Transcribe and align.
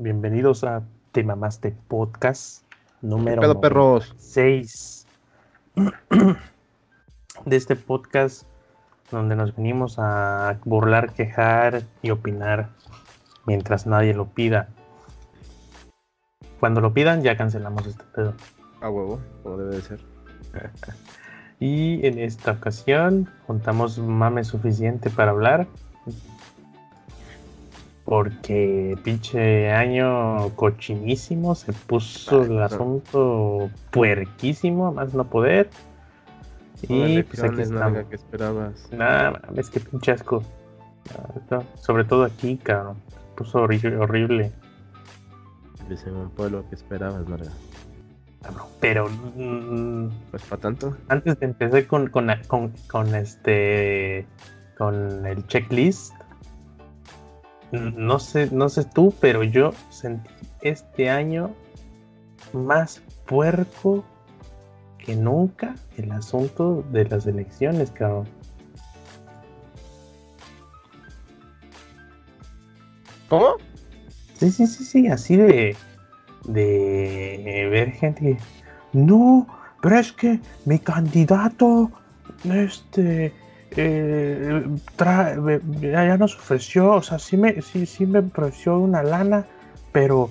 Bienvenidos 0.00 0.62
a 0.62 0.84
Te 1.10 1.24
Mamaste 1.24 1.74
Podcast 1.88 2.62
número 3.02 3.40
pedo, 3.40 3.60
perros? 3.60 4.14
6 4.16 5.08
de 7.44 7.56
este 7.56 7.74
podcast 7.74 8.44
donde 9.10 9.34
nos 9.34 9.56
venimos 9.56 9.96
a 9.98 10.60
burlar, 10.64 11.14
quejar 11.14 11.82
y 12.00 12.10
opinar 12.10 12.68
mientras 13.44 13.88
nadie 13.88 14.14
lo 14.14 14.26
pida. 14.26 14.68
Cuando 16.60 16.80
lo 16.80 16.94
pidan 16.94 17.24
ya 17.24 17.36
cancelamos 17.36 17.84
este 17.88 18.04
pedo. 18.14 18.34
A 18.80 18.90
huevo, 18.90 19.18
como 19.42 19.56
debe 19.56 19.74
de 19.74 19.82
ser. 19.82 20.00
Y 21.58 22.06
en 22.06 22.20
esta 22.20 22.52
ocasión 22.52 23.28
juntamos 23.48 23.98
mame 23.98 24.44
suficiente 24.44 25.10
para 25.10 25.32
hablar. 25.32 25.66
Porque 28.08 28.96
pinche 29.04 29.70
año 29.70 30.48
cochinísimo, 30.56 31.54
se 31.54 31.74
puso 31.74 32.42
el 32.42 32.62
asunto 32.62 33.68
puerquísimo, 33.90 34.90
más 34.92 35.12
no 35.12 35.24
poder. 35.28 35.68
Y 36.88 37.22
pues 37.22 37.42
aquí 37.42 37.60
estamos. 37.60 38.06
que 38.06 38.14
esperabas. 38.16 38.88
Nada, 38.92 39.42
es 39.56 39.68
que 39.68 39.80
pinche 39.80 40.12
asco. 40.12 40.42
Sobre 41.82 42.04
todo 42.04 42.24
aquí, 42.24 42.56
cabrón. 42.56 42.96
Se 43.08 43.36
puso 43.36 43.58
horrible. 43.58 44.52
Dice 45.90 46.10
un 46.10 46.30
pueblo 46.30 46.64
que 46.70 46.76
esperabas, 46.76 47.28
Marga. 47.28 47.50
Pero. 48.80 49.10
Mm, 49.36 50.08
pues 50.30 50.42
para 50.44 50.62
tanto. 50.62 50.96
Antes 51.08 51.38
de 51.40 51.44
empezar 51.44 51.86
con, 51.86 52.08
con, 52.08 52.30
con, 52.86 53.14
este. 53.14 54.26
Con 54.78 55.26
el 55.26 55.46
checklist. 55.46 56.14
No 57.72 58.18
sé, 58.18 58.48
no 58.50 58.68
sé 58.68 58.84
tú, 58.84 59.12
pero 59.20 59.42
yo 59.42 59.72
sentí 59.90 60.30
este 60.62 61.10
año 61.10 61.50
más 62.52 63.02
puerco 63.26 64.04
que 64.98 65.14
nunca 65.14 65.74
el 65.96 66.10
asunto 66.12 66.84
de 66.92 67.04
las 67.04 67.26
elecciones, 67.26 67.90
cabrón. 67.90 68.26
¿Cómo? 73.28 73.56
Sí, 74.34 74.50
sí, 74.50 74.66
sí, 74.66 74.84
sí, 74.84 75.08
así 75.08 75.36
de 75.36 75.76
de 76.48 77.68
ver 77.70 77.92
gente 77.92 78.38
no, 78.92 79.46
pero 79.82 79.98
es 79.98 80.12
que 80.12 80.40
mi 80.64 80.78
candidato, 80.78 81.90
este, 82.44 83.32
eh, 83.76 84.64
ya 85.80 86.16
nos 86.16 86.36
ofreció, 86.36 86.92
o 86.92 87.02
sea, 87.02 87.18
sí 87.18 87.36
me, 87.36 87.60
sí, 87.62 87.86
sí 87.86 88.06
me 88.06 88.20
ofreció 88.20 88.78
una 88.78 89.02
lana, 89.02 89.46
pero 89.92 90.30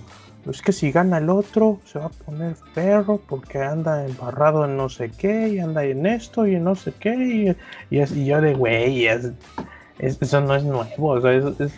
es 0.49 0.61
que 0.61 0.71
si 0.71 0.91
gana 0.91 1.17
el 1.17 1.29
otro, 1.29 1.79
se 1.85 1.99
va 1.99 2.05
a 2.05 2.09
poner 2.09 2.55
perro 2.73 3.21
porque 3.27 3.59
anda 3.59 4.05
embarrado 4.05 4.65
en 4.65 4.77
no 4.77 4.89
sé 4.89 5.11
qué, 5.11 5.49
y 5.49 5.59
anda 5.59 5.83
en 5.83 6.05
esto 6.05 6.47
y 6.47 6.55
en 6.55 6.63
no 6.63 6.75
sé 6.75 6.93
qué, 6.99 7.55
y, 7.89 7.95
y, 7.95 8.25
yo 8.25 8.41
de 8.41 8.53
güey, 8.53 9.07
eso 9.07 10.41
no 10.41 10.55
es 10.55 10.63
nuevo, 10.63 11.09
o 11.09 11.21
sea, 11.21 11.31
es, 11.57 11.73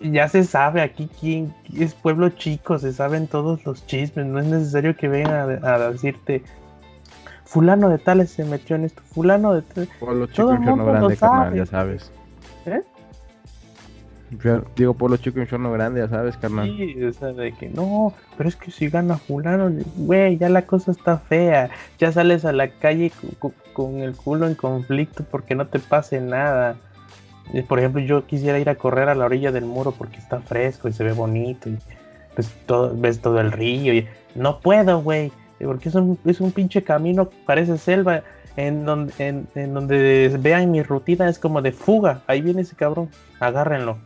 ya 0.00 0.28
se 0.28 0.44
sabe 0.44 0.80
aquí 0.80 1.08
quién 1.20 1.54
es 1.76 1.94
pueblo 1.94 2.30
chico, 2.30 2.78
se 2.78 2.92
saben 2.92 3.26
todos 3.26 3.64
los 3.66 3.86
chismes, 3.86 4.26
no 4.26 4.40
es 4.40 4.46
necesario 4.46 4.96
que 4.96 5.08
vengan 5.08 5.64
a, 5.64 5.78
decirte 5.90 6.42
fulano 7.48 7.88
de 7.88 7.96
tales 7.96 8.30
se 8.30 8.44
metió 8.44 8.76
en 8.76 8.84
esto, 8.84 9.02
fulano 9.02 9.54
de 9.54 9.62
tal. 9.62 9.88
Pueblo 9.98 10.26
chico, 10.26 10.52
infierno 10.52 10.84
grande, 10.84 11.16
carnal, 11.16 11.54
ya 11.54 11.66
sabes. 11.66 12.12
¿Eh? 12.66 12.82
Digo 14.76 14.92
pueblo 14.92 15.16
chico, 15.16 15.40
infierno 15.40 15.72
grande, 15.72 16.00
ya 16.00 16.08
sabes, 16.08 16.36
carnal. 16.36 16.66
Sí, 16.66 17.02
o 17.02 17.12
sea, 17.14 17.28
de 17.28 17.52
que 17.52 17.70
no, 17.70 18.12
pero 18.36 18.50
es 18.50 18.56
que 18.56 18.70
si 18.70 18.90
gana 18.90 19.16
fulano, 19.16 19.72
güey, 19.96 20.36
ya 20.36 20.50
la 20.50 20.66
cosa 20.66 20.90
está 20.90 21.16
fea, 21.16 21.70
ya 21.98 22.12
sales 22.12 22.44
a 22.44 22.52
la 22.52 22.68
calle 22.68 23.10
con 23.72 24.00
el 24.00 24.14
culo 24.14 24.46
en 24.46 24.54
conflicto 24.54 25.24
porque 25.24 25.54
no 25.54 25.68
te 25.68 25.78
pase 25.78 26.20
nada 26.20 26.76
por 27.66 27.78
ejemplo, 27.78 28.02
yo 28.02 28.26
quisiera 28.26 28.58
ir 28.58 28.68
a 28.68 28.74
correr 28.74 29.08
a 29.08 29.14
la 29.14 29.24
orilla 29.24 29.50
del 29.50 29.64
muro 29.64 29.92
porque 29.92 30.18
está 30.18 30.40
fresco 30.40 30.86
y 30.86 30.92
se 30.92 31.02
ve 31.02 31.12
bonito 31.12 31.70
y 31.70 31.78
pues 32.34 32.54
todo, 32.66 32.94
ves 32.94 33.20
todo 33.20 33.40
el 33.40 33.52
río 33.52 33.94
y 33.94 34.06
no 34.34 34.60
puedo, 34.60 35.00
güey, 35.00 35.32
porque 35.66 35.88
es 35.88 35.94
un, 35.94 36.18
es 36.24 36.40
un 36.40 36.52
pinche 36.52 36.82
camino, 36.82 37.30
parece 37.46 37.78
selva, 37.78 38.22
en 38.56 38.84
donde, 38.84 39.12
en, 39.18 39.74
donde 39.74 40.36
vean 40.40 40.70
mi 40.70 40.82
rutina 40.82 41.28
es 41.28 41.38
como 41.38 41.62
de 41.62 41.72
fuga, 41.72 42.22
ahí 42.26 42.42
viene 42.42 42.62
ese 42.62 42.76
cabrón, 42.76 43.08
agárrenlo. 43.40 43.98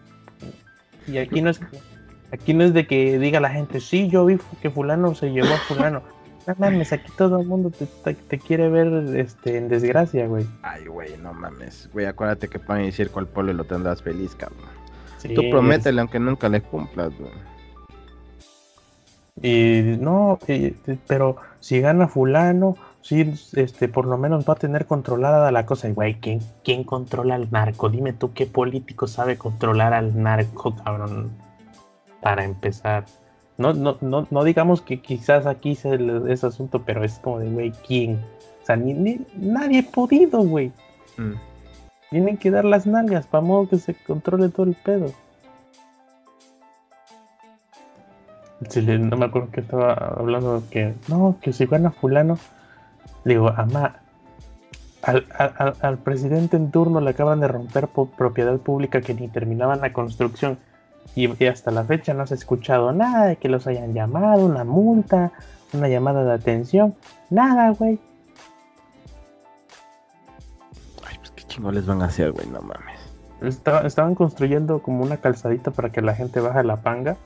Y 1.06 1.18
aquí 1.18 1.40
no 1.40 1.50
es, 1.50 1.60
aquí 2.30 2.54
no 2.54 2.64
es 2.64 2.74
de 2.74 2.86
que 2.86 3.18
diga 3.18 3.40
la 3.40 3.50
gente, 3.50 3.80
sí, 3.80 4.08
yo 4.08 4.26
vi 4.26 4.38
que 4.60 4.70
fulano 4.70 5.14
se 5.14 5.30
llevó 5.30 5.54
a 5.54 5.58
fulano. 5.58 6.02
No 6.44 6.56
mames, 6.58 6.92
aquí 6.92 7.12
todo 7.16 7.40
el 7.40 7.46
mundo 7.46 7.70
te, 7.70 8.38
quiere 8.40 8.68
ver 8.68 9.16
este, 9.16 9.58
en 9.58 9.68
desgracia, 9.68 10.26
güey. 10.26 10.44
Ay, 10.62 10.86
güey, 10.86 11.16
no 11.18 11.32
mames. 11.32 11.88
Güey, 11.92 12.06
acuérdate 12.06 12.48
que 12.48 12.58
pueden 12.58 12.86
decir 12.86 13.10
cuál 13.10 13.28
pueblo 13.28 13.52
lo 13.52 13.62
tendrás 13.62 14.02
feliz, 14.02 14.34
cabrón. 14.34 14.58
Tú 15.36 15.42
prométele 15.50 16.00
aunque 16.00 16.18
nunca 16.18 16.48
le 16.48 16.60
cumplas, 16.60 17.16
güey. 17.16 17.30
Y 19.40 19.96
no, 19.98 20.38
pero 21.06 21.36
si 21.60 21.80
gana 21.80 22.08
fulano, 22.08 22.76
sí, 23.00 23.32
este, 23.54 23.88
por 23.88 24.06
lo 24.06 24.18
menos 24.18 24.46
va 24.48 24.54
a 24.54 24.56
tener 24.56 24.86
controlada 24.86 25.50
la 25.50 25.64
cosa. 25.64 25.88
Y, 25.88 25.92
güey, 25.92 26.20
¿quién, 26.20 26.40
¿quién 26.62 26.84
controla 26.84 27.36
al 27.36 27.50
narco? 27.50 27.88
Dime 27.88 28.12
tú 28.12 28.32
qué 28.34 28.46
político 28.46 29.06
sabe 29.06 29.38
controlar 29.38 29.94
al 29.94 30.20
narco, 30.20 30.74
cabrón. 30.76 31.30
Para 32.20 32.44
empezar. 32.44 33.06
No, 33.58 33.72
no, 33.74 33.96
no, 34.00 34.26
no 34.30 34.44
digamos 34.44 34.80
que 34.80 35.00
quizás 35.00 35.46
aquí 35.46 35.74
sea 35.74 35.98
ese 36.28 36.46
asunto, 36.46 36.82
pero 36.84 37.04
es 37.04 37.18
como 37.18 37.38
de, 37.38 37.50
güey, 37.50 37.72
¿quién? 37.86 38.20
O 38.62 38.66
sea, 38.66 38.76
ni, 38.76 39.20
nadie 39.34 39.80
ha 39.80 39.90
podido, 39.90 40.42
güey. 40.42 40.72
Mm. 41.16 41.34
Tienen 42.10 42.36
que 42.36 42.50
dar 42.50 42.64
las 42.64 42.86
nalgas 42.86 43.26
para 43.26 43.42
modo 43.42 43.68
que 43.68 43.78
se 43.78 43.94
controle 43.94 44.50
todo 44.50 44.66
el 44.66 44.74
pedo. 44.74 45.12
No 48.98 49.16
me 49.16 49.26
acuerdo 49.26 49.50
que 49.50 49.60
estaba 49.60 49.92
hablando 49.92 50.62
que 50.70 50.94
no, 51.08 51.36
que 51.40 51.52
si 51.52 51.66
gana 51.66 51.90
fulano, 51.90 52.38
digo, 53.24 53.48
ama, 53.56 53.96
al, 55.02 55.26
al, 55.36 55.74
al, 55.80 55.98
presidente 55.98 56.56
en 56.56 56.70
turno 56.70 57.00
le 57.00 57.10
acaban 57.10 57.40
de 57.40 57.48
romper 57.48 57.88
por 57.88 58.08
propiedad 58.10 58.56
pública 58.58 59.00
que 59.00 59.14
ni 59.14 59.28
terminaban 59.28 59.80
la 59.80 59.92
construcción 59.92 60.58
y, 61.14 61.44
hasta 61.46 61.70
la 61.70 61.84
fecha 61.84 62.14
no 62.14 62.26
se 62.26 62.34
ha 62.34 62.36
escuchado 62.36 62.92
nada 62.92 63.26
de 63.26 63.36
que 63.36 63.48
los 63.48 63.66
hayan 63.66 63.92
llamado, 63.92 64.46
una 64.46 64.64
multa, 64.64 65.32
una 65.72 65.88
llamada 65.88 66.24
de 66.24 66.32
atención, 66.32 66.94
nada, 67.28 67.70
güey. 67.70 67.98
Ay, 71.06 71.16
pues 71.18 71.30
qué 71.32 71.44
chingo 71.44 71.70
les 71.70 71.86
van 71.86 72.02
a 72.02 72.06
hacer, 72.06 72.32
güey, 72.32 72.46
no 72.46 72.62
mames. 72.62 73.00
estaban 73.84 74.14
construyendo 74.14 74.80
como 74.82 75.02
una 75.02 75.18
calzadita 75.18 75.70
para 75.70 75.90
que 75.90 76.00
la 76.00 76.14
gente 76.14 76.40
baje 76.40 76.64
la 76.64 76.80
panga. 76.80 77.16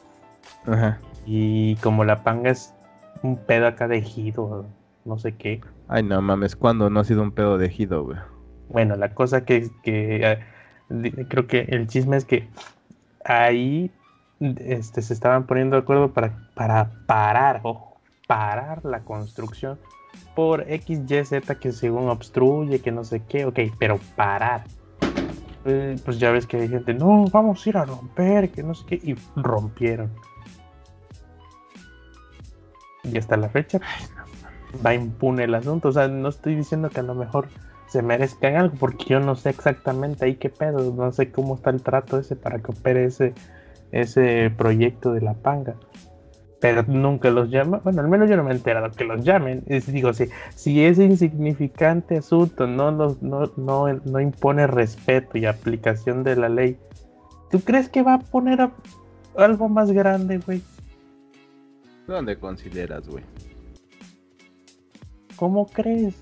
Ajá. 0.67 1.01
Y 1.25 1.77
como 1.77 2.05
la 2.05 2.23
panga 2.23 2.51
es 2.51 2.75
un 3.23 3.37
pedo 3.37 3.67
acá 3.67 3.89
de 3.89 3.99
ejido, 3.99 4.67
no 5.05 5.19
sé 5.19 5.35
qué. 5.37 5.61
Ay, 5.89 6.03
no 6.03 6.21
mames, 6.21 6.57
¿cuándo 6.57 6.91
no 6.91 7.01
ha 7.01 7.05
sido 7.05 7.23
un 7.23 7.33
pedo 7.33 7.59
de 7.59 7.67
ejido, 7.67 8.05
güey? 8.05 8.19
Bueno, 8.69 8.97
la 8.97 9.15
cosa 9.15 9.45
que, 9.45 9.71
que 9.83 10.39
eh, 10.91 11.27
creo 11.29 11.47
que 11.47 11.61
el 11.69 11.87
chisme 11.87 12.17
es 12.17 12.25
que 12.25 12.49
ahí 13.25 13.91
este, 14.41 15.03
se 15.03 15.15
estaban 15.15 15.47
poniendo 15.47 15.77
de 15.77 15.83
acuerdo 15.83 16.13
para, 16.13 16.49
para 16.55 16.91
parar, 17.07 17.61
ojo, 17.63 18.01
parar 18.27 18.85
la 18.85 19.01
construcción 19.01 19.79
por 20.35 20.65
XYZ 20.65 21.57
que 21.61 21.73
según 21.73 22.09
obstruye, 22.09 22.81
que 22.81 22.93
no 22.93 23.05
sé 23.05 23.23
qué, 23.29 23.47
ok, 23.47 23.59
pero 23.79 23.99
parar. 24.17 24.65
Eh, 25.65 25.97
pues 26.05 26.19
ya 26.19 26.31
ves 26.31 26.47
que 26.47 26.59
hay 26.59 26.69
gente, 26.69 26.95
no, 26.95 27.25
vamos 27.33 27.65
a 27.65 27.69
ir 27.69 27.77
a 27.77 27.85
romper, 27.85 28.51
que 28.51 28.63
no 28.63 28.75
sé 28.75 28.87
qué, 28.87 29.01
y 29.03 29.17
rompieron. 29.35 30.13
Y 33.11 33.19
hasta 33.19 33.37
la 33.37 33.49
fecha, 33.49 33.81
va 34.85 34.95
impune 34.95 35.45
el 35.45 35.55
asunto. 35.55 35.89
O 35.89 35.93
sea, 35.93 36.09
no 36.09 36.29
estoy 36.29 36.55
diciendo 36.55 36.91
que 36.91 37.01
a 37.01 37.05
lo 37.05 37.15
mejor 37.15 37.49
se 37.89 38.03
merezcan 38.03 38.57
algo, 38.57 38.75
porque 38.79 39.05
yo 39.07 39.21
no 39.21 39.37
sé 39.37 39.51
exactamente 39.51 40.25
ahí 40.25 40.37
qué 40.37 40.51
pedo, 40.51 40.93
no 40.93 41.13
sé 41.13 41.31
cómo 41.31 41.55
está 41.55 41.71
el 41.71 41.83
trato 41.83 42.19
ese 42.19 42.37
para 42.37 42.59
que 42.59 42.73
opere 42.73 43.05
ese, 43.05 43.33
ese 43.93 44.51
proyecto 44.57 45.13
de 45.13 45.21
la 45.21 45.35
panga. 45.35 45.77
Pero 46.61 46.83
nunca 46.89 47.31
los 47.31 47.51
llama, 47.51 47.81
bueno, 47.85 48.01
al 48.01 48.09
menos 48.09 48.29
yo 48.29 48.37
no 48.37 48.43
me 48.43 48.51
he 48.51 48.57
enterado 48.57 48.91
que 48.91 49.05
los 49.05 49.23
llamen. 49.23 49.63
Es, 49.67 49.87
digo, 49.87 50.13
si, 50.15 50.29
si 50.55 50.85
ese 50.85 51.05
insignificante 51.05 52.17
asunto 52.17 52.67
no, 52.67 52.91
los, 52.91 53.23
no, 53.23 53.53
no, 53.57 53.93
no 53.93 54.21
impone 54.21 54.67
respeto 54.67 55.39
y 55.39 55.47
aplicación 55.47 56.25
de 56.25 56.35
la 56.35 56.49
ley, 56.49 56.79
¿tú 57.51 57.61
crees 57.61 57.89
que 57.89 58.03
va 58.03 58.15
a 58.15 58.19
poner 58.19 58.71
algo 59.37 59.69
más 59.69 59.93
grande, 59.93 60.39
güey? 60.39 60.63
¿Dónde 62.07 62.39
consideras, 62.39 63.09
güey? 63.09 63.25
¿Cómo 65.37 65.67
crees? 65.67 66.15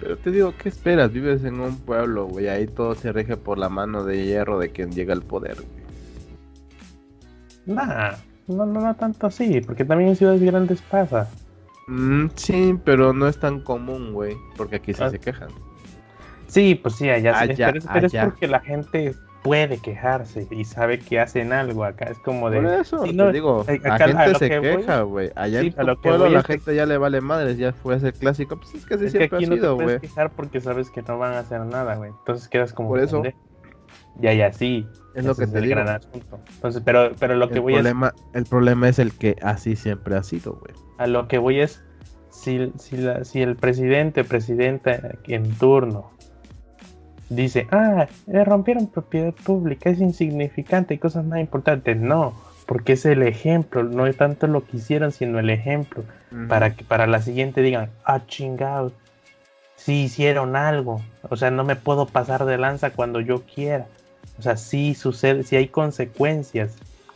Pero 0.00 0.18
te 0.18 0.30
digo, 0.30 0.54
¿qué 0.58 0.68
esperas? 0.68 1.12
Vives 1.12 1.44
en 1.44 1.58
un 1.58 1.78
pueblo, 1.78 2.26
güey. 2.26 2.48
Ahí 2.48 2.66
todo 2.66 2.94
se 2.94 3.12
rige 3.12 3.36
por 3.36 3.58
la 3.58 3.68
mano 3.68 4.04
de 4.04 4.24
hierro 4.24 4.58
de 4.58 4.70
quien 4.70 4.92
llega 4.92 5.14
al 5.14 5.22
poder, 5.22 5.56
güey. 5.56 5.86
Nah, 7.66 8.12
no, 8.46 8.66
no, 8.66 8.80
no 8.80 8.94
tanto 8.94 9.26
así, 9.26 9.60
porque 9.60 9.84
también 9.84 10.10
en 10.10 10.16
ciudades 10.16 10.42
grandes 10.42 10.82
pasa. 10.82 11.28
Mm, 11.88 12.26
sí, 12.34 12.78
pero 12.84 13.12
no 13.12 13.26
es 13.26 13.40
tan 13.40 13.60
común, 13.60 14.12
güey. 14.12 14.36
Porque 14.56 14.76
aquí 14.76 14.92
sí 14.92 15.02
ah. 15.02 15.10
se 15.10 15.18
quejan. 15.18 15.48
Sí, 16.46 16.74
pues 16.76 16.94
sí, 16.94 17.08
allá, 17.08 17.40
allá 17.40 17.72
pero, 17.92 18.06
es 18.06 18.14
porque 18.14 18.46
la 18.46 18.60
gente 18.60 19.14
puede 19.46 19.78
quejarse 19.78 20.46
y 20.50 20.64
sabe 20.64 20.98
que 20.98 21.20
hacen 21.20 21.52
algo 21.52 21.84
acá. 21.84 22.06
Es 22.06 22.18
como 22.18 22.50
de. 22.50 22.60
Por 22.60 22.72
eso, 22.72 23.02
te 23.02 23.32
digo, 23.32 23.64
la 23.82 23.98
gente 23.98 24.34
se 24.34 24.48
queja, 24.60 25.02
güey. 25.02 25.30
Allá 25.34 25.60
en 25.60 25.72
tu 25.72 26.00
pueblo 26.00 26.28
la 26.28 26.42
gente 26.42 26.74
ya 26.74 26.86
le 26.86 26.98
vale 26.98 27.20
madres, 27.20 27.56
ya 27.56 27.72
fue 27.72 27.94
a 27.94 28.00
ser 28.00 28.12
clásico. 28.12 28.56
Pues 28.56 28.74
es 28.74 28.86
que 28.86 28.94
así 28.94 29.10
siempre 29.10 29.36
aquí 29.36 29.44
ha 29.44 29.54
sido, 29.54 29.74
güey. 29.74 29.86
No 29.86 30.00
te 30.00 30.08
quejar 30.08 30.30
porque 30.30 30.60
sabes 30.60 30.90
que 30.90 31.02
no 31.02 31.18
van 31.18 31.34
a 31.34 31.40
hacer 31.40 31.60
nada, 31.60 31.94
güey. 31.96 32.10
Entonces 32.10 32.48
quedas 32.48 32.72
como. 32.72 32.88
Por 32.88 33.00
eso. 33.00 33.22
Ya, 34.18 34.32
ya, 34.32 34.52
sí. 34.52 34.86
Es 35.14 35.24
lo 35.24 35.34
que 35.34 35.44
es 35.44 35.52
te 35.52 35.58
el 35.58 35.64
digo. 35.64 35.76
Gran 35.76 35.88
asunto. 35.88 36.40
Entonces, 36.54 36.82
pero, 36.84 37.12
pero 37.18 37.34
lo 37.34 37.48
que 37.48 37.60
voy 37.60 37.74
problema, 37.74 38.12
es. 38.14 38.22
El 38.34 38.44
problema 38.46 38.88
es 38.88 38.98
el 38.98 39.12
que 39.12 39.36
así 39.42 39.76
siempre 39.76 40.16
ha 40.16 40.22
sido, 40.22 40.54
güey. 40.54 40.74
A 40.98 41.06
lo 41.06 41.28
que 41.28 41.38
voy 41.38 41.60
es. 41.60 41.82
Si, 42.30 42.70
si, 42.78 42.98
la, 42.98 43.24
si 43.24 43.40
el 43.40 43.56
presidente, 43.56 44.22
presidenta 44.22 45.16
en 45.26 45.54
turno 45.54 46.15
dice, 47.28 47.66
ah, 47.70 48.06
eh, 48.26 48.44
rompieron 48.44 48.86
propiedad 48.86 49.32
pública, 49.32 49.90
es 49.90 50.00
insignificante 50.00 50.94
y 50.94 50.98
cosas 50.98 51.24
más 51.24 51.40
importantes. 51.40 51.96
No, 51.96 52.34
porque 52.66 52.94
es 52.94 53.06
el 53.06 53.22
ejemplo, 53.22 53.82
no 53.82 54.06
es 54.06 54.16
tanto 54.16 54.46
lo 54.46 54.64
que 54.64 54.78
hicieron, 54.78 55.12
sino 55.12 55.38
el 55.38 55.50
ejemplo, 55.50 56.04
para 56.48 56.74
que 56.74 56.84
para 56.84 57.06
la 57.06 57.22
siguiente 57.22 57.62
digan, 57.62 57.90
ah, 58.04 58.26
chingado, 58.26 58.92
si 59.76 60.02
hicieron 60.04 60.56
algo, 60.56 61.00
o 61.28 61.36
sea, 61.36 61.50
no 61.50 61.62
me 61.62 61.76
puedo 61.76 62.06
pasar 62.06 62.44
de 62.44 62.58
lanza 62.58 62.90
cuando 62.90 63.20
yo 63.20 63.42
quiera, 63.42 63.86
o 64.38 64.42
sea, 64.42 64.56
sí 64.56 64.94
sucede, 64.94 65.44
si 65.44 65.56
hay 65.56 65.68
consecuencias. 65.68 66.74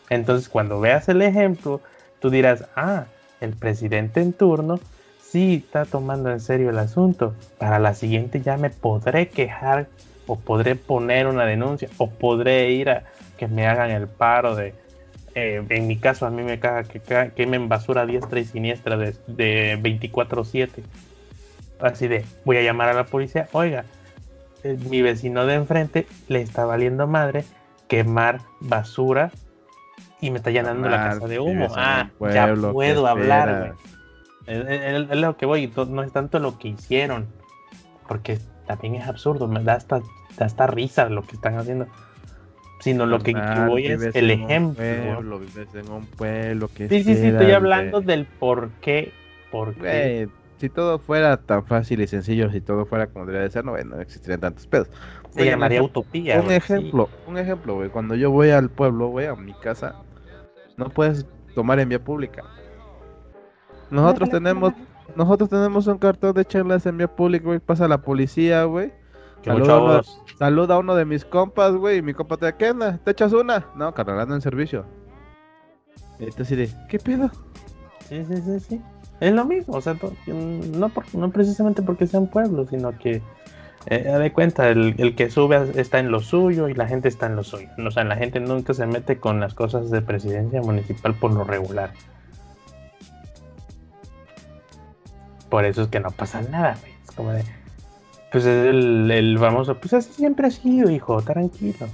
Entonces, 0.09 0.49
cuando 0.49 0.81
veas 0.81 1.09
el 1.09 1.23
ejemplo, 1.23 1.81
tú 2.21 2.31
dirás, 2.31 2.65
ah, 2.77 3.07
el 3.41 3.55
presidente 3.55 4.21
en 4.21 4.33
turno 4.33 4.79
sí 5.31 5.63
está 5.65 5.85
tomando 5.85 6.31
en 6.31 6.41
serio 6.41 6.71
el 6.71 6.79
asunto. 6.79 7.35
Para 7.59 7.79
la 7.79 7.95
siguiente 7.95 8.41
ya 8.41 8.57
me 8.57 8.71
podré 8.71 9.29
quejar 9.29 9.89
o 10.27 10.37
podré 10.37 10.77
poner 10.77 11.27
una 11.27 11.45
denuncia 11.45 11.89
o 11.99 12.11
podré 12.11 12.71
ir 12.71 12.91
a 12.91 13.05
que 13.39 13.49
me 13.49 13.67
hagan 13.67 13.91
el 13.91 14.07
paro 14.09 14.55
de... 14.55 14.75
Eh, 15.37 15.65
en 15.69 15.87
mi 15.87 15.97
caso 15.97 16.27
a 16.27 16.31
mí 16.31 16.43
me 16.43 16.59
caga 16.59 16.83
que 16.83 17.01
quemen 17.37 17.69
basura 17.69 18.05
diestra 18.05 18.41
y 18.41 18.45
siniestra 18.45 18.97
de, 18.97 19.15
de 19.29 19.79
24/7. 19.81 20.69
Así 21.81 22.09
de, 22.09 22.25
voy 22.45 22.57
a 22.57 22.63
llamar 22.63 22.89
a 22.89 22.95
la 22.95 23.07
policía. 23.07 23.49
Oiga, 23.53 23.85
eh, 24.65 24.77
mi 24.89 25.03
vecino 25.03 25.47
de 25.47 25.55
enfrente 25.55 26.07
le 26.29 26.43
está 26.43 26.65
valiendo 26.65 27.07
madre 27.07 27.45
quemar 27.89 28.41
basura 28.61 29.31
y 30.21 30.31
me 30.31 30.39
está 30.39 30.51
llenando 30.51 30.89
la 30.89 31.11
casa 31.11 31.27
de 31.27 31.39
humo. 31.39 31.69
Ah, 31.77 32.11
ya 32.33 32.55
puedo 32.73 33.07
hablar, 33.07 33.75
es, 34.51 35.17
lo 35.17 35.37
que 35.37 35.47
voy, 35.47 35.73
no 35.89 36.03
es 36.03 36.13
tanto 36.13 36.39
lo 36.39 36.59
que 36.59 36.69
hicieron, 36.69 37.29
porque 38.09 38.39
también 38.67 38.97
es 38.97 39.07
absurdo, 39.07 39.47
me 39.47 39.63
da 39.63 39.75
hasta, 39.75 40.01
da 40.37 40.47
hasta 40.47 40.67
risa 40.67 41.09
lo 41.09 41.23
que 41.23 41.37
están 41.37 41.57
haciendo, 41.57 41.87
sino 42.81 43.07
lo 43.07 43.21
que, 43.21 43.35
voy 43.67 43.87
es 43.87 44.15
el 44.15 44.31
ejemplo. 44.31 44.85
Pueblo, 44.85 45.39
vives 45.39 45.75
en 45.75 45.91
un 45.91 46.07
pueblo 46.07 46.69
que 46.69 46.89
Sí, 46.89 47.05
sí, 47.05 47.15
sí, 47.15 47.27
estoy 47.29 47.53
hablando 47.53 48.01
del 48.01 48.27
por 48.27 48.71
qué. 48.81 49.13
Por 49.51 49.75
qué. 49.75 50.29
si 50.59 50.69
todo 50.69 50.99
fuera 50.99 51.37
tan 51.37 51.65
fácil 51.65 52.01
y 52.01 52.07
sencillo, 52.07 52.51
si 52.51 52.61
todo 52.61 52.87
fuera 52.87 53.07
como 53.07 53.27
debería 53.27 53.45
de 53.45 53.51
ser, 53.51 53.65
no, 53.65 53.77
no 53.77 54.01
existirían 54.01 54.41
tantos 54.41 54.67
pedos. 54.67 54.89
Se 55.31 55.45
llamaría 55.45 55.83
utopía. 55.83 56.41
Un 56.41 56.51
ejemplo, 56.51 57.09
un 57.27 57.39
ejemplo, 57.39 57.77
güey. 57.77 57.89
Cuando 57.89 58.17
yo 58.17 58.31
voy 58.31 58.51
al 58.51 58.69
pueblo, 58.69 59.09
güey, 59.09 59.27
a 59.27 59.37
mi 59.37 59.55
casa, 59.55 59.95
no 60.77 60.89
puedes 60.91 61.27
tomar 61.55 61.79
en 61.79 61.89
vía 61.89 62.03
pública. 62.03 62.45
Nosotros 63.91 64.31
tenemos, 64.31 64.73
nosotros 65.17 65.49
tenemos 65.49 65.87
un 65.87 65.99
cartón 65.99 66.35
de 66.35 66.45
charlas 66.45 66.87
en 66.87 66.99
vía 66.99 67.09
pública, 67.09 67.45
güey. 67.45 67.59
Pasa 67.59 67.89
la 67.89 68.03
policía, 68.03 68.65
güey. 68.65 68.93
Saluda, 70.39 70.75
a 70.75 70.79
uno 70.79 70.95
de 70.95 71.05
mis 71.05 71.25
compas, 71.25 71.75
güey. 71.75 71.99
Y 71.99 72.03
mi 72.03 72.15
compa 72.15 72.37
te 72.37 72.55
¿qué 72.55 72.75
¿Te 73.05 73.11
echas 73.11 73.33
una? 73.33 73.67
No, 73.75 73.93
carnal, 73.95 74.31
en 74.33 74.41
servicio. 74.41 74.85
Y 76.19 76.25
entonces 76.25 76.59
de, 76.59 76.71
¿qué 76.89 76.99
pedo? 76.99 77.31
Sí, 78.09 78.25
sí, 78.27 78.37
sí, 78.37 78.61
sí. 78.61 78.83
Es 79.21 79.33
lo 79.33 79.45
mismo, 79.45 79.77
o 79.77 79.81
sea, 79.83 79.97
no, 80.27 80.91
no 81.13 81.31
precisamente 81.31 81.83
porque 81.83 82.07
sean 82.07 82.27
pueblos, 82.27 82.71
sino 82.71 82.97
que 82.99 83.21
eh, 83.87 84.03
de 84.03 84.33
cuenta, 84.33 84.69
el, 84.69 84.95
el, 84.99 85.15
que 85.15 85.31
sube 85.31 85.73
está 85.81 85.99
en 85.99 86.11
lo 86.11 86.21
suyo 86.21 86.69
y 86.69 86.75
la 86.75 86.87
gente 86.87 87.09
está 87.09 87.27
en 87.27 87.37
lo 87.37 87.45
suyo. 87.45 87.69
O 87.85 87.91
sea, 87.91 88.05
la 88.05 88.17
gente 88.17 88.41
nunca 88.41 88.75
se 88.75 88.87
mete 88.87 89.19
con 89.19 89.41
las 89.41 89.55
cosas 89.55 89.91
de 89.91 90.03
presidencia 90.03 90.61
municipal 90.61 91.15
por 91.15 91.33
lo 91.33 91.45
regular. 91.45 91.93
Por 95.51 95.65
eso 95.65 95.83
es 95.83 95.89
que 95.89 96.01
no 96.01 96.11
pasa 96.11 96.41
nada, 96.43 96.79
Es 97.05 97.11
como 97.15 97.33
de. 97.33 97.45
Pues 98.31 98.45
es 98.45 98.67
el, 98.69 99.11
el 99.11 99.39
famoso. 99.39 99.75
Pues 99.75 99.93
así 99.93 100.13
siempre 100.13 100.47
ha 100.47 100.51
sido, 100.51 100.89
hijo, 100.89 101.21
tranquilo. 101.21 101.89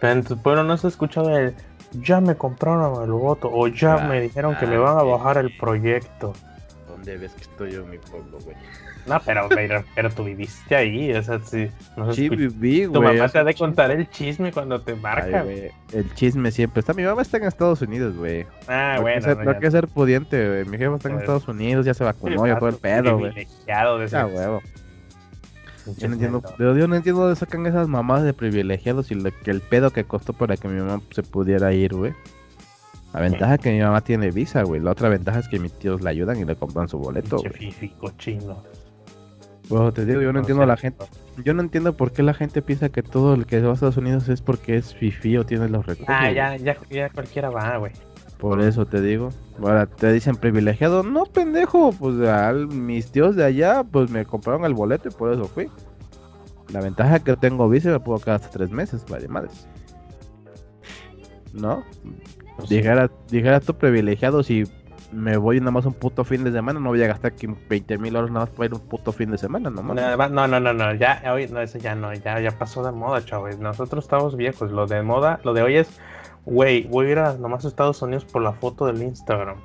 Pero 0.00 0.12
en 0.12 0.24
tu 0.24 0.36
pueblo 0.36 0.62
no 0.62 0.76
se 0.76 0.86
ha 0.86 0.90
escuchado 0.90 1.36
el. 1.36 1.54
Ya 1.92 2.20
me 2.20 2.36
compraron 2.36 3.02
el 3.02 3.10
voto. 3.10 3.50
O 3.52 3.66
ya 3.66 3.98
me 3.98 4.20
dijeron 4.20 4.56
que 4.56 4.66
me 4.66 4.78
van 4.78 4.98
a 4.98 5.02
bajar 5.02 5.38
el 5.38 5.56
proyecto. 5.56 6.32
¿Dónde 6.88 7.18
ves 7.18 7.32
que 7.32 7.42
estoy 7.42 7.72
yo 7.72 7.82
en 7.82 7.90
mi 7.90 7.98
pueblo, 7.98 8.38
güey? 8.44 8.56
No, 9.06 9.20
pero, 9.24 9.48
pero, 9.94 10.10
tú 10.10 10.24
viviste 10.24 10.76
ahí, 10.76 11.12
o 11.12 11.22
sea, 11.22 11.40
sí. 11.40 11.68
No 11.96 12.12
sí, 12.12 12.28
viví, 12.28 12.86
güey. 12.86 12.92
Tu 12.92 13.02
mamá 13.02 13.28
te 13.28 13.38
ha 13.38 13.44
de 13.44 13.54
contar 13.54 13.90
el 13.90 14.08
chisme 14.08 14.52
cuando 14.52 14.80
te 14.80 14.94
marca, 14.94 15.42
güey. 15.42 15.70
El 15.92 16.14
chisme 16.14 16.52
siempre 16.52 16.80
está. 16.80 16.94
Mi 16.94 17.02
mamá 17.02 17.22
está 17.22 17.38
en 17.38 17.44
Estados 17.44 17.82
Unidos, 17.82 18.16
güey. 18.16 18.46
Ah, 18.68 18.98
bueno. 19.00 19.34
no, 19.34 19.50
hay 19.50 19.58
que 19.58 19.70
ser 19.70 19.88
pudiente, 19.88 20.48
güey. 20.48 20.64
Mi 20.66 20.78
jefa 20.78 20.96
está 20.96 21.08
en 21.08 21.14
pues, 21.14 21.22
Estados 21.22 21.48
Unidos, 21.48 21.84
ya 21.84 21.94
se 21.94 22.04
vacunó, 22.04 22.46
ya 22.46 22.58
todo 22.58 22.68
el 22.68 22.76
pedo, 22.76 23.18
güey. 23.18 23.32
Privilegiado 23.32 23.98
de 23.98 24.06
ese. 24.06 24.16
Ah, 24.16 24.26
huevo. 24.26 24.62
Yo 25.98 26.06
no 26.06 26.14
entiendo, 26.14 26.42
pero 26.56 26.76
yo 26.76 26.86
no 26.86 26.94
entiendo 26.94 27.28
de 27.28 27.34
sacan 27.34 27.66
esas 27.66 27.88
mamás 27.88 28.22
de 28.22 28.32
privilegiados 28.32 29.10
y 29.10 29.20
que 29.42 29.50
el 29.50 29.60
pedo 29.60 29.90
que 29.90 30.04
costó 30.04 30.32
para 30.32 30.56
que 30.56 30.68
mi 30.68 30.80
mamá 30.80 31.02
se 31.10 31.24
pudiera 31.24 31.72
ir, 31.72 31.92
güey. 31.94 32.12
La 33.12 33.20
ventaja 33.20 33.54
es 33.56 33.60
que 33.60 33.72
mi 33.72 33.80
mamá 33.80 34.00
tiene 34.00 34.30
visa, 34.30 34.62
güey. 34.62 34.80
La 34.80 34.92
otra 34.92 35.08
ventaja 35.08 35.40
es 35.40 35.48
que 35.48 35.58
mis 35.58 35.72
tíos 35.72 36.00
le 36.02 36.08
ayudan 36.08 36.38
y 36.38 36.44
le 36.44 36.56
compran 36.56 36.88
su 36.88 36.98
boleto. 36.98 37.42
Che, 37.42 37.92
cochino. 37.98 38.62
Bueno, 39.68 39.92
te 39.92 40.04
digo, 40.04 40.20
yo 40.20 40.32
no, 40.32 40.40
entiendo 40.40 40.66
la 40.66 40.76
gente. 40.76 41.04
Yo 41.44 41.54
no 41.54 41.62
entiendo 41.62 41.96
por 41.96 42.12
qué 42.12 42.22
la 42.22 42.34
gente 42.34 42.62
piensa 42.62 42.88
que 42.88 43.02
todo 43.02 43.34
el 43.34 43.46
que 43.46 43.60
va 43.60 43.70
a 43.70 43.74
Estados 43.74 43.96
Unidos 43.96 44.28
es 44.28 44.42
porque 44.42 44.76
es 44.76 44.94
fifi 44.94 45.36
o 45.38 45.46
tiene 45.46 45.68
los 45.68 45.86
recursos. 45.86 46.14
Ah, 46.14 46.30
ya, 46.30 46.56
ya, 46.56 46.76
ya 46.90 47.08
cualquiera 47.10 47.48
va, 47.48 47.76
güey. 47.78 47.92
Por 48.38 48.60
eso 48.60 48.86
te 48.86 49.00
digo. 49.00 49.30
Ahora 49.60 49.86
te 49.86 50.12
dicen 50.12 50.34
privilegiado. 50.34 51.04
No, 51.04 51.26
pendejo. 51.26 51.92
Pues 51.92 52.16
mis 52.68 53.12
tíos 53.12 53.36
de 53.36 53.44
allá, 53.44 53.84
pues 53.84 54.10
me 54.10 54.24
compraron 54.24 54.64
el 54.64 54.74
boleto 54.74 55.08
y 55.08 55.12
por 55.12 55.32
eso 55.32 55.44
fui. 55.44 55.68
La 56.72 56.80
ventaja 56.80 57.16
es 57.16 57.22
que 57.22 57.36
tengo 57.36 57.68
visa 57.68 57.90
me 57.90 58.00
puedo 58.00 58.18
quedar 58.18 58.36
hasta 58.36 58.50
tres 58.50 58.70
meses, 58.70 59.04
vale 59.08 59.28
madres. 59.28 59.68
¿No? 61.52 61.84
Pues 62.56 62.68
dijera, 62.68 63.10
dijera 63.30 63.60
tú 63.60 63.74
privilegiado 63.74 64.42
si 64.42 64.64
me 65.12 65.36
voy 65.36 65.60
nada 65.60 65.70
más 65.70 65.84
un 65.84 65.92
puto 65.92 66.24
fin 66.24 66.42
de 66.42 66.52
semana, 66.52 66.80
no 66.80 66.88
voy 66.88 67.02
a 67.02 67.06
gastar 67.06 67.32
aquí 67.32 67.46
20 67.46 67.98
mil 67.98 68.16
horas 68.16 68.30
nada 68.30 68.46
más 68.46 68.54
para 68.54 68.66
ir 68.66 68.74
un 68.74 68.80
puto 68.80 69.12
fin 69.12 69.30
de 69.30 69.38
semana, 69.38 69.70
nomás. 69.70 69.96
No, 70.30 70.48
no, 70.48 70.60
no, 70.60 70.72
no, 70.72 70.94
ya, 70.94 71.22
hoy, 71.32 71.48
no, 71.48 71.60
eso 71.60 71.78
ya 71.78 71.94
no, 71.94 72.12
ya, 72.14 72.40
ya 72.40 72.50
pasó 72.52 72.82
de 72.82 72.92
moda, 72.92 73.24
chavos. 73.24 73.58
Nosotros 73.58 74.04
estamos 74.04 74.36
viejos, 74.36 74.70
lo 74.70 74.86
de 74.86 75.02
moda, 75.02 75.40
lo 75.44 75.52
de 75.52 75.62
hoy 75.62 75.76
es, 75.76 76.00
güey, 76.46 76.84
voy 76.84 77.06
a 77.06 77.10
ir 77.10 77.18
a 77.18 77.34
nomás 77.34 77.64
a 77.64 77.68
Estados 77.68 78.00
Unidos 78.02 78.24
por 78.24 78.42
la 78.42 78.52
foto 78.52 78.86
del 78.86 79.02
Instagram. 79.02 79.56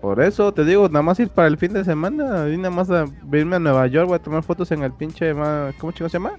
Por 0.00 0.20
eso 0.20 0.52
te 0.52 0.64
digo, 0.64 0.88
nada 0.88 1.02
más 1.02 1.18
ir 1.18 1.28
para 1.28 1.48
el 1.48 1.58
fin 1.58 1.72
de 1.72 1.84
semana, 1.84 2.48
y 2.48 2.56
nada 2.56 2.70
más 2.70 2.88
a 2.90 3.04
irme 3.32 3.56
a 3.56 3.58
Nueva 3.58 3.86
York, 3.88 4.06
voy 4.06 4.16
a 4.16 4.22
tomar 4.22 4.44
fotos 4.44 4.70
en 4.70 4.84
el 4.84 4.92
pinche, 4.92 5.32
¿cómo 5.78 5.92
chico 5.92 6.08
se 6.08 6.18
llama? 6.18 6.34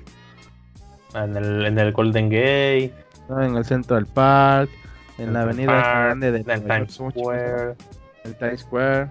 En 1.13 1.35
el, 1.35 1.65
en 1.65 1.77
el 1.77 1.91
Golden 1.91 2.29
Gate. 2.29 2.93
Ah, 3.29 3.45
en 3.45 3.57
el 3.57 3.65
Central 3.65 4.07
Park, 4.07 4.71
en 5.19 5.33
la 5.33 5.41
avenida 5.41 5.73
grande 5.73 6.31
de 6.31 6.43
Times 6.43 6.93
Square 6.93 7.75
el 8.29 8.35
Times 8.37 8.61
Square. 8.61 9.09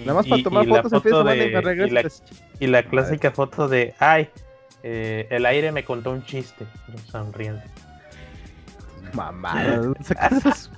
Nada 0.00 0.14
más 0.14 0.26
para 0.26 0.42
tomar 0.42 0.66
fotos 0.66 0.92
en 0.92 1.02
fin 1.02 1.12
de 1.12 1.18
semana 1.18 1.36
y 1.36 1.90
me. 1.90 2.02
Y 2.58 2.66
la, 2.66 2.82
clásica 2.82 3.30
foto 3.30 3.68
de, 3.68 3.94
ay, 3.98 4.28
eh, 4.82 5.26
el 5.30 5.46
aire 5.46 5.72
me 5.72 5.84
contó 5.84 6.10
un 6.10 6.24
chiste, 6.24 6.66
sonriendo. 7.10 7.62
Mamá, 9.12 9.64
¿dónde 9.76 10.02
sacas 10.02 10.32
esas, 10.32 10.70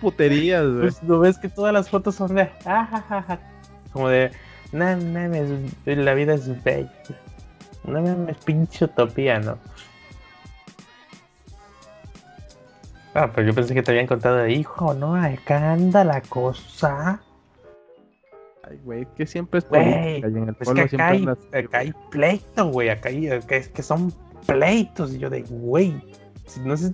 puterías, 0.00 0.64
güey? 0.64 0.80
Pues 0.80 1.02
no 1.02 1.18
ves 1.18 1.38
que 1.38 1.48
todas 1.48 1.72
las 1.72 1.88
fotos 1.90 2.14
son 2.14 2.34
de, 2.34 2.48
ah, 2.64 3.38
como 3.92 4.08
de, 4.08 4.30
no 4.72 4.84
mames, 4.84 5.74
la 5.84 6.14
vida 6.14 6.34
es 6.34 6.62
bella. 6.62 6.92
No 7.84 8.02
mames, 8.02 8.36
pinche 8.44 8.84
utopía, 8.84 9.40
¿no? 9.40 9.58
Ah, 13.14 13.30
pero 13.34 13.46
yo 13.48 13.54
pensé 13.54 13.74
que 13.74 13.82
te 13.82 13.90
habían 13.90 14.06
contado 14.06 14.36
de 14.36 14.52
hijo, 14.52 14.94
¿no? 14.94 15.14
Acá 15.14 15.72
anda 15.72 16.04
la 16.04 16.20
cosa. 16.20 17.20
Ay, 18.68 18.78
güey, 18.84 19.06
que 19.16 19.26
siempre 19.26 19.58
es 19.60 19.68
Güey, 19.68 20.20
política 20.20 20.28
y 20.28 20.36
en 20.36 20.48
el 20.48 20.56
Es 20.60 20.70
que 20.70 20.80
acá 20.96 21.08
hay, 21.08 21.26
acá 21.52 21.78
hay 21.78 21.92
pleito, 22.10 22.66
güey. 22.70 22.90
Acá 22.90 23.08
hay, 23.08 23.28
acá 23.30 23.56
es 23.56 23.68
que 23.68 23.82
son 23.82 24.12
pleitos. 24.46 25.14
Y 25.14 25.18
yo 25.18 25.30
de, 25.30 25.42
güey, 25.42 25.94
no 26.64 26.76
sé. 26.76 26.92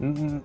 mm, 0.00 0.38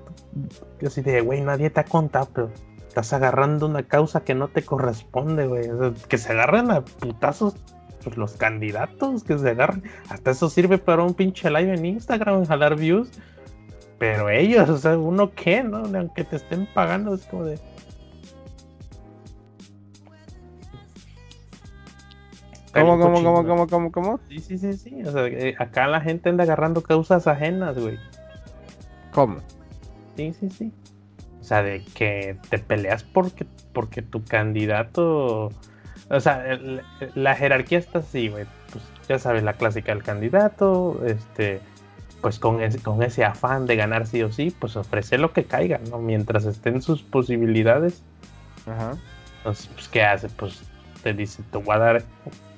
Yo 0.81 0.89
sí 0.89 1.01
de, 1.01 1.21
güey, 1.21 1.41
nadie 1.41 1.69
te 1.69 1.79
ha 1.79 1.85
contado, 1.85 2.27
pero 2.33 2.51
estás 2.87 3.13
agarrando 3.13 3.65
una 3.65 3.83
causa 3.83 4.21
que 4.23 4.35
no 4.35 4.49
te 4.49 4.63
corresponde, 4.63 5.47
güey. 5.47 5.69
O 5.69 5.77
sea, 5.79 6.07
que 6.07 6.17
se 6.17 6.31
agarren 6.33 6.69
a 6.71 6.81
putazos 6.81 7.55
pues, 8.03 8.17
los 8.17 8.33
candidatos, 8.33 9.23
que 9.23 9.37
se 9.37 9.49
agarren. 9.51 9.83
Hasta 10.09 10.31
eso 10.31 10.49
sirve 10.49 10.77
para 10.77 11.03
un 11.03 11.13
pinche 11.13 11.49
live 11.49 11.73
en 11.73 11.85
Instagram, 11.85 12.45
jalar 12.45 12.75
views. 12.75 13.09
Pero 13.99 14.29
ellos, 14.29 14.69
o 14.69 14.77
sea, 14.77 14.97
uno 14.97 15.31
qué, 15.31 15.63
¿no? 15.63 15.77
Aunque 15.97 16.23
te 16.23 16.35
estén 16.35 16.67
pagando, 16.73 17.15
es 17.15 17.25
como 17.25 17.45
de. 17.45 17.59
¿Cómo, 22.73 22.99
cómo, 22.99 23.23
cómo, 23.23 23.45
cómo, 23.45 23.67
cómo, 23.67 23.91
cómo? 23.91 24.19
Sí, 24.29 24.39
sí, 24.39 24.57
sí, 24.57 24.73
sí. 24.73 25.01
O 25.03 25.11
sea, 25.11 25.25
eh, 25.25 25.55
acá 25.57 25.87
la 25.87 25.99
gente 26.01 26.29
anda 26.29 26.43
agarrando 26.43 26.83
causas 26.83 27.25
ajenas, 27.25 27.77
güey. 27.79 27.97
¿Cómo? 29.11 29.37
Sí, 30.15 30.33
sí, 30.39 30.49
sí. 30.49 30.71
O 31.41 31.43
sea, 31.43 31.63
de 31.63 31.83
que 31.95 32.37
te 32.49 32.59
peleas 32.59 33.03
porque, 33.03 33.47
porque 33.73 34.01
tu 34.03 34.23
candidato. 34.23 35.49
O 36.09 36.19
sea, 36.19 36.45
el- 36.51 36.81
la 37.15 37.35
jerarquía 37.35 37.79
está 37.79 37.99
así, 37.99 38.27
güey. 38.29 38.45
Pues 38.71 38.83
ya 39.09 39.17
sabes, 39.17 39.43
la 39.43 39.53
clásica 39.53 39.93
del 39.93 40.03
candidato, 40.03 41.01
este. 41.05 41.61
Pues 42.21 42.39
con 42.39 42.61
ese, 42.61 42.79
con 42.79 43.03
ese 43.03 43.23
afán 43.23 43.67
de 43.67 43.75
ganar 43.75 44.07
sí 44.07 44.23
o 44.23 44.31
sí, 44.31 44.55
pues 44.57 44.75
ofrece 44.75 45.17
lo 45.17 45.33
que 45.33 45.43
caiga, 45.45 45.79
¿no? 45.89 45.99
Mientras 45.99 46.45
estén 46.45 46.81
sus 46.81 47.03
posibilidades, 47.03 48.01
Ajá. 48.67 48.97
Entonces, 49.37 49.69
pues, 49.73 49.87
¿qué 49.87 50.03
hace? 50.03 50.29
Pues 50.29 50.61
te 51.03 51.13
dice, 51.13 51.43
te 51.51 51.57
voy 51.57 51.75
a 51.75 51.79
dar, 51.79 52.03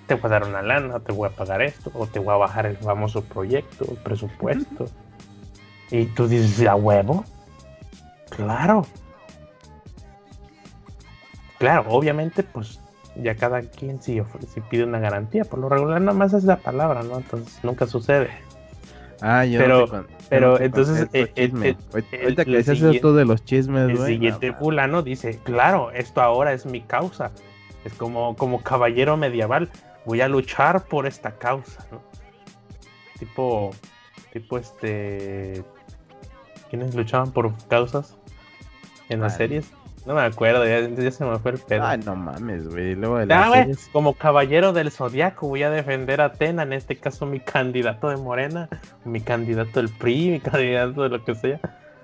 te 0.08 0.16
voy 0.16 0.25
a 0.25 0.30
dar 0.30 0.44
una 0.44 0.62
lana, 0.62 1.00
te 1.00 1.12
voy 1.12 1.30
a 1.30 1.32
pagar 1.32 1.62
esto, 1.62 1.92
o 1.94 2.08
te 2.08 2.20
voy 2.20 2.34
a 2.34 2.38
bajar 2.38 2.66
el 2.66 2.78
famoso 2.78 3.24
proyecto, 3.24 3.86
el 3.89 3.98
presupuesto. 3.98 4.86
y 5.92 6.06
tú 6.06 6.28
dices, 6.28 6.68
¿a 6.68 6.75
huevo? 6.75 7.24
Claro. 8.30 8.86
Claro, 11.58 11.86
obviamente, 11.89 12.44
pues 12.44 12.80
ya 13.16 13.36
cada 13.36 13.62
quien 13.62 14.01
si, 14.01 14.22
si 14.54 14.62
pide 14.62 14.86
una 14.86 15.00
garantía, 15.00 15.44
por 15.44 15.60
lo 15.60 15.68
regular 15.68 16.00
nada 16.00 16.18
más 16.18 16.34
es 16.34 16.46
la 16.46 16.58
palabra, 16.58 17.04
¿no? 17.04 17.18
Entonces 17.18 17.60
nunca 17.63 17.86
sucede. 17.86 18.30
Ah, 19.21 19.45
yo 19.45 19.59
Pero- 19.59 19.88
no 19.88 20.05
pero 20.29 20.51
no 20.51 20.59
entonces, 20.59 21.07
eh, 21.13 21.31
eh, 21.35 21.51
eh, 21.63 21.75
Ahorita- 22.21 22.45
que 22.45 22.51
decías 22.51 23.01
tú 23.01 23.13
de 23.15 23.25
los 23.25 23.43
chismes, 23.43 23.89
El 23.89 23.97
güey. 23.97 24.13
siguiente 24.13 24.51
no, 24.51 24.57
fulano 24.59 25.01
dice, 25.01 25.39
claro, 25.43 25.91
esto 25.91 26.21
ahora 26.21 26.53
es 26.53 26.65
mi 26.67 26.81
causa. 26.81 27.31
Es 27.83 27.93
como, 27.93 28.35
como 28.35 28.61
caballero 28.61 29.17
medieval. 29.17 29.69
Voy 30.05 30.21
a 30.21 30.27
luchar 30.27 30.85
por 30.85 31.07
esta 31.07 31.31
causa, 31.38 31.85
¿no? 31.91 32.01
Tipo, 33.17 33.71
tipo 34.31 34.57
este... 34.57 35.63
¿Quiénes 36.69 36.93
luchaban 36.93 37.31
por 37.31 37.51
causas 37.67 38.15
en 39.09 39.21
las 39.21 39.35
series? 39.38 39.71
No 40.06 40.15
me 40.15 40.22
acuerdo, 40.22 40.65
ya, 40.65 40.79
ya 40.89 41.12
se 41.12 41.24
me 41.25 41.38
fue 41.39 41.51
el 41.51 41.58
pedo. 41.60 41.86
Ay, 41.86 42.00
no 42.06 42.15
mames, 42.15 42.68
güey. 42.68 42.96
Luego 42.96 43.18
de 43.20 43.25
series- 43.68 43.89
como 43.91 44.13
caballero 44.13 44.74
del 44.74 44.91
zodiaco 44.91 45.48
voy 45.48 45.63
a 45.63 45.70
defender 45.70 46.22
a 46.22 46.25
Atena, 46.25 46.63
en 46.63 46.74
este 46.74 46.96
caso 46.96 47.25
mi 47.25 47.39
candidato 47.39 48.10
de 48.10 48.18
Morena, 48.18 48.70
mi 49.06 49.22
candidato 49.22 49.79
del 49.82 49.89
PRI, 49.89 50.32
mi 50.32 50.39
candidato 50.39 51.03
de 51.03 51.10
lo 51.10 51.24
que 51.24 51.36
sea, 51.36 51.60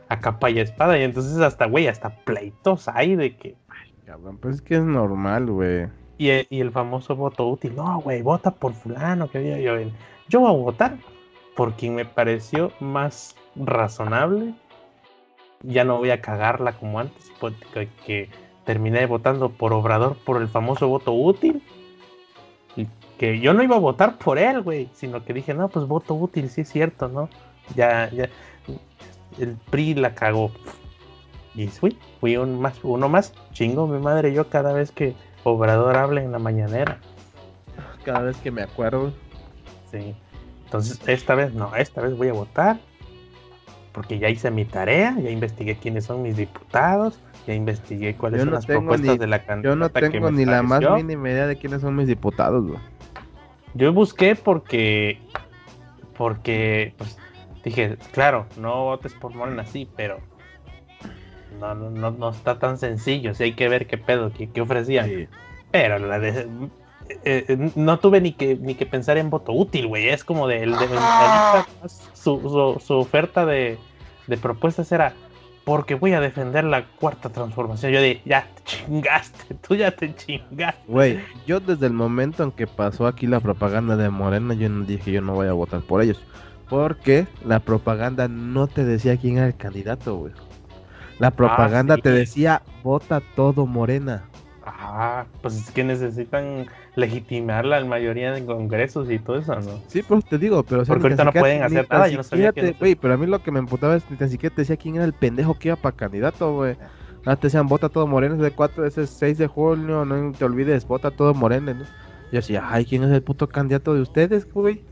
a 0.09 0.19
capa 0.19 0.49
y 0.49 0.59
espada. 0.59 0.97
Y 0.99 1.03
entonces 1.03 1.37
hasta, 1.39 1.65
güey, 1.65 1.87
hasta 1.87 2.09
pleitos 2.09 2.87
hay 2.87 3.15
de 3.15 3.35
que... 3.37 3.55
Cabrón, 4.05 4.37
pues 4.37 4.55
es 4.55 4.61
que 4.61 4.75
es 4.75 4.83
normal, 4.83 5.47
güey. 5.47 5.87
Y, 6.17 6.29
e- 6.29 6.47
y 6.49 6.61
el 6.61 6.71
famoso 6.71 7.15
voto 7.15 7.47
útil, 7.47 7.75
no, 7.75 7.99
güey, 8.01 8.21
vota 8.21 8.51
por 8.51 8.73
fulano, 8.73 9.29
que 9.29 9.49
yo, 9.49 9.57
yo, 9.57 9.89
yo 10.29 10.39
voy 10.41 10.49
a 10.53 10.57
votar 10.57 10.95
por 11.55 11.73
quien 11.73 11.95
me 11.95 12.05
pareció 12.05 12.71
más 12.79 13.35
razonable. 13.55 14.53
Ya 15.63 15.83
no 15.83 15.97
voy 15.97 16.11
a 16.11 16.21
cagarla 16.21 16.73
como 16.73 16.99
antes, 16.99 17.31
porque 17.39 17.89
que 18.05 18.29
terminé 18.65 19.05
votando 19.05 19.49
por 19.49 19.73
Obrador 19.73 20.17
por 20.17 20.41
el 20.41 20.47
famoso 20.47 20.87
voto 20.87 21.13
útil. 21.13 21.63
Y 22.75 22.87
que 23.17 23.39
yo 23.39 23.53
no 23.53 23.63
iba 23.63 23.75
a 23.75 23.79
votar 23.79 24.17
por 24.17 24.37
él, 24.37 24.61
güey, 24.61 24.89
sino 24.93 25.23
que 25.23 25.33
dije, 25.33 25.53
no, 25.53 25.69
pues 25.69 25.87
voto 25.87 26.13
útil, 26.13 26.49
sí 26.49 26.61
es 26.61 26.69
cierto, 26.69 27.07
¿no? 27.07 27.29
Ya, 27.75 28.09
ya, 28.11 28.29
el 29.39 29.57
PRI 29.69 29.95
la 29.95 30.13
cagó. 30.13 30.51
Y 31.53 31.67
fui, 31.67 31.97
fui 32.19 32.35
un 32.35 32.59
más, 32.59 32.77
uno 32.83 33.07
más, 33.07 33.33
chingo 33.53 33.87
mi 33.87 33.99
madre 33.99 34.33
yo 34.33 34.49
cada 34.49 34.73
vez 34.73 34.91
que 34.91 35.15
Obrador 35.43 35.95
hable 35.95 36.23
en 36.23 36.31
la 36.31 36.39
mañanera. 36.39 36.99
Cada 38.03 38.21
vez 38.21 38.37
que 38.37 38.51
me 38.51 38.63
acuerdo. 38.63 39.13
Sí. 39.91 40.15
Entonces, 40.65 40.99
esta 41.07 41.35
vez 41.35 41.53
no, 41.53 41.75
esta 41.75 42.01
vez 42.01 42.17
voy 42.17 42.29
a 42.29 42.33
votar. 42.33 42.79
Porque 43.95 44.19
ya 44.19 44.29
hice 44.29 44.51
mi 44.51 44.65
tarea, 44.65 45.17
ya 45.17 45.29
investigué 45.31 45.77
quiénes 45.77 46.03
son 46.03 46.21
mis 46.21 46.35
diputados, 46.35 47.17
ya 47.47 47.53
investigué 47.53 48.13
cuáles 48.15 48.39
Yo 48.39 48.43
son 48.43 48.49
no 48.51 48.55
las 48.57 48.65
propuestas 48.65 49.11
ni- 49.13 49.17
de 49.17 49.27
la 49.27 49.37
Yo 49.39 49.45
candidata 49.45 49.75
no 49.77 49.89
que 49.89 50.09
tengo 50.11 50.29
me 50.31 50.37
ni 50.37 50.45
la 50.45 50.61
más 50.61 50.81
mínima 50.81 51.29
idea 51.29 51.47
de 51.47 51.55
quiénes 51.55 51.79
son 51.81 51.95
mis 51.95 52.07
diputados, 52.07 52.67
güey. 52.67 52.79
Yo 53.73 53.93
busqué 53.93 54.35
porque, 54.35 55.19
porque, 56.17 56.93
pues, 56.97 57.17
dije, 57.63 57.97
claro, 58.11 58.45
no 58.57 58.83
votes 58.83 59.13
por 59.13 59.33
Morena, 59.33 59.65
sí, 59.65 59.89
pero 59.95 60.19
no, 61.59 61.73
no, 61.73 61.89
no, 61.89 62.11
no 62.11 62.29
está 62.31 62.59
tan 62.59 62.77
sencillo, 62.77 63.33
sí 63.33 63.43
hay 63.43 63.53
que 63.53 63.69
ver 63.69 63.87
qué 63.87 63.97
pedo, 63.97 64.31
qué, 64.33 64.49
qué 64.49 64.59
ofrecían. 64.61 65.05
Sí. 65.07 65.27
Pero 65.71 65.99
la 65.99 66.19
de, 66.19 66.47
eh, 67.09 67.45
eh, 67.47 67.71
no 67.75 67.99
tuve 67.99 68.21
ni 68.21 68.33
que 68.33 68.55
ni 68.55 68.75
que 68.75 68.85
pensar 68.85 69.17
en 69.17 69.29
voto 69.29 69.51
útil, 69.51 69.87
güey. 69.87 70.09
Es 70.09 70.23
como 70.23 70.47
de, 70.47 70.65
su, 72.13 72.39
su, 72.39 72.81
su 72.83 72.93
oferta 72.95 73.45
de, 73.45 73.77
de 74.27 74.37
propuestas 74.37 74.91
era 74.91 75.13
porque 75.65 75.95
voy 75.95 76.13
a 76.13 76.21
defender 76.21 76.63
la 76.63 76.85
cuarta 76.85 77.29
transformación. 77.29 77.91
Yo 77.91 77.99
de 77.99 78.21
ya 78.23 78.47
te 78.55 78.63
chingaste, 78.63 79.55
tú 79.67 79.75
ya 79.75 79.91
te 79.91 80.15
chingaste. 80.15 80.81
Güey, 80.87 81.19
yo 81.45 81.59
desde 81.59 81.87
el 81.87 81.93
momento 81.93 82.43
en 82.43 82.51
que 82.51 82.67
pasó 82.67 83.07
aquí 83.07 83.27
la 83.27 83.39
propaganda 83.39 83.97
de 83.97 84.09
Morena, 84.09 84.53
yo 84.53 84.69
no 84.69 84.85
dije 84.85 85.11
yo 85.11 85.21
no 85.21 85.33
voy 85.33 85.47
a 85.47 85.53
votar 85.53 85.81
por 85.81 86.01
ellos. 86.01 86.21
Porque 86.69 87.27
la 87.45 87.59
propaganda 87.59 88.27
no 88.27 88.67
te 88.67 88.85
decía 88.85 89.17
quién 89.17 89.37
era 89.37 89.47
el 89.47 89.55
candidato, 89.55 90.15
güey. 90.15 90.33
La 91.19 91.31
propaganda 91.31 91.95
sí. 91.95 92.01
te 92.01 92.11
decía 92.11 92.61
vota 92.83 93.21
todo 93.35 93.65
Morena. 93.65 94.25
Ah, 94.77 95.25
pues 95.41 95.55
es 95.55 95.71
que 95.71 95.83
necesitan 95.85 96.65
legitimar 96.95 97.65
la 97.65 97.83
mayoría 97.85 98.33
de 98.33 98.45
congresos 98.45 99.09
y 99.09 99.19
todo 99.19 99.37
eso, 99.37 99.55
¿no? 99.61 99.79
Sí, 99.87 100.03
pues 100.03 100.25
te 100.25 100.37
digo, 100.37 100.63
pero 100.63 100.81
o 100.81 100.85
sea, 100.85 100.93
Porque 100.95 101.07
ahorita 101.07 101.23
no 101.23 101.31
pueden 101.31 101.63
hacer 101.63 101.87
nada, 101.89 102.07
yo 102.09 102.17
no 102.17 102.23
sabía 102.23 102.51
te- 102.51 102.73
Güey, 102.73 102.95
pero 102.95 103.13
a 103.13 103.17
mí 103.17 103.25
lo 103.25 103.41
que 103.41 103.51
me 103.51 103.59
emputaba 103.59 103.95
es 103.95 104.09
ni 104.11 104.17
tan 104.17 104.29
siquiera 104.29 104.53
te 104.53 104.63
decía 104.63 104.75
quién 104.77 104.95
era 104.95 105.05
el 105.05 105.13
pendejo 105.13 105.57
que 105.57 105.69
iba 105.69 105.77
para 105.77 105.95
candidato, 105.95 106.53
güey. 106.55 106.75
Nada, 107.25 107.37
te 107.37 107.47
decían 107.47 107.67
vota 107.67 107.87
todo 107.89 108.05
Morena, 108.05 108.35
ese 108.35 108.51
4, 108.51 108.85
ese 108.85 109.07
6 109.07 109.37
de 109.37 109.47
junio, 109.47 110.03
no 110.05 110.31
te 110.33 110.43
olvides, 110.45 110.85
vota 110.87 111.09
todo 111.09 111.33
Morena, 111.33 111.73
¿no? 111.73 111.83
Yo 111.85 112.39
decía, 112.39 112.63
ay, 112.69 112.85
¿quién 112.85 113.03
es 113.03 113.11
el 113.11 113.23
puto 113.23 113.47
candidato 113.47 113.93
de 113.93 114.01
ustedes, 114.01 114.51
güey? 114.51 114.83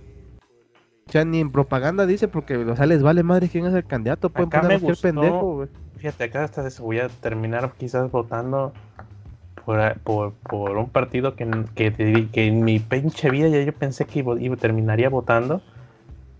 O 1.08 1.12
sea, 1.12 1.26
ni 1.26 1.40
en 1.42 1.52
propaganda 1.52 2.06
dice, 2.06 2.28
porque 2.30 2.56
o 2.58 2.76
sea, 2.76 2.86
les 2.86 3.04
vale 3.04 3.22
madre 3.24 3.50
quién 3.50 3.66
es 3.66 3.74
el 3.74 3.86
candidato, 3.86 4.30
pueden 4.30 4.48
Acá 4.48 4.62
poner 4.62 4.78
me 4.78 4.82
cualquier 4.82 5.14
gustó- 5.14 5.22
pendejo, 5.22 5.56
güey. 5.56 5.68
Fíjate, 5.98 6.24
acá 6.24 6.44
hasta 6.46 6.66
eso 6.68 6.84
voy 6.84 7.00
a 7.00 7.10
terminar 7.10 7.74
quizás 7.78 8.10
votando 8.10 8.74
por, 9.66 9.94
por, 10.00 10.34
por 10.34 10.78
un 10.78 10.90
partido 10.90 11.36
que, 11.36 11.50
que, 11.76 12.28
que 12.32 12.48
en 12.48 12.64
mi 12.64 12.80
pinche 12.80 13.30
vida 13.30 13.48
ya 13.48 13.62
yo 13.62 13.74
pensé 13.74 14.06
que 14.06 14.20
iba, 14.20 14.40
iba- 14.40 14.56
terminaría 14.58 15.10
votando. 15.10 15.62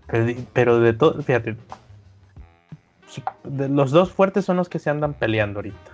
Pero, 0.06 0.40
pero 0.52 0.80
de 0.80 0.92
todo, 0.92 1.22
fíjate, 1.22 1.56
de 3.44 3.68
los 3.68 3.90
dos 3.90 4.12
fuertes 4.12 4.44
son 4.44 4.56
los 4.56 4.68
que 4.68 4.78
se 4.78 4.90
andan 4.90 5.14
peleando 5.14 5.58
ahorita. 5.60 5.90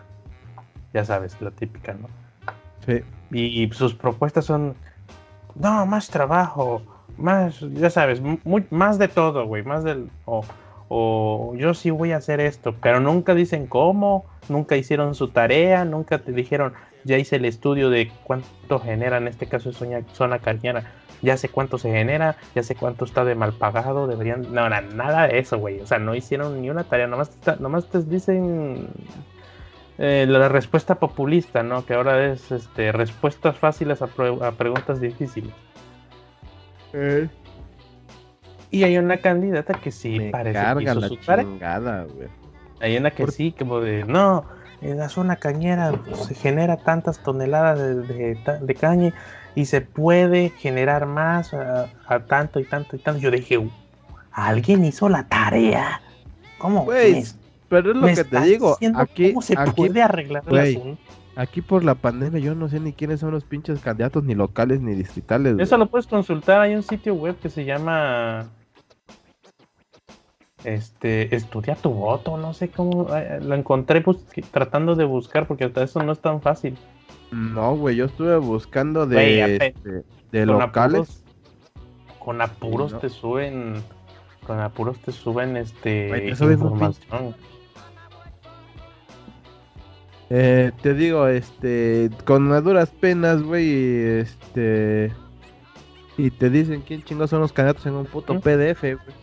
Ya 0.93 1.05
sabes, 1.05 1.41
la 1.41 1.51
típica, 1.51 1.95
¿no? 1.95 2.09
Sí. 2.87 3.03
Y, 3.31 3.63
y 3.63 3.71
sus 3.73 3.95
propuestas 3.95 4.45
son, 4.45 4.75
no, 5.55 5.87
más 5.87 6.09
trabajo, 6.09 6.83
más, 7.17 7.61
ya 7.61 7.91
sabes, 7.91 8.21
muy- 8.21 8.67
más 8.71 8.99
de 8.99 9.09
todo, 9.09 9.47
güey, 9.47 9.63
más 9.63 9.85
del, 9.85 10.11
o, 10.25 10.43
o 10.89 11.55
yo 11.57 11.75
sí 11.75 11.91
voy 11.91 12.11
a 12.13 12.17
hacer 12.17 12.41
esto, 12.41 12.75
pero 12.83 12.99
nunca 12.99 13.35
dicen 13.35 13.67
cómo, 13.67 14.25
nunca 14.49 14.77
hicieron 14.77 15.15
su 15.15 15.29
tarea, 15.29 15.85
nunca 15.85 16.19
te 16.19 16.33
dijeron, 16.33 16.73
ya 17.05 17.19
hice 17.19 17.37
el 17.37 17.45
estudio 17.45 17.91
de 17.91 18.11
cuánto 18.25 18.79
genera, 18.79 19.17
en 19.19 19.29
este 19.29 19.47
caso 19.47 19.71
es 19.71 19.77
zona, 19.77 20.03
zona 20.13 20.39
carniana, 20.39 20.93
ya 21.23 21.37
sé 21.37 21.49
cuánto 21.49 21.77
se 21.79 21.91
genera, 21.91 22.37
ya 22.55 22.63
sé 22.63 22.75
cuánto 22.75 23.05
está 23.05 23.25
de 23.25 23.35
mal 23.35 23.53
pagado, 23.53 24.07
deberían, 24.07 24.53
no, 24.55 24.69
na- 24.69 24.81
nada 24.81 25.27
de 25.29 25.39
eso, 25.39 25.59
güey, 25.59 25.81
o 25.81 25.87
sea, 25.87 25.99
no 25.99 26.15
hicieron 26.15 26.61
ni 26.63 26.71
una 26.71 26.85
tarea, 26.85 27.07
nomás, 27.07 27.31
te- 27.31 27.57
nomás 27.57 27.87
te 27.89 28.03
dicen 28.03 28.89
eh, 29.99 30.25
la 30.29 30.49
respuesta 30.49 30.95
populista, 30.95 31.63
¿no? 31.63 31.85
Que 31.85 31.93
ahora 31.95 32.33
es 32.33 32.51
este, 32.51 32.91
respuestas 32.93 33.57
fáciles 33.59 34.01
a, 34.01 34.07
pre- 34.07 34.39
a 34.43 34.53
preguntas 34.53 34.99
difíciles. 35.01 35.53
Y 38.71 38.85
hay 38.85 38.97
una 38.99 39.17
candidata 39.19 39.75
que 39.75 39.91
sí 39.91 40.19
me 40.19 40.31
parece 40.31 40.59
que 40.79 40.83
hizo 40.85 41.01
la 41.01 41.09
su 41.09 41.17
tarea. 41.17 41.45
chingada, 41.45 42.05
güey. 42.05 42.29
Hay 42.81 42.97
una 42.97 43.11
que 43.11 43.27
sí, 43.27 43.53
como 43.53 43.81
de, 43.81 44.05
no, 44.05 44.45
la 44.83 45.09
zona 45.09 45.37
cañera 45.37 45.93
se 46.27 46.35
genera 46.35 46.77
tantas 46.77 47.23
toneladas 47.23 47.79
de, 47.79 48.77
caña 48.79 49.13
y 49.55 49.67
se 49.67 49.81
puede 49.81 50.51
generar 50.51 51.07
más 51.07 51.53
a, 51.55 51.89
tanto 52.27 52.61
y 52.61 52.65
tanto 52.65 52.97
y 52.97 52.99
tanto. 52.99 53.21
Yo 53.21 53.31
dije, 53.31 53.59
alguien 54.33 54.85
hizo 54.85 55.09
la 55.09 55.25
tarea. 55.25 56.01
¿Cómo? 56.59 56.85
Pues, 56.85 57.37
pero 57.69 57.93
es 57.93 57.97
lo 57.97 58.07
que 58.07 58.25
te 58.25 58.41
digo. 58.41 58.77
Aquí, 58.95 59.33
¿Cómo 59.33 59.43
se 59.43 59.57
puede 59.77 60.03
arreglar 60.03 60.43
el 60.49 60.59
asunto? 60.59 61.03
Aquí 61.37 61.63
por 61.63 61.85
la 61.85 61.95
pandemia 61.95 62.41
yo 62.41 62.55
no 62.55 62.69
sé 62.69 62.81
ni 62.81 62.93
quiénes 62.93 63.21
son 63.21 63.31
los 63.31 63.45
pinches 63.45 63.81
candidatos, 63.81 64.25
ni 64.25 64.35
locales, 64.35 64.81
ni 64.81 64.95
distritales. 64.95 65.59
Eso 65.59 65.79
lo 65.79 65.87
puedes 65.87 66.07
consultar. 66.07 66.61
Hay 66.61 66.75
un 66.75 66.83
sitio 66.83 67.15
web 67.15 67.39
que 67.39 67.49
se 67.49 67.65
llama 67.65 68.51
este, 70.65 71.35
estudia 71.35 71.75
tu 71.75 71.91
voto, 71.91 72.37
no 72.37 72.53
sé 72.53 72.69
cómo, 72.69 73.15
eh, 73.17 73.41
lo 73.43 73.55
encontré 73.55 74.03
tratando 74.51 74.95
de 74.95 75.05
buscar 75.05 75.47
porque 75.47 75.65
hasta 75.65 75.83
eso 75.83 76.03
no 76.03 76.13
es 76.13 76.21
tan 76.21 76.41
fácil. 76.43 76.77
No, 77.31 77.77
güey, 77.77 77.97
yo 77.97 78.07
estuve 78.07 78.37
buscando 78.39 79.07
de, 79.07 79.57
este, 79.57 80.05
de 80.33 80.47
locales. 80.47 81.23
con 82.19 82.41
apuros 82.43 82.99
te 83.01 83.09
suben, 83.09 83.75
con 84.47 84.61
apuros 84.61 84.99
te 84.99 85.13
suben 85.13 85.57
este 85.57 86.29
información. 86.29 87.35
Eh, 90.33 90.71
te 90.81 90.95
digo, 90.95 91.27
este, 91.27 92.11
con 92.25 92.49
duras 92.63 92.91
penas, 92.91 93.43
güey, 93.43 94.21
este, 94.21 95.13
y 96.17 96.31
te 96.31 96.51
dicen 96.51 96.83
quién 96.83 97.03
chingos 97.03 97.31
son 97.31 97.41
los 97.41 97.53
candidatos 97.53 97.87
en 97.87 97.95
un 97.95 98.07
puto 98.07 98.39
PDF, 98.41 98.83
güey. 98.83 99.20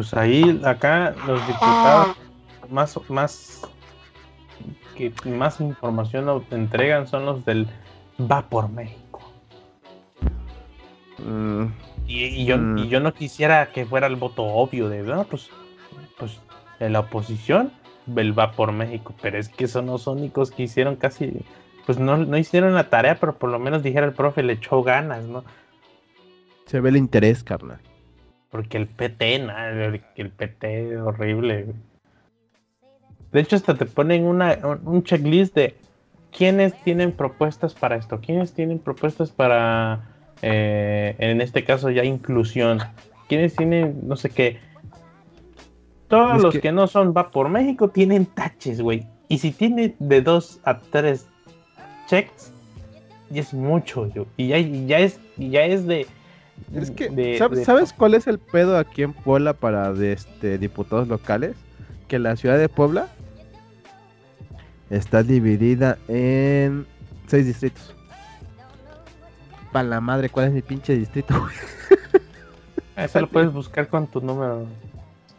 Pues 0.00 0.14
ahí, 0.14 0.58
acá, 0.64 1.14
los 1.26 1.46
diputados 1.46 2.16
más, 2.70 2.98
más, 3.10 3.60
que 4.96 5.12
más 5.26 5.60
información 5.60 6.42
entregan 6.50 7.06
son 7.06 7.26
los 7.26 7.44
del 7.44 7.68
Va 8.18 8.48
por 8.48 8.70
México. 8.70 9.20
Mm. 11.18 11.66
Y, 12.06 12.46
yo, 12.46 12.56
mm. 12.56 12.78
y 12.78 12.88
yo 12.88 13.00
no 13.00 13.12
quisiera 13.12 13.72
que 13.72 13.84
fuera 13.84 14.06
el 14.06 14.16
voto 14.16 14.42
obvio 14.42 14.88
de, 14.88 15.02
no, 15.02 15.24
pues, 15.24 15.50
pues 16.18 16.40
en 16.78 16.94
la 16.94 17.00
oposición, 17.00 17.70
el 18.16 18.38
Va 18.38 18.52
por 18.52 18.72
México, 18.72 19.14
pero 19.20 19.36
es 19.36 19.50
que 19.50 19.68
son 19.68 19.84
los 19.84 20.06
únicos 20.06 20.50
que 20.50 20.62
hicieron 20.62 20.96
casi, 20.96 21.44
pues 21.84 21.98
no, 21.98 22.16
no 22.16 22.38
hicieron 22.38 22.72
la 22.72 22.88
tarea, 22.88 23.18
pero 23.20 23.36
por 23.36 23.50
lo 23.50 23.58
menos 23.58 23.82
dijera 23.82 24.06
el 24.06 24.14
profe, 24.14 24.42
le 24.42 24.54
echó 24.54 24.82
ganas, 24.82 25.24
¿no? 25.24 25.44
Se 26.64 26.80
ve 26.80 26.88
el 26.88 26.96
interés, 26.96 27.44
carnal. 27.44 27.80
Porque 28.50 28.78
el 28.78 28.88
PT, 28.88 29.38
nada, 29.40 29.70
el 30.16 30.30
PT 30.30 30.94
es 30.94 31.00
horrible. 31.00 31.74
De 33.32 33.40
hecho, 33.40 33.56
hasta 33.56 33.74
te 33.74 33.86
ponen 33.86 34.24
una, 34.24 34.58
un 34.84 35.04
checklist 35.04 35.54
de 35.54 35.76
quiénes 36.36 36.74
tienen 36.82 37.12
propuestas 37.12 37.74
para 37.74 37.96
esto, 37.96 38.20
quiénes 38.20 38.52
tienen 38.52 38.78
propuestas 38.78 39.30
para, 39.30 40.00
eh, 40.42 41.14
en 41.18 41.40
este 41.40 41.64
caso 41.64 41.90
ya 41.90 42.04
inclusión, 42.04 42.80
quiénes 43.28 43.54
tienen, 43.54 44.00
no 44.02 44.16
sé 44.16 44.30
qué. 44.30 44.58
Todos 46.08 46.42
los 46.42 46.58
que... 46.58 46.72
no 46.72 46.88
son 46.88 47.14
va 47.16 47.30
por 47.30 47.48
México 47.48 47.88
tienen 47.88 48.26
taches, 48.26 48.80
güey. 48.80 49.06
Y 49.28 49.38
si 49.38 49.52
tiene 49.52 49.94
de 50.00 50.22
dos 50.22 50.58
a 50.64 50.78
tres 50.78 51.28
checks, 52.08 52.52
ya 53.30 53.42
es 53.42 53.54
mucho, 53.54 54.08
yo. 54.08 54.26
Y 54.36 54.48
ya, 54.48 54.58
ya 54.58 54.98
es, 54.98 55.20
ya 55.36 55.62
es 55.62 55.86
de 55.86 56.08
es 56.74 56.90
que, 56.90 57.38
¿sabes, 57.64 57.92
cuál 57.92 58.14
es 58.14 58.26
el 58.26 58.38
pedo 58.38 58.78
aquí 58.78 59.02
en 59.02 59.12
Puebla 59.12 59.54
para 59.54 59.92
de 59.92 60.12
este, 60.12 60.58
diputados 60.58 61.08
locales? 61.08 61.56
Que 62.08 62.18
la 62.18 62.36
ciudad 62.36 62.58
de 62.58 62.68
Puebla 62.68 63.08
está 64.90 65.22
dividida 65.22 65.98
en 66.08 66.86
seis 67.26 67.46
distritos. 67.46 67.94
Para 69.72 69.88
la 69.88 70.00
madre, 70.00 70.28
¿cuál 70.28 70.48
es 70.48 70.52
mi 70.52 70.62
pinche 70.62 70.96
distrito? 70.96 71.34
Eso 72.96 73.20
lo 73.20 73.28
puedes 73.28 73.52
buscar 73.52 73.88
con 73.88 74.06
tu 74.06 74.20
número. 74.20 74.66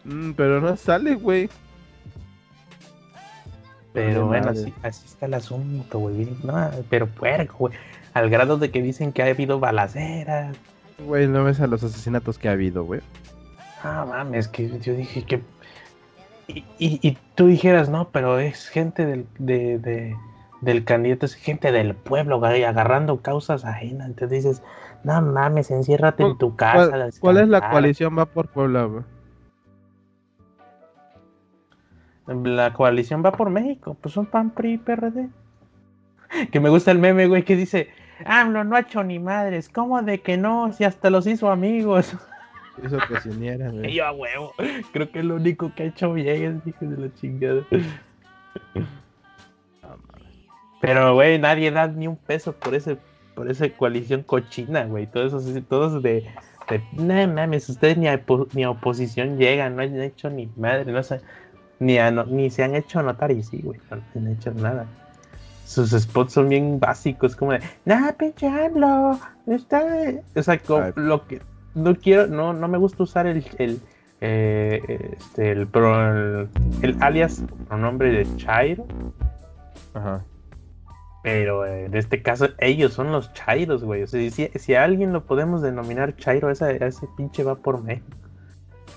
Mm, 0.05 0.31
pero 0.31 0.61
no 0.61 0.75
sale, 0.77 1.15
güey. 1.15 1.49
Pero 3.93 4.25
bueno, 4.25 4.49
así, 4.49 4.73
así, 4.83 5.05
está 5.05 5.25
el 5.25 5.33
asunto, 5.33 5.99
güey. 5.99 6.37
No, 6.43 6.71
pero 6.89 7.07
puerco, 7.07 7.55
güey. 7.59 7.73
Al 8.13 8.29
grado 8.29 8.57
de 8.57 8.71
que 8.71 8.81
dicen 8.81 9.11
que 9.11 9.21
ha 9.21 9.27
habido 9.27 9.59
balaceras, 9.59 10.55
Güey, 11.05 11.27
no 11.27 11.43
ves 11.43 11.59
a 11.59 11.67
los 11.67 11.83
asesinatos 11.83 12.37
que 12.37 12.49
ha 12.49 12.53
habido, 12.53 12.83
güey. 12.83 13.01
Ah, 13.83 14.05
mames, 14.07 14.47
que 14.47 14.79
yo 14.79 14.93
dije 14.93 15.23
que. 15.23 15.41
Y, 16.47 16.63
y, 16.77 17.17
tú 17.35 17.47
dijeras, 17.47 17.89
no, 17.89 18.09
pero 18.09 18.39
es 18.39 18.67
gente 18.67 19.05
del, 19.05 19.25
de, 19.39 20.15
del 20.59 20.83
candidato, 20.83 21.25
es 21.25 21.33
gente 21.33 21.71
del 21.71 21.95
pueblo, 21.95 22.39
güey, 22.39 22.63
agarrando 22.65 23.21
causas 23.21 23.63
ajenas. 23.63 24.07
Entonces 24.07 24.43
dices, 24.43 24.63
no 25.03 25.21
mames, 25.21 25.71
enciérrate 25.71 26.23
en 26.23 26.37
tu 26.37 26.55
casa. 26.55 27.09
¿Cuál, 27.19 27.37
es 27.37 27.47
la 27.47 27.69
coalición 27.69 28.17
va 28.17 28.25
por 28.25 28.49
Puebla, 28.49 28.83
güey? 28.83 29.03
La 32.27 32.73
coalición 32.73 33.23
va 33.25 33.31
por 33.31 33.49
México, 33.49 33.97
pues 33.99 34.13
son 34.13 34.25
PAN, 34.25 34.51
PRI, 34.51 34.77
PRD. 34.77 35.29
Que 36.51 36.59
me 36.59 36.69
gusta 36.69 36.91
el 36.91 36.99
meme, 36.99 37.27
güey, 37.27 37.43
que 37.43 37.55
dice, 37.55 37.89
AMLO 38.25 38.63
no 38.63 38.75
ha 38.75 38.81
hecho 38.81 39.03
ni 39.03 39.19
madres. 39.19 39.69
¿Cómo 39.69 40.01
de 40.01 40.21
que 40.21 40.37
no? 40.37 40.71
Si 40.73 40.83
hasta 40.83 41.09
los 41.09 41.27
hizo 41.27 41.49
amigos. 41.49 42.15
Hizo 42.83 42.97
cocinera, 43.07 43.69
güey. 43.69 43.93
Yo 43.95 44.05
a 44.05 44.11
huevo. 44.11 44.53
Creo 44.91 45.11
que 45.11 45.19
es 45.19 45.25
lo 45.25 45.35
único 45.35 45.73
que 45.75 45.83
ha 45.83 45.85
hecho 45.87 46.13
bien 46.13 46.61
es 46.65 46.67
hijo 46.67 46.85
de 46.85 46.97
la 46.97 47.13
chingada. 47.15 47.61
Pero, 50.81 51.13
güey, 51.13 51.37
nadie 51.37 51.71
da 51.71 51.87
ni 51.87 52.07
un 52.07 52.17
peso 52.17 52.53
por 52.53 52.73
ese 52.73 52.97
por 53.35 53.49
esa 53.49 53.69
coalición 53.69 54.23
cochina, 54.23 54.83
güey. 54.85 55.07
Todos 55.07 55.33
esos, 55.33 55.63
todos 55.67 56.03
de, 56.03 56.25
de 56.69 56.83
no 56.93 57.33
mames, 57.33 57.69
ustedes 57.69 57.97
ni 57.97 58.07
a, 58.07 58.21
ni 58.53 58.65
oposición 58.65 59.37
llegan, 59.37 59.75
no 59.75 59.83
han 59.83 59.99
hecho 60.01 60.29
ni 60.29 60.47
madre, 60.57 60.91
no 60.91 61.01
sé, 61.01 61.21
ni, 61.79 61.97
ni 62.27 62.49
se 62.49 62.63
han 62.63 62.75
hecho 62.75 63.01
notar 63.01 63.31
y 63.31 63.41
sí, 63.41 63.61
güey, 63.63 63.79
no 63.89 64.01
han 64.15 64.27
hecho 64.27 64.53
nada 64.53 64.85
sus 65.71 65.91
spots 65.91 66.33
son 66.33 66.49
bien 66.49 66.79
básicos, 66.79 67.35
como 67.35 67.53
de, 67.53 67.61
nah, 67.85 68.11
pinche 68.11 68.47
AMLO, 68.47 69.17
está, 69.47 69.85
o 70.35 70.43
sea, 70.43 70.59
lo 70.95 71.25
que 71.25 71.41
no 71.75 71.95
quiero, 71.95 72.27
no, 72.27 72.51
no 72.51 72.67
me 72.67 72.77
gusta 72.77 73.03
usar 73.03 73.25
el, 73.25 73.45
el, 73.57 73.79
eh, 74.19 75.15
este, 75.17 75.51
el, 75.51 75.67
pro, 75.67 76.41
el, 76.41 76.97
alias 76.99 77.43
pronombre 77.69 78.11
de 78.11 78.35
Chairo. 78.35 78.85
Ajá. 79.93 80.25
Pero 81.23 81.65
en 81.65 81.95
este 81.95 82.21
caso, 82.21 82.49
ellos 82.57 82.93
son 82.93 83.13
los 83.13 83.31
Chairos, 83.33 83.83
güey. 83.83 84.03
O 84.03 84.07
sea, 84.07 84.29
si, 84.29 84.49
si 84.53 84.73
a 84.73 84.83
alguien 84.83 85.13
lo 85.13 85.23
podemos 85.23 85.61
denominar 85.61 86.17
Chairo, 86.17 86.49
ese, 86.49 86.83
ese 86.83 87.07
pinche 87.15 87.43
va 87.43 87.55
por 87.55 87.81
México. 87.81 88.17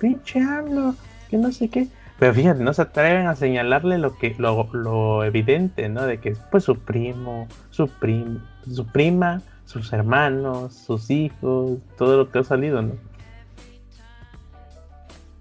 Pinche 0.00 0.40
AMLO, 0.40 0.94
que 1.30 1.36
no 1.36 1.52
sé 1.52 1.68
qué. 1.68 1.86
Pero 2.18 2.32
fíjate, 2.32 2.62
no 2.62 2.72
se 2.72 2.82
atreven 2.82 3.26
a 3.26 3.34
señalarle 3.34 3.98
lo 3.98 4.16
que 4.16 4.34
lo, 4.38 4.68
lo 4.72 5.24
evidente, 5.24 5.88
¿no? 5.88 6.02
De 6.02 6.18
que 6.20 6.36
pues 6.50 6.64
su 6.64 6.78
primo, 6.78 7.48
su 7.70 7.88
prim, 7.88 8.40
su 8.70 8.86
prima, 8.86 9.42
sus 9.64 9.92
hermanos, 9.92 10.74
sus 10.74 11.10
hijos, 11.10 11.78
todo 11.96 12.16
lo 12.16 12.30
que 12.30 12.38
ha 12.38 12.44
salido, 12.44 12.82
¿no? 12.82 12.92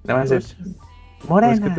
Nada 0.04 0.20
más 0.20 0.32
es 0.32 0.58
Morena. 1.28 1.74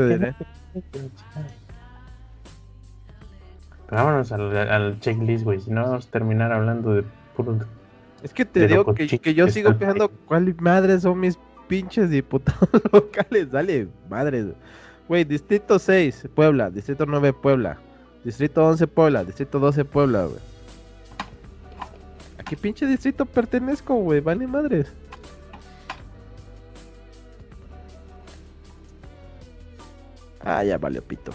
Pero 3.87 4.03
vámonos 4.03 4.33
al, 4.33 4.57
al 4.57 5.01
checklist, 5.01 5.45
güey. 5.45 5.61
Si 5.61 5.71
no 5.71 5.83
vamos 5.83 6.07
a 6.07 6.11
terminar 6.11 6.53
hablando 6.53 6.95
de 6.95 7.05
puro. 7.37 7.59
Es 8.23 8.33
que 8.33 8.45
te 8.45 8.67
digo 8.67 8.95
que, 8.95 9.07
que, 9.07 9.35
yo 9.35 9.49
sigo 9.49 9.77
pensando 9.77 10.09
cuál 10.27 10.55
madre 10.59 10.99
son 10.99 11.21
mis 11.21 11.39
pinches 11.69 12.11
diputados 12.11 12.71
locales. 12.93 13.51
Dale, 13.51 13.89
madre. 14.09 14.55
Güey, 15.09 15.25
Distrito 15.25 15.79
6, 15.79 16.29
Puebla. 16.35 16.71
Distrito 16.71 17.05
9, 17.07 17.33
Puebla. 17.33 17.79
Distrito 18.25 18.65
11, 18.67 18.87
Puebla. 18.87 19.25
Distrito 19.25 19.59
12, 19.59 19.85
Puebla, 19.85 20.25
güey. 20.25 20.41
¿A 22.39 22.43
qué 22.43 22.57
pinche 22.57 22.87
distrito 22.87 23.27
pertenezco, 23.27 23.95
güey? 23.97 24.21
Vale 24.21 24.47
madres. 24.47 24.93
Ah, 30.41 30.63
ya 30.63 30.79
valió 30.79 31.03
pito. 31.03 31.33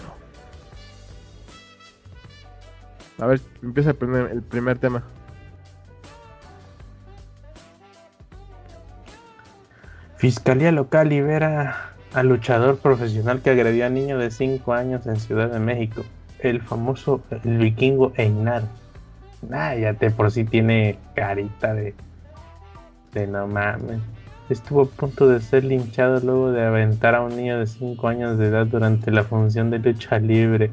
A 3.20 3.26
ver, 3.26 3.42
empieza 3.62 3.92
el 3.92 3.96
primer, 3.96 4.32
el 4.32 4.42
primer 4.44 4.78
tema. 4.78 5.04
Fiscalía 10.18 10.72
local 10.72 11.10
libera 11.10 11.96
al 12.14 12.28
luchador 12.28 12.78
profesional 12.78 13.42
que 13.42 13.52
agredió 13.52 13.86
a 13.86 13.90
niño 13.90 14.18
de 14.18 14.32
5 14.32 14.74
años 14.74 15.06
en 15.06 15.20
Ciudad 15.20 15.50
de 15.50 15.60
México, 15.60 16.04
el 16.40 16.62
famoso 16.62 17.22
el 17.44 17.58
vikingo 17.58 18.14
Einar. 18.16 18.64
Nah, 19.48 19.76
ya 19.76 19.94
te 19.94 20.12
por 20.12 20.32
sí 20.32 20.44
tiene 20.44 20.98
carita 21.16 21.74
de, 21.74 21.94
de 23.14 23.28
no 23.28 23.48
mames. 23.48 24.00
estuvo 24.50 24.82
a 24.84 24.86
punto 24.86 25.30
de 25.30 25.40
ser 25.40 25.64
linchado 25.64 26.20
luego 26.20 26.52
de 26.52 26.66
aventar 26.66 27.16
a 27.16 27.22
un 27.22 27.36
niño 27.36 27.60
de 27.60 27.68
5 27.68 28.08
años 28.08 28.38
de 28.38 28.48
edad 28.48 28.66
durante 28.66 29.12
la 29.12 29.24
función 29.24 29.70
de 29.70 29.80
lucha 29.80 30.20
libre. 30.20 30.72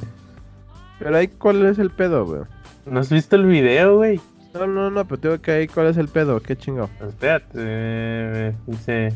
Pero 0.98 1.16
ahí, 1.16 1.28
¿cuál 1.28 1.64
es 1.66 1.78
el 1.78 1.90
pedo, 1.90 2.24
güey? 2.24 2.42
¿No 2.86 3.00
has 3.00 3.10
visto 3.10 3.36
el 3.36 3.44
video, 3.44 3.96
güey? 3.96 4.20
No, 4.54 4.66
no, 4.66 4.90
no, 4.90 5.04
pero 5.04 5.20
tengo 5.20 5.40
que 5.40 5.50
ahí, 5.50 5.66
¿cuál 5.66 5.88
es 5.88 5.98
el 5.98 6.08
pedo? 6.08 6.40
¿Qué 6.40 6.56
chingo? 6.56 6.88
Espérate, 7.06 7.48
eh, 7.56 8.54
dice... 8.66 9.12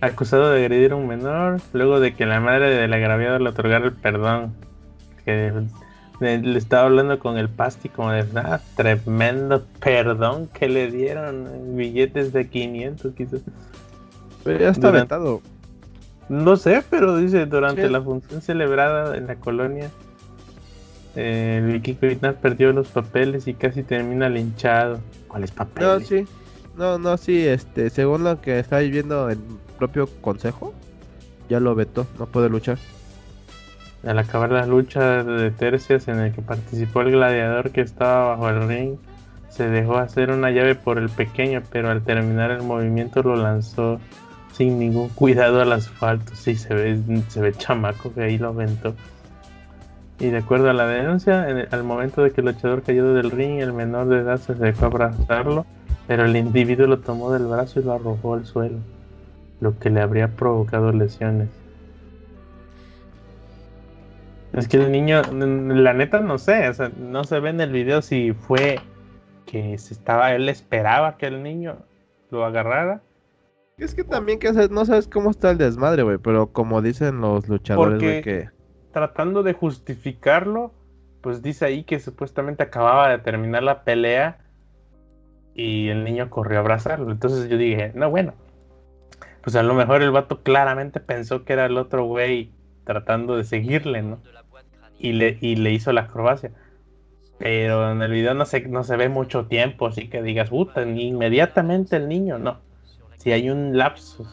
Acusado 0.00 0.50
de 0.50 0.60
agredir 0.60 0.92
a 0.92 0.96
un 0.96 1.08
menor, 1.08 1.60
luego 1.72 1.98
de 1.98 2.14
que 2.14 2.24
la 2.24 2.38
madre 2.40 2.70
del 2.70 2.92
agraviado 2.92 3.38
le 3.38 3.48
otorgara 3.48 3.84
el 3.86 3.92
perdón. 3.92 4.54
Que 5.24 5.52
le, 6.20 6.56
estaba 6.56 6.84
hablando 6.86 7.18
con 7.18 7.36
el 7.36 7.48
pasti 7.48 7.88
como 7.88 8.12
de, 8.12 8.24
ah, 8.36 8.60
tremendo 8.76 9.64
perdón 9.80 10.48
que 10.52 10.68
le 10.68 10.90
dieron, 10.90 11.76
billetes 11.76 12.32
de 12.32 12.48
500 12.48 13.12
quizás. 13.14 13.40
Pero 14.44 14.60
ya 14.60 14.68
está 14.70 14.88
Durante- 14.88 15.14
vetado. 15.16 15.42
No 16.28 16.56
sé, 16.56 16.82
pero 16.90 17.16
dice 17.16 17.46
durante 17.46 17.88
la 17.88 18.00
función 18.02 18.40
celebrada 18.42 19.16
en 19.16 19.26
la 19.26 19.36
colonia, 19.36 19.90
eh, 21.16 21.62
Vicky 21.64 21.94
Cristina 21.94 22.34
perdió 22.34 22.72
los 22.72 22.88
papeles 22.88 23.48
y 23.48 23.54
casi 23.54 23.82
termina 23.82 24.28
linchado. 24.28 25.00
¿Cuáles 25.26 25.50
No, 25.52 25.56
papeles? 25.56 26.06
sí. 26.06 26.26
No, 26.76 26.98
no, 26.98 27.16
sí, 27.16 27.46
este, 27.46 27.90
según 27.90 28.24
lo 28.24 28.40
que 28.40 28.58
estáis 28.60 28.90
viendo 28.92 29.28
el 29.30 29.38
propio 29.78 30.08
consejo, 30.20 30.74
ya 31.48 31.60
lo 31.60 31.74
vetó, 31.74 32.06
no 32.18 32.26
puede 32.26 32.48
luchar. 32.48 32.78
Al 34.06 34.18
acabar 34.18 34.52
la 34.52 34.66
lucha 34.66 35.24
de 35.24 35.50
tercias 35.50 36.08
en 36.08 36.18
el 36.20 36.32
que 36.32 36.42
participó 36.42 37.00
el 37.00 37.12
gladiador 37.12 37.70
que 37.70 37.80
estaba 37.80 38.36
bajo 38.36 38.48
el 38.48 38.68
ring, 38.68 38.96
se 39.48 39.68
dejó 39.68 39.96
hacer 39.96 40.30
una 40.30 40.50
llave 40.50 40.74
por 40.74 40.98
el 40.98 41.08
pequeño, 41.08 41.62
pero 41.72 41.90
al 41.90 42.02
terminar 42.02 42.50
el 42.50 42.62
movimiento 42.62 43.22
lo 43.22 43.36
lanzó 43.36 43.98
sin 44.52 44.78
ningún 44.78 45.08
cuidado 45.08 45.60
al 45.60 45.72
asfalto. 45.72 46.34
Sí, 46.34 46.54
se 46.54 46.74
ve, 46.74 47.00
se 47.28 47.40
ve 47.40 47.52
chamaco 47.52 48.12
que 48.12 48.22
ahí 48.22 48.38
lo 48.38 48.48
aventó. 48.48 48.94
Y 50.20 50.30
de 50.30 50.38
acuerdo 50.38 50.68
a 50.68 50.72
la 50.72 50.86
denuncia, 50.86 51.46
al 51.70 51.84
momento 51.84 52.22
de 52.22 52.32
que 52.32 52.40
el 52.40 52.48
luchador 52.48 52.82
cayó 52.82 53.14
del 53.14 53.30
ring, 53.30 53.60
el 53.60 53.72
menor 53.72 54.08
de 54.08 54.18
edad 54.18 54.38
se 54.38 54.54
dejó 54.54 54.86
abrazarlo, 54.86 55.64
pero 56.08 56.24
el 56.24 56.36
individuo 56.36 56.88
lo 56.88 56.98
tomó 56.98 57.32
del 57.32 57.46
brazo 57.46 57.78
y 57.78 57.84
lo 57.84 57.92
arrojó 57.92 58.34
al 58.34 58.44
suelo, 58.44 58.78
lo 59.60 59.78
que 59.78 59.90
le 59.90 60.00
habría 60.00 60.28
provocado 60.28 60.92
lesiones. 60.92 61.48
Es 64.52 64.66
que 64.66 64.78
el 64.78 64.90
niño, 64.90 65.22
la 65.32 65.92
neta 65.92 66.20
no 66.20 66.38
sé, 66.38 66.68
o 66.68 66.74
sea, 66.74 66.90
no 66.98 67.24
se 67.24 67.38
ve 67.40 67.50
en 67.50 67.60
el 67.60 67.70
video 67.70 68.02
si 68.02 68.32
fue 68.32 68.80
que 69.46 69.76
se 69.78 69.94
estaba, 69.94 70.34
él 70.34 70.48
esperaba 70.48 71.16
que 71.16 71.26
el 71.26 71.42
niño 71.42 71.78
lo 72.30 72.44
agarrara. 72.44 73.02
Es 73.76 73.94
que 73.94 74.04
también 74.04 74.38
que 74.38 74.52
no 74.70 74.84
sabes 74.84 75.06
cómo 75.06 75.30
está 75.30 75.50
el 75.50 75.58
desmadre, 75.58 76.02
güey, 76.02 76.18
pero 76.18 76.48
como 76.52 76.82
dicen 76.82 77.20
los 77.20 77.48
luchadores, 77.48 78.02
güey, 78.02 78.22
que... 78.22 78.48
Tratando 78.92 79.42
de 79.42 79.52
justificarlo, 79.52 80.72
pues 81.20 81.42
dice 81.42 81.66
ahí 81.66 81.84
que 81.84 82.00
supuestamente 82.00 82.62
acababa 82.62 83.08
de 83.10 83.18
terminar 83.18 83.62
la 83.62 83.84
pelea 83.84 84.38
y 85.54 85.88
el 85.88 86.04
niño 86.04 86.30
corrió 86.30 86.58
a 86.58 86.60
abrazarlo. 86.62 87.12
Entonces 87.12 87.48
yo 87.48 87.56
dije, 87.56 87.92
no, 87.94 88.10
bueno, 88.10 88.34
pues 89.48 89.56
a 89.56 89.62
lo 89.62 89.72
mejor 89.72 90.02
el 90.02 90.10
vato 90.10 90.42
claramente 90.42 91.00
pensó 91.00 91.46
que 91.46 91.54
era 91.54 91.64
el 91.64 91.78
otro 91.78 92.04
güey 92.04 92.52
tratando 92.84 93.34
de 93.34 93.44
seguirle, 93.44 94.02
¿no? 94.02 94.20
Y 94.98 95.14
le, 95.14 95.38
y 95.40 95.56
le 95.56 95.72
hizo 95.72 95.90
la 95.94 96.02
acrobacia. 96.02 96.50
Pero 97.38 97.90
en 97.92 98.02
el 98.02 98.12
video 98.12 98.34
no 98.34 98.44
se, 98.44 98.60
no 98.68 98.84
se 98.84 98.94
ve 98.98 99.08
mucho 99.08 99.46
tiempo, 99.46 99.86
así 99.86 100.10
que 100.10 100.22
digas, 100.22 100.50
puta, 100.50 100.82
inmediatamente 100.82 101.96
el 101.96 102.08
niño, 102.08 102.38
no. 102.38 102.60
Si 103.16 103.32
hay 103.32 103.48
un 103.48 103.78
lapsus. 103.78 104.28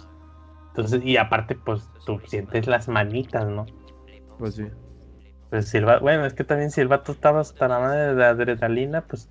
Entonces, 0.72 1.02
y 1.06 1.16
aparte, 1.16 1.56
pues 1.56 1.88
tú 2.06 2.20
sientes 2.28 2.68
las 2.68 2.90
manitas, 2.90 3.48
¿no? 3.48 3.68
Pues 4.38 4.56
sí. 4.56 4.66
Pues 5.50 5.70
si 5.70 5.78
el 5.78 5.88
va- 5.88 6.00
bueno, 6.00 6.26
es 6.26 6.34
que 6.34 6.44
también 6.44 6.72
si 6.72 6.82
el 6.82 6.90
vato 6.90 7.14
estaba 7.14 7.40
hasta 7.40 7.70
la 7.70 7.80
madre 7.80 8.16
de 8.16 8.26
adrenalina, 8.26 9.06
pues 9.08 9.30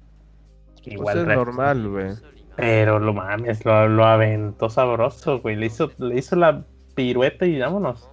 Pues 0.83 0.95
igual. 0.95 1.19
es 1.19 1.25
reacciona. 1.27 1.45
normal, 1.45 1.89
güey. 1.91 2.11
Pero 2.57 2.99
lo 2.99 3.13
mames, 3.13 3.65
lo, 3.65 3.89
lo 3.89 4.05
aventó 4.05 4.71
sabroso, 4.71 5.41
güey. 5.41 5.57
Le 5.57 5.67
hizo, 5.67 5.91
le 5.99 6.19
hizo 6.19 6.37
la 6.37 6.65
pirueta 6.95 7.47
y 7.47 7.59
vámonos. 7.59 8.09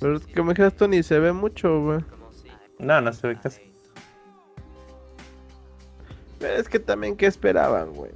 Pero 0.00 0.16
es 0.16 0.26
que 0.26 0.42
me 0.42 0.54
tú 0.70 0.88
ni 0.88 1.02
se 1.02 1.18
ve 1.18 1.32
mucho, 1.32 1.82
güey. 1.82 2.00
No, 2.78 3.00
no 3.00 3.12
se 3.12 3.26
ve 3.26 3.36
casi. 3.42 3.62
Pero 6.38 6.54
es 6.54 6.68
que 6.68 6.78
también, 6.78 7.16
¿qué 7.16 7.26
esperaban, 7.26 7.92
güey? 7.92 8.12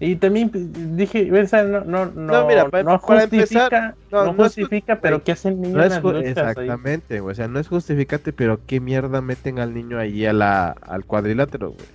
Y 0.00 0.16
también 0.16 0.50
dije, 0.96 1.26
no, 1.26 1.84
no, 1.84 2.06
no, 2.06 2.06
No, 2.06 2.46
mira, 2.46 2.64
no 2.64 2.70
para 2.70 2.98
justifica, 2.98 3.42
empezar, 3.62 3.94
no, 4.10 4.24
es 4.24 4.36
justifica, 4.36 5.00
pero 5.00 5.16
güey, 5.16 5.24
¿qué 5.24 5.32
hace 5.32 5.48
el 5.48 5.60
niño 5.60 5.76
No 5.76 5.84
en 5.84 5.90
las 5.90 6.04
ahí? 6.04 6.24
exactamente, 6.24 7.20
güey. 7.20 7.32
O 7.32 7.34
sea, 7.34 7.48
no 7.48 7.60
es 7.60 7.68
justificante, 7.68 8.32
pero 8.32 8.60
qué 8.66 8.80
mierda 8.80 9.20
meten 9.20 9.60
al 9.60 9.72
niño 9.72 9.98
ahí 9.98 10.26
a 10.26 10.32
la, 10.32 10.70
al 10.70 11.04
cuadrilátero, 11.04 11.70
güey. 11.70 11.86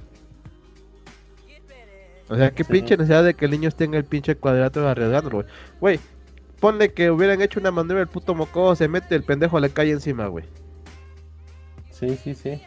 O 2.30 2.36
sea, 2.36 2.52
qué 2.52 2.64
Sí. 2.64 2.72
pinche 2.72 2.96
necesidad 2.96 3.24
de 3.24 3.34
que 3.34 3.46
el 3.46 3.52
niño 3.52 3.68
esté 3.70 3.86
en 3.86 3.94
el 3.96 4.06
pinche 4.06 4.36
cuadrilátero 4.36 4.88
arriesgándolo, 4.88 5.38
güey. 5.38 5.48
Güey, 5.80 6.00
ponle 6.60 6.94
que 6.94 7.10
hubieran 7.12 7.42
hecho 7.42 7.60
una 7.60 7.72
maniobra 7.72 8.02
el 8.02 8.08
puto 8.08 8.36
mocoso, 8.36 8.76
se 8.76 8.88
mete, 8.88 9.16
el 9.16 9.24
pendejo 9.24 9.60
le 9.60 9.70
cae 9.72 9.92
encima, 9.92 10.28
güey. 10.28 10.46
Sí, 11.92 12.16
sí, 12.18 12.36
sí. 12.36 12.62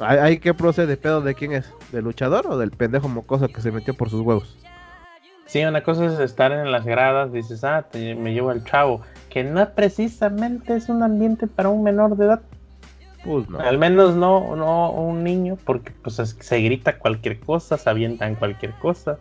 ¿Hay, 0.00 0.38
que 0.38 0.52
procede? 0.54 0.96
¿Pedo 0.96 1.20
de 1.20 1.34
quién 1.34 1.52
es? 1.52 1.70
¿Del 1.92 2.04
luchador 2.04 2.46
o 2.48 2.58
del 2.58 2.72
pendejo 2.72 3.08
mocoso 3.08 3.46
que 3.48 3.60
se 3.60 3.70
metió 3.70 3.94
por 3.94 4.10
sus 4.10 4.20
huevos? 4.22 4.58
Sí, 5.46 5.62
una 5.64 5.84
cosa 5.84 6.06
es 6.06 6.18
estar 6.18 6.50
en 6.50 6.72
las 6.72 6.84
gradas, 6.84 7.32
dices, 7.32 7.62
ah, 7.62 7.86
te- 7.90 8.14
me 8.16 8.32
llevo 8.32 8.50
al 8.50 8.64
chavo, 8.64 9.02
que 9.30 9.44
no 9.44 9.68
precisamente 9.74 10.74
es 10.74 10.88
un 10.88 11.02
ambiente 11.02 11.46
para 11.46 11.68
un 11.68 11.84
menor 11.84 12.16
de 12.16 12.24
edad. 12.24 12.42
Pues 13.24 13.48
no. 13.48 13.58
Al 13.58 13.78
menos 13.78 14.14
no, 14.16 14.54
no 14.56 14.90
un 14.92 15.24
niño, 15.24 15.56
porque 15.64 15.92
pues 16.02 16.18
es- 16.18 16.36
se 16.40 16.58
grita 16.60 16.98
cualquier 16.98 17.40
cosa, 17.40 17.78
se 17.78 17.88
avientan 17.88 18.34
cualquier 18.34 18.72
cosa. 18.74 19.18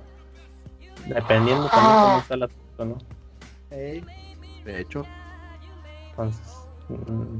Dependiendo 1.07 1.67
también 1.69 1.99
cómo 2.01 2.19
está 2.19 2.35
la 2.37 2.47
cosa, 2.47 2.85
¿no? 2.85 2.97
De 4.65 4.81
hecho. 4.81 5.05
Entonces. 6.11 6.67
mm, 6.89 7.39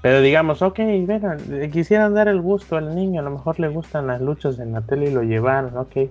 Pero 0.00 0.20
digamos, 0.20 0.62
ok, 0.62 0.78
venga, 1.06 1.34
le 1.34 1.70
quisieran 1.70 2.14
dar 2.14 2.28
el 2.28 2.40
gusto 2.40 2.76
al 2.76 2.94
niño, 2.94 3.20
a 3.20 3.24
lo 3.24 3.30
mejor 3.30 3.58
le 3.58 3.68
gustan 3.68 4.06
las 4.06 4.20
luchas 4.20 4.58
en 4.60 4.72
la 4.72 4.82
tele 4.82 5.08
y 5.08 5.10
lo 5.12 5.22
llevaron, 5.22 5.76
ok. 5.76 6.08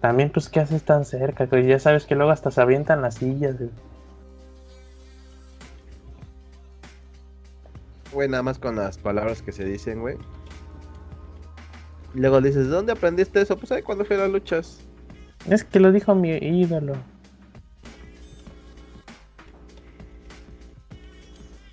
También, 0.00 0.30
pues, 0.30 0.48
¿qué 0.48 0.60
haces 0.60 0.84
tan 0.84 1.04
cerca? 1.04 1.48
Que 1.48 1.66
ya 1.66 1.80
sabes 1.80 2.06
que 2.06 2.14
luego 2.14 2.30
hasta 2.30 2.52
se 2.52 2.60
avientan 2.60 3.02
las 3.02 3.16
sillas. 3.16 3.56
Güey. 8.12 8.28
Nada 8.28 8.42
más 8.42 8.58
con 8.58 8.76
las 8.76 8.98
palabras 8.98 9.42
que 9.42 9.52
se 9.52 9.64
dicen, 9.64 10.00
güey. 10.00 10.16
Luego 12.14 12.40
dices, 12.40 12.68
¿dónde 12.68 12.92
aprendiste 12.92 13.40
eso? 13.40 13.56
Pues 13.58 13.70
ahí 13.72 13.82
cuando 13.82 14.04
fui 14.04 14.16
a 14.16 14.20
las 14.20 14.30
luchas. 14.30 14.80
Es 15.48 15.62
que 15.64 15.78
lo 15.80 15.92
dijo 15.92 16.14
mi 16.14 16.30
ídolo. 16.36 16.94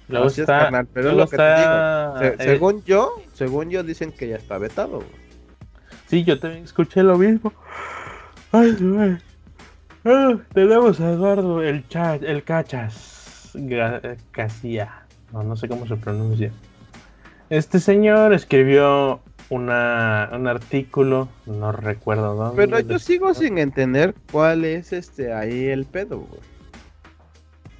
Luego 0.07 0.27
Así 0.27 0.41
es, 0.41 0.49
está. 0.49 0.59
carnal, 0.59 0.87
pero 0.93 1.09
es 1.09 1.15
lo 1.15 1.27
que 1.27 1.37
te 1.37 1.43
Se- 2.19 2.27
eh, 2.27 2.35
según 2.37 2.83
yo, 2.83 3.13
según 3.33 3.69
yo 3.71 3.81
dicen 3.83 4.11
que 4.11 4.27
ya 4.27 4.35
está 4.35 4.57
vetado, 4.59 4.97
güey. 4.97 5.25
Sí, 6.07 6.23
yo 6.23 6.39
también 6.39 6.63
escuché 6.63 7.01
lo 7.01 7.17
mismo. 7.17 7.51
Ay, 8.51 8.75
güey. 8.79 9.17
Ah, 10.05 10.35
tenemos 10.53 10.99
a 11.01 11.09
Eduardo 11.11 11.63
el, 11.63 11.87
cha, 11.87 12.15
el 12.15 12.43
Cachas 12.43 13.51
Casilla. 14.31 15.04
No, 15.35 15.43
no 15.43 15.57
sé 15.57 15.67
cómo 15.67 15.85
se 15.85 15.97
pronuncia. 15.97 16.49
Este 17.49 17.81
señor 17.81 18.33
escribió 18.33 19.19
una, 19.49 20.29
un 20.31 20.47
artículo, 20.47 21.27
no 21.45 21.73
recuerdo 21.73 22.35
dónde. 22.35 22.55
Pero 22.65 22.79
yo 22.79 22.99
sigo 22.99 23.33
sin 23.33 23.57
entender 23.57 24.15
cuál 24.31 24.63
es 24.63 24.93
este 24.93 25.33
ahí 25.33 25.65
el 25.65 25.83
pedo, 25.85 26.19
güey. 26.19 26.39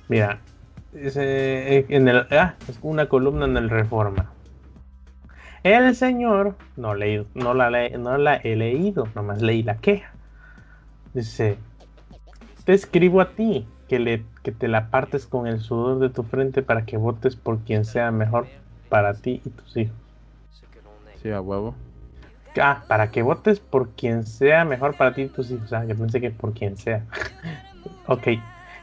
Mira, 0.10 0.42
es, 0.94 1.16
eh, 1.16 1.86
en 1.88 2.10
el, 2.10 2.28
ah, 2.32 2.56
es 2.68 2.78
una 2.82 3.08
columna 3.08 3.46
en 3.46 3.56
el 3.56 3.70
Reforma. 3.70 4.34
El 5.64 5.96
señor, 5.96 6.58
no, 6.76 6.94
leído, 6.94 7.26
no, 7.36 7.54
la, 7.54 7.70
le- 7.70 7.98
no 7.98 8.18
la 8.18 8.36
he 8.36 8.58
leído, 8.58 9.08
nomás 9.16 9.42
leí 9.42 9.64
la 9.64 9.78
queja. 9.78 10.12
Dice, 11.14 11.58
te 12.66 12.74
escribo 12.74 13.22
a 13.22 13.30
ti 13.30 13.66
que, 13.88 14.00
le, 14.00 14.26
que 14.44 14.52
te 14.52 14.68
la 14.68 14.90
partes 14.90 15.28
con 15.28 15.48
el 15.48 15.60
sudor 15.62 16.00
de 16.00 16.10
tu 16.10 16.24
frente 16.24 16.64
para 16.64 16.86
que 16.86 16.98
votes 16.98 17.36
por 17.36 17.60
quien 17.64 17.86
sea 17.86 18.12
mejor 18.12 18.48
para 18.90 19.22
ti 19.22 19.42
y 19.46 19.50
tus 19.52 19.76
hijos. 19.78 19.96
Sí, 21.22 21.30
a 21.32 21.42
huevo. 21.42 21.76
Ah, 22.58 22.86
para 22.88 23.12
que 23.12 23.22
votes 23.22 23.60
por 23.60 23.96
quien 23.96 24.26
sea 24.26 24.64
mejor 24.66 24.96
para 24.96 25.14
ti 25.14 25.24
y 25.24 25.30
tus 25.30 25.52
hijos. 25.52 25.74
Ah, 25.74 25.86
yo 25.86 25.96
pensé 25.98 26.22
que 26.22 26.32
por 26.32 26.54
quien 26.54 26.78
sea. 26.78 27.06
ok. 28.08 28.28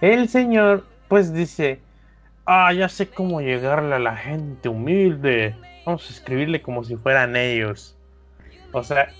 El 0.00 0.28
señor, 0.28 0.88
pues 1.08 1.32
dice, 1.32 1.80
ah, 2.46 2.72
ya 2.72 2.88
sé 2.88 3.12
cómo 3.12 3.40
llegarle 3.40 3.94
a 3.96 3.98
la 3.98 4.16
gente 4.16 4.68
humilde. 4.68 5.56
Vamos 5.84 6.08
a 6.10 6.12
escribirle 6.12 6.62
como 6.62 6.84
si 6.84 6.96
fueran 6.96 7.36
ellos. 7.36 7.98
O 8.72 8.82
sea, 8.84 9.16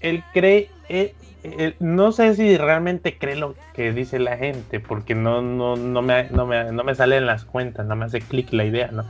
él 0.00 0.28
cree, 0.32 0.76
él- 0.88 1.16
eh, 1.42 1.74
no 1.80 2.12
sé 2.12 2.34
si 2.34 2.56
realmente 2.56 3.18
cree 3.18 3.36
lo 3.36 3.54
que 3.74 3.92
dice 3.92 4.18
la 4.18 4.36
gente, 4.36 4.80
porque 4.80 5.14
no, 5.14 5.42
no, 5.42 5.76
no, 5.76 6.02
me, 6.02 6.30
no, 6.30 6.46
me, 6.46 6.72
no 6.72 6.84
me 6.84 6.94
sale 6.94 7.16
en 7.16 7.26
las 7.26 7.44
cuentas, 7.44 7.86
no 7.86 7.96
me 7.96 8.06
hace 8.06 8.20
clic 8.20 8.52
la 8.52 8.64
idea, 8.64 8.88
¿no? 8.92 9.04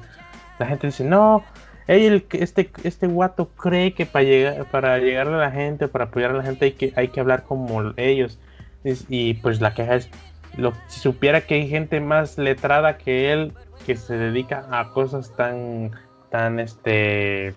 La 0.58 0.66
gente 0.66 0.88
dice, 0.88 1.04
no, 1.04 1.44
el, 1.86 2.26
este, 2.32 2.70
este 2.82 3.06
guato 3.06 3.48
cree 3.50 3.94
que 3.94 4.06
para 4.06 4.24
llegar, 4.24 4.64
para 4.70 4.94
a 4.94 5.24
la 5.24 5.50
gente, 5.50 5.88
para 5.88 6.06
apoyar 6.06 6.32
a 6.32 6.34
la 6.34 6.42
gente 6.42 6.64
hay 6.66 6.72
que, 6.72 6.92
hay 6.96 7.08
que 7.08 7.20
hablar 7.20 7.44
como 7.44 7.92
ellos. 7.96 8.38
Y, 9.08 9.34
pues 9.34 9.60
la 9.60 9.74
queja 9.74 9.96
es, 9.96 10.10
lo, 10.56 10.72
si 10.86 11.00
supiera 11.00 11.40
que 11.40 11.54
hay 11.54 11.68
gente 11.68 12.00
más 12.00 12.38
letrada 12.38 12.98
que 12.98 13.32
él 13.32 13.52
que 13.84 13.96
se 13.96 14.16
dedica 14.16 14.66
a 14.70 14.90
cosas 14.90 15.34
tan, 15.36 15.92
tan, 16.30 16.60
este, 16.60 17.54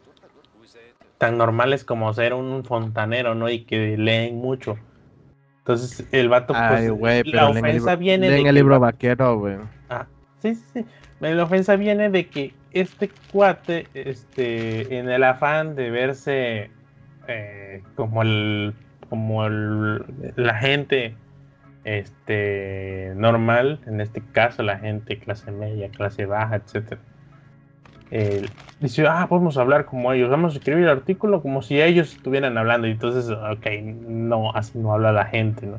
tan 1.19 1.37
normales 1.37 1.83
como 1.83 2.11
ser 2.13 2.33
un 2.33 2.63
fontanero, 2.63 3.35
¿no? 3.35 3.49
Y 3.49 3.65
que 3.65 3.97
leen 3.97 4.37
mucho. 4.37 4.77
Entonces 5.59 6.07
el 6.11 6.29
vato, 6.29 6.53
pues, 6.97 7.25
la 7.27 7.49
ofensa 7.49 7.95
viene 7.95 8.29
de 8.29 8.41
el 8.41 8.55
libro 8.55 8.79
vaquero, 8.79 9.37
güey. 9.37 9.57
Ah, 9.89 10.07
sí, 10.41 10.55
sí, 10.55 10.63
sí. 10.73 10.85
La 11.19 11.43
ofensa 11.43 11.75
viene 11.75 12.09
de 12.09 12.27
que 12.27 12.53
este 12.71 13.11
cuate, 13.31 13.87
este, 13.93 14.97
en 14.97 15.09
el 15.09 15.23
afán 15.25 15.75
de 15.75 15.91
verse 15.91 16.71
eh, 17.27 17.83
como 17.95 18.21
el, 18.21 18.73
como 19.09 19.45
el, 19.45 20.05
la 20.37 20.55
gente, 20.55 21.15
este, 21.83 23.11
normal, 23.17 23.81
en 23.85 23.99
este 23.99 24.21
caso 24.31 24.63
la 24.63 24.79
gente 24.79 25.19
clase 25.19 25.51
media, 25.51 25.89
clase 25.89 26.25
baja, 26.25 26.55
etcétera 26.55 27.01
dice, 28.79 29.07
ah, 29.07 29.27
podemos 29.29 29.57
hablar 29.57 29.85
como 29.85 30.11
ellos, 30.13 30.29
vamos 30.29 30.53
a 30.53 30.57
escribir 30.57 30.83
el 30.83 30.89
artículo 30.89 31.41
como 31.41 31.61
si 31.61 31.81
ellos 31.81 32.15
estuvieran 32.15 32.57
hablando. 32.57 32.87
Y 32.87 32.91
entonces, 32.91 33.29
ok, 33.29 33.67
no, 33.83 34.51
así 34.53 34.77
no 34.77 34.93
habla 34.93 35.11
la 35.11 35.25
gente, 35.25 35.67
¿no? 35.67 35.77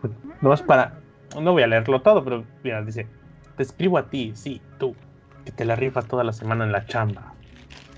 Pues, 0.00 0.12
no 0.40 0.52
es 0.52 0.62
para, 0.62 0.94
no 1.40 1.52
voy 1.52 1.62
a 1.62 1.66
leerlo 1.66 2.00
todo, 2.00 2.24
pero 2.24 2.44
mira, 2.64 2.82
dice, 2.82 3.06
te 3.56 3.62
escribo 3.62 3.98
a 3.98 4.08
ti, 4.08 4.32
sí, 4.34 4.60
tú, 4.78 4.94
que 5.44 5.52
te 5.52 5.64
la 5.64 5.76
rifas 5.76 6.06
toda 6.06 6.24
la 6.24 6.32
semana 6.32 6.64
en 6.64 6.72
la 6.72 6.86
chamba. 6.86 7.34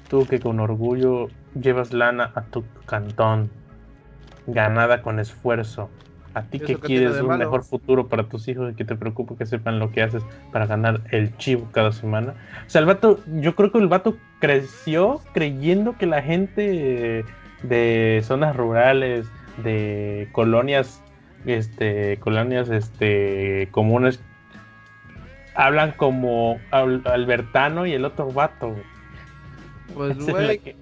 Tú 0.08 0.26
que 0.26 0.40
con 0.40 0.60
orgullo 0.60 1.28
llevas 1.54 1.92
lana 1.92 2.32
a 2.34 2.42
tu 2.42 2.64
cantón, 2.86 3.50
ganada 4.46 5.02
con 5.02 5.20
esfuerzo, 5.20 5.88
a 6.34 6.42
ti 6.42 6.60
que 6.60 6.76
quieres 6.76 7.20
un 7.20 7.36
mejor 7.36 7.64
futuro 7.64 8.08
para 8.08 8.24
tus 8.24 8.48
hijos 8.48 8.72
y 8.72 8.74
que 8.74 8.84
te 8.84 8.96
preocupa 8.96 9.36
que 9.36 9.46
sepan 9.46 9.78
lo 9.78 9.90
que 9.92 10.02
haces 10.02 10.22
para 10.50 10.66
ganar 10.66 11.02
el 11.10 11.36
chivo 11.36 11.68
cada 11.72 11.92
semana. 11.92 12.34
O 12.66 12.70
sea, 12.70 12.80
el 12.80 12.86
vato, 12.86 13.20
yo 13.40 13.54
creo 13.54 13.70
que 13.70 13.78
el 13.78 13.88
vato 13.88 14.16
creció 14.40 15.20
creyendo 15.34 15.96
que 15.98 16.06
la 16.06 16.22
gente 16.22 17.24
de 17.62 18.22
zonas 18.24 18.56
rurales, 18.56 19.26
de 19.62 20.28
colonias, 20.32 21.02
este, 21.44 22.18
colonias, 22.18 22.70
este, 22.70 23.68
comunes, 23.70 24.20
hablan 25.54 25.92
como 25.92 26.58
Albertano 26.70 27.86
y 27.86 27.92
el 27.92 28.04
otro 28.04 28.30
vato. 28.30 28.74
Pues, 29.94 30.18
güey, 30.26 30.76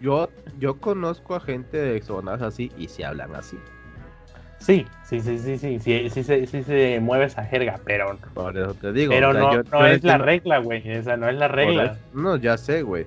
yo, 0.00 0.28
yo 0.58 0.78
conozco 0.78 1.34
a 1.34 1.40
gente 1.40 1.76
de 1.76 2.00
zonas 2.02 2.42
así 2.42 2.70
y 2.76 2.88
se 2.88 3.04
hablan 3.04 3.34
así. 3.34 3.58
Sí, 4.62 4.86
sí, 5.02 5.20
sí, 5.20 5.38
sí, 5.38 5.58
sí, 5.58 5.78
sí, 5.80 6.08
sí, 6.08 6.22
sí, 6.22 6.46
sí, 6.46 6.62
se 6.62 7.00
mueve 7.00 7.24
esa 7.24 7.44
jerga, 7.44 7.80
pero... 7.84 8.16
Por 8.32 8.56
eso 8.56 8.74
te 8.74 8.92
digo. 8.92 9.10
Pero 9.10 9.32
no, 9.32 9.60
no 9.60 9.86
es 9.86 10.04
la 10.04 10.18
regla, 10.18 10.58
güey, 10.58 10.88
esa 10.88 11.16
no 11.16 11.28
es 11.28 11.34
la 11.34 11.48
regla. 11.48 11.98
No, 12.12 12.36
ya 12.36 12.56
sé, 12.56 12.82
güey. 12.82 13.04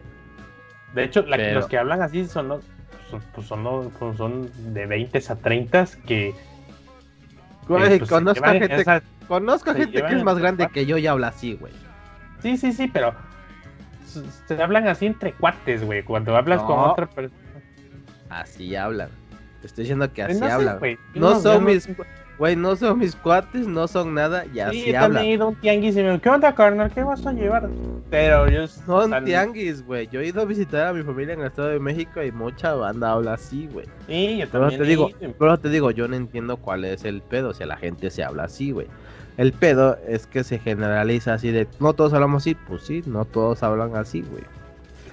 De 0.93 1.05
hecho, 1.05 1.21
los 1.21 1.67
que 1.67 1.77
hablan 1.77 2.01
así 2.01 2.25
son, 2.25 2.49
los, 2.49 2.65
son, 3.09 3.21
pues 3.33 3.47
son, 3.47 3.89
pues 3.97 4.17
son 4.17 4.51
de 4.73 4.85
20 4.85 5.23
a 5.29 5.35
30 5.35 5.85
que... 6.05 6.33
Güey, 7.69 7.93
eh, 7.93 7.97
pues 7.99 8.09
conozco, 8.09 8.45
gente, 8.45 8.85
conozco 9.27 9.73
gente 9.73 10.03
que 10.03 10.13
es 10.13 10.23
más 10.23 10.37
grande 10.37 10.67
que 10.67 10.85
yo 10.85 10.97
y 10.97 11.07
habla 11.07 11.29
así, 11.29 11.55
güey. 11.55 11.73
Sí, 12.41 12.57
sí, 12.57 12.73
sí, 12.73 12.87
pero 12.91 13.15
se 14.45 14.61
hablan 14.61 14.87
así 14.87 15.05
entre 15.05 15.31
cuates, 15.33 15.83
güey. 15.85 16.03
Cuando 16.03 16.35
hablas 16.35 16.61
con 16.63 16.79
otra 16.79 17.07
persona. 17.07 17.41
Así 18.29 18.75
hablan. 18.75 19.09
Estoy 19.65 19.84
diciendo 19.84 20.12
que 20.12 20.23
así 20.23 20.43
hablan. 20.43 20.80
No, 21.13 21.39
son 21.39 21.65
mis. 21.65 21.89
Güey, 22.38 22.58
no 22.58 22.75
son 22.75 22.99
mis 22.99 23.15
cuates, 23.15 23.65
no 23.65 23.88
son 23.88 24.13
nada, 24.13 24.45
y 24.54 24.60
así 24.60 24.82
sí, 24.82 24.91
yo 24.91 24.99
hablan. 24.99 25.23
he 25.23 25.32
ido 25.32 25.45
a 25.45 25.47
un 25.49 25.56
tianguis 25.56 25.95
y 25.95 25.99
me 25.99 26.10
digo, 26.10 26.21
¿qué 26.21 26.30
onda, 26.30 26.54
carnal? 26.54 26.91
¿Qué 26.91 27.01
vas 27.01 27.25
a 27.25 27.32
llevar? 27.32 27.69
Pero 28.10 28.49
yo... 28.49 28.67
Son 28.67 29.23
tianguis, 29.23 29.86
güey. 29.86 30.10
Yo 30.10 30.19
he 30.19 30.28
ido 30.28 30.41
a 30.41 30.45
visitar 30.45 30.88
a 30.88 30.93
mi 30.93 31.01
familia 31.01 31.34
en 31.36 31.39
el 31.39 31.47
Estado 31.47 31.69
de 31.69 31.80
México 31.80 32.21
y 32.21 32.34
mucha 32.34 32.73
banda 32.73 33.13
habla 33.13 33.36
así, 33.36 33.69
güey. 33.71 33.86
Sí, 34.08 34.38
yo 34.38 34.47
pero 34.51 34.69
te 34.69 34.84
digo, 34.84 35.10
Pero 35.39 35.58
te 35.58 35.69
digo, 35.69 35.91
yo 35.91 36.10
no 36.10 36.17
entiendo 36.17 36.58
cuál 36.58 36.84
es 36.84 37.06
el 37.06 37.21
pedo, 37.21 37.54
si 37.54 37.63
a 37.63 37.67
la 37.67 37.78
gente 37.78 38.10
se 38.10 38.21
habla 38.21 38.43
así, 38.43 38.71
güey. 38.71 38.88
El 39.38 39.54
pedo 39.54 39.97
es 40.06 40.28
que 40.28 40.43
se 40.43 40.60
generaliza 40.60 41.36
así 41.36 41.51
de, 41.51 41.69
no 41.80 41.93
todos 41.93 42.13
hablamos 42.13 42.43
así, 42.43 42.56
pues 42.56 42.84
sí, 42.84 43.01
no 43.06 43.23
todos 43.23 43.63
hablan 43.63 43.95
así, 43.95 44.23
güey. 44.23 44.43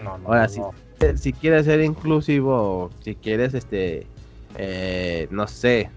No, 0.03 0.19
no, 0.19 0.27
Ahora, 0.27 0.49
no. 0.57 0.73
Si, 1.01 1.19
si 1.19 1.33
quieres 1.33 1.67
ser 1.67 1.81
inclusivo, 1.83 2.91
si 3.01 3.15
quieres, 3.15 3.55
este 3.55 4.09
eh, 4.57 5.29
no 5.31 5.47
sé, 5.47 5.91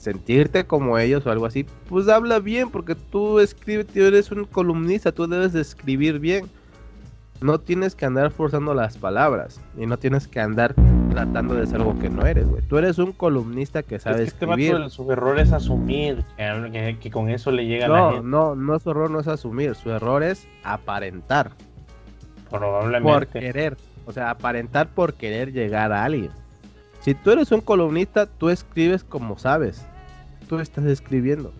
sentirte 0.00 0.64
como 0.64 0.98
ellos 0.98 1.26
o 1.26 1.30
algo 1.30 1.44
así, 1.44 1.66
pues 1.88 2.08
habla 2.08 2.38
bien, 2.38 2.70
porque 2.70 2.94
tú 2.94 3.38
escribes, 3.38 3.86
tú 3.86 4.00
eres 4.00 4.32
un 4.32 4.44
columnista, 4.44 5.12
tú 5.12 5.26
debes 5.26 5.52
de 5.52 5.60
escribir 5.60 6.18
bien. 6.18 6.46
No 7.42 7.58
tienes 7.58 7.94
que 7.94 8.04
andar 8.04 8.30
forzando 8.30 8.74
las 8.74 8.98
palabras 8.98 9.60
y 9.78 9.86
no 9.86 9.98
tienes 9.98 10.28
que 10.28 10.40
andar 10.40 10.74
tratando 11.10 11.54
de 11.54 11.66
ser 11.66 11.76
algo 11.80 11.98
que 11.98 12.08
no 12.08 12.26
eres, 12.26 12.48
güey. 12.48 12.62
Tú 12.62 12.78
eres 12.78 12.98
un 12.98 13.12
columnista 13.12 13.82
que 13.82 13.98
sabe 13.98 14.22
es 14.24 14.34
que 14.34 14.44
este 14.44 14.46
escribir. 14.46 14.90
su 14.90 15.10
error 15.10 15.38
es 15.38 15.52
asumir 15.52 16.24
que, 16.36 17.10
con 17.10 17.28
eso 17.28 17.50
le 17.50 17.66
llega 17.66 17.88
no, 17.88 17.94
a 17.94 17.98
la 17.98 18.12
gente. 18.12 18.26
No, 18.26 18.54
no, 18.54 18.78
su 18.78 18.90
error 18.90 19.10
no 19.10 19.20
es 19.20 19.28
asumir, 19.28 19.74
su 19.74 19.90
error 19.90 20.22
es 20.22 20.46
aparentar. 20.64 21.52
Probablemente. 22.50 23.10
Por 23.10 23.26
querer, 23.26 23.76
o 24.06 24.12
sea, 24.12 24.30
aparentar 24.30 24.88
por 24.88 25.14
querer 25.14 25.52
llegar 25.52 25.92
a 25.92 26.04
alguien. 26.04 26.30
Si 27.00 27.14
tú 27.14 27.30
eres 27.30 27.50
un 27.50 27.60
columnista, 27.62 28.26
tú 28.26 28.50
escribes 28.50 29.04
como 29.04 29.38
sabes. 29.38 29.86
Tú 30.48 30.58
estás 30.58 30.84
escribiendo. 30.84 31.52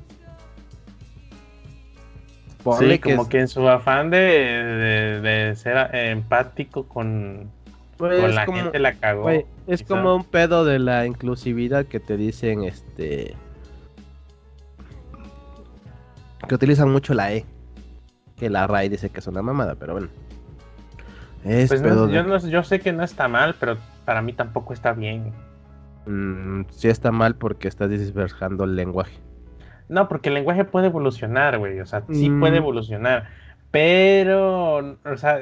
sí, 2.78 2.98
como 2.98 3.28
que 3.28 3.40
en 3.40 3.48
su 3.48 3.66
afán 3.68 4.10
de, 4.10 5.52
ser 5.56 5.94
empático 5.94 6.86
con, 6.86 7.50
pues 7.96 8.34
la 8.34 8.44
gente 8.44 8.78
la 8.78 8.94
cagó. 8.94 9.30
es 9.66 9.82
como 9.82 10.14
un 10.14 10.24
pedo 10.24 10.64
de 10.64 10.78
la 10.78 11.06
inclusividad 11.06 11.86
que 11.86 12.00
te 12.00 12.16
dicen 12.16 12.64
este 12.64 13.34
que 16.48 16.54
utilizan 16.54 16.90
mucho 16.90 17.14
la 17.14 17.32
E. 17.32 17.44
Que 18.36 18.50
la 18.50 18.66
RAI 18.66 18.88
dice 18.88 19.10
que 19.10 19.20
es 19.20 19.26
una 19.26 19.42
mamada, 19.42 19.74
pero 19.74 19.92
bueno. 19.92 20.08
Es 21.44 21.68
pues 21.68 21.80
pedo 21.80 22.08
yo, 22.08 22.38
yo 22.38 22.62
sé 22.64 22.80
que 22.80 22.92
no 22.92 23.04
está 23.04 23.28
mal, 23.28 23.54
pero 23.58 23.76
para 24.10 24.22
mí 24.22 24.32
tampoco 24.32 24.72
está 24.72 24.92
bien. 24.92 25.32
Mm, 26.04 26.62
sí 26.70 26.88
está 26.88 27.12
mal 27.12 27.36
porque 27.36 27.68
estás 27.68 27.88
dispersando 27.88 28.64
el 28.64 28.74
lenguaje. 28.74 29.20
No, 29.88 30.08
porque 30.08 30.30
el 30.30 30.34
lenguaje 30.34 30.64
puede 30.64 30.88
evolucionar, 30.88 31.58
güey. 31.58 31.78
O 31.78 31.86
sea, 31.86 32.02
sí 32.10 32.28
puede 32.28 32.54
mm. 32.54 32.62
evolucionar. 32.64 33.28
Pero, 33.70 34.98
o 35.04 35.16
sea, 35.16 35.38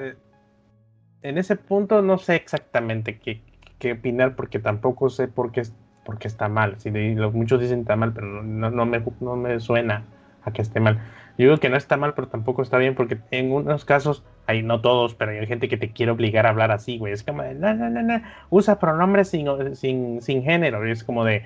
en 1.22 1.38
ese 1.38 1.56
punto 1.56 2.02
no 2.02 2.18
sé 2.18 2.34
exactamente 2.34 3.18
qué, 3.18 3.40
qué 3.78 3.92
opinar 3.92 4.36
porque 4.36 4.58
tampoco 4.58 5.08
sé 5.08 5.28
por 5.28 5.50
qué, 5.50 5.62
por 6.04 6.18
qué 6.18 6.28
está 6.28 6.50
mal. 6.50 6.78
Si 6.78 6.90
muchos 6.90 7.62
dicen 7.62 7.80
está 7.80 7.96
mal, 7.96 8.12
pero 8.12 8.42
no, 8.42 8.70
no, 8.70 8.84
me, 8.84 9.02
no 9.20 9.34
me 9.34 9.60
suena 9.60 10.04
a 10.44 10.52
que 10.52 10.60
esté 10.60 10.78
mal. 10.78 11.00
Yo 11.38 11.44
digo 11.44 11.58
que 11.58 11.68
no 11.68 11.76
está 11.76 11.96
mal, 11.96 12.14
pero 12.14 12.26
tampoco 12.26 12.62
está 12.62 12.78
bien, 12.78 12.96
porque 12.96 13.18
en 13.30 13.52
unos 13.52 13.84
casos, 13.84 14.24
hay 14.46 14.64
no 14.64 14.80
todos, 14.80 15.14
pero 15.14 15.30
hay 15.30 15.46
gente 15.46 15.68
que 15.68 15.76
te 15.76 15.92
quiere 15.92 16.10
obligar 16.10 16.46
a 16.46 16.50
hablar 16.50 16.72
así, 16.72 16.98
güey. 16.98 17.12
Es 17.12 17.22
como 17.22 17.42
de, 17.42 17.54
no, 17.54 17.72
no, 17.74 17.88
no, 17.88 18.02
no, 18.02 18.20
usa 18.50 18.80
pronombres 18.80 19.28
sin, 19.28 19.46
sin, 19.76 20.20
sin 20.20 20.42
género. 20.42 20.86
Y 20.86 20.90
es 20.90 21.04
como 21.04 21.24
de, 21.24 21.44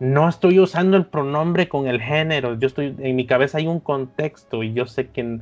no 0.00 0.28
estoy 0.28 0.58
usando 0.58 0.96
el 0.96 1.06
pronombre 1.06 1.68
con 1.68 1.86
el 1.86 2.00
género. 2.00 2.58
Yo 2.58 2.66
estoy, 2.66 2.96
en 2.98 3.14
mi 3.14 3.24
cabeza 3.24 3.58
hay 3.58 3.68
un 3.68 3.78
contexto 3.78 4.64
y 4.64 4.72
yo 4.72 4.86
sé 4.86 5.10
que, 5.10 5.38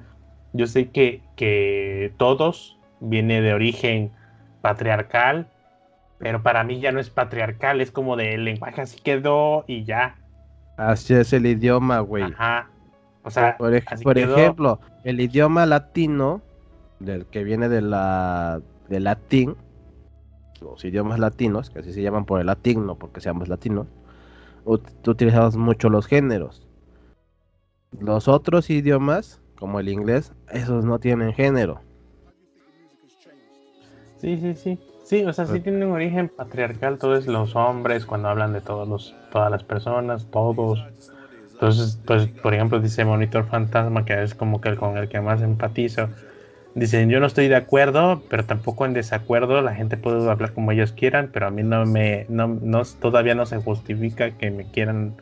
yo 0.52 0.66
sé 0.66 0.90
que, 0.90 1.22
que 1.34 2.12
todos 2.18 2.78
viene 3.00 3.40
de 3.40 3.54
origen 3.54 4.12
patriarcal, 4.60 5.48
pero 6.18 6.42
para 6.42 6.62
mí 6.62 6.78
ya 6.78 6.92
no 6.92 7.00
es 7.00 7.08
patriarcal, 7.08 7.80
es 7.80 7.90
como 7.90 8.16
de 8.16 8.34
el 8.34 8.44
lenguaje 8.44 8.82
así 8.82 9.00
quedó 9.00 9.64
y 9.66 9.84
ya. 9.84 10.16
Así 10.76 11.14
es 11.14 11.32
el 11.32 11.46
idioma, 11.46 12.00
güey. 12.00 12.24
Ajá. 12.24 12.68
O 13.28 13.30
sea, 13.30 13.58
por, 13.58 13.74
ejemplo, 14.16 14.80
el 15.04 15.20
idioma 15.20 15.66
latino, 15.66 16.40
del 16.98 17.26
que 17.26 17.44
viene 17.44 17.68
de 17.68 17.82
la 17.82 18.62
de 18.88 19.00
latín, 19.00 19.54
los 20.62 20.82
idiomas 20.82 21.18
latinos, 21.18 21.68
que 21.68 21.80
así 21.80 21.92
se 21.92 22.00
llaman 22.00 22.24
por 22.24 22.40
el 22.40 22.46
latín, 22.46 22.86
no 22.86 22.94
porque 22.94 23.20
seamos 23.20 23.48
latinos, 23.48 23.86
utilizamos 24.64 25.58
mucho 25.58 25.90
los 25.90 26.06
géneros. 26.06 26.66
Los 28.00 28.28
otros 28.28 28.70
idiomas, 28.70 29.42
como 29.58 29.78
el 29.78 29.90
inglés, 29.90 30.32
esos 30.50 30.86
no 30.86 30.98
tienen 30.98 31.34
género. 31.34 31.82
Sí, 34.16 34.38
sí, 34.38 34.54
sí. 34.54 34.78
Sí, 35.04 35.24
o 35.24 35.32
sea, 35.34 35.46
sí 35.46 35.60
tiene 35.60 35.84
un 35.84 35.92
origen 35.92 36.30
patriarcal, 36.30 36.98
todos 36.98 37.26
los 37.26 37.56
hombres, 37.56 38.06
cuando 38.06 38.28
hablan 38.28 38.54
de 38.54 38.62
todos 38.62 38.88
los, 38.88 39.14
todas 39.30 39.50
las 39.50 39.64
personas, 39.64 40.26
todos. 40.30 40.82
Entonces, 41.58 41.98
pues, 42.06 42.28
por 42.28 42.54
ejemplo, 42.54 42.78
dice 42.78 43.04
Monitor 43.04 43.44
Fantasma, 43.48 44.04
que 44.04 44.22
es 44.22 44.36
como 44.36 44.60
que 44.60 44.68
el 44.68 44.76
con 44.76 44.96
el 44.96 45.08
que 45.08 45.20
más 45.20 45.42
empatizo. 45.42 46.08
Dicen, 46.76 47.10
yo 47.10 47.18
no 47.18 47.26
estoy 47.26 47.48
de 47.48 47.56
acuerdo, 47.56 48.22
pero 48.30 48.44
tampoco 48.44 48.86
en 48.86 48.92
desacuerdo. 48.94 49.60
La 49.60 49.74
gente 49.74 49.96
puede 49.96 50.30
hablar 50.30 50.52
como 50.52 50.70
ellos 50.70 50.92
quieran, 50.92 51.30
pero 51.32 51.48
a 51.48 51.50
mí 51.50 51.64
no 51.64 51.84
me, 51.84 52.26
no, 52.28 52.46
no 52.46 52.82
todavía 53.00 53.34
no 53.34 53.44
se 53.44 53.56
justifica 53.56 54.30
que 54.38 54.52
me 54.52 54.70
quieran 54.70 55.16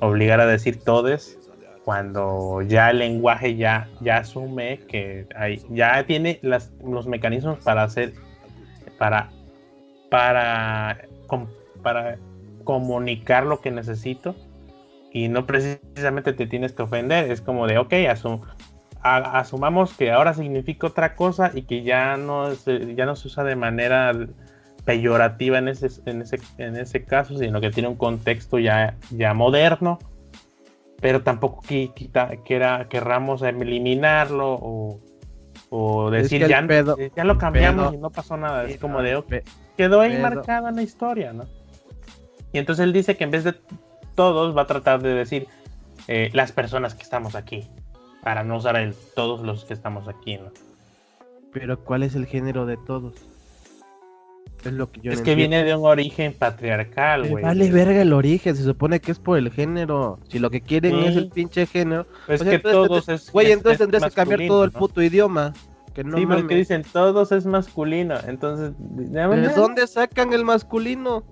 obligar 0.00 0.40
a 0.40 0.46
decir 0.46 0.82
todes 0.82 1.38
cuando 1.84 2.62
ya 2.62 2.88
el 2.88 3.00
lenguaje 3.00 3.56
ya, 3.56 3.90
ya 4.00 4.16
asume 4.16 4.80
que 4.88 5.26
hay, 5.36 5.60
ya 5.68 6.02
tiene 6.06 6.38
las, 6.40 6.72
los 6.82 7.06
mecanismos 7.06 7.58
para 7.62 7.82
hacer 7.82 8.14
para, 8.98 9.30
para, 10.10 11.06
para 11.82 12.16
comunicar 12.64 13.44
lo 13.44 13.60
que 13.60 13.70
necesito 13.70 14.34
y 15.14 15.28
no 15.28 15.46
precisamente 15.46 16.32
te 16.32 16.46
tienes 16.46 16.72
que 16.72 16.82
ofender. 16.82 17.30
Es 17.30 17.40
como 17.40 17.68
de, 17.68 17.78
ok, 17.78 17.94
asumamos 19.00 19.94
que 19.94 20.10
ahora 20.10 20.34
significa 20.34 20.88
otra 20.88 21.14
cosa 21.14 21.52
y 21.54 21.62
que 21.62 21.84
ya 21.84 22.16
no, 22.16 22.52
ya 22.52 23.06
no 23.06 23.14
se 23.14 23.28
usa 23.28 23.44
de 23.44 23.54
manera 23.54 24.12
peyorativa 24.84 25.58
en 25.58 25.68
ese, 25.68 25.88
en 26.04 26.22
ese, 26.22 26.40
en 26.58 26.76
ese 26.76 27.04
caso, 27.04 27.38
sino 27.38 27.60
que 27.60 27.70
tiene 27.70 27.88
un 27.88 27.94
contexto 27.94 28.58
ya, 28.58 28.96
ya 29.12 29.34
moderno, 29.34 30.00
pero 31.00 31.22
tampoco 31.22 31.62
que, 31.62 31.92
quiera, 32.44 32.88
querramos 32.88 33.40
eliminarlo 33.42 34.58
o 34.60 35.00
o 35.76 36.08
decir, 36.08 36.46
ya, 36.46 36.64
ya, 37.16 37.24
lo 37.24 37.36
cambiamos 37.36 37.94
y 37.94 37.96
no 37.96 38.10
pasó 38.10 38.36
nada. 38.36 38.64
Es 38.64 38.78
como 38.78 39.02
de, 39.02 39.42
quedó 39.76 40.02
ahí 40.02 40.16
marcado 40.18 40.68
en 40.68 40.76
la 40.76 40.82
historia, 40.82 41.32
¿no? 41.32 41.46
Y 42.52 42.58
entonces 42.58 42.84
él 42.84 42.92
dice 42.92 43.16
que 43.16 43.24
en 43.24 43.32
vez 43.32 43.42
de 43.42 43.54
todos 44.14 44.56
va 44.56 44.62
a 44.62 44.66
tratar 44.66 45.02
de 45.02 45.14
decir 45.14 45.48
eh, 46.08 46.30
las 46.32 46.52
personas 46.52 46.94
que 46.94 47.02
estamos 47.02 47.34
aquí, 47.34 47.68
para 48.22 48.44
no 48.44 48.56
usar 48.56 48.76
el 48.76 48.94
todos 49.14 49.40
los 49.40 49.64
que 49.64 49.74
estamos 49.74 50.08
aquí, 50.08 50.36
¿no? 50.36 50.50
Pero 51.52 51.78
¿cuál 51.84 52.02
es 52.02 52.14
el 52.14 52.26
género 52.26 52.66
de 52.66 52.76
todos? 52.76 53.14
Es 54.64 54.72
lo 54.72 54.90
que 54.90 55.00
yo 55.00 55.12
Es 55.12 55.20
que 55.20 55.34
viene 55.34 55.62
de 55.62 55.74
un 55.74 55.84
origen 55.84 56.32
patriarcal, 56.32 57.28
güey. 57.28 57.44
Vale 57.44 57.70
verga 57.70 58.00
el 58.00 58.12
origen, 58.12 58.56
se 58.56 58.64
supone 58.64 58.98
que 59.00 59.12
es 59.12 59.18
por 59.18 59.36
el 59.38 59.50
género. 59.50 60.18
Si 60.28 60.38
lo 60.38 60.50
que 60.50 60.62
quieren 60.62 60.96
es 61.00 61.16
el 61.16 61.28
pinche 61.28 61.66
género. 61.66 62.06
Pues 62.26 62.40
es 62.40 62.48
que 62.48 62.58
todos 62.58 63.08
es. 63.08 63.30
Güey, 63.30 63.52
entonces 63.52 63.78
tendrías 63.78 64.04
que 64.04 64.10
cambiar 64.10 64.46
todo 64.48 64.64
el 64.64 64.72
puto 64.72 65.02
idioma. 65.02 65.52
Que 65.92 66.02
no 66.02 66.16
sí, 66.16 66.26
porque 66.26 66.56
dicen 66.56 66.82
todos 66.92 67.30
es 67.30 67.46
masculino. 67.46 68.16
Entonces, 68.26 68.72
¿de 68.78 69.48
dónde 69.54 69.86
sacan 69.86 70.32
el 70.32 70.44
masculino? 70.44 71.24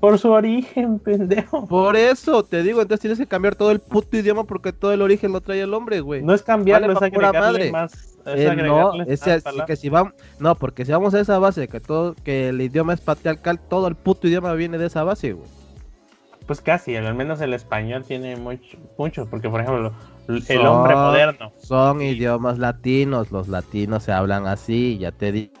Por 0.00 0.18
su 0.18 0.30
origen, 0.30 0.98
pendejo. 1.04 1.66
Por 1.66 1.96
eso 1.96 2.44
te 2.44 2.62
digo, 2.62 2.80
entonces 2.80 3.00
tienes 3.00 3.18
que 3.18 3.26
cambiar 3.26 3.56
todo 3.56 3.70
el 3.70 3.80
puto 3.80 4.16
idioma 4.16 4.44
porque 4.44 4.72
todo 4.72 4.92
el 4.92 5.02
origen 5.02 5.32
lo 5.32 5.40
trae 5.40 5.60
el 5.60 5.74
hombre, 5.74 6.00
güey. 6.00 6.22
No 6.22 6.34
es 6.34 6.42
cambiarlo, 6.42 6.92
es 6.92 7.02
agregarle 7.02 7.40
madre. 7.40 7.72
más. 7.72 8.18
Eh, 8.26 8.54
no, 8.56 9.02
ese, 9.04 9.42
que 9.66 9.76
si 9.76 9.88
vamos, 9.88 10.12
no, 10.38 10.54
porque 10.54 10.84
si 10.84 10.92
vamos 10.92 11.14
a 11.14 11.20
esa 11.20 11.38
base 11.38 11.62
de 11.62 11.68
que 11.68 11.80
todo, 11.80 12.14
que 12.14 12.50
el 12.50 12.60
idioma 12.60 12.92
es 12.92 13.00
patriarcal, 13.00 13.58
todo 13.58 13.88
el 13.88 13.94
puto 13.94 14.28
idioma 14.28 14.52
viene 14.52 14.76
de 14.76 14.86
esa 14.86 15.02
base, 15.02 15.32
güey. 15.32 15.48
Pues 16.46 16.60
casi, 16.60 16.96
al 16.96 17.14
menos 17.14 17.40
el 17.40 17.54
español 17.54 18.04
tiene 18.04 18.36
mucho, 18.36 18.78
mucho, 18.98 19.26
porque 19.28 19.48
por 19.48 19.60
ejemplo, 19.60 19.92
el 20.28 20.66
hombre 20.66 20.94
moderno. 20.94 21.52
Son 21.58 22.02
idiomas 22.02 22.58
latinos, 22.58 23.30
los 23.30 23.48
latinos 23.48 24.02
se 24.02 24.12
hablan 24.12 24.46
así, 24.46 24.98
ya 24.98 25.12
te 25.12 25.32
di. 25.32 25.52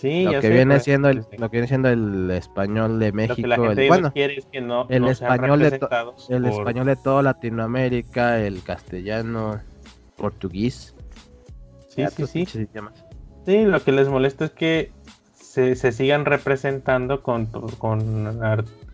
Sí, 0.00 0.24
lo 0.24 0.40
que 0.40 0.48
viene 0.48 0.76
pues, 0.76 0.84
siendo 0.84 1.10
el, 1.10 1.26
lo 1.36 1.50
que 1.50 1.58
viene 1.58 1.68
siendo 1.68 1.90
el 1.90 2.30
español 2.30 2.98
de 2.98 3.12
México, 3.12 3.46
el, 3.52 3.86
bueno, 3.86 4.10
es 4.14 4.46
que 4.46 4.62
no, 4.62 4.86
el 4.88 5.06
español 5.08 5.58
de 5.58 5.78
el 6.30 6.46
español 6.46 6.86
de 6.86 6.96
toda 6.96 7.22
Latinoamérica, 7.22 8.40
el 8.40 8.62
castellano, 8.62 9.60
portugués. 10.16 10.94
Sí, 11.88 12.04
sí, 12.16 12.46
sí. 12.46 12.66
Sí, 13.44 13.64
lo 13.64 13.84
que 13.84 13.92
les 13.92 14.08
molesta 14.08 14.46
es 14.46 14.52
que 14.52 14.90
se, 15.34 15.76
se 15.76 15.92
sigan 15.92 16.24
representando 16.24 17.22
con 17.22 17.46
con, 17.46 17.68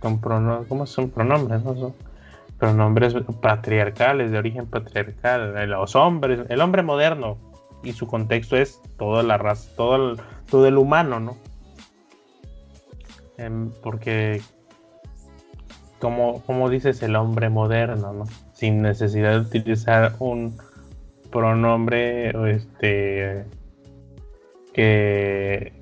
con, 0.00 0.64
¿cómo 0.68 0.86
son 0.86 1.10
pronombres? 1.10 1.62
¿no? 1.62 1.76
Son, 1.76 1.94
pronombres 2.58 3.14
patriarcales, 3.40 4.32
de 4.32 4.38
origen 4.38 4.66
patriarcal, 4.66 5.70
los 5.70 5.94
hombres, 5.94 6.40
el 6.48 6.60
hombre 6.60 6.82
moderno, 6.82 7.38
y 7.84 7.92
su 7.92 8.08
contexto 8.08 8.56
es 8.56 8.80
toda 8.98 9.22
la 9.22 9.38
raza, 9.38 9.70
todo 9.76 9.96
el, 10.12 10.20
todo 10.50 10.66
el 10.66 10.78
humano, 10.78 11.20
¿no? 11.20 11.36
Em, 13.38 13.70
porque, 13.82 14.40
como, 15.98 16.42
como 16.42 16.70
dices, 16.70 17.02
el 17.02 17.16
hombre 17.16 17.50
moderno, 17.50 18.12
¿no? 18.12 18.24
Sin 18.52 18.82
necesidad 18.82 19.32
de 19.32 19.40
utilizar 19.40 20.14
un 20.18 20.56
pronombre 21.30 22.30
este 22.50 23.44
que 24.72 25.72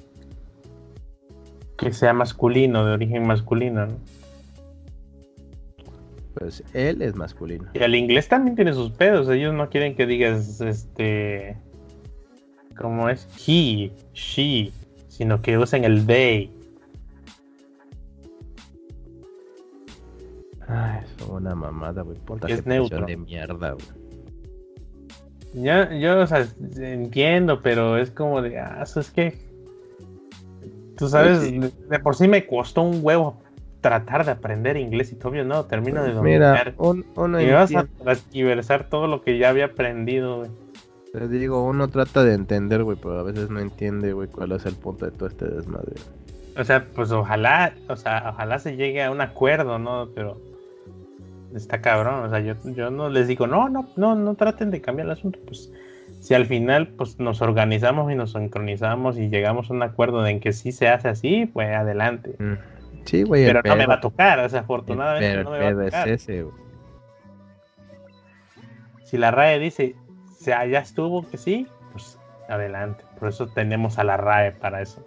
que 1.77 1.92
sea 1.92 2.12
masculino, 2.12 2.87
de 2.87 2.92
origen 2.92 3.27
masculino, 3.27 3.87
¿no? 3.87 3.96
Pues 6.35 6.64
él 6.72 7.03
es 7.03 7.14
masculino. 7.14 7.70
Y 7.74 7.79
el 7.79 7.94
inglés 7.94 8.29
también 8.29 8.57
tiene 8.57 8.72
sus 8.72 8.90
pedos. 8.90 9.29
Ellos 9.29 9.55
no 9.55 9.70
quieren 9.70 9.94
que 9.94 10.07
digas 10.07 10.61
este. 10.61 11.57
¿Cómo 12.76 13.08
es? 13.08 13.28
He, 13.46 13.92
she, 14.12 14.72
sino 15.08 15.40
que 15.40 15.58
usen 15.58 15.84
el 15.84 16.06
they. 16.06 16.50
Ay, 20.66 21.00
es 21.04 21.26
una 21.26 21.54
mamada, 21.54 22.02
güey. 22.02 22.18
Ponte 22.18 22.52
es 22.52 22.66
neutro. 22.66 23.06
de 23.06 23.16
mierda, 23.16 23.72
güey. 23.72 23.87
Yo, 25.54 25.92
yo, 25.92 26.20
o 26.20 26.26
sea, 26.26 26.46
entiendo, 26.76 27.62
pero 27.62 27.96
es 27.96 28.10
como 28.10 28.42
de, 28.42 28.58
ah, 28.58 28.80
eso 28.82 29.00
es 29.00 29.10
que. 29.10 29.38
Tú 30.96 31.08
sabes, 31.08 31.42
de 31.50 31.98
por 31.98 32.14
sí 32.14 32.28
me 32.28 32.46
costó 32.46 32.82
un 32.82 33.00
huevo 33.02 33.42
tratar 33.80 34.24
de 34.24 34.30
aprender 34.30 34.76
inglés 34.76 35.12
y 35.12 35.16
todavía 35.16 35.44
no 35.44 35.66
termino 35.66 36.02
de 36.02 36.12
dominar. 36.12 36.74
Mira, 36.78 37.04
uno 37.16 37.40
y 37.40 37.46
me 37.46 37.52
vas 37.52 37.74
a 37.74 37.84
transversar 37.84 38.88
todo 38.88 39.06
lo 39.08 39.22
que 39.22 39.38
ya 39.38 39.50
había 39.50 39.66
aprendido, 39.66 40.38
güey. 40.38 40.50
Te 41.14 41.29
digo, 41.29 41.62
uno 41.62 41.87
trata 41.87 42.24
de 42.24 42.35
entender, 42.35 42.83
güey, 42.83 42.98
pero 43.00 43.20
a 43.20 43.22
veces 43.22 43.48
no 43.48 43.61
entiende, 43.61 44.12
güey, 44.12 44.27
cuál 44.27 44.50
es 44.50 44.66
el 44.66 44.74
punto 44.74 45.05
de 45.05 45.12
todo 45.12 45.29
este 45.29 45.44
desmadre. 45.44 45.92
O 46.59 46.64
sea, 46.64 46.87
pues 46.92 47.12
ojalá, 47.12 47.72
o 47.88 47.94
sea, 47.94 48.31
ojalá 48.35 48.59
se 48.59 48.74
llegue 48.74 49.00
a 49.00 49.12
un 49.12 49.20
acuerdo, 49.20 49.79
¿no? 49.79 50.09
Pero 50.12 50.40
está 51.55 51.81
cabrón, 51.81 52.24
o 52.24 52.31
sea, 52.31 52.40
yo, 52.40 52.55
yo 52.64 52.90
no 52.90 53.11
les 53.11 53.29
digo, 53.29 53.46
no, 53.46 53.68
no, 53.68 53.88
no, 53.94 54.16
no 54.16 54.35
traten 54.35 54.72
de 54.72 54.81
cambiar 54.81 55.07
el 55.07 55.12
asunto, 55.12 55.38
pues 55.46 55.70
si 56.18 56.35
al 56.35 56.46
final 56.46 56.88
pues 56.88 57.20
nos 57.20 57.40
organizamos 57.42 58.11
y 58.11 58.16
nos 58.16 58.33
sincronizamos 58.33 59.16
y 59.16 59.29
llegamos 59.29 59.70
a 59.70 59.74
un 59.74 59.85
acuerdo 59.85 60.20
de 60.22 60.33
en 60.33 60.40
que 60.40 60.53
sí 60.53 60.72
se 60.72 60.88
hace 60.88 61.07
así, 61.07 61.46
pues 61.46 61.72
adelante. 61.72 62.35
Mm. 62.40 62.55
Sí, 63.05 63.22
güey. 63.22 63.44
Pero 63.46 63.61
no 63.64 63.77
me 63.77 63.87
va 63.87 63.94
a 63.94 64.00
tocar, 64.00 64.40
o 64.40 64.48
sea, 64.48 64.61
afortunadamente 64.61 65.44
no 65.44 65.50
me 65.53 65.61
va 65.61 65.68
a 65.68 65.85
tocar. 65.85 66.09
ese, 66.09 66.44
Si 69.05 69.16
la 69.16 69.31
RAE 69.31 69.61
dice, 69.61 69.94
sea, 70.44 70.66
ya 70.66 70.80
estuvo 70.80 71.28
que 71.28 71.37
sí, 71.38 71.66
pues 71.92 72.18
adelante. 72.48 73.04
Por 73.18 73.28
eso 73.28 73.46
tenemos 73.46 73.98
a 73.98 74.04
la 74.04 74.16
RAE 74.16 74.52
para 74.52 74.83
eso. 74.83 75.04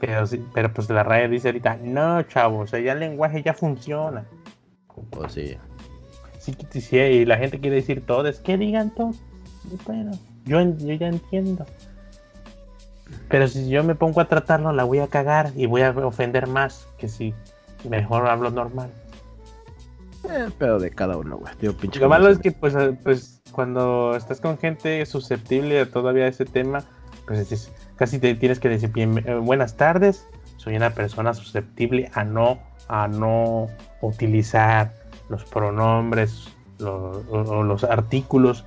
Pero, 0.00 0.26
sí, 0.26 0.44
pero 0.54 0.72
pues 0.72 0.88
la 0.90 1.02
RAE 1.02 1.28
dice 1.28 1.48
ahorita, 1.48 1.78
no, 1.82 2.22
chavo, 2.22 2.60
o 2.60 2.66
sea, 2.66 2.80
ya 2.80 2.92
el 2.92 3.00
lenguaje 3.00 3.42
ya 3.42 3.54
funciona. 3.54 4.24
Pues 5.10 5.32
sí. 5.32 5.56
Sí, 6.38 6.56
sí, 6.80 6.96
y 6.96 7.24
la 7.24 7.36
gente 7.36 7.60
quiere 7.60 7.76
decir 7.76 8.06
todo, 8.06 8.26
es 8.26 8.40
que 8.40 8.56
digan 8.56 8.90
todo. 8.94 9.12
Bueno, 9.84 10.12
yo, 10.44 10.60
yo 10.78 10.94
ya 10.94 11.08
entiendo. 11.08 11.66
Pero 13.28 13.48
si 13.48 13.68
yo 13.68 13.84
me 13.84 13.94
pongo 13.94 14.20
a 14.20 14.28
tratarlo, 14.28 14.72
la 14.72 14.84
voy 14.84 15.00
a 15.00 15.08
cagar 15.08 15.52
y 15.56 15.66
voy 15.66 15.82
a 15.82 15.90
ofender 15.90 16.46
más 16.46 16.86
que 16.96 17.08
si 17.08 17.34
mejor 17.88 18.26
hablo 18.26 18.50
normal. 18.50 18.90
Eh, 20.30 20.48
pero 20.58 20.78
de 20.78 20.90
cada 20.90 21.16
uno, 21.16 21.38
güey. 21.38 21.52
Lo 22.00 22.08
malo 22.08 22.28
es 22.28 22.38
que, 22.38 22.52
pues, 22.52 22.74
pues, 23.02 23.37
cuando 23.52 24.16
estás 24.16 24.40
con 24.40 24.58
gente 24.58 25.04
susceptible 25.06 25.80
a 25.80 25.90
todavía 25.90 26.26
ese 26.26 26.44
tema, 26.44 26.84
pues 27.26 27.70
casi 27.96 28.18
te 28.18 28.34
tienes 28.34 28.58
que 28.60 28.68
decir 28.68 28.90
eh, 28.96 29.34
buenas 29.34 29.76
tardes. 29.76 30.26
Soy 30.56 30.76
una 30.76 30.90
persona 30.90 31.34
susceptible 31.34 32.10
a 32.14 32.24
no, 32.24 32.58
a 32.88 33.08
no 33.08 33.66
utilizar 34.00 34.92
los 35.28 35.44
pronombres 35.44 36.48
o 36.80 37.62
los 37.64 37.84
artículos 37.84 38.64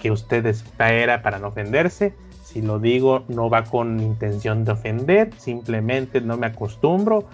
que 0.00 0.10
usted 0.10 0.44
espera 0.46 1.22
para 1.22 1.38
no 1.38 1.48
ofenderse 1.48 2.14
si 2.54 2.62
lo 2.62 2.78
digo 2.78 3.24
no 3.26 3.50
va 3.50 3.64
con 3.64 3.98
intención 3.98 4.64
de 4.64 4.72
ofender, 4.72 5.30
simplemente 5.38 6.20
no 6.20 6.36
me 6.36 6.46
acostumbro 6.46 7.24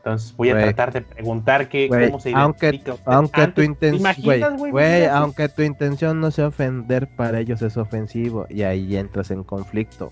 Entonces 0.00 0.34
voy 0.34 0.48
a 0.48 0.58
tratar 0.58 0.92
de 0.94 1.02
preguntar 1.02 1.68
que, 1.68 1.88
cómo 1.88 2.18
se 2.20 2.32
aunque, 2.34 2.80
aunque 3.04 3.46
tu 3.48 3.60
intención, 3.60 4.56
güey, 4.56 5.04
aunque 5.04 5.50
tu 5.50 5.60
intención 5.60 6.20
no 6.20 6.30
sea 6.30 6.46
ofender, 6.46 7.06
para 7.06 7.38
ellos 7.38 7.60
es 7.60 7.76
ofensivo 7.76 8.46
y 8.48 8.62
ahí 8.62 8.96
entras 8.96 9.30
en 9.30 9.44
conflicto. 9.44 10.10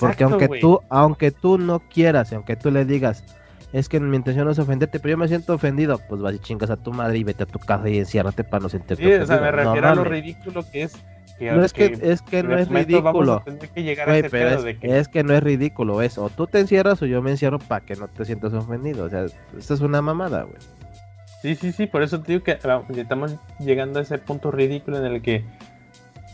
Porque 0.00 0.24
aunque 0.24 0.48
tú, 0.48 0.80
aunque 0.88 1.32
tú 1.32 1.58
no 1.58 1.80
quieras, 1.80 2.32
aunque 2.32 2.56
tú 2.56 2.70
le 2.70 2.86
digas, 2.86 3.24
es 3.74 3.90
que 3.90 4.00
mi 4.00 4.16
intención 4.16 4.46
no 4.46 4.52
es 4.52 4.58
ofenderte, 4.58 5.00
pero 5.00 5.12
yo 5.12 5.18
me 5.18 5.28
siento 5.28 5.52
ofendido, 5.52 6.00
pues 6.08 6.22
vas 6.22 6.34
y 6.34 6.38
chingas 6.38 6.70
a 6.70 6.78
tu 6.78 6.92
madre 6.92 7.18
y 7.18 7.24
vete 7.24 7.42
a 7.42 7.46
tu 7.46 7.58
casa 7.58 7.90
y 7.90 7.98
enciérrate 7.98 8.42
para 8.42 8.62
no 8.62 8.68
sentirte 8.70 9.04
sí, 9.04 9.12
o 9.12 9.26
sea, 9.26 9.38
me 9.38 9.50
refiero 9.50 9.88
a 9.88 9.94
lo 9.94 10.04
ridículo 10.04 10.64
que 10.70 10.84
es 10.84 10.96
no 11.40 11.64
es 11.64 11.72
que, 11.72 11.98
es 12.00 12.22
que 12.22 12.42
no 12.42 12.58
es 12.58 12.68
ridículo. 12.68 13.42
es, 14.80 15.08
que 15.08 15.24
no 15.24 15.34
es 15.34 15.42
ridículo, 15.42 16.02
es 16.02 16.18
o 16.18 16.30
tú 16.30 16.46
te 16.46 16.60
encierras 16.60 17.02
o 17.02 17.06
yo 17.06 17.22
me 17.22 17.30
encierro 17.30 17.58
para 17.58 17.84
que 17.84 17.96
no 17.96 18.08
te 18.08 18.24
sientas 18.24 18.52
ofendido. 18.52 19.04
O 19.04 19.08
sea, 19.08 19.26
esto 19.58 19.74
es 19.74 19.80
una 19.80 20.00
mamada, 20.02 20.42
güey. 20.42 20.56
Sí, 21.42 21.54
sí, 21.54 21.72
sí, 21.72 21.86
por 21.86 22.02
eso 22.02 22.20
te 22.20 22.32
digo 22.32 22.44
que 22.44 22.58
estamos 22.98 23.36
llegando 23.60 23.98
a 23.98 24.02
ese 24.02 24.18
punto 24.18 24.50
ridículo 24.50 24.98
en 24.98 25.04
el 25.04 25.22
que 25.22 25.44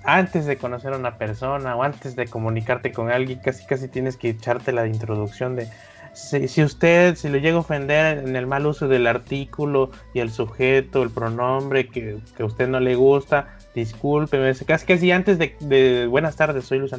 antes 0.04 0.46
de 0.46 0.56
conocer 0.56 0.92
a 0.94 0.96
una 0.96 1.18
persona 1.18 1.76
o 1.76 1.82
antes 1.82 2.16
de 2.16 2.26
comunicarte 2.26 2.92
con 2.92 3.10
alguien, 3.10 3.38
casi 3.40 3.66
casi 3.66 3.88
tienes 3.88 4.16
que 4.16 4.30
echarte 4.30 4.72
la 4.72 4.86
introducción 4.86 5.56
de 5.56 5.68
si, 6.12 6.62
usted, 6.62 7.16
si 7.16 7.28
le 7.28 7.40
llega 7.40 7.56
a 7.56 7.60
ofender 7.60 8.18
en 8.18 8.36
el 8.36 8.46
mal 8.46 8.66
uso 8.66 8.86
del 8.86 9.06
artículo 9.06 9.90
y 10.12 10.20
el 10.20 10.30
sujeto, 10.30 11.02
el 11.02 11.10
pronombre 11.10 11.88
que, 11.88 12.18
que 12.36 12.42
a 12.42 12.46
usted 12.46 12.68
no 12.68 12.80
le 12.80 12.94
gusta, 12.94 13.56
discúlpeme, 13.74 14.52
casi 14.66 14.86
casi 14.86 15.10
antes 15.12 15.38
de, 15.38 16.06
buenas 16.08 16.36
tardes, 16.36 16.64
soy 16.64 16.78
Luz 16.78 16.92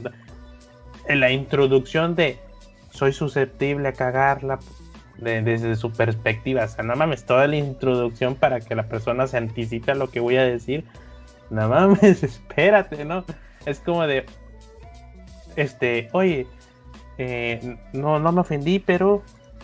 En 1.07 1.19
la 1.19 1.31
introducción 1.31 2.15
de 2.15 2.39
soy 2.89 3.13
susceptible 3.13 3.89
a 3.89 3.93
cagarla 3.93 4.59
desde 5.17 5.75
su 5.75 5.91
perspectiva, 5.91 6.65
o 6.65 6.67
sea, 6.67 6.83
no 6.83 6.95
mames, 6.95 7.25
toda 7.25 7.47
la 7.47 7.55
introducción 7.55 8.35
para 8.35 8.59
que 8.59 8.75
la 8.75 8.83
persona 8.83 9.27
se 9.27 9.37
anticipe 9.37 9.91
a 9.91 9.95
lo 9.95 10.09
que 10.09 10.19
voy 10.19 10.37
a 10.37 10.43
decir. 10.43 10.83
No 11.49 11.69
mames, 11.69 12.23
espérate, 12.23 13.05
¿no? 13.05 13.23
Es 13.65 13.79
como 13.79 14.05
de, 14.05 14.25
este, 15.55 16.09
oye, 16.11 16.47
eh, 17.17 17.77
no, 17.93 18.19
no 18.19 18.31
me 18.31 18.41
ofendí, 18.41 18.79
pero 18.79 19.23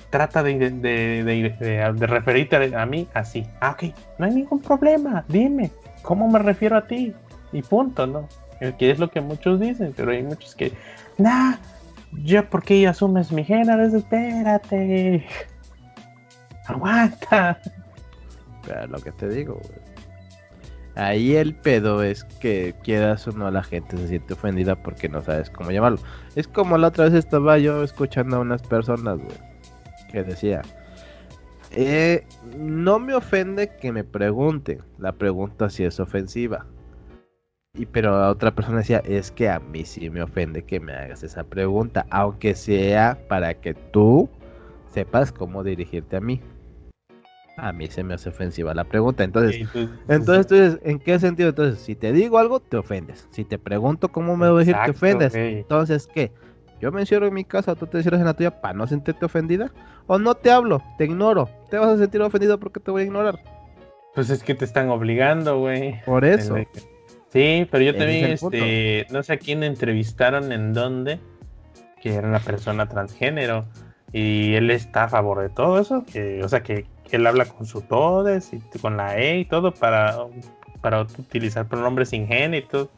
trata 0.10 0.44
de, 0.44 0.58
de, 0.58 1.24
de, 1.24 2.08
referirte 2.08 2.76
a, 2.76 2.86
mí 2.86 3.08
así. 3.14 3.46
Ah, 3.60 3.72
ok, 3.72 3.94
no 4.18 4.26
hay 4.26 4.34
ningún 4.34 4.62
problema, 4.62 5.26
dime. 5.28 5.72
¿Cómo 6.02 6.30
me 6.30 6.40
refiero 6.40 6.78
a 6.78 6.88
ti? 6.88 7.14
Y 7.52 7.62
punto, 7.62 8.08
¿no? 8.08 8.28
Que 8.78 8.92
es 8.92 9.00
lo 9.00 9.10
que 9.10 9.22
muchos 9.22 9.60
dicen, 9.60 9.94
pero 9.96 10.12
hay 10.12 10.22
muchos 10.22 10.54
que, 10.54 10.74
nah, 11.18 11.56
yo 12.24 12.50
porque 12.50 12.88
asumes 12.88 13.32
mi 13.32 13.44
género, 13.44 13.86
espérate, 13.86 15.26
aguanta. 16.68 17.60
Pero 18.66 18.88
lo 18.88 19.00
que 19.00 19.12
te 19.14 19.30
digo, 19.30 19.60
Ahí 21.00 21.38
el 21.38 21.56
pedo 21.56 22.04
es 22.04 22.26
que 22.26 22.76
quieras 22.84 23.26
o 23.26 23.32
no 23.32 23.50
la 23.50 23.64
gente 23.64 23.96
se 23.96 24.10
siente 24.10 24.34
ofendida 24.34 24.76
porque 24.76 25.08
no 25.08 25.22
sabes 25.22 25.50
cómo 25.50 25.72
llamarlo. 25.72 26.00
Es 26.36 26.46
como 26.46 26.78
la 26.78 26.88
otra 26.88 27.06
vez 27.06 27.14
estaba 27.14 27.58
yo 27.58 27.84
escuchando 27.84 28.36
a 28.36 28.40
unas 28.40 28.62
personas, 28.64 29.18
güey, 29.18 29.38
que 30.12 30.24
decía, 30.24 30.62
eh, 31.72 32.26
no 32.58 33.00
me 33.00 33.14
ofende 33.14 33.76
que 33.78 33.92
me 33.92 34.04
pregunten. 34.04 34.82
La 34.98 35.12
pregunta 35.12 35.70
si 35.70 35.84
es 35.84 36.00
ofensiva. 36.00 36.66
Y 37.76 37.86
pero 37.86 38.16
a 38.16 38.30
otra 38.30 38.52
persona 38.52 38.80
decía, 38.80 39.02
es 39.06 39.32
que 39.32 39.50
a 39.50 39.60
mí 39.60 39.86
sí 39.86 40.10
me 40.10 40.24
ofende 40.24 40.64
que 40.64 40.80
me 40.80 40.94
hagas 40.94 41.24
esa 41.24 41.44
pregunta, 41.44 42.06
aunque 42.10 42.56
sea 42.56 43.20
para 43.28 43.54
que 43.54 43.74
tú 43.74 44.28
sepas 44.92 45.32
cómo 45.32 45.64
dirigirte 45.64 46.18
a 46.18 46.22
mí. 46.22 46.42
A 47.58 47.74
mí 47.74 47.88
se 47.88 48.04
me 48.04 48.14
hace 48.14 48.30
ofensiva 48.30 48.74
la 48.74 48.86
pregunta. 48.86 49.24
Entonces, 49.24 49.68
entonces, 50.08 50.80
¿en 50.84 50.98
qué 50.98 51.20
sentido? 51.20 51.50
Entonces, 51.50 51.80
si 51.80 51.94
te 51.94 52.12
digo 52.14 52.40
algo, 52.40 52.60
te 52.60 52.78
ofendes. 52.78 53.28
Si 53.32 53.44
te 53.44 53.60
pregunto 53.60 54.10
cómo 54.10 54.38
me 54.38 54.50
voy 54.50 54.64
a 54.64 54.66
decir, 54.66 54.76
te 54.86 54.92
ofendes. 54.92 55.36
Entonces, 55.36 56.08
¿qué? 56.08 56.32
Yo 56.82 56.92
me 56.92 57.02
encierro 57.02 57.28
en 57.28 57.34
mi 57.34 57.44
casa, 57.44 57.76
tú 57.76 57.88
te 57.88 57.98
encierras 57.98 58.22
en 58.22 58.28
la 58.28 58.34
tuya 58.34 58.62
para 58.62 58.74
no 58.74 58.88
sentirte 58.88 59.26
ofendida. 59.26 59.72
O 60.08 60.18
no 60.18 60.36
te 60.36 60.52
hablo, 60.52 60.82
te 60.98 61.06
ignoro. 61.06 61.50
Te 61.70 61.78
vas 61.78 61.90
a 61.90 61.98
sentir 61.98 62.22
ofendido 62.22 62.60
porque 62.60 62.80
te 62.80 62.92
voy 62.92 63.04
a 63.04 63.06
ignorar. 63.06 63.40
Pues 64.16 64.30
es 64.30 64.44
que 64.44 64.56
te 64.56 64.66
están 64.66 64.90
obligando, 64.90 65.60
güey. 65.60 66.02
Por 66.06 66.26
eso. 66.26 66.56
Sí, 67.32 67.68
pero 67.70 67.84
yo 67.84 67.96
también, 67.96 68.32
este, 68.32 69.06
no 69.12 69.22
sé 69.22 69.34
a 69.34 69.38
quién 69.38 69.64
entrevistaron 69.64 70.52
en 70.52 70.74
dónde, 70.74 71.20
que 72.02 72.16
era 72.16 72.28
una 72.28 72.40
persona 72.40 72.88
transgénero. 72.88 73.66
Y 74.12 74.56
él 74.56 74.72
está 74.72 75.04
a 75.04 75.10
favor 75.10 75.42
de 75.42 75.50
todo 75.50 75.80
eso, 75.80 76.04
que, 76.12 76.44
o 76.44 76.50
sea, 76.50 76.64
que, 76.64 76.86
él 77.12 77.26
habla 77.26 77.46
con 77.46 77.66
su 77.66 77.82
todes 77.82 78.54
y 78.54 78.60
con 78.80 78.96
la 78.96 79.18
E 79.18 79.40
y 79.40 79.46
todo 79.46 79.74
para, 79.74 80.16
para 80.80 81.02
utilizar 81.02 81.68
pronombres 81.68 82.14
ingénitos 82.14 82.90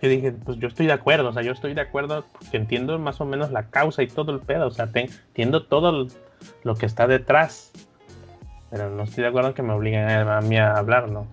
que 0.00 0.08
dije, 0.08 0.32
pues 0.32 0.58
yo 0.58 0.68
estoy 0.68 0.86
de 0.86 0.92
acuerdo, 0.92 1.30
o 1.30 1.32
sea, 1.32 1.42
yo 1.42 1.52
estoy 1.52 1.72
de 1.74 1.80
acuerdo 1.80 2.24
porque 2.32 2.56
entiendo 2.56 2.98
más 2.98 3.20
o 3.20 3.24
menos 3.24 3.50
la 3.50 3.70
causa 3.70 4.02
y 4.02 4.08
todo 4.08 4.32
el 4.32 4.40
pedo, 4.40 4.66
o 4.66 4.70
sea, 4.70 4.90
entiendo 4.94 5.64
todo 5.64 6.06
lo 6.62 6.74
que 6.74 6.86
está 6.86 7.06
detrás, 7.06 7.72
pero 8.70 8.90
no 8.90 9.04
estoy 9.04 9.22
de 9.22 9.28
acuerdo 9.28 9.48
en 9.48 9.54
que 9.54 9.62
me 9.62 9.72
obliguen 9.72 10.08
a, 10.08 10.40
mí 10.42 10.58
a 10.58 10.76
hablar, 10.76 11.08
¿no? 11.08 11.26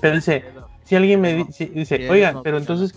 pero 0.00 0.14
dice, 0.14 0.44
si 0.84 0.96
alguien 0.96 1.20
me 1.20 1.44
dice, 1.44 2.08
oiga, 2.08 2.40
pero 2.42 2.56
entonces 2.56 2.94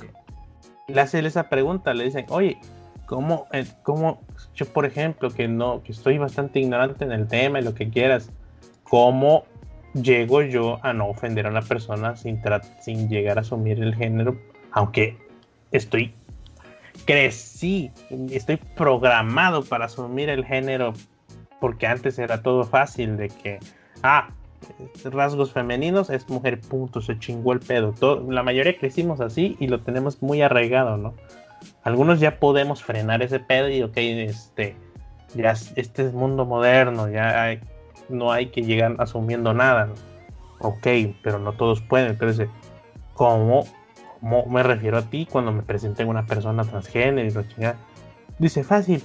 le 0.88 1.02
hace 1.02 1.20
esa 1.20 1.50
pregunta, 1.50 1.94
le 1.94 2.06
dicen, 2.06 2.26
oye, 2.30 2.60
¿cómo, 3.06 3.48
eh, 3.52 3.66
¿cómo, 3.84 4.22
yo 4.56 4.66
por 4.66 4.86
ejemplo, 4.86 5.30
que 5.30 5.50
no, 5.50 5.84
que 5.84 5.92
estoy 5.92 6.18
bastante 6.18 6.60
ignorante 6.60 7.04
en 7.04 7.12
el 7.12 7.28
tema 7.28 7.60
y 7.60 7.64
lo 7.64 7.74
que 7.74 7.90
quieras, 7.90 8.32
¿cómo 8.84 9.46
llego 9.94 10.42
yo 10.42 10.80
a 10.84 10.94
no 10.94 11.08
ofender 11.08 11.46
a 11.46 11.50
una 11.50 11.62
persona 11.62 12.16
sin, 12.16 12.42
sin 12.82 13.10
llegar 13.10 13.38
a 13.38 13.42
asumir 13.42 13.82
el 13.82 13.96
género, 13.96 14.38
aunque 14.72 15.18
estoy 15.72 16.14
crecí, 17.06 17.92
estoy 18.32 18.58
programado 18.58 19.64
para 19.64 19.86
asumir 19.86 20.30
el 20.30 20.46
género 20.46 20.94
porque 21.60 21.88
antes 21.88 22.20
era 22.20 22.42
todo 22.42 22.66
fácil 22.66 23.18
de 23.18 23.30
que, 23.30 23.60
ah, 24.04 24.30
rasgos 25.06 25.52
femeninos 25.52 26.10
es 26.10 26.28
mujer, 26.30 26.60
punto, 26.60 27.02
se 27.02 27.18
chingó 27.20 27.54
el 27.54 27.60
pedo. 27.60 27.94
Todo, 27.94 28.30
la 28.32 28.44
mayoría 28.44 28.78
crecimos 28.78 29.22
así 29.22 29.56
y 29.60 29.68
lo 29.68 29.82
tenemos 29.82 30.22
muy 30.22 30.42
arraigado, 30.42 30.98
¿no? 30.98 31.14
Algunos 31.84 32.20
ya 32.20 32.40
podemos 32.40 32.84
frenar 32.84 33.22
ese 33.22 33.40
pedo 33.40 33.70
y, 33.70 33.82
ok, 33.82 33.96
este, 33.96 34.76
ya 35.36 35.52
este 35.76 36.06
es 36.06 36.14
mundo 36.14 36.46
moderno, 36.46 37.10
ya 37.10 37.44
hay, 37.44 37.62
no 38.14 38.32
hay 38.32 38.48
que 38.48 38.62
llegar 38.62 38.96
asumiendo 39.00 39.54
nada. 39.54 39.90
Ok, 40.60 40.88
pero 41.22 41.40
no 41.40 41.54
todos 41.54 41.82
pueden. 41.82 42.12
Entonces, 42.12 42.48
¿cómo, 43.14 43.66
¿cómo, 44.20 44.46
me 44.46 44.64
refiero 44.64 44.98
a 44.98 45.02
ti 45.02 45.28
cuando 45.30 45.52
me 45.52 45.64
presenten 45.64 46.08
una 46.08 46.26
persona 46.26 46.64
transgénero? 46.64 47.44
Dice, 48.40 48.64
fácil. 48.64 49.04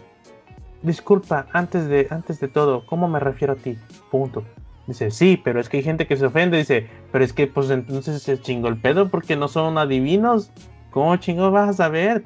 Disculpa, 0.83 1.47
antes 1.53 1.89
de, 1.89 2.07
antes 2.11 2.39
de 2.39 2.47
todo, 2.47 2.87
¿cómo 2.87 3.09
me 3.09 3.19
refiero 3.19 3.55
a 3.55 3.57
ti? 3.57 3.77
Punto. 4.11 4.45
Dice, 4.87 5.11
sí, 5.11 5.41
pero 5.43 5.61
es 5.61 5.69
que 5.69 5.79
hay 5.79 5.83
gente 5.83 6.07
que 6.07 6.17
se 6.17 6.27
ofende. 6.27 6.57
Dice, 6.57 6.87
pero 7.11 7.25
es 7.25 7.33
que 7.33 7.47
pues 7.47 7.69
entonces 7.71 8.23
se 8.23 8.41
chingó 8.41 8.69
el 8.69 8.81
pedo 8.81 9.09
porque 9.09 9.37
no 9.37 9.49
son 9.49 9.77
adivinos. 9.77 10.53
¿Cómo 10.91 11.17
chingo 11.17 11.51
vas 11.51 11.71
a 11.71 11.73
saber? 11.73 12.23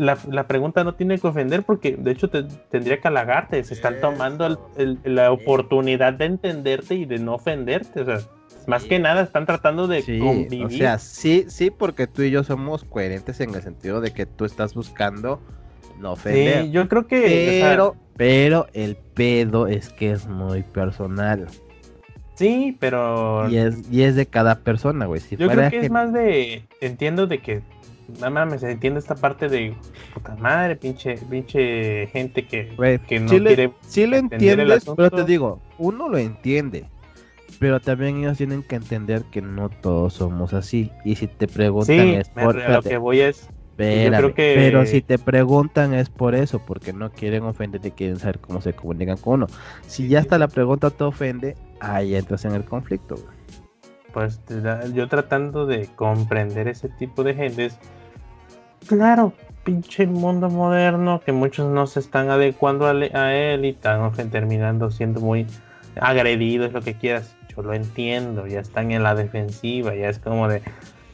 La, 0.00 0.46
pregunta 0.46 0.82
no 0.82 0.94
tiene 0.94 1.18
que 1.18 1.26
ofender 1.26 1.62
porque 1.62 1.96
de 1.96 2.10
hecho 2.10 2.30
te, 2.30 2.44
tendría 2.70 3.00
que 3.00 3.08
halagarte. 3.08 3.62
Se 3.64 3.74
están 3.74 4.00
tomando 4.00 4.70
la 5.04 5.30
oportunidad 5.30 6.14
de 6.14 6.24
entenderte 6.24 6.94
y 6.94 7.04
de 7.04 7.18
no 7.18 7.34
ofenderte. 7.34 8.00
O 8.00 8.04
sea, 8.06 8.18
más 8.66 8.84
que 8.84 8.98
nada 8.98 9.22
están 9.22 9.44
tratando 9.44 9.86
de 9.86 10.02
convivir. 10.18 10.64
O 10.64 10.70
sea, 10.70 10.98
sí, 10.98 11.44
sí, 11.48 11.70
porque 11.70 12.06
tú 12.06 12.22
y 12.22 12.30
yo 12.30 12.42
somos 12.44 12.84
coherentes 12.84 13.40
en 13.40 13.54
el 13.54 13.62
sentido 13.62 14.00
de 14.00 14.12
que 14.12 14.26
tú 14.26 14.44
estás 14.44 14.74
buscando 14.74 15.40
no 15.98 16.12
ofender. 16.12 16.64
Sí, 16.64 16.70
yo 16.70 16.88
creo 16.88 17.06
que. 17.06 17.60
Pero, 17.62 17.96
pero 18.16 18.68
el 18.72 18.96
pedo 18.96 19.66
es 19.66 19.90
que 19.90 20.12
es 20.12 20.26
muy 20.26 20.62
personal. 20.62 21.46
Sí, 22.36 22.74
pero. 22.80 23.50
Y 23.50 23.58
es, 23.58 23.92
y 23.92 24.02
es 24.02 24.16
de 24.16 24.24
cada 24.24 24.60
persona, 24.60 25.04
güey. 25.04 25.20
yo 25.30 25.48
creo 25.50 25.68
que 25.68 25.80
es 25.80 25.90
más 25.90 26.10
de. 26.14 26.64
Entiendo 26.80 27.26
de 27.26 27.42
que 27.42 27.62
no 28.20 28.30
mames, 28.30 28.62
entiende 28.62 29.00
esta 29.00 29.14
parte 29.14 29.48
de 29.48 29.74
puta 30.14 30.36
madre, 30.36 30.76
pinche, 30.76 31.18
pinche 31.28 32.06
gente 32.08 32.46
que, 32.46 32.74
que 33.06 33.20
no 33.20 33.28
quiere. 33.28 33.72
sí 33.86 34.06
lo 34.06 34.16
entiendes, 34.16 34.84
pero 34.96 35.10
te 35.10 35.24
digo, 35.24 35.60
uno 35.78 36.08
lo 36.08 36.18
entiende. 36.18 36.86
Pero 37.58 37.78
también 37.78 38.16
ellos 38.18 38.38
tienen 38.38 38.62
que 38.62 38.76
entender 38.76 39.22
que 39.30 39.42
no 39.42 39.68
todos 39.68 40.14
somos 40.14 40.54
así. 40.54 40.90
Y 41.04 41.16
si 41.16 41.26
te 41.26 41.46
preguntan 41.46 42.08
es 42.08 42.30
por. 42.30 42.54
lo 42.54 42.80
que 42.82 42.96
voy 42.96 43.20
es. 43.20 43.50
Pero 43.76 44.84
si 44.86 45.00
te 45.00 45.18
preguntan 45.18 45.94
es 45.94 46.10
por 46.10 46.34
eso, 46.34 46.58
porque 46.58 46.92
no 46.92 47.10
quieren 47.10 47.44
ofenderte, 47.44 47.92
quieren 47.92 48.18
saber 48.18 48.38
cómo 48.38 48.60
se 48.60 48.74
comunican 48.74 49.16
con 49.16 49.34
uno. 49.34 49.46
Si 49.86 50.08
ya 50.08 50.20
hasta 50.20 50.38
la 50.38 50.48
pregunta 50.48 50.90
te 50.90 51.04
ofende, 51.04 51.54
ahí 51.80 52.14
entras 52.14 52.44
en 52.44 52.54
el 52.54 52.64
conflicto. 52.64 53.16
Pues 54.12 54.40
yo 54.92 55.08
tratando 55.08 55.66
de 55.66 55.86
comprender 55.94 56.68
ese 56.68 56.88
tipo 56.88 57.22
de 57.22 57.34
gentes, 57.34 57.78
Claro, 58.86 59.32
pinche 59.64 60.06
mundo 60.06 60.48
moderno 60.50 61.20
que 61.24 61.32
muchos 61.32 61.70
no 61.70 61.86
se 61.86 62.00
están 62.00 62.30
adecuando 62.30 62.86
a, 62.86 62.90
a 62.90 63.34
él 63.34 63.64
y 63.64 63.70
están 63.70 64.10
terminando 64.30 64.90
siendo 64.90 65.20
muy 65.20 65.46
agredidos, 66.00 66.72
lo 66.72 66.80
que 66.82 66.94
quieras. 66.94 67.36
Yo 67.54 67.62
lo 67.62 67.74
entiendo, 67.74 68.46
ya 68.46 68.60
están 68.60 68.90
en 68.92 69.02
la 69.02 69.14
defensiva, 69.14 69.94
ya 69.94 70.08
es 70.08 70.18
como 70.18 70.48
de 70.48 70.62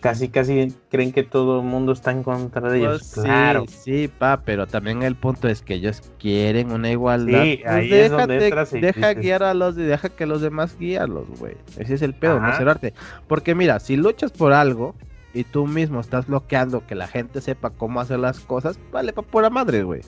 casi 0.01 0.29
casi 0.29 0.73
creen 0.91 1.11
que 1.11 1.25
todo 1.25 1.61
el 1.61 1.67
mundo 1.67 1.93
está 1.93 2.13
en 2.13 2.23
contra 2.23 2.69
de 2.71 2.79
ellos. 2.79 3.11
Pues 3.15 3.25
claro. 3.25 3.65
Sí, 3.69 4.09
pa, 4.09 4.43
pero 4.45 4.67
también 4.67 5.03
el 5.03 5.17
punto 5.17 5.49
es 5.49 5.63
que 5.63 5.75
ellos 5.75 6.03
quieren 6.21 6.71
una 6.71 6.91
igualdad. 6.91 7.43
Sí, 7.43 7.61
Pues 7.63 7.75
ahí 7.75 7.93
es 7.93 8.11
donde 8.11 8.35
déjate- 8.39 8.45
entras 8.45 8.73
y 8.75 8.81
deja 8.81 9.09
dices- 9.09 9.23
guiar 9.23 9.43
a 9.43 9.55
los 9.55 9.77
y 9.79 9.83
deja 9.83 10.11
que 10.11 10.27
los 10.27 10.43
demás 10.43 10.77
guíalos, 10.79 11.27
güey. 11.41 11.57
Ese 11.79 11.95
es 11.95 12.03
el 12.03 12.15
pedo, 12.15 12.39
no 12.39 12.53
cerrarte. 12.57 12.93
Porque 13.27 13.55
mira, 13.55 13.81
si 13.81 13.97
luchas 13.97 14.31
por 14.31 14.53
algo 14.53 14.95
y 15.37 15.45
tú 15.45 15.67
mismo 15.67 16.01
estás 16.01 16.27
bloqueando 16.27 16.87
que 16.87 16.95
la 16.95 17.07
gente 17.07 17.41
sepa 17.41 17.71
cómo 17.71 18.01
hacer 18.01 18.19
las 18.19 18.41
cosas, 18.41 18.79
vale 18.91 19.13
pa' 19.13 19.23
pura 19.23 19.51
madre, 19.51 19.83
güey. 19.83 20.01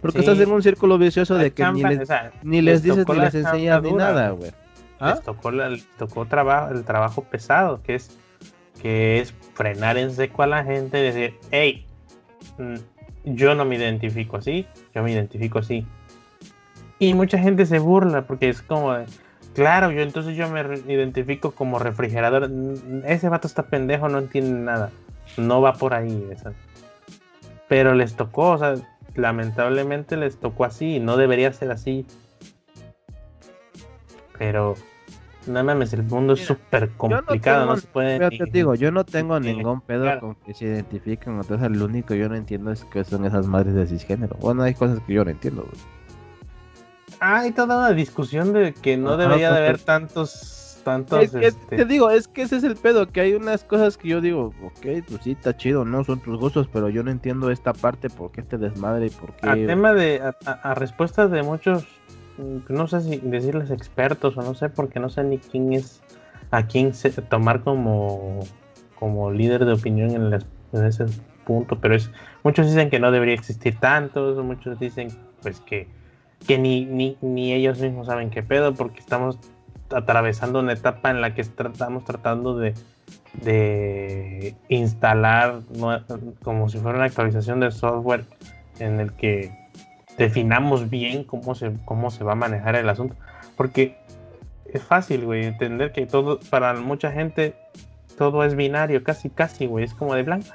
Porque 0.00 0.18
Sí. 0.18 0.24
estás 0.28 0.38
en 0.38 0.52
un 0.52 0.62
círculo 0.62 0.98
vicioso 0.98 1.34
La 1.34 1.44
de 1.44 1.52
que 1.52 1.64
ni 1.72 1.82
les, 1.82 2.00
o 2.00 2.06
sea, 2.06 2.32
ni 2.42 2.60
les 2.60 2.82
dices 2.82 3.06
ni 3.08 3.16
les 3.16 3.34
enseñas 3.34 3.82
ni 3.82 3.92
nada, 3.92 4.30
güey. 4.30 4.52
¿Ah? 5.00 5.10
les 5.14 5.22
tocó, 5.22 5.50
la- 5.50 5.68
les 5.70 5.86
tocó 5.96 6.26
trabajo, 6.26 6.72
el 6.72 6.84
trabajo 6.84 7.22
pesado, 7.22 7.82
que 7.82 7.94
es, 7.96 8.10
que 8.82 9.20
es 9.20 9.34
frenar 9.54 9.96
en 9.98 10.10
seco 10.12 10.42
a 10.42 10.46
la 10.46 10.64
gente 10.64 11.00
y 11.00 11.02
decir, 11.02 11.34
hey, 11.50 11.86
mm, 12.58 12.74
yo 13.34 13.54
no 13.54 13.64
me 13.64 13.76
identifico 13.76 14.36
así, 14.36 14.66
yo 14.94 15.02
me 15.02 15.12
identifico 15.12 15.58
así. 15.58 15.86
Y 16.98 17.12
mucha 17.14 17.38
gente 17.38 17.66
se 17.66 17.78
burla 17.78 18.22
porque 18.26 18.48
es 18.48 18.62
como, 18.62 18.92
de, 18.94 19.06
claro, 19.56 19.90
yo 19.90 20.02
entonces 20.02 20.36
yo 20.36 20.48
me 20.48 20.60
identifico 20.86 21.50
como 21.50 21.80
refrigerador. 21.80 22.48
Ese 23.06 23.28
vato 23.28 23.48
está 23.48 23.64
pendejo, 23.64 24.08
no 24.08 24.18
entiende 24.18 24.52
nada. 24.60 24.90
No 25.36 25.60
va 25.60 25.72
por 25.72 25.92
ahí. 25.94 26.28
esa. 26.30 26.52
Pero 27.68 27.94
les 27.94 28.14
tocó, 28.14 28.50
o 28.52 28.58
sea, 28.58 28.74
lamentablemente 29.16 30.16
les 30.16 30.36
tocó 30.38 30.64
así, 30.64 31.00
no 31.00 31.16
debería 31.16 31.52
ser 31.52 31.72
así. 31.72 32.06
Pero, 34.38 34.74
no 35.46 35.64
mames, 35.64 35.92
el 35.94 36.02
mundo 36.02 36.34
es 36.34 36.44
súper 36.44 36.90
complicado, 36.90 37.66
no, 37.66 37.72
tengo- 37.74 37.80
se 37.80 37.86
puede. 37.88 38.30
Te 38.30 38.44
digo, 38.52 38.74
yo 38.74 38.90
no 38.92 39.04
tengo 39.04 39.40
ni- 39.40 39.54
ningún 39.56 39.80
pedo 39.80 40.02
claro. 40.04 40.20
con 40.20 40.34
que 40.36 40.54
se 40.54 40.66
identifiquen. 40.66 41.36
Entonces, 41.40 41.70
lo 41.70 41.86
único 41.86 42.08
que 42.08 42.18
yo 42.18 42.28
no 42.28 42.34
entiendo 42.36 42.70
es 42.70 42.84
que 42.84 43.02
son 43.04 43.24
esas 43.24 43.46
madres 43.46 43.74
de 43.74 43.86
cisgénero. 43.86 44.36
Bueno, 44.40 44.62
hay 44.62 44.74
cosas 44.74 45.00
que 45.06 45.14
yo 45.14 45.24
no 45.24 45.30
entiendo, 45.30 45.62
güey. 45.62 45.95
Hay 47.20 47.52
toda 47.52 47.78
una 47.78 47.92
discusión 47.92 48.52
de 48.52 48.72
que 48.74 48.96
no 48.96 49.12
Ajá, 49.12 49.18
debería 49.22 49.50
de 49.52 49.58
haber 49.58 49.78
tantos, 49.78 50.78
tantos, 50.84 51.24
Es 51.24 51.30
que 51.32 51.46
este, 51.46 51.76
te 51.76 51.84
digo, 51.86 52.10
es 52.10 52.28
que 52.28 52.42
ese 52.42 52.56
es 52.56 52.64
el 52.64 52.76
pedo, 52.76 53.06
que 53.08 53.20
hay 53.20 53.34
unas 53.34 53.64
cosas 53.64 53.96
que 53.96 54.08
yo 54.08 54.20
digo, 54.20 54.52
ok, 54.62 54.86
pues 55.08 55.22
sí, 55.22 55.32
está 55.32 55.56
chido, 55.56 55.84
no 55.84 56.04
son 56.04 56.20
tus 56.20 56.38
gustos, 56.38 56.68
pero 56.72 56.88
yo 56.90 57.02
no 57.02 57.10
entiendo 57.10 57.50
esta 57.50 57.72
parte, 57.72 58.10
por 58.10 58.32
qué 58.32 58.42
este 58.42 58.58
desmadre 58.58 59.06
y 59.06 59.10
por 59.10 59.32
qué... 59.34 59.48
a 59.48 59.54
tema 59.54 59.94
de, 59.94 60.20
a, 60.20 60.34
a- 60.50 60.70
a 60.70 60.74
respuestas 60.74 61.30
de 61.30 61.42
muchos, 61.42 61.84
mm, 62.38 62.72
no 62.72 62.86
sé 62.86 63.00
si 63.00 63.16
decirles 63.18 63.70
expertos 63.70 64.36
o 64.36 64.42
no 64.42 64.54
sé, 64.54 64.68
porque 64.68 65.00
no 65.00 65.08
sé 65.08 65.24
ni 65.24 65.38
quién 65.38 65.72
es, 65.72 66.02
a 66.50 66.66
quién 66.66 66.92
se, 66.94 67.10
tomar 67.10 67.62
como, 67.62 68.40
como 68.98 69.30
líder 69.30 69.64
de 69.64 69.72
opinión 69.72 70.10
en, 70.10 70.30
las- 70.30 70.46
en 70.72 70.84
ese 70.84 71.06
punto, 71.46 71.78
pero 71.80 71.94
es, 71.94 72.10
muchos 72.44 72.66
dicen 72.66 72.90
que 72.90 73.00
no 73.00 73.10
debería 73.10 73.34
existir 73.34 73.78
tantos, 73.80 74.36
muchos 74.44 74.78
dicen 74.78 75.08
pues 75.42 75.60
que, 75.60 75.88
que 76.46 76.58
ni, 76.58 76.84
ni, 76.84 77.16
ni 77.20 77.52
ellos 77.52 77.78
mismos 77.80 78.06
saben 78.06 78.30
qué 78.30 78.42
pedo, 78.42 78.74
porque 78.74 79.00
estamos 79.00 79.38
atravesando 79.90 80.60
una 80.60 80.72
etapa 80.72 81.10
en 81.10 81.20
la 81.20 81.34
que 81.34 81.40
est- 81.42 81.60
estamos 81.60 82.04
tratando 82.04 82.56
de, 82.56 82.74
de 83.42 84.54
instalar 84.68 85.60
como 86.42 86.68
si 86.68 86.78
fuera 86.78 86.96
una 86.98 87.06
actualización 87.06 87.60
del 87.60 87.72
software 87.72 88.24
en 88.78 89.00
el 89.00 89.12
que 89.12 89.52
definamos 90.18 90.90
bien 90.90 91.24
cómo 91.24 91.54
se, 91.54 91.72
cómo 91.84 92.10
se 92.10 92.24
va 92.24 92.32
a 92.32 92.36
manejar 92.36 92.74
el 92.76 92.88
asunto. 92.88 93.14
Porque 93.56 93.96
es 94.72 94.82
fácil, 94.82 95.24
güey, 95.24 95.44
entender 95.44 95.92
que 95.92 96.06
todo, 96.06 96.40
para 96.50 96.74
mucha 96.74 97.12
gente, 97.12 97.54
todo 98.18 98.44
es 98.44 98.54
binario, 98.56 99.02
casi, 99.04 99.30
casi, 99.30 99.66
güey. 99.66 99.84
Es 99.84 99.94
como 99.94 100.14
de 100.14 100.22
blanco, 100.22 100.46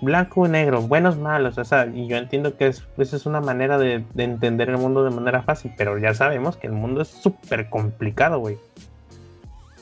blanco 0.00 0.46
y 0.46 0.50
negro, 0.50 0.82
buenos, 0.82 1.18
malos. 1.18 1.58
O 1.58 1.64
sea, 1.64 1.86
y 1.86 2.06
yo 2.06 2.16
entiendo 2.16 2.56
que 2.56 2.68
es, 2.68 2.86
esa 2.98 3.16
es 3.16 3.26
una 3.26 3.40
manera 3.40 3.78
de, 3.78 4.04
de 4.14 4.24
entender 4.24 4.70
el 4.70 4.78
mundo 4.78 5.04
de 5.04 5.10
manera 5.10 5.42
fácil, 5.42 5.72
pero 5.76 5.98
ya 5.98 6.14
sabemos 6.14 6.56
que 6.56 6.66
el 6.66 6.72
mundo 6.72 7.02
es 7.02 7.08
súper 7.08 7.68
complicado, 7.68 8.38
güey. 8.38 8.58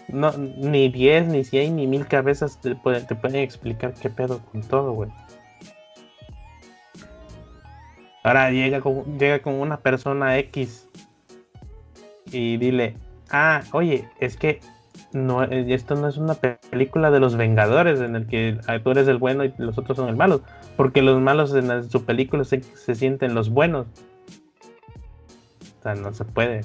No, 0.09 0.33
ni 0.33 0.89
10, 0.89 1.29
ni 1.29 1.45
100, 1.45 1.77
ni 1.77 1.87
mil 1.87 2.07
cabezas 2.07 2.61
te 2.61 2.75
te 2.77 3.15
pueden 3.17 3.37
explicar 3.43 3.93
qué 3.95 4.09
pedo 4.09 4.39
con 4.53 4.63
todo, 4.63 4.93
güey. 4.93 5.11
Ahora 8.23 8.51
llega 8.51 8.81
con, 8.81 9.19
llega 9.19 9.41
con 9.41 9.55
una 9.55 9.79
persona 9.79 10.37
X 10.39 10.89
y 12.33 12.57
dile, 12.57 12.97
ah, 13.31 13.63
oye, 13.73 14.09
es 14.21 14.37
que 14.37 14.61
no, 15.17 15.43
eh, 15.43 15.67
esto 15.75 15.95
no 15.95 16.09
es 16.09 16.17
una 16.17 16.35
pe- 16.35 16.59
película 16.71 17.11
de 17.11 17.21
los 17.21 17.37
Vengadores 17.37 18.01
en 18.01 18.15
el 18.17 18.27
que 18.27 18.59
ah, 18.69 18.79
tú 18.79 18.91
eres 18.91 19.09
el 19.09 19.19
bueno 19.19 19.45
y 19.45 19.53
los 19.59 19.79
otros 19.79 19.97
son 19.97 20.09
el 20.09 20.17
malo, 20.17 20.43
porque 20.77 21.03
los 21.03 21.21
malos 21.21 21.55
en, 21.55 21.89
su 21.91 22.05
película 22.05 22.45
se, 22.45 22.63
se 22.63 22.95
sienten 22.95 23.35
los 23.35 23.51
buenos. 23.51 23.87
O 25.81 25.83
sea, 25.83 25.95
no 25.95 26.13
se 26.13 26.25
puede. 26.25 26.63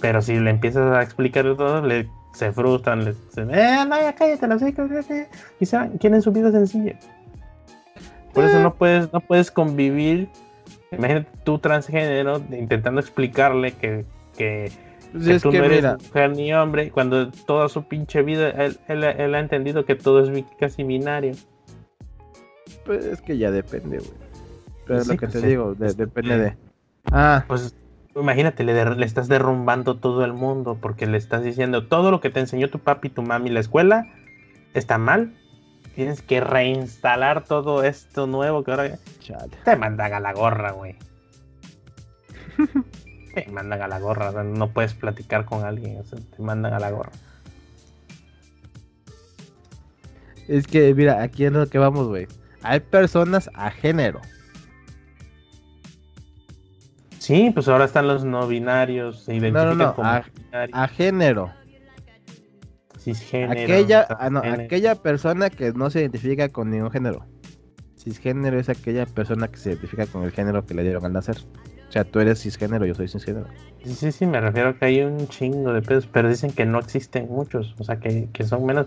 Pero 0.00 0.22
si 0.22 0.38
le 0.38 0.50
empiezas 0.50 0.92
a 0.92 1.02
explicar 1.02 1.44
todo, 1.56 1.82
le, 1.82 2.08
se 2.32 2.52
frustran, 2.52 3.04
les 3.04 3.24
dicen, 3.26 3.52
eh, 3.52 3.84
no, 3.86 4.00
ya 4.00 4.14
cállate, 4.14 4.46
no 4.46 4.58
sé, 4.58 4.74
y 5.60 5.66
se 5.66 5.76
van, 5.76 5.98
quieren 5.98 6.22
su 6.22 6.30
vida 6.32 6.50
sencilla. 6.52 6.98
Por 8.32 8.44
eso 8.44 8.60
no 8.60 8.74
puedes, 8.74 9.12
no 9.12 9.20
puedes 9.20 9.50
convivir. 9.50 10.28
Imagínate 10.92 11.28
tú 11.44 11.58
transgénero 11.58 12.40
intentando 12.52 13.00
explicarle 13.00 13.72
que, 13.72 14.04
que, 14.36 14.70
que 15.12 15.34
es 15.34 15.42
tú 15.42 15.50
que 15.50 15.58
no 15.58 15.64
eres 15.64 15.76
mira, 15.78 15.96
mujer 15.96 16.30
ni 16.36 16.52
hombre, 16.54 16.90
cuando 16.90 17.30
toda 17.30 17.68
su 17.68 17.84
pinche 17.84 18.22
vida 18.22 18.50
él, 18.50 18.78
él- 18.88 19.04
él 19.04 19.34
ha 19.34 19.40
entendido 19.40 19.84
que 19.84 19.94
todo 19.94 20.20
es 20.22 20.44
casi 20.58 20.82
binario. 20.84 21.32
pues 22.84 23.04
es 23.04 23.20
que 23.20 23.36
ya 23.38 23.50
depende, 23.50 23.98
güey. 23.98 24.10
Pero 24.86 25.00
Sí, 25.04 25.10
lo 25.12 25.16
que 25.18 25.26
pues 25.26 25.32
te 25.32 25.40
sí. 25.40 25.46
digo, 25.46 25.74
de- 25.74 25.86
Es- 25.88 25.96
depende 25.96 26.38
de... 26.38 26.56
Ah, 27.12 27.44
Pues 27.46 27.74
imagínate, 28.16 28.64
le, 28.64 28.84
le 28.96 29.06
estás 29.06 29.28
derrumbando 29.28 29.96
todo 29.96 30.24
el 30.24 30.32
mundo 30.32 30.78
porque 30.80 31.06
le 31.06 31.18
estás 31.18 31.42
diciendo 31.44 31.86
todo 31.86 32.10
lo 32.10 32.20
que 32.20 32.30
te 32.30 32.40
enseñó 32.40 32.68
tu 32.70 32.78
papi, 32.78 33.08
tu 33.10 33.22
mami, 33.22 33.50
la 33.50 33.60
escuela 33.60 34.06
está 34.74 34.98
mal. 34.98 35.34
Tienes 35.94 36.22
que 36.22 36.40
reinstalar 36.40 37.44
todo 37.44 37.82
esto 37.82 38.26
nuevo 38.26 38.62
que 38.64 38.70
ahora 38.70 38.98
chale. 39.20 39.56
te 39.64 39.76
mandan 39.76 40.12
a 40.12 40.20
la 40.20 40.32
gorra, 40.32 40.70
güey. 40.72 40.96
te 43.44 43.52
mandan 43.52 43.82
a 43.82 43.88
la 43.88 43.98
gorra, 43.98 44.30
o 44.30 44.32
sea, 44.32 44.42
no 44.42 44.70
puedes 44.70 44.94
platicar 44.94 45.44
con 45.44 45.64
alguien, 45.64 45.98
o 46.00 46.04
sea, 46.04 46.18
te 46.18 46.42
mandan 46.42 46.72
a 46.72 46.78
la 46.80 46.90
gorra. 46.90 47.12
Es 50.48 50.66
que, 50.66 50.94
mira, 50.94 51.22
aquí 51.22 51.44
es 51.44 51.52
lo 51.52 51.66
que 51.66 51.78
vamos, 51.78 52.08
güey. 52.08 52.26
Hay 52.62 52.80
personas 52.80 53.50
a 53.54 53.70
género. 53.70 54.20
Sí, 57.18 57.50
pues 57.52 57.68
ahora 57.68 57.84
están 57.84 58.06
los 58.06 58.24
no 58.24 58.46
binarios, 58.48 59.24
se 59.24 59.34
identifican 59.34 59.76
no, 59.78 59.94
como 59.94 60.08
a- 60.08 60.24
binarios, 60.34 60.78
A 60.78 60.88
género. 60.88 61.52
cisgénero, 62.98 63.52
Aquella, 63.62 64.06
ah, 64.18 64.30
no, 64.30 64.40
aquella 64.40 64.94
persona 64.94 65.50
que 65.50 65.72
no 65.72 65.90
se 65.90 66.00
identifica 66.00 66.48
con 66.48 66.70
ningún 66.70 66.90
género. 66.90 67.26
Cisgénero 67.98 68.58
es 68.58 68.68
aquella 68.70 69.04
persona 69.04 69.48
que 69.48 69.58
se 69.58 69.70
identifica 69.70 70.06
con 70.06 70.22
el 70.24 70.32
género 70.32 70.64
que 70.64 70.72
le 70.74 70.82
dieron 70.82 71.04
al 71.04 71.12
nacer. 71.12 71.36
O 71.88 71.92
sea, 71.92 72.04
tú 72.04 72.20
eres 72.20 72.42
cisgénero, 72.42 72.84
yo 72.84 72.94
soy 72.94 73.08
cisgénero. 73.08 73.46
Sí, 73.82 73.94
sí, 73.94 74.12
sí, 74.12 74.26
me 74.26 74.40
refiero 74.40 74.70
a 74.70 74.74
que 74.74 74.84
hay 74.84 75.00
un 75.02 75.26
chingo 75.28 75.72
de 75.72 75.80
pedos, 75.80 76.06
pero 76.06 76.28
dicen 76.28 76.52
que 76.52 76.66
no 76.66 76.78
existen 76.78 77.28
muchos, 77.28 77.74
o 77.78 77.84
sea, 77.84 77.96
que, 77.96 78.28
que 78.32 78.44
son 78.44 78.66
menos. 78.66 78.86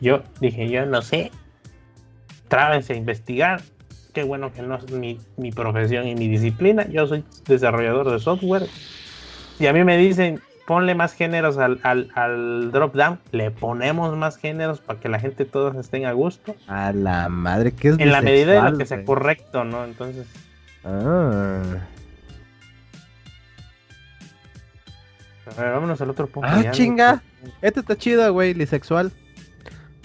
Yo 0.00 0.22
dije, 0.40 0.68
yo 0.68 0.84
no 0.84 1.00
sé, 1.00 1.30
trábense 2.48 2.92
a 2.92 2.96
investigar. 2.96 3.62
Qué 4.12 4.24
bueno 4.24 4.52
que 4.52 4.60
no 4.60 4.74
es 4.74 4.90
mi, 4.90 5.18
mi 5.38 5.52
profesión 5.52 6.06
y 6.06 6.14
mi 6.14 6.28
disciplina. 6.28 6.86
Yo 6.88 7.06
soy 7.06 7.24
desarrollador 7.46 8.10
de 8.10 8.18
software. 8.18 8.66
Y 9.58 9.66
a 9.66 9.72
mí 9.72 9.84
me 9.84 9.96
dicen, 9.96 10.40
ponle 10.66 10.94
más 10.94 11.14
géneros 11.14 11.56
al, 11.56 11.80
al, 11.82 12.10
al 12.14 12.70
drop 12.72 12.94
down, 12.94 13.18
le 13.30 13.50
ponemos 13.50 14.14
más 14.18 14.36
géneros 14.36 14.80
para 14.80 15.00
que 15.00 15.08
la 15.08 15.18
gente 15.18 15.46
todos 15.46 15.74
estén 15.76 16.04
a 16.04 16.12
gusto. 16.12 16.54
A 16.66 16.92
la 16.92 17.30
madre, 17.30 17.72
que 17.72 17.88
es 17.88 17.98
En 17.98 18.12
la 18.12 18.20
medida 18.20 18.62
de 18.62 18.70
lo 18.70 18.76
que 18.76 18.84
sea 18.84 19.02
correcto, 19.04 19.64
¿no? 19.64 19.84
Entonces, 19.84 20.26
Ah. 20.84 21.62
A 25.56 25.62
ver, 25.62 25.72
vámonos 25.72 26.00
al 26.00 26.10
otro 26.10 26.26
punto. 26.26 26.48
Ah, 26.50 26.60
ya, 26.62 26.68
¿no? 26.70 26.74
chinga. 26.74 27.22
Este 27.60 27.80
está 27.80 27.96
chido, 27.96 28.32
güey, 28.32 28.54
bisexual. 28.54 29.12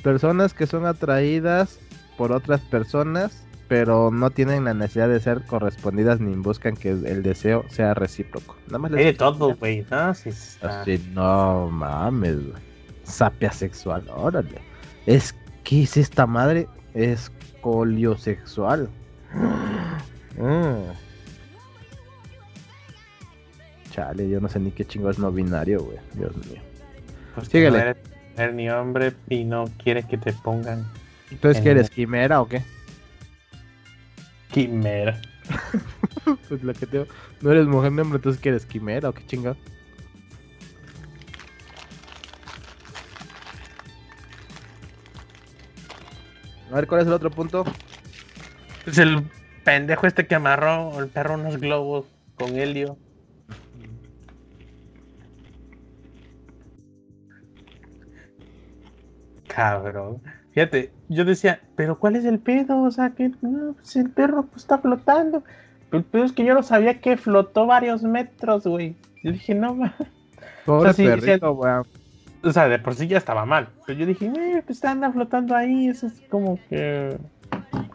Personas 0.04 0.54
que 0.54 0.68
son 0.68 0.86
atraídas 0.86 1.80
por 2.18 2.32
otras 2.32 2.62
personas, 2.62 3.44
pero 3.68 4.10
no 4.12 4.30
tienen 4.32 4.64
la 4.66 4.74
necesidad 4.74 5.10
de 5.10 5.20
ser 5.20 5.44
correspondidas 5.46 6.20
ni 6.20 6.36
buscan 6.36 6.76
que 6.76 6.90
el 6.92 7.22
deseo 7.24 7.66
sea 7.70 7.94
recíproco. 7.94 8.56
Nada 8.68 8.80
más 8.80 8.92
Hay 8.94 8.98
de 8.98 9.04
les 9.06 9.18
todo, 9.18 9.56
güey, 9.56 9.86
¿no? 9.92 10.14
Sí, 10.14 10.30
está- 10.30 10.82
Así, 10.82 11.06
no 11.14 11.68
mames, 11.70 12.36
güey. 12.52 12.64
Sapia 13.04 13.52
sexual, 13.52 14.04
órale. 14.16 14.62
Es 15.06 15.36
que 15.64 15.84
es 15.84 15.98
esta 15.98 16.26
madre 16.28 16.68
escoliosexual. 16.94 18.90
Mm. 20.40 20.92
Chale, 23.98 24.30
yo 24.30 24.40
no 24.40 24.48
sé 24.48 24.60
ni 24.60 24.70
qué 24.70 24.86
chingo 24.86 25.10
es 25.10 25.18
no 25.18 25.32
binario, 25.32 25.84
güey. 25.84 25.98
Dios 26.14 26.36
mío. 26.46 26.62
Pues 27.34 27.48
Síguele. 27.48 27.80
no 27.80 27.84
eres 27.84 27.98
mujer 28.30 28.54
ni 28.54 28.70
hombre 28.70 29.14
y 29.28 29.44
no 29.44 29.66
quieres 29.84 30.06
que 30.06 30.20
te 30.20 30.34
pongan 30.34 30.86
Entonces, 31.32 31.64
¿qué 31.64 31.72
eres? 31.72 31.90
¿Quimera 31.90 32.40
o 32.42 32.48
qué? 32.48 32.62
quimera. 34.52 35.20
Pues 36.48 36.62
lo 36.62 36.74
que 36.74 36.86
te 36.86 37.08
No 37.42 37.52
eres 37.52 37.66
mujer 37.66 37.92
ni 37.92 38.02
hombre, 38.02 38.18
entonces 38.18 38.40
¿qué 38.40 38.50
eres? 38.50 38.68
¿Quimera 38.68 39.10
o 39.10 39.14
qué 39.14 39.26
chinga? 39.26 39.56
A 46.70 46.76
ver, 46.76 46.86
¿cuál 46.86 47.02
es 47.02 47.08
el 47.08 47.14
otro 47.14 47.32
punto? 47.32 47.66
Es 48.86 49.00
el 49.00 49.24
pendejo 49.64 50.06
este 50.06 50.28
que 50.28 50.36
amarró 50.36 51.00
el 51.00 51.08
perro 51.08 51.34
unos 51.34 51.58
globos 51.60 52.06
con 52.36 52.56
helio. 52.58 52.98
Cabrón. 59.58 60.22
Fíjate, 60.52 60.92
yo 61.10 61.26
decía, 61.26 61.60
pero 61.76 61.98
¿cuál 61.98 62.16
es 62.16 62.26
el 62.26 62.38
pedo? 62.38 62.84
O 62.84 62.92
sea, 62.92 63.10
que 63.10 63.32
no, 63.42 63.74
pues 63.74 63.96
el 63.96 64.12
perro 64.12 64.44
pues, 64.44 64.62
está 64.62 64.78
flotando. 64.78 65.44
Pero 65.90 65.98
el 65.98 66.04
pedo 66.04 66.26
es 66.26 66.32
que 66.32 66.46
yo 66.46 66.54
no 66.54 66.62
sabía 66.62 67.02
que 67.02 67.18
flotó 67.18 67.66
varios 67.66 68.04
metros, 68.04 68.68
güey. 68.68 68.96
Yo 69.24 69.32
dije, 69.32 69.56
no, 69.56 69.74
ma. 69.74 69.96
Pobre 70.66 70.94
sí, 70.94 71.06
perrito, 71.06 71.54
weón. 71.54 71.88
O 72.44 72.52
sea, 72.52 72.68
de 72.68 72.78
por 72.78 72.94
sí 72.94 73.08
ya 73.08 73.18
estaba 73.18 73.48
mal. 73.48 73.70
Pero 73.88 73.98
yo 73.98 74.06
dije, 74.06 74.28
eh, 74.28 74.62
pues 74.64 74.86
anda 74.86 75.12
flotando 75.12 75.56
ahí. 75.56 75.88
Eso 75.88 76.06
es 76.06 76.22
como 76.30 76.60
que. 76.70 77.18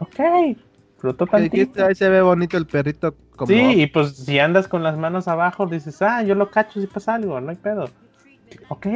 Ok. 0.00 0.58
Flotó 0.98 1.28
tantito. 1.28 1.86
Ahí 1.86 1.94
se 1.94 2.08
ve 2.08 2.22
bonito 2.22 2.56
el 2.56 2.66
perrito. 2.66 3.14
Como... 3.36 3.46
Sí, 3.46 3.82
y 3.82 3.86
pues 3.86 4.16
si 4.16 4.40
andas 4.40 4.66
con 4.66 4.82
las 4.82 4.98
manos 4.98 5.28
abajo, 5.28 5.66
dices, 5.66 6.02
ah, 6.02 6.24
yo 6.24 6.34
lo 6.34 6.50
cacho 6.50 6.80
si 6.80 6.88
pasa 6.88 7.14
algo, 7.14 7.40
no 7.40 7.50
hay 7.50 7.56
pedo. 7.56 7.88
Ok. 8.68 8.86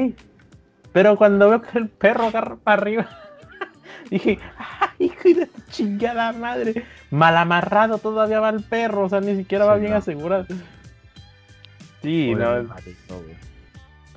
Pero 0.96 1.14
cuando 1.18 1.50
veo 1.50 1.60
que 1.60 1.76
el 1.76 1.90
perro 1.90 2.28
agarra 2.28 2.56
para 2.56 2.80
arriba, 2.80 3.06
dije, 4.10 4.38
ah, 4.58 4.94
hijo 4.98 5.28
de 5.28 5.44
tu 5.44 5.60
chingada 5.70 6.32
madre. 6.32 6.86
Mal 7.10 7.36
amarrado 7.36 7.98
todavía 7.98 8.40
va 8.40 8.48
el 8.48 8.62
perro, 8.62 9.04
o 9.04 9.08
sea, 9.10 9.20
ni 9.20 9.36
siquiera 9.36 9.66
va 9.66 9.76
bien 9.76 9.90
no. 9.90 9.98
asegurado. 9.98 10.46
Sí, 12.00 12.30
Pobre 12.32 12.62
no. 12.62 12.66
güey. 13.10 13.36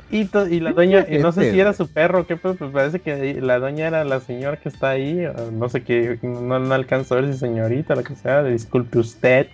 Y, 0.09 0.23
to- 0.23 0.47
y 0.47 0.61
la 0.61 0.71
doña, 0.71 1.05
y 1.09 1.17
no 1.17 1.33
sé 1.33 1.51
si 1.51 1.59
era 1.59 1.73
su 1.73 1.91
perro, 1.91 2.25
qué 2.25 2.37
pedo, 2.37 2.55
pues 2.55 2.71
parece 2.71 3.01
que 3.01 3.41
la 3.41 3.59
doña 3.59 3.87
era 3.87 4.05
la 4.05 4.21
señora 4.21 4.55
que 4.55 4.69
está 4.69 4.91
ahí, 4.91 5.25
o 5.25 5.51
no 5.51 5.67
sé 5.67 5.83
qué, 5.83 6.17
no, 6.21 6.59
no 6.59 6.73
alcanzó 6.73 7.15
a 7.15 7.19
ver 7.19 7.33
si 7.33 7.39
señorita, 7.39 7.93
lo 7.93 8.03
que 8.05 8.15
sea, 8.15 8.41
disculpe 8.41 8.99
usted. 8.99 9.49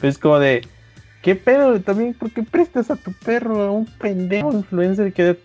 Es 0.00 0.16
como 0.16 0.38
de, 0.38 0.62
¿qué 1.22 1.34
pedo? 1.34 1.80
También, 1.80 2.14
¿por 2.14 2.30
qué 2.30 2.42
prestas 2.42 2.90
a 2.90 2.96
tu 2.96 3.12
perro 3.12 3.62
a 3.62 3.70
un 3.70 3.86
pendejo 3.86 4.52
influencer 4.52 5.12
que, 5.12 5.38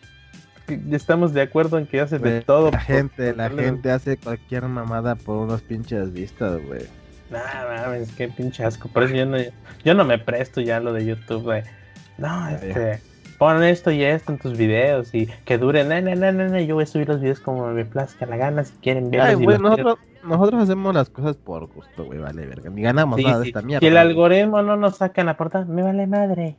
que 0.68 0.80
estamos 0.92 1.34
de 1.34 1.42
acuerdo 1.42 1.78
en 1.78 1.86
que 1.88 2.00
hace 2.02 2.20
de 2.20 2.30
Güey, 2.30 2.44
todo? 2.44 2.72
La 2.72 2.80
gente, 2.80 3.36
la 3.36 3.50
darle- 3.50 3.64
gente 3.66 3.92
hace 3.92 4.18
cualquier 4.18 4.64
mamada 4.64 5.16
por 5.16 5.38
unos 5.38 5.62
pinches 5.62 6.12
vistas, 6.14 6.62
güey. 6.66 6.84
Nah, 7.30 7.42
mames, 7.86 8.12
qué 8.12 8.28
pinche 8.28 8.64
asco. 8.64 8.88
Por 8.88 9.04
eso 9.04 9.16
yo 9.16 9.26
no, 9.26 9.38
yo 9.84 9.94
no 9.96 10.06
me 10.06 10.20
presto 10.20 10.62
ya 10.62 10.80
lo 10.80 10.94
de 10.94 11.06
YouTube, 11.06 11.52
de, 11.54 11.64
no, 12.18 12.50
este, 12.50 13.02
pon 13.38 13.64
esto 13.64 13.92
y 13.92 14.04
esto 14.04 14.32
en 14.32 14.38
tus 14.40 14.58
videos 14.58 15.14
y 15.14 15.28
que 15.46 15.58
dure, 15.58 15.84
no, 15.84 16.00
no, 16.02 16.16
no, 16.16 16.32
no, 16.32 16.50
no, 16.50 16.60
yo 16.60 16.76
voy 16.76 16.84
a 16.84 16.88
subir 16.88 17.08
los 17.08 17.22
videos 17.22 17.40
como 17.40 17.68
me 17.68 17.86
plazca 17.86 18.26
la 18.26 18.38
gana, 18.38 18.64
si 18.64 18.74
quieren 18.78 19.10
verlos. 19.12 19.30
Ay, 19.30 19.36
güey, 19.36 19.58
nosotros, 19.60 19.98
nosotros 20.24 20.64
hacemos 20.64 20.94
las 20.94 21.10
cosas 21.10 21.36
por 21.38 21.68
gusto, 21.68 22.06
güey, 22.06 22.20
vale, 22.20 22.46
verga. 22.46 22.70
Ni 22.70 22.82
ganamos 22.82 23.18
Sí, 23.18 23.24
nada 23.26 23.40
de 23.40 23.44
sí. 23.44 23.50
esta 23.50 23.62
mierda. 23.62 23.80
Si 23.82 23.88
el 23.88 23.98
algoritmo 23.98 24.62
no 24.62 24.76
nos 24.78 24.98
saca 24.98 25.22
en 25.22 25.28
la 25.28 25.38
portada, 25.38 25.66
me 25.66 25.84
vale 25.84 26.08
madre. 26.08 26.58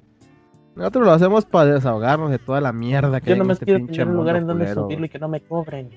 Nosotros 0.74 1.06
lo 1.06 1.12
hacemos 1.12 1.44
para 1.46 1.72
desahogarnos 1.72 2.30
de 2.30 2.38
toda 2.38 2.60
la 2.60 2.72
mierda 2.72 3.20
que 3.20 3.28
Yo 3.28 3.32
hay 3.32 3.38
nomás 3.38 3.54
este 3.56 3.64
quiero 3.64 3.86
tener 3.86 4.08
un 4.08 4.16
lugar 4.16 4.36
en 4.36 4.46
donde 4.46 4.64
culero, 4.64 4.82
subirlo 4.82 4.98
güey. 5.00 5.06
y 5.06 5.10
que 5.10 5.18
no 5.18 5.28
me 5.28 5.40
cobren. 5.40 5.90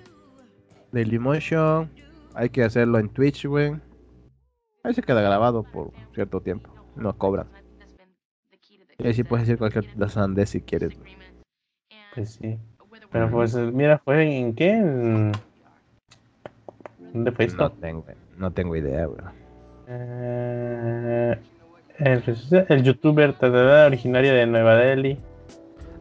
Dailymotion, 0.94 1.90
hay 2.34 2.50
que 2.50 2.64
hacerlo 2.64 2.98
en 3.00 3.10
Twitch, 3.10 3.46
güey. 3.46 3.76
Ahí 4.84 4.94
se 4.94 5.02
queda 5.02 5.22
grabado 5.22 5.64
por 5.64 5.92
cierto 6.16 6.40
tiempo. 6.42 6.70
No 6.96 7.18
cobran. 7.18 7.48
Y 9.00 9.08
ahí 9.08 9.14
sí 9.14 9.24
puedes 9.24 9.48
decir 9.48 9.58
cualquier 9.58 9.86
sandez 10.10 10.50
si 10.50 10.62
quieres. 10.62 10.94
Pues 12.16 12.32
sí. 12.32 12.58
Pero 13.12 13.32
pues, 13.32 13.56
mira, 13.56 13.98
¿fue 14.00 14.38
en 14.38 14.54
qué? 14.54 14.72
En- 14.72 15.32
¿Dónde 17.14 17.32
fue 17.32 17.46
esto? 17.46 17.64
No 17.64 17.72
tengo, 17.72 18.06
no 18.38 18.52
tengo 18.52 18.76
idea, 18.76 19.06
güey. 19.06 19.20
Eh, 19.88 21.36
el, 21.98 22.24
el 22.70 22.84
youtuber 22.84 23.34
tadada, 23.34 23.88
originario 23.88 24.34
de 24.34 24.46
Nueva 24.46 24.76
Delhi, 24.76 25.18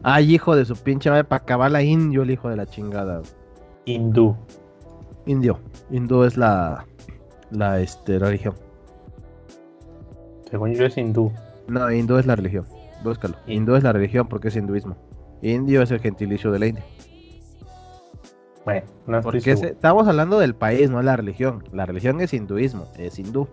Ay, 0.03 0.35
hijo 0.35 0.55
de 0.55 0.63
su 0.63 0.77
pinche 0.77 1.09
madre, 1.09 1.25
para 1.25 1.41
acabar 1.43 1.71
la 1.71 1.81
indio, 1.83 2.21
el 2.23 2.31
hijo 2.31 2.47
de 2.49 2.55
la 2.55 2.65
chingada. 2.65 3.21
hindú. 3.85 4.35
Indio. 5.25 5.59
Hindú 5.89 6.23
es 6.23 6.37
la, 6.37 6.85
la 7.51 7.81
este, 7.81 8.17
religión. 8.17 8.55
Según 10.49 10.73
yo 10.73 10.85
es 10.85 10.97
hindú. 10.97 11.33
No, 11.67 11.91
hindú 11.91 12.17
es 12.17 12.25
la 12.25 12.35
religión. 12.37 12.65
Búscalo. 13.03 13.35
Hindú 13.47 13.75
es 13.75 13.83
la 13.83 13.93
religión 13.93 14.27
porque 14.27 14.49
es 14.49 14.55
hinduismo. 14.55 14.95
Indio 15.41 15.81
es 15.81 15.91
el 15.91 15.99
gentilicio 15.99 16.51
de 16.51 16.59
la 16.59 16.67
India. 16.67 16.83
Bueno, 18.65 18.85
no 19.07 19.21
Porque 19.21 19.51
estamos 19.51 20.07
hablando 20.07 20.37
del 20.39 20.53
país, 20.53 20.89
no 20.89 21.01
la 21.01 21.15
religión. 21.15 21.63
La 21.71 21.85
religión 21.85 22.19
es 22.21 22.33
hinduismo, 22.33 22.87
es 22.97 23.17
hindú. 23.17 23.47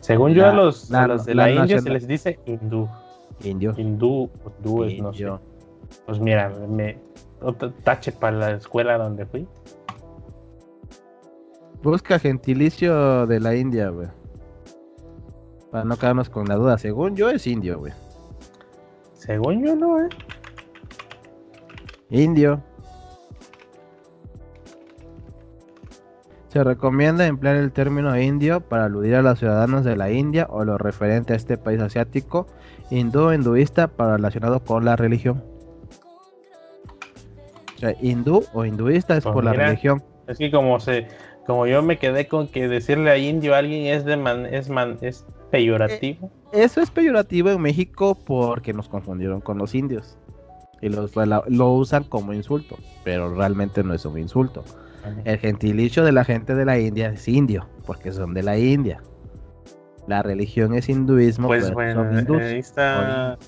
Según 0.00 0.32
yo, 0.32 0.46
a 0.46 0.52
los, 0.52 0.92
a 0.92 1.06
los 1.06 1.24
de 1.24 1.34
la 1.34 1.48
la, 1.48 1.62
India 1.62 1.80
se 1.80 1.90
les 1.90 2.06
dice 2.06 2.40
hindú. 2.46 2.88
Indio. 3.42 3.74
Hindú, 3.76 4.30
hindú 4.58 4.84
es, 4.84 5.00
no 5.00 5.12
sé. 5.12 5.26
Pues 6.06 6.18
mira, 6.20 6.48
me 6.68 6.98
tache 7.84 8.12
para 8.12 8.36
la 8.36 8.50
escuela 8.52 8.96
donde 8.98 9.26
fui. 9.26 9.46
Busca 11.82 12.18
gentilicio 12.18 13.26
de 13.26 13.40
la 13.40 13.54
India, 13.54 13.90
güey. 13.90 14.08
Para 15.70 15.84
no 15.84 15.96
quedarnos 15.96 16.30
con 16.30 16.46
la 16.48 16.54
duda. 16.56 16.78
Según 16.78 17.14
yo 17.14 17.28
es 17.28 17.46
indio, 17.46 17.78
güey. 17.78 17.92
Según 19.26 19.64
yo 19.64 19.74
no, 19.74 20.00
eh. 20.00 20.08
Indio. 22.10 22.62
Se 26.48 26.62
recomienda 26.62 27.26
emplear 27.26 27.56
el 27.56 27.72
término 27.72 28.18
indio 28.18 28.60
para 28.60 28.84
aludir 28.84 29.16
a 29.16 29.22
los 29.22 29.38
ciudadanos 29.38 29.84
de 29.84 29.96
la 29.96 30.10
India 30.10 30.46
o 30.48 30.64
lo 30.64 30.78
referente 30.78 31.32
a 31.32 31.36
este 31.36 31.58
país 31.58 31.80
asiático, 31.82 32.46
hindú 32.90 33.24
o 33.24 33.34
hinduista 33.34 33.88
para 33.88 34.16
relacionado 34.16 34.60
con 34.60 34.84
la 34.84 34.96
religión. 34.96 35.44
O 37.74 37.78
sea, 37.78 37.94
hindú 38.00 38.44
o 38.54 38.64
hinduista 38.64 39.16
es 39.16 39.24
Pues 39.24 39.34
por 39.34 39.44
la 39.44 39.52
religión. 39.52 40.02
Es 40.28 40.38
que 40.38 40.50
como 40.50 40.80
se, 40.80 41.08
como 41.46 41.66
yo 41.66 41.82
me 41.82 41.98
quedé 41.98 42.26
con 42.26 42.48
que 42.48 42.68
decirle 42.68 43.10
a 43.10 43.18
indio 43.18 43.54
a 43.54 43.58
alguien 43.58 43.86
es 43.86 44.04
de 44.04 44.16
man, 44.16 44.46
es 44.46 44.70
man, 44.70 44.96
es 45.02 45.26
peyorativo. 45.50 46.30
Eso 46.52 46.80
es 46.80 46.90
peyorativo 46.90 47.50
en 47.50 47.60
México 47.60 48.16
porque 48.26 48.72
nos 48.72 48.88
confundieron 48.88 49.40
con 49.40 49.58
los 49.58 49.74
indios. 49.74 50.18
Y 50.80 50.88
los, 50.90 51.14
lo, 51.16 51.44
lo 51.48 51.72
usan 51.72 52.04
como 52.04 52.32
insulto, 52.32 52.76
pero 53.04 53.34
realmente 53.34 53.82
no 53.82 53.94
es 53.94 54.04
un 54.04 54.18
insulto. 54.18 54.62
El 55.24 55.38
gentilicio 55.38 56.04
de 56.04 56.12
la 56.12 56.24
gente 56.24 56.54
de 56.54 56.64
la 56.64 56.78
India 56.78 57.08
es 57.10 57.28
indio, 57.28 57.68
porque 57.86 58.10
son 58.12 58.34
de 58.34 58.42
la 58.42 58.58
India. 58.58 59.00
La 60.08 60.22
religión 60.22 60.74
es 60.74 60.88
hinduismo, 60.88 61.46
Pues 61.48 61.72
bueno, 61.72 62.04
son 62.04 62.18
hindús. 62.18 62.42
ahí 62.42 62.58
está, 62.58 63.38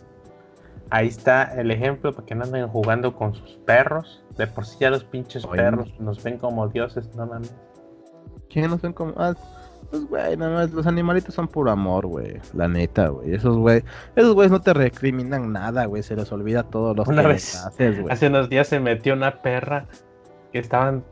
ahí 0.90 1.08
está 1.08 1.42
el 1.60 1.70
ejemplo 1.70 2.12
para 2.12 2.26
que 2.26 2.34
no 2.34 2.44
anden 2.44 2.68
jugando 2.68 3.14
con 3.14 3.34
sus 3.34 3.58
perros. 3.66 4.24
De 4.36 4.46
por 4.46 4.64
sí 4.66 4.76
ya 4.80 4.90
los 4.90 5.04
pinches 5.04 5.44
Oye. 5.44 5.56
perros 5.56 5.92
nos 6.00 6.22
ven 6.22 6.38
como 6.38 6.68
dioses, 6.68 7.12
no 7.16 7.26
mames. 7.26 7.52
¿Quiénes 8.48 8.70
nos 8.70 8.80
ven 8.80 8.92
como.? 8.92 9.12
Ah, 9.16 9.34
pues, 9.90 10.06
güey, 10.08 10.36
nada 10.36 10.54
más, 10.54 10.70
los 10.70 10.86
animalitos 10.86 11.34
son 11.34 11.48
puro 11.48 11.70
amor, 11.70 12.06
güey. 12.06 12.38
La 12.54 12.68
neta, 12.68 13.08
güey. 13.08 13.34
Esos, 13.34 13.56
güey, 13.56 13.82
esos 14.16 14.34
güeyes 14.34 14.50
no 14.52 14.60
te 14.60 14.74
recriminan 14.74 15.52
nada, 15.52 15.86
güey. 15.86 16.02
Se 16.02 16.14
les 16.16 16.30
olvida 16.32 16.62
todo 16.62 16.94
lo 16.94 17.04
Una 17.04 17.22
que 17.22 17.28
vez- 17.28 17.54
les 17.54 17.64
haces, 17.64 18.00
güey. 18.00 18.12
Hace 18.12 18.26
unos 18.28 18.48
días 18.48 18.68
se 18.68 18.80
metió 18.80 19.14
una 19.14 19.40
perra 19.42 19.86
que 20.52 20.58
estaban 20.58 21.04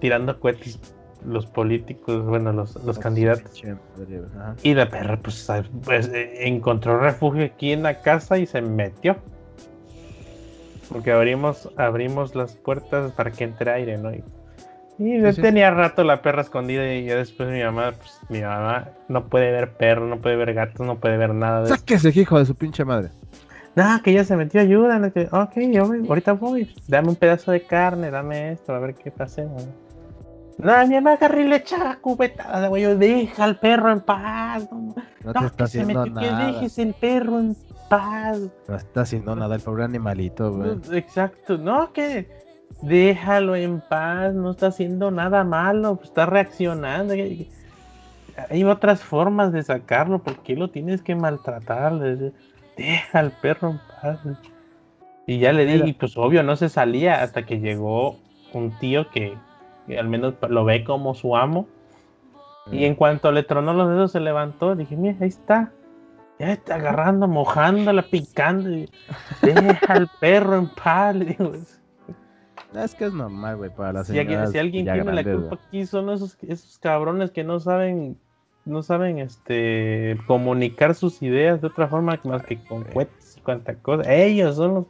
tirando 0.00 0.38
cohetes 0.40 0.78
los 1.24 1.46
políticos, 1.46 2.24
bueno, 2.24 2.52
los, 2.52 2.76
los 2.84 2.98
candidatos. 2.98 3.60
Güey, 3.96 4.20
ajá. 4.36 4.54
Y 4.62 4.74
la 4.74 4.88
perra 4.88 5.18
pues, 5.20 5.48
pues, 5.84 6.08
eh, 6.08 6.46
encontró 6.46 6.98
refugio 7.00 7.44
aquí 7.44 7.72
en 7.72 7.82
la 7.82 8.00
casa 8.02 8.38
y 8.38 8.46
se 8.46 8.62
metió. 8.62 9.16
Porque 10.88 11.12
abrimos, 11.12 11.68
abrimos 11.76 12.34
las 12.34 12.56
puertas 12.56 13.12
para 13.12 13.30
que 13.30 13.44
entre 13.44 13.70
aire, 13.70 13.98
¿no? 13.98 14.10
Y, 14.12 14.22
y 14.98 15.20
Sí, 15.20 15.32
sí. 15.32 15.42
tenía 15.42 15.70
rato 15.70 16.02
la 16.04 16.22
perra 16.22 16.42
escondida 16.42 16.92
y 16.94 17.04
ya 17.04 17.16
después 17.16 17.48
mi 17.50 17.62
mamá, 17.62 17.92
pues 17.96 18.20
mi 18.28 18.40
mamá 18.42 18.88
no 19.08 19.26
puede 19.28 19.50
ver 19.52 19.72
perro, 19.76 20.06
no 20.06 20.18
puede 20.18 20.36
ver 20.36 20.54
gatos, 20.54 20.86
no 20.86 20.96
puede 20.98 21.16
ver 21.16 21.34
nada 21.34 21.62
de. 21.62 21.68
Sáquese, 21.68 22.08
hijo 22.20 22.38
de 22.38 22.46
su 22.46 22.54
pinche 22.54 22.84
madre. 22.84 23.10
No, 23.76 24.02
que 24.02 24.12
ya 24.12 24.24
se 24.24 24.34
metió, 24.36 24.60
ayuda. 24.60 24.98
no 24.98 25.12
que- 25.12 25.28
Ok, 25.30 25.52
yo 25.72 25.86
voy, 25.86 26.04
ahorita 26.08 26.32
voy. 26.32 26.74
Dame 26.88 27.10
un 27.10 27.16
pedazo 27.16 27.52
de 27.52 27.62
carne, 27.62 28.10
dame 28.10 28.52
esto, 28.52 28.74
a 28.74 28.78
ver 28.80 28.94
qué 28.94 29.10
pasa. 29.12 29.44
Nadie 30.58 31.00
me 31.00 31.12
agarré 31.12 31.42
y 31.42 31.48
le 31.48 31.56
echaba 31.56 31.96
cubetada, 32.00 32.66
güey. 32.66 32.82
Deja 32.96 33.44
al 33.44 33.60
perro 33.60 33.92
en 33.92 34.00
paz. 34.00 34.68
No, 34.72 34.94
No 35.24 35.32
te 35.32 35.40
no, 35.40 35.46
está 35.46 35.64
que 35.64 35.70
se 35.70 35.80
haciendo 35.82 36.04
metió, 36.06 36.20
que 36.20 36.26
nada. 36.32 36.46
dejes 36.48 36.78
el 36.78 36.94
perro 36.94 37.38
en 37.38 37.56
paz. 37.88 38.40
No 38.66 38.74
está 38.74 39.02
haciendo 39.02 39.36
nada 39.36 39.54
el 39.54 39.60
pobre 39.60 39.84
animalito, 39.84 40.52
güey. 40.52 40.70
No, 40.88 40.94
Exacto, 40.96 41.56
no, 41.58 41.92
que 41.92 42.26
déjalo 42.82 43.56
en 43.56 43.80
paz, 43.80 44.34
no 44.34 44.52
está 44.52 44.68
haciendo 44.68 45.10
nada 45.10 45.44
malo, 45.44 45.96
pues 45.96 46.08
está 46.08 46.26
reaccionando. 46.26 47.14
Hay 48.50 48.64
otras 48.64 49.02
formas 49.02 49.52
de 49.52 49.62
sacarlo, 49.62 50.20
¿por 50.20 50.38
qué 50.38 50.54
lo 50.54 50.68
tienes 50.68 51.02
que 51.02 51.14
maltratar? 51.14 51.98
Deja 52.76 53.18
al 53.18 53.32
perro 53.32 53.70
en 53.70 53.80
paz. 54.00 54.20
Y 55.26 55.38
ya 55.38 55.52
le 55.52 55.66
dije, 55.66 55.94
pues 55.98 56.16
obvio, 56.16 56.42
no 56.42 56.56
se 56.56 56.68
salía 56.68 57.22
hasta 57.22 57.44
que 57.44 57.60
llegó 57.60 58.16
un 58.52 58.70
tío 58.78 59.10
que, 59.10 59.36
que 59.86 59.98
al 59.98 60.08
menos 60.08 60.34
lo 60.48 60.64
ve 60.64 60.84
como 60.84 61.14
su 61.14 61.36
amo. 61.36 61.66
Y 62.70 62.84
en 62.84 62.94
cuanto 62.94 63.32
le 63.32 63.42
tronó 63.42 63.72
los 63.72 63.88
dedos, 63.88 64.12
se 64.12 64.20
levantó. 64.20 64.76
Dije, 64.76 64.96
mira, 64.96 65.16
ahí 65.20 65.28
está. 65.28 65.72
Ya 66.38 66.52
está 66.52 66.76
agarrando, 66.76 67.26
mojándola, 67.26 68.02
picando. 68.02 68.70
y, 68.70 68.88
Deja 69.42 69.92
al 69.92 70.08
perro 70.20 70.56
en 70.56 70.68
paz. 70.68 71.16
le 71.16 71.24
digo. 71.24 71.52
Es 72.74 72.94
que 72.94 73.06
es 73.06 73.12
normal, 73.12 73.56
güey, 73.56 73.74
para 73.74 73.92
las 73.92 74.06
Si, 74.06 74.12
señoras 74.12 74.52
si 74.52 74.58
alguien 74.58 74.84
tiene 74.84 75.12
la 75.12 75.24
culpa 75.24 75.56
aquí, 75.56 75.86
son 75.86 76.10
esos, 76.10 76.36
esos 76.42 76.78
cabrones 76.78 77.30
que 77.30 77.42
no 77.42 77.60
saben, 77.60 78.18
no 78.66 78.82
saben 78.82 79.18
este 79.18 80.18
comunicar 80.26 80.94
sus 80.94 81.22
ideas 81.22 81.60
de 81.60 81.68
otra 81.68 81.88
forma 81.88 82.20
más 82.24 82.42
que 82.42 82.62
con 82.64 82.84
cohetes 82.84 83.36
y 83.38 83.40
cuanta 83.40 83.74
cosa. 83.74 84.12
Ellos 84.12 84.56
son 84.56 84.74
los. 84.74 84.86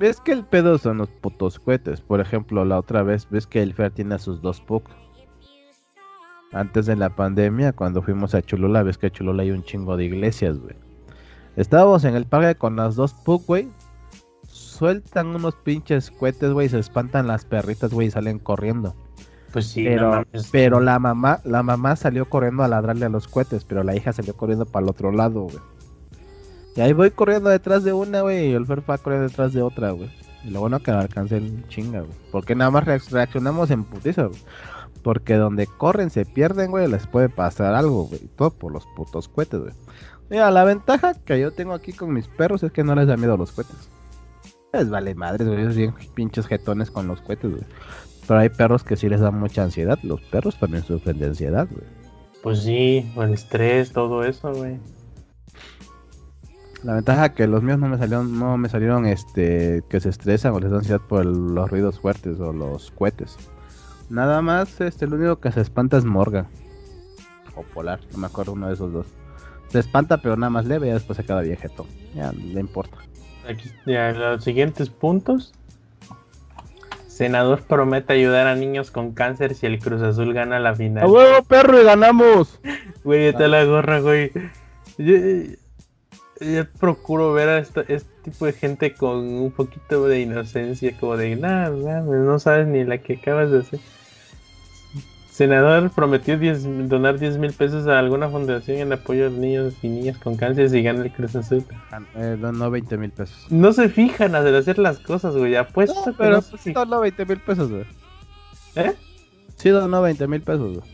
Es 0.00 0.20
que 0.20 0.32
el 0.32 0.44
pedo 0.44 0.78
son 0.78 0.98
los 0.98 1.08
putos 1.10 1.60
cohetes. 1.60 2.00
Por 2.00 2.20
ejemplo, 2.20 2.64
la 2.64 2.78
otra 2.78 3.02
vez, 3.02 3.28
ves 3.30 3.46
que 3.46 3.62
el 3.62 3.74
Fer 3.74 3.92
tiene 3.92 4.14
a 4.16 4.18
sus 4.18 4.40
dos 4.40 4.60
PUC. 4.60 4.88
Antes 6.52 6.86
de 6.86 6.96
la 6.96 7.14
pandemia, 7.14 7.72
cuando 7.72 8.02
fuimos 8.02 8.34
a 8.34 8.42
Cholula, 8.42 8.82
ves 8.82 8.98
que 8.98 9.06
en 9.06 9.12
Cholula 9.12 9.42
hay 9.42 9.52
un 9.52 9.62
chingo 9.62 9.96
de 9.96 10.06
iglesias, 10.06 10.58
güey. 10.58 10.74
Estábamos 11.54 12.04
en 12.04 12.16
el 12.16 12.24
parque 12.24 12.56
con 12.56 12.76
las 12.76 12.96
dos 12.96 13.14
PUC, 13.14 13.46
güey. 13.46 13.68
Sueltan 14.80 15.26
unos 15.26 15.56
pinches 15.56 16.10
cohetes, 16.10 16.52
güey, 16.52 16.70
se 16.70 16.78
espantan 16.78 17.26
las 17.26 17.44
perritas, 17.44 17.92
güey, 17.92 18.08
y 18.08 18.10
salen 18.10 18.38
corriendo. 18.38 18.96
Pues 19.52 19.66
sí, 19.66 19.84
pero, 19.84 20.20
no 20.20 20.24
pero 20.50 20.80
la 20.80 20.98
mamá, 20.98 21.40
la 21.44 21.62
mamá 21.62 21.96
salió 21.96 22.30
corriendo 22.30 22.62
a 22.62 22.68
ladrarle 22.68 23.04
a 23.04 23.10
los 23.10 23.28
cohetes, 23.28 23.66
pero 23.66 23.84
la 23.84 23.94
hija 23.94 24.14
salió 24.14 24.34
corriendo 24.34 24.64
para 24.64 24.84
el 24.84 24.88
otro 24.88 25.12
lado, 25.12 25.42
güey. 25.42 25.58
Y 26.76 26.80
ahí 26.80 26.94
voy 26.94 27.10
corriendo 27.10 27.50
detrás 27.50 27.84
de 27.84 27.92
una, 27.92 28.22
güey, 28.22 28.48
y 28.48 28.52
el 28.54 28.64
Fer 28.64 28.82
va 28.88 28.96
corriendo 28.96 29.28
detrás 29.28 29.52
de 29.52 29.60
otra, 29.60 29.90
güey. 29.90 30.10
Y 30.44 30.48
lo 30.50 30.60
bueno 30.60 30.80
que 30.80 30.92
me 30.92 30.96
alcancé 30.96 31.36
el 31.36 31.68
chinga, 31.68 32.00
güey. 32.00 32.12
Porque 32.32 32.54
nada 32.54 32.70
más 32.70 32.86
reac- 32.86 33.10
reaccionamos 33.10 33.70
en 33.70 33.84
putiza, 33.84 34.24
güey. 34.24 34.40
Porque 35.02 35.34
donde 35.34 35.66
corren 35.66 36.08
se 36.08 36.24
pierden, 36.24 36.70
güey, 36.70 36.88
les 36.88 37.06
puede 37.06 37.28
pasar 37.28 37.74
algo, 37.74 38.04
güey. 38.04 38.30
Todo 38.34 38.50
por 38.50 38.72
los 38.72 38.86
putos 38.96 39.28
cohetes, 39.28 39.60
güey. 39.60 39.74
Mira, 40.30 40.50
la 40.50 40.64
ventaja 40.64 41.12
que 41.12 41.38
yo 41.38 41.50
tengo 41.50 41.74
aquí 41.74 41.92
con 41.92 42.14
mis 42.14 42.28
perros 42.28 42.62
es 42.62 42.72
que 42.72 42.82
no 42.82 42.94
les 42.94 43.08
da 43.08 43.18
miedo 43.18 43.36
los 43.36 43.52
cohetes. 43.52 43.89
Les 44.72 44.88
vale 44.88 45.14
madres, 45.14 45.48
güey. 45.48 45.60
Ellos 45.66 45.94
pinches 46.14 46.46
jetones 46.46 46.90
con 46.90 47.06
los 47.08 47.20
cohetes, 47.22 47.50
güey. 47.50 47.64
Pero 48.26 48.40
hay 48.40 48.48
perros 48.48 48.84
que 48.84 48.96
sí 48.96 49.08
les 49.08 49.20
da 49.20 49.30
mucha 49.30 49.62
ansiedad. 49.64 49.98
Los 50.02 50.20
perros 50.22 50.58
también 50.58 50.84
sufren 50.84 51.18
de 51.18 51.26
ansiedad, 51.26 51.66
güey. 51.70 51.84
Pues 52.42 52.62
sí, 52.62 53.10
el 53.16 53.34
estrés, 53.34 53.92
todo 53.92 54.22
eso, 54.24 54.52
güey. 54.54 54.78
La 56.82 56.94
ventaja 56.94 57.34
que 57.34 57.46
los 57.46 57.62
míos 57.62 57.78
no 57.78 57.88
me 57.88 57.98
salieron, 57.98 58.38
no 58.38 58.56
me 58.56 58.68
salieron 58.70 59.04
este 59.04 59.82
que 59.90 60.00
se 60.00 60.08
estresan 60.08 60.54
o 60.54 60.60
les 60.60 60.70
da 60.70 60.78
ansiedad 60.78 61.00
por 61.06 61.22
el- 61.22 61.54
los 61.54 61.68
ruidos 61.70 62.00
fuertes 62.00 62.40
o 62.40 62.52
los 62.54 62.90
cohetes. 62.92 63.36
Nada 64.08 64.40
más, 64.40 64.80
este, 64.80 65.06
lo 65.06 65.16
único 65.16 65.40
que 65.40 65.52
se 65.52 65.60
espanta 65.60 65.98
es 65.98 66.04
Morgan. 66.06 66.46
O 67.54 67.62
Polar, 67.62 68.00
no 68.12 68.18
me 68.18 68.26
acuerdo 68.28 68.52
uno 68.52 68.68
de 68.68 68.74
esos 68.74 68.92
dos. 68.92 69.06
Se 69.68 69.78
espanta 69.80 70.22
pero 70.22 70.36
nada 70.36 70.50
más 70.50 70.64
leve 70.64 70.88
y 70.88 70.92
después 70.92 71.16
se 71.18 71.24
queda 71.24 71.42
viejeto. 71.42 71.86
Ya, 72.14 72.32
le 72.32 72.60
importa. 72.60 72.96
Aquí 73.50 73.70
ya, 73.86 74.12
los 74.12 74.44
siguientes 74.44 74.90
puntos. 74.90 75.52
Senador 77.06 77.62
promete 77.62 78.14
ayudar 78.14 78.46
a 78.46 78.54
niños 78.54 78.90
con 78.90 79.12
cáncer 79.12 79.54
si 79.54 79.66
el 79.66 79.78
Cruz 79.78 80.00
Azul 80.02 80.32
gana 80.32 80.58
la 80.58 80.74
final. 80.74 81.04
¡A 81.04 81.06
huevo, 81.06 81.42
perro! 81.44 81.80
¡Y 81.80 81.84
ganamos! 81.84 82.58
Güey, 83.04 83.26
está 83.26 83.46
la 83.48 83.64
gorra, 83.64 84.00
güey. 84.00 84.32
Yo, 84.96 85.16
yo 86.40 86.64
procuro 86.78 87.32
ver 87.34 87.48
a 87.50 87.58
esta- 87.58 87.84
este 87.88 88.08
tipo 88.22 88.46
de 88.46 88.52
gente 88.54 88.94
con 88.94 89.18
un 89.18 89.50
poquito 89.50 90.06
de 90.08 90.20
inocencia, 90.20 90.96
como 90.98 91.16
de 91.18 91.36
nada, 91.36 91.70
nada, 91.70 92.00
no 92.02 92.38
sabes 92.38 92.66
ni 92.66 92.84
la 92.84 92.98
que 92.98 93.14
acabas 93.14 93.50
de 93.50 93.58
hacer. 93.60 93.80
Senador 95.40 95.88
prometió 95.90 96.38
10 96.38 96.88
donar 96.90 97.18
10 97.18 97.38
mil 97.38 97.54
pesos 97.54 97.86
a 97.86 97.98
alguna 97.98 98.28
fundación 98.28 98.76
en 98.76 98.92
apoyo 98.92 99.28
a 99.28 99.30
niños 99.30 99.72
y 99.80 99.88
niñas 99.88 100.18
con 100.18 100.36
cáncer 100.36 100.68
si 100.68 100.82
gana 100.82 101.02
el 101.02 101.10
Cruz 101.10 101.34
Azul. 101.34 101.64
Eh, 102.14 102.36
no 102.38 102.70
20 102.70 102.98
mil 102.98 103.10
pesos. 103.10 103.46
No 103.48 103.72
se 103.72 103.88
fijan 103.88 104.34
a 104.34 104.40
hacer 104.40 104.78
las 104.78 104.98
cosas, 104.98 105.34
güey. 105.34 105.56
Apuesto 105.56 105.98
No, 105.98 106.04
que 106.04 106.12
pero 106.18 106.30
no 106.32 106.42
fijan. 106.42 106.74
donó 106.74 107.00
20 107.00 107.24
mil 107.24 107.38
pesos, 107.40 107.70
güey. 107.70 107.84
¿Eh? 108.76 108.92
Sí, 109.56 109.70
donó 109.70 110.02
20 110.02 110.26
mil 110.26 110.42
pesos, 110.42 110.76
güey. 110.76 110.90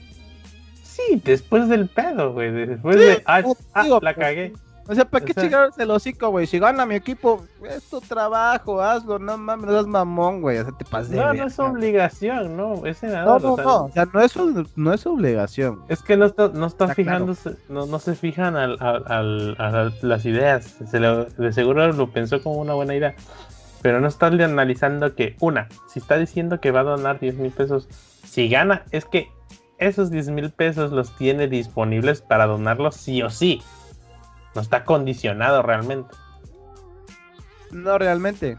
Sí, 0.84 1.20
después 1.24 1.68
del 1.68 1.88
pedo, 1.88 2.32
güey. 2.32 2.52
Después 2.52 2.94
Sí, 2.98 3.02
de. 3.02 3.22
Ah, 3.26 3.42
ah, 3.74 3.84
la 3.88 3.98
pues, 4.00 4.16
cagué. 4.16 4.52
O 4.88 4.94
sea, 4.94 5.04
¿para 5.04 5.24
O 5.24 5.26
qué 5.26 5.32
sea- 5.32 5.42
chingarse 5.42 5.82
el 5.82 5.90
hocico, 5.90 6.30
güey? 6.30 6.46
Si 6.46 6.58
gana 6.58 6.86
mi 6.86 6.94
equipo, 6.94 7.44
es 7.68 7.82
tu 7.90 8.00
trabajo, 8.00 8.80
hazlo, 8.80 9.18
no 9.18 9.36
mames, 9.36 9.66
no 9.66 9.72
seas 9.72 9.86
mamón, 9.86 10.40
güey, 10.40 10.58
o 10.58 10.64
sea, 10.64 10.72
te 10.72 10.84
de 11.08 11.16
No, 11.16 11.34
no 11.34 11.46
es 11.46 11.58
obligación, 11.58 12.56
no. 12.56 12.74
Es 12.86 13.02
No, 13.02 13.08
senador. 13.08 13.42
no, 13.42 13.52
o 13.52 13.56
sea, 13.56 13.64
no, 13.64 13.84
o 13.84 13.90
sea, 13.90 14.06
no 14.12 14.20
es, 14.22 14.36
no 14.76 14.92
es 14.92 15.06
obligación. 15.06 15.82
Es 15.88 16.02
que 16.02 16.16
no 16.16 16.26
está, 16.26 16.48
no 16.48 16.66
está 16.66 16.84
Está 16.84 16.94
fijándose, 16.94 17.56
no, 17.68 17.86
no 17.86 17.98
se 17.98 18.14
fijan 18.14 18.56
al, 18.56 18.76
al- 18.80 19.04
al- 19.06 19.56
a 19.58 19.90
las 20.02 20.24
ideas. 20.24 20.76
Se 20.88 21.00
lo- 21.00 21.24
de 21.24 21.52
seguro 21.52 21.92
lo 21.92 22.10
pensó 22.10 22.42
como 22.42 22.56
una 22.60 22.74
buena 22.74 22.94
idea. 22.94 23.14
Pero 23.82 24.00
no 24.00 24.08
está 24.08 24.26
analizando 24.28 25.14
que, 25.14 25.36
una, 25.40 25.68
si 25.88 25.98
está 26.00 26.16
diciendo 26.16 26.60
que 26.60 26.70
va 26.70 26.80
a 26.80 26.84
donar 26.84 27.20
10 27.20 27.36
mil 27.36 27.50
pesos, 27.52 27.88
si 28.24 28.48
gana, 28.48 28.84
es 28.90 29.04
que 29.04 29.28
esos 29.78 30.10
10 30.10 30.30
mil 30.30 30.50
pesos 30.50 30.90
los 30.92 31.14
tiene 31.16 31.46
disponibles 31.48 32.22
para 32.22 32.46
donarlos 32.46 32.96
sí 32.96 33.22
o 33.22 33.30
sí. 33.30 33.62
No 34.56 34.62
está 34.62 34.84
condicionado 34.84 35.62
realmente. 35.62 36.14
No 37.70 37.98
realmente. 37.98 38.56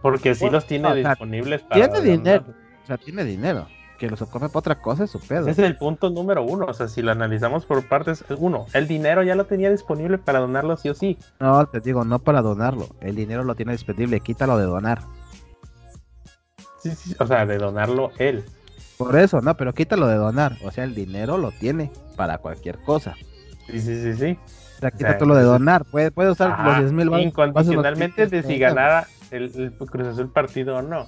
Porque 0.00 0.34
sí 0.34 0.40
Bueno, 0.44 0.56
los 0.56 0.66
tiene 0.66 0.88
no, 0.88 0.94
disponibles 0.94 1.60
para. 1.62 1.86
tiene 1.88 2.00
dinero. 2.00 2.44
O 2.82 2.86
sea, 2.86 2.96
tiene 2.96 3.24
dinero. 3.24 3.68
Que 3.98 4.08
los 4.08 4.22
ocupe 4.22 4.48
para 4.48 4.58
otra 4.58 4.80
cosa 4.80 5.04
es 5.04 5.10
su 5.10 5.20
pedo. 5.20 5.42
Ese 5.42 5.50
es 5.50 5.58
el 5.68 5.76
punto 5.76 6.08
número 6.08 6.42
uno. 6.42 6.64
O 6.66 6.72
sea, 6.72 6.88
si 6.88 7.02
lo 7.02 7.12
analizamos 7.12 7.66
por 7.66 7.86
partes, 7.86 8.24
uno, 8.38 8.64
el 8.72 8.88
dinero 8.88 9.22
ya 9.22 9.34
lo 9.34 9.44
tenía 9.44 9.70
disponible 9.70 10.16
para 10.16 10.38
donarlo 10.40 10.78
sí 10.78 10.88
o 10.88 10.94
sí. 10.94 11.18
No, 11.38 11.66
te 11.66 11.80
digo, 11.80 12.04
no 12.04 12.18
para 12.18 12.40
donarlo. 12.40 12.88
El 13.02 13.14
dinero 13.14 13.44
lo 13.44 13.54
tiene 13.54 13.72
disponible, 13.72 14.18
quítalo 14.20 14.56
de 14.56 14.64
donar. 14.64 15.02
Sí, 16.82 16.90
sí, 16.96 17.14
o 17.18 17.26
sea, 17.26 17.44
de 17.44 17.58
donarlo 17.58 18.10
él. 18.18 18.42
Por 18.96 19.14
eso, 19.16 19.42
no, 19.42 19.56
pero 19.58 19.74
quítalo 19.74 20.06
de 20.06 20.16
donar. 20.16 20.56
O 20.64 20.70
sea, 20.70 20.84
el 20.84 20.94
dinero 20.94 21.36
lo 21.36 21.52
tiene 21.52 21.92
para 22.16 22.38
cualquier 22.38 22.78
cosa. 22.80 23.14
Sí, 23.66 23.78
sí, 23.80 24.02
sí, 24.02 24.14
sí. 24.14 24.38
O 24.82 24.88
sea, 24.88 24.90
quítatelo 24.90 25.34
de 25.34 25.42
entonces- 25.42 25.58
donar. 25.60 25.84
Puede, 25.84 26.10
puede 26.10 26.30
usar 26.32 26.50
Ajá, 26.50 26.80
los 26.80 26.90
10 26.90 26.92
mil 26.92 27.20
Incondicionalmente 27.20 28.26
de 28.26 28.42
si 28.42 28.58
ganara 28.58 29.06
el, 29.30 29.44
el 29.54 29.72
Cruz 29.74 30.08
Azul 30.08 30.28
partido 30.32 30.76
o 30.78 30.82
no. 30.82 31.06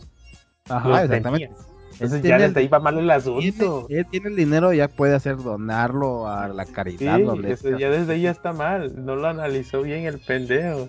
Ajá, 0.69 0.89
Los 0.89 1.01
exactamente. 1.01 1.47
tenía. 1.49 1.65
Entonces 1.95 2.23
ya 2.23 2.37
tiene 2.37 2.43
desde 2.49 2.61
ahí 2.61 2.69
va 2.69 2.79
mal 2.81 2.95
el 2.95 3.01
Tiene, 3.01 3.13
asunto. 3.15 3.87
él 3.89 4.07
tiene 4.11 4.29
el 4.29 4.37
dinero, 4.37 4.73
ya 4.73 4.89
puede 4.89 5.15
hacer 5.15 5.37
donarlo 5.37 6.29
a 6.29 6.49
la 6.49 6.65
Sí, 6.67 6.73
caridad. 6.73 7.19
donde 7.21 7.53
eso 7.53 7.69
sea. 7.69 7.79
ya 7.79 7.91
desde 7.91 8.13
ahí 8.15 8.23
ya 8.23 8.31
está 8.31 8.53
mal. 8.53 9.05
No 9.05 9.15
lo 9.17 9.29
analizó 9.29 9.83
bien 9.83 10.05
el 10.07 10.19
pendejo. 10.21 10.89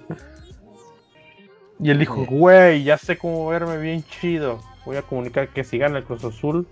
Y 1.80 1.90
él 1.92 2.00
dijo, 2.00 2.16
Sí. 2.22 2.26
güey, 2.36 2.84
ya 2.84 2.98
sé 2.98 3.18
cómo 3.18 3.48
verme 3.48 3.78
bien 3.78 4.04
chido. 4.04 4.60
Voy 4.86 4.96
a 4.98 5.02
comunicar 5.02 5.50
que 5.50 5.64
si 5.64 5.78
gana 5.78 5.98
el 5.98 6.04
Cruz 6.06 6.24
Azul, 6.24 6.68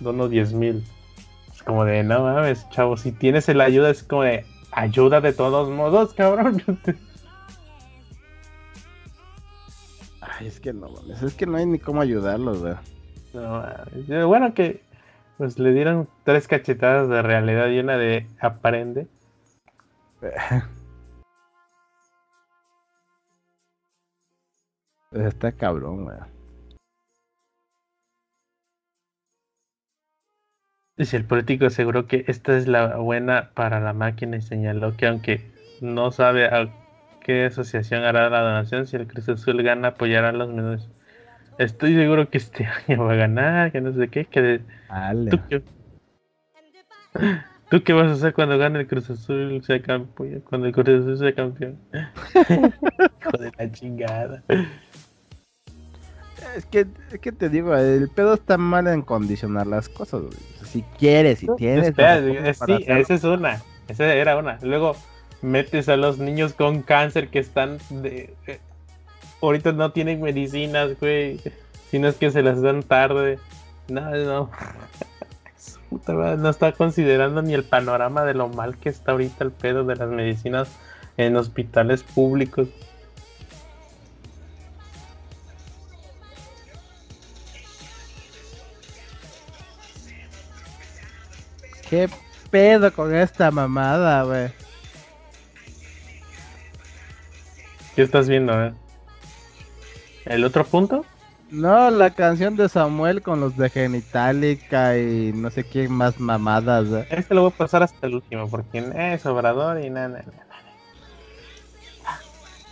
dono 0.00 0.28
10 0.28 0.52
mil. 0.52 0.84
Es 1.54 1.62
como 1.62 1.84
de, 1.84 2.02
no 2.02 2.22
mames, 2.24 2.68
chavo, 2.70 2.96
si 2.96 3.12
tienes 3.12 3.48
el 3.48 3.60
ayuda, 3.60 3.90
es 3.90 4.02
como 4.02 4.22
de, 4.24 4.44
ayuda 4.72 5.20
de 5.20 5.32
todos 5.32 5.68
modos, 5.70 6.14
cabrón. 6.14 6.62
Ay, 10.20 10.46
es 10.46 10.60
que 10.60 10.72
no, 10.72 10.88
es 11.22 11.34
que 11.34 11.46
no 11.46 11.56
hay 11.56 11.66
ni 11.66 11.78
cómo 11.78 12.00
ayudarlos, 12.00 12.60
güey. 12.60 12.74
No. 13.32 13.64
Pero 14.06 14.28
Bueno, 14.28 14.54
que 14.54 14.82
pues 15.38 15.58
le 15.58 15.72
dieron 15.72 16.08
tres 16.24 16.46
cachetadas 16.48 17.08
de 17.08 17.22
realidad 17.22 17.68
y 17.68 17.78
una 17.78 17.96
de 17.96 18.26
aprende. 18.40 19.08
Está 25.12 25.52
cabrón, 25.52 26.04
güey. 26.04 26.18
Dice 31.00 31.16
el 31.16 31.24
político 31.24 31.64
aseguró 31.64 32.06
que 32.06 32.26
esta 32.28 32.58
es 32.58 32.68
la 32.68 32.96
buena 32.96 33.52
para 33.54 33.80
la 33.80 33.94
máquina 33.94 34.36
y 34.36 34.42
señaló 34.42 34.98
que 34.98 35.06
aunque 35.06 35.50
no 35.80 36.12
sabe 36.12 36.44
a 36.44 36.68
qué 37.22 37.46
asociación 37.46 38.04
hará 38.04 38.28
la 38.28 38.42
donación, 38.42 38.86
si 38.86 38.96
el 38.96 39.06
Cruz 39.06 39.26
Azul 39.30 39.62
gana 39.62 39.88
apoyará 39.88 40.28
a 40.28 40.32
los 40.32 40.50
menores. 40.50 40.90
Estoy 41.56 41.94
seguro 41.94 42.28
que 42.28 42.36
este 42.36 42.66
año 42.86 43.02
va 43.02 43.14
a 43.14 43.16
ganar, 43.16 43.72
que 43.72 43.80
no 43.80 43.94
sé 43.94 44.08
qué, 44.08 44.26
que 44.26 44.42
de-. 44.42 44.58
¿Tú 45.30 45.40
qué, 45.48 45.62
¿Tú 47.70 47.82
qué 47.82 47.94
vas 47.94 48.08
a 48.08 48.12
hacer 48.12 48.34
cuando 48.34 48.58
gane 48.58 48.80
el 48.80 48.86
Cruz 48.86 49.08
Azul 49.08 49.58
sea 49.64 49.80
campeón? 49.80 50.40
Cuando 50.40 50.66
el 50.66 50.74
Cruz 50.74 50.86
Azul 50.86 51.16
sea 51.16 51.34
campeón. 51.34 51.78
Hijo 52.34 53.38
de 53.38 53.52
la 53.56 53.72
chingada. 53.72 54.44
Es 56.54 56.66
que, 56.66 56.86
es 57.10 57.20
que 57.20 57.32
te 57.32 57.48
digo, 57.48 57.74
el 57.74 58.10
pedo 58.10 58.34
está 58.34 58.58
mal 58.58 58.86
en 58.86 59.00
condicionar 59.00 59.66
las 59.66 59.88
cosas, 59.88 60.20
güey. 60.20 60.59
Si 60.70 60.82
quieres, 60.98 61.40
si 61.40 61.48
tienes. 61.56 61.88
Espera, 61.88 62.18
eh, 62.18 62.54
sí, 62.54 62.84
esa 62.86 63.14
es 63.14 63.24
una. 63.24 63.60
Esa 63.88 64.12
era 64.12 64.36
una. 64.36 64.58
Luego 64.62 64.94
metes 65.42 65.88
a 65.88 65.96
los 65.96 66.18
niños 66.18 66.54
con 66.54 66.82
cáncer 66.82 67.28
que 67.28 67.38
están 67.38 67.78
de, 67.90 68.34
eh, 68.46 68.60
ahorita 69.42 69.72
no 69.72 69.92
tienen 69.92 70.20
medicinas, 70.20 70.98
güey. 71.00 71.40
Sino 71.90 72.08
es 72.08 72.16
que 72.16 72.30
se 72.30 72.42
las 72.42 72.62
dan 72.62 72.82
tarde. 72.82 73.38
No, 73.88 74.10
no. 74.10 74.50
Puta 75.90 76.12
madre, 76.12 76.36
no 76.36 76.48
está 76.48 76.70
considerando 76.70 77.42
ni 77.42 77.52
el 77.52 77.64
panorama 77.64 78.24
de 78.24 78.34
lo 78.34 78.48
mal 78.48 78.78
que 78.78 78.88
está 78.88 79.10
ahorita 79.10 79.42
el 79.42 79.50
pedo 79.50 79.82
de 79.82 79.96
las 79.96 80.08
medicinas 80.08 80.68
en 81.16 81.36
hospitales 81.36 82.04
públicos. 82.04 82.68
¿Qué 91.90 92.08
pedo 92.52 92.92
con 92.92 93.12
esta 93.12 93.50
mamada, 93.50 94.22
güey? 94.22 94.52
¿Qué 97.96 98.02
estás 98.02 98.28
viendo, 98.28 98.64
eh? 98.64 98.72
¿El 100.24 100.44
otro 100.44 100.64
punto? 100.64 101.04
No, 101.50 101.90
la 101.90 102.10
canción 102.10 102.54
de 102.54 102.68
Samuel 102.68 103.22
con 103.22 103.40
los 103.40 103.56
de 103.56 103.68
Genitalica 103.70 104.96
y 104.96 105.32
no 105.32 105.50
sé 105.50 105.64
quién 105.64 105.90
más 105.90 106.20
mamadas, 106.20 106.88
güey. 106.88 107.04
Este 107.10 107.34
lo 107.34 107.42
voy 107.42 107.52
a 107.52 107.56
pasar 107.56 107.82
hasta 107.82 108.06
el 108.06 108.14
último, 108.14 108.48
porque 108.48 108.88
es 108.94 109.26
Obrador 109.26 109.82
y 109.82 109.90
nada, 109.90 110.08
nada, 110.08 110.24
nada. 110.48 112.20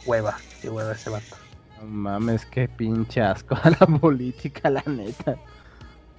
Hueva, 0.07 0.37
qué 0.63 0.71
hueva 0.71 0.93
ese 0.93 1.11
vato. 1.11 1.37
No 1.81 1.89
mames, 1.89 2.47
qué 2.47 2.69
pinche 2.69 3.21
asco 3.21 3.59
a 3.61 3.71
la 3.71 3.87
política, 4.01 4.71
la 4.71 4.85
neta. 4.87 5.35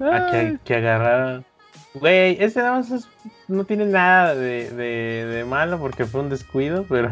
Ah, 0.02 0.28
que, 0.30 0.60
que 0.66 0.76
agarraron. 0.76 1.45
Güey, 1.94 2.38
ese 2.42 2.60
nada 2.60 2.74
más 2.78 2.92
es- 2.92 3.08
no 3.48 3.64
tiene 3.66 3.86
nada 3.86 4.36
de, 4.36 4.70
de, 4.72 5.26
de 5.26 5.46
malo 5.46 5.80
porque 5.80 6.06
fue 6.06 6.22
un 6.22 6.30
descuido, 6.30 6.86
pero 6.88 7.10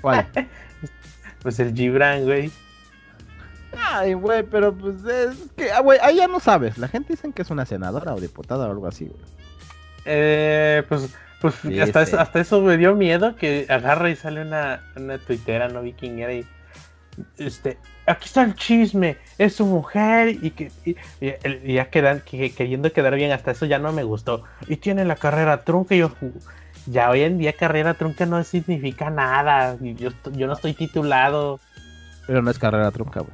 ¿Cuál? 0.00 0.26
pues 1.42 1.58
el 1.60 1.74
Gibran, 1.74 2.24
güey. 2.24 2.50
Ay, 3.76 4.12
güey, 4.14 4.42
pero 4.44 4.72
pues 4.74 5.04
es 5.04 5.36
que, 5.56 5.72
ah, 5.72 5.80
güey, 5.80 5.98
ahí 6.02 6.16
ya 6.16 6.28
no 6.28 6.38
sabes. 6.38 6.78
La 6.78 6.86
gente 6.88 7.14
dicen 7.14 7.32
que 7.32 7.42
es 7.42 7.50
una 7.50 7.66
senadora 7.66 8.14
o 8.14 8.20
diputada 8.20 8.68
o 8.68 8.70
algo 8.70 8.86
así, 8.86 9.06
güey. 9.06 9.20
Eh, 10.04 10.82
pues 10.88 11.14
pues 11.40 11.54
Sí, 11.56 11.78
hasta, 11.80 12.04
sí. 12.06 12.12
Eso, 12.12 12.20
hasta 12.20 12.40
eso 12.40 12.60
me 12.62 12.76
dio 12.78 12.94
miedo 12.94 13.36
que 13.36 13.66
agarra 13.68 14.08
y 14.10 14.16
sale 14.16 14.42
una, 14.42 14.80
una 14.96 15.18
tuitera, 15.18 15.68
no 15.68 15.82
vi 15.82 15.92
quién 15.92 16.18
era 16.18 16.32
y 16.32 16.46
este, 17.36 17.78
aquí 18.06 18.26
está 18.26 18.42
el 18.42 18.54
chisme, 18.54 19.16
es 19.38 19.54
su 19.56 19.66
mujer 19.66 20.28
y 20.42 20.50
que 20.50 20.70
y, 20.84 20.96
y 21.64 21.74
ya 21.74 21.86
quedan 21.90 22.20
que, 22.20 22.50
queriendo 22.52 22.92
quedar 22.92 23.14
bien, 23.14 23.32
hasta 23.32 23.50
eso 23.52 23.66
ya 23.66 23.78
no 23.78 23.92
me 23.92 24.02
gustó. 24.04 24.44
Y 24.68 24.76
tiene 24.76 25.04
la 25.04 25.16
carrera 25.16 25.64
trunca 25.64 25.94
y 25.94 25.98
yo 25.98 26.12
ya 26.86 27.08
hoy 27.10 27.22
en 27.22 27.38
día 27.38 27.54
carrera 27.54 27.94
trunca 27.94 28.26
no 28.26 28.42
significa 28.44 29.10
nada. 29.10 29.76
y 29.80 29.94
Yo, 29.94 30.10
yo 30.32 30.46
no 30.46 30.52
estoy 30.52 30.74
titulado. 30.74 31.58
Pero 32.26 32.42
no 32.42 32.50
es 32.50 32.58
carrera 32.58 32.90
trunca, 32.90 33.20
güey. 33.20 33.32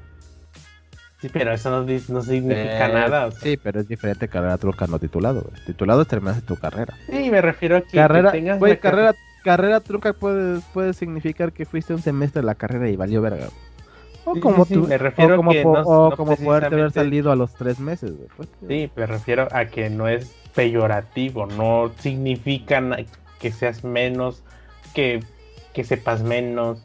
Sí, 1.20 1.28
pero 1.30 1.52
eso 1.52 1.68
no, 1.70 1.80
no 2.08 2.22
significa 2.22 2.88
Eh, 2.88 2.92
nada. 2.94 3.26
o 3.26 3.30
sea. 3.30 3.40
Sí, 3.40 3.56
pero 3.62 3.80
es 3.80 3.88
diferente 3.88 4.26
carrera 4.28 4.56
trunca 4.56 4.86
no 4.86 4.98
titulado, 4.98 5.42
güey. 5.42 5.64
Titulado 5.66 6.02
es 6.02 6.08
terminaste 6.08 6.42
tu 6.42 6.56
carrera. 6.56 6.94
Sí, 7.10 7.30
me 7.30 7.42
refiero 7.42 7.76
a 7.76 7.80
que, 7.82 7.88
que 7.88 7.96
carrera, 7.98 8.32
tengas 8.32 8.58
car- 8.58 8.78
carrera, 8.80 9.14
carrera 9.44 9.80
trunca 9.80 10.12
puede, 10.14 10.60
puede 10.72 10.94
significar 10.94 11.52
que 11.52 11.66
fuiste 11.66 11.92
un 11.92 12.00
semestre 12.00 12.40
de 12.40 12.46
la 12.46 12.54
carrera 12.54 12.88
y 12.88 12.96
valió 12.96 13.20
verga. 13.20 13.48
O 14.30 14.34
Sí, 14.34 14.40
como 14.40 14.64
sí, 14.64 14.74
tú, 14.74 14.86
me 14.86 14.98
refiero 14.98 15.34
o 15.34 15.36
como, 15.38 15.50
que 15.50 15.62
po- 15.62 15.72
no- 15.76 15.82
o 15.82 16.10
no 16.10 16.16
como 16.16 16.36
poderte 16.36 16.66
haber 16.66 16.78
precisamente- 16.86 17.00
salido 17.00 17.32
a 17.32 17.36
los 17.36 17.54
tres 17.54 17.78
meses, 17.80 18.16
güey. 18.16 18.28
Pues, 18.36 18.48
Sí, 18.68 18.90
me 18.94 19.06
refiero 19.06 19.48
a 19.50 19.64
que 19.66 19.90
no 19.90 20.08
es 20.08 20.34
peyorativo, 20.54 21.46
no 21.46 21.90
significa 21.98 22.82
que 23.38 23.50
seas 23.52 23.82
menos, 23.84 24.42
que, 24.94 25.20
que 25.72 25.84
sepas 25.84 26.22
menos, 26.22 26.82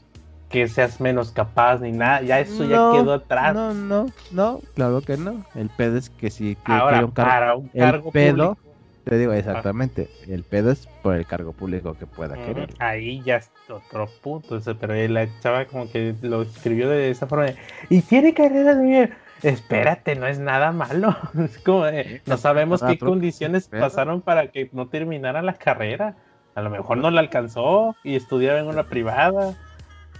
que 0.50 0.68
seas 0.68 1.02
menos 1.02 1.32
capaz 1.32 1.80
ni 1.82 1.91
nada, 1.91 2.22
ya 2.22 2.39
eso 2.39 2.64
No, 2.64 2.93
ya 2.93 3.00
quedó 3.02 3.14
atrás. 3.14 3.54
No, 3.54 3.74
no, 3.74 4.06
no, 4.32 4.62
claro 4.74 5.02
que 5.02 5.18
no. 5.18 5.43
El 5.56 5.70
pedo 5.70 5.98
es 5.98 6.10
que 6.10 6.30
si 6.30 6.56
que- 6.56 6.72
Ahora, 6.72 7.00
que 7.00 7.06
un 7.06 7.12
car- 7.12 7.26
para 7.28 7.56
un 7.56 7.70
el 7.74 7.82
cargo 7.82 8.12
pedo, 8.12 8.56
público, 8.56 8.64
te 9.06 9.18
digo 9.18 9.34
exactamente, 9.34 10.10
el 10.28 10.43
pedo 10.43 10.72
es 10.72 10.88
por 11.03 11.16
el 11.16 11.26
cargo 11.26 11.53
público 11.53 11.95
que 11.97 12.06
pueda 12.08 12.36
querer. 12.36 12.70
ahí 12.80 13.22
ya 13.24 13.38
es 13.38 13.51
otro 13.70 14.08
punto, 14.22 14.60
pero 14.80 14.93
la 15.08 15.28
chava 15.41 15.66
como 15.66 15.89
que 15.91 16.16
lo 16.22 16.41
escribió 16.41 16.89
de 16.89 17.12
esa 17.12 17.28
forma, 17.28 17.45
de, 17.45 17.56
y 17.89 18.01
tiene 18.01 18.34
carrera 18.34 18.76
de... 18.76 19.12
Espérate, 19.43 20.16
no 20.16 20.26
es 20.28 20.39
nada 20.39 20.72
malo. 20.72 21.16
Es 21.38 21.60
como 21.60 21.86
de, 21.86 22.22
no 22.26 22.38
sabemos 22.38 22.82
qué 22.82 22.93
Otro 22.93 23.10
condiciones 23.10 23.68
pasaron 23.68 24.22
para 24.22 24.47
que 24.47 24.70
no 24.72 24.88
terminara 24.88 25.41
la 25.43 25.53
carrera. 25.53 26.16
A 26.56 26.62
lo 26.62 26.70
mejor 26.70 26.97
no 26.97 27.12
la 27.12 27.20
alcanzó 27.20 27.95
y 28.03 28.16
estudiaba 28.16 28.60
en 28.60 28.68
una 28.68 28.84
privada. 28.86 29.53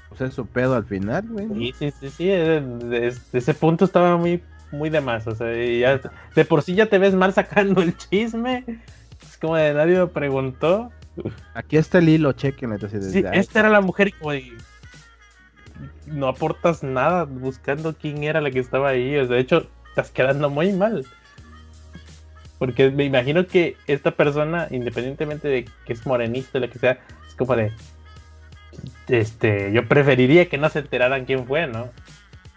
Pues 0.10 0.22
es 0.22 0.34
su 0.34 0.46
pedo 0.46 0.76
al 0.76 0.86
final, 0.86 1.26
güey. 1.30 1.48
Sí, 1.48 1.74
sí, 1.80 1.92
sí, 2.00 2.10
sí. 2.10 2.30
eh, 2.30 2.62
de- 2.62 3.00
de 3.32 3.38
ese 3.40 3.54
punto 3.54 3.86
estaba 3.86 4.18
muy, 4.18 4.44
muy 4.72 4.90
de 4.90 5.02
más. 5.02 5.28
O 5.28 5.36
sea, 5.36 5.56
y 5.56 5.80
ya, 5.80 6.00
de 6.36 6.46
por 6.46 6.62
sí 6.62 6.76
ya 6.76 6.88
te 6.88 6.98
ves 6.98 7.14
mal 7.14 7.34
sacando 7.34 7.82
el 7.82 7.96
chisme. 7.98 8.64
Es 9.22 9.38
como 9.38 9.56
de 9.56 9.74
nadie 9.74 9.98
lo 9.98 10.12
preguntó. 10.12 10.92
Aquí 11.54 11.78
está 11.78 12.00
el 12.00 12.10
hilo, 12.10 12.34
chequen. 12.34 12.74
Entonces, 12.74 13.12
Sí, 13.12 13.24
esta 13.34 13.60
era 13.60 13.70
la 13.70 13.82
mujer 13.82 14.10
y 14.10 14.12
como 14.12 14.32
de, 14.32 14.52
no 16.08 16.28
aportas 16.28 16.84
nada 16.84 17.24
buscando 17.26 17.96
quién 17.96 18.24
era 18.24 18.42
la 18.42 18.52
que 18.52 18.60
estaba 18.60 18.90
ahí. 18.90 19.16
O 19.18 19.26
sea, 19.26 19.36
de 19.36 19.42
hecho, 19.42 19.68
estás 19.90 20.12
quedando 20.12 20.50
muy 20.50 20.74
mal. 20.74 21.06
Porque 22.58 22.90
me 22.90 23.04
imagino 23.04 23.48
que 23.48 23.76
esta 23.88 24.12
persona, 24.12 24.68
independientemente 24.72 25.48
de 25.48 25.66
que 25.86 25.94
es 25.94 26.06
morenista 26.06 26.58
o 26.58 26.62
lo 26.62 26.70
que 26.70 26.80
sea, 26.80 27.00
es 27.28 27.36
como 27.36 27.56
de. 27.56 27.72
Este, 29.08 29.72
yo 29.72 29.88
preferiría 29.88 30.50
que 30.50 30.58
no 30.58 30.70
se 30.70 30.80
enteraran 30.80 31.26
quién 31.26 31.46
fue, 31.46 31.68
¿no? 31.68 31.90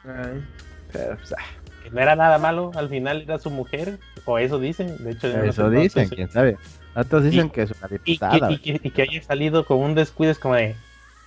Ay, 0.05 0.45
pero, 0.93 1.17
pues, 1.17 1.33
ah, 1.33 1.43
Que 1.89 1.95
no 1.95 2.01
era 2.01 2.17
nada 2.17 2.39
malo, 2.39 2.71
al 2.75 2.89
final 2.89 3.23
era 3.23 3.39
su 3.39 3.51
mujer, 3.51 3.99
o 4.25 4.39
eso 4.39 4.59
dicen. 4.59 5.03
De 5.05 5.13
hecho, 5.13 5.29
no 5.29 5.43
eso 5.45 5.71
dicen, 5.71 6.09
quién 6.09 6.31
sabe. 6.31 6.57
Otros 6.95 7.25
dicen 7.25 7.47
Y- 7.47 7.51
que 7.51 7.63
es 7.63 7.71
una 7.73 7.89
y, 8.05 8.13
diputada. 8.13 8.49
que, 8.49 8.55
y 8.55 8.59
que- 8.59 8.81
y 8.89 8.91
que 8.91 9.03
haya 9.03 9.23
salido 9.23 9.65
con 9.67 9.79
un 9.79 9.95
descuido 9.95 10.33
es 10.33 10.39
como 10.39 10.55
de 10.55 10.75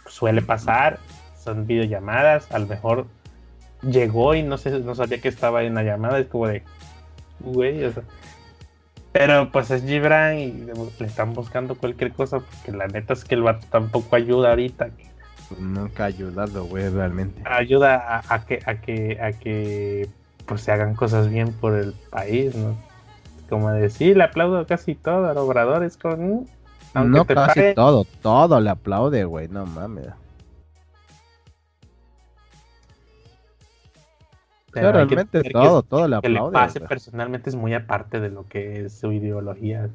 suele 0.07 0.41
pasar, 0.41 0.99
son 1.41 1.65
videollamadas, 1.67 2.51
a 2.51 2.59
lo 2.59 2.67
mejor 2.67 3.07
llegó 3.81 4.35
y 4.35 4.43
no 4.43 4.57
sé, 4.57 4.79
no 4.79 4.93
sabía 4.95 5.19
que 5.21 5.27
estaba 5.29 5.63
en 5.63 5.73
la 5.75 5.83
llamada, 5.83 6.19
es 6.19 6.27
como 6.27 6.47
de 6.47 6.63
güey, 7.39 7.83
o 7.85 7.91
sea. 7.93 8.03
Pero 9.13 9.51
pues 9.51 9.71
es 9.71 9.83
Gibran 9.83 10.37
y 10.39 10.51
le 10.99 11.05
están 11.05 11.33
buscando 11.33 11.75
cualquier 11.75 12.11
cosa, 12.13 12.39
porque 12.39 12.71
la 12.71 12.87
neta 12.87 13.13
es 13.13 13.25
que 13.25 13.35
el 13.35 13.41
vato 13.43 13.65
tampoco 13.69 14.15
ayuda 14.15 14.49
ahorita, 14.51 14.89
nunca 15.59 16.03
ha 16.03 16.07
ayudado, 16.07 16.65
güey, 16.65 16.87
realmente. 16.89 17.41
ayuda 17.45 17.95
a, 18.19 18.33
a 18.35 18.45
que, 18.45 18.59
a 18.65 18.75
que, 18.79 19.19
a 19.21 19.31
que 19.33 20.07
pues 20.51 20.63
se 20.63 20.71
hagan 20.73 20.95
cosas 20.95 21.29
bien 21.29 21.53
por 21.53 21.75
el 21.75 21.93
país, 22.09 22.53
¿no? 22.55 22.75
Como 23.49 23.71
decir, 23.71 24.17
le 24.17 24.25
aplaudo 24.25 24.67
casi 24.67 24.95
todo 24.95 25.29
al 25.29 25.37
obrador, 25.37 25.81
es 25.81 25.97
mm, 25.97 26.45
aunque 26.93 27.17
no 27.17 27.23
te 27.23 27.35
casi 27.35 27.73
todo, 27.73 28.05
todo 28.21 28.59
le 28.59 28.69
aplaude, 28.69 29.23
güey, 29.23 29.47
no 29.47 29.65
mames. 29.65 30.09
Pero 34.73 34.91
realmente 34.91 35.41
que 35.41 35.51
todo, 35.51 35.83
todo 35.83 36.05
le 36.05 36.19
que 36.19 36.27
le 36.27 36.39
aplaude. 36.39 36.51
pase 36.51 36.81
personalmente 36.81 37.49
es 37.49 37.55
muy 37.55 37.73
aparte 37.73 38.19
de 38.19 38.29
lo 38.29 38.45
que 38.45 38.83
es 38.83 38.99
su 38.99 39.13
ideología. 39.13 39.89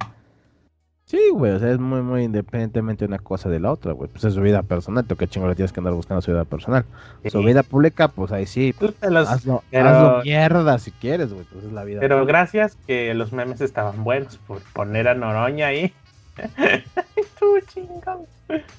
Sí, 1.07 1.21
güey, 1.33 1.53
o 1.53 1.59
sea, 1.61 1.71
es 1.71 1.79
muy, 1.79 2.03
muy 2.03 2.25
independientemente 2.25 3.05
una 3.05 3.21
cosa 3.21 3.49
de 3.49 3.61
la 3.61 3.71
otra, 3.71 3.93
güey. 3.93 4.11
Pues 4.11 4.25
es 4.25 4.35
su 4.35 4.41
vida 4.41 4.65
personal, 4.65 5.05
tú 5.05 5.15
qué 5.15 5.29
chingo 5.29 5.47
le 5.47 5.55
tienes 5.55 5.73
que 5.73 5.79
andar 5.79 5.93
buscando 5.95 6.21
su 6.21 6.33
vida 6.33 6.45
personal. 6.45 6.85
Su 7.31 7.45
vida 7.45 7.63
pública, 7.63 8.09
pues 8.09 8.33
ahí 8.33 8.45
sí, 8.45 8.75
Tú 8.77 8.89
te 8.91 9.09
los- 9.13 9.29
hazlo, 9.29 9.63
pero- 9.71 9.89
hazlo 9.89 10.23
mierda 10.25 10.79
si 10.81 10.91
quieres, 10.91 11.33
güey, 11.33 11.45
pues 11.53 11.65
es 11.65 11.73
la 11.73 11.85
vida. 11.85 12.01
Pero 12.01 12.27
gracias 12.27 12.77
que 12.89 13.15
los 13.15 13.33
memes 13.33 13.61
estaban 13.61 14.03
buenos 14.03 14.37
por 14.49 14.61
poner 14.73 15.07
a 15.07 15.15
Noroña 15.15 15.69
ahí. 15.69 15.95
Tú 17.39 17.47
chingón. 17.73 18.27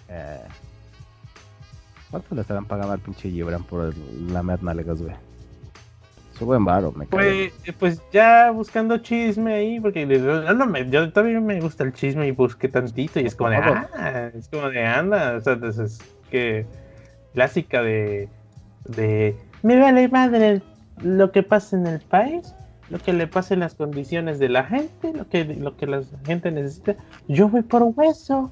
Eh, 0.10 0.42
¿Cuánto 2.12 2.36
le 2.36 2.42
estarán 2.42 2.66
pagando 2.66 2.92
al 2.92 3.00
pinche 3.00 3.30
Gibran 3.30 3.64
por 3.64 3.94
la 4.30 4.44
nalgas, 4.44 5.02
güey? 5.02 5.16
Su 6.38 6.46
buen 6.46 6.64
varo, 6.66 6.92
me. 6.92 7.06
Pues, 7.08 7.52
pues 7.80 8.02
ya 8.12 8.52
buscando 8.52 8.98
chisme 9.00 9.54
ahí, 9.56 9.80
porque 9.80 10.08
yo, 10.08 10.54
no 10.54 10.66
me- 10.68 10.90
yo 10.90 11.12
todavía 11.12 11.40
me 11.40 11.60
gusta 11.60 11.84
el 11.84 11.94
chisme 11.94 12.28
y 12.28 12.32
busqué 12.32 12.68
tantito 12.68 13.20
y 13.20 13.26
es 13.26 13.36
como 13.36 13.50
de, 13.50 13.58
ah, 13.58 14.32
es 14.36 14.48
como 14.50 14.70
de 14.70 14.86
anda, 14.86 15.36
o 15.38 15.42
sea, 15.42 15.54
entonces 15.54 16.00
es 16.00 16.16
que 16.30 16.66
clásica 17.34 17.82
de, 17.82 18.30
de, 18.86 19.36
me 19.64 19.80
vale 19.80 20.08
madre 20.10 20.62
lo 21.02 21.32
que 21.32 21.42
pasa 21.44 21.76
en 21.76 21.88
el 21.88 22.02
país, 22.02 22.54
lo 22.90 23.00
que 23.00 23.14
le 23.14 23.28
pasa 23.28 23.54
en 23.56 23.62
las 23.62 23.74
condiciones 23.76 24.38
de 24.40 24.50
la 24.50 24.64
gente, 24.64 25.14
lo 25.14 25.28
que, 25.28 25.44
lo 25.44 25.76
que 25.76 25.88
la 25.88 26.02
gente 26.26 26.52
necesita. 26.52 26.96
Yo 27.28 27.50
voy 27.50 27.64
por 27.64 27.84
hueso. 27.96 28.52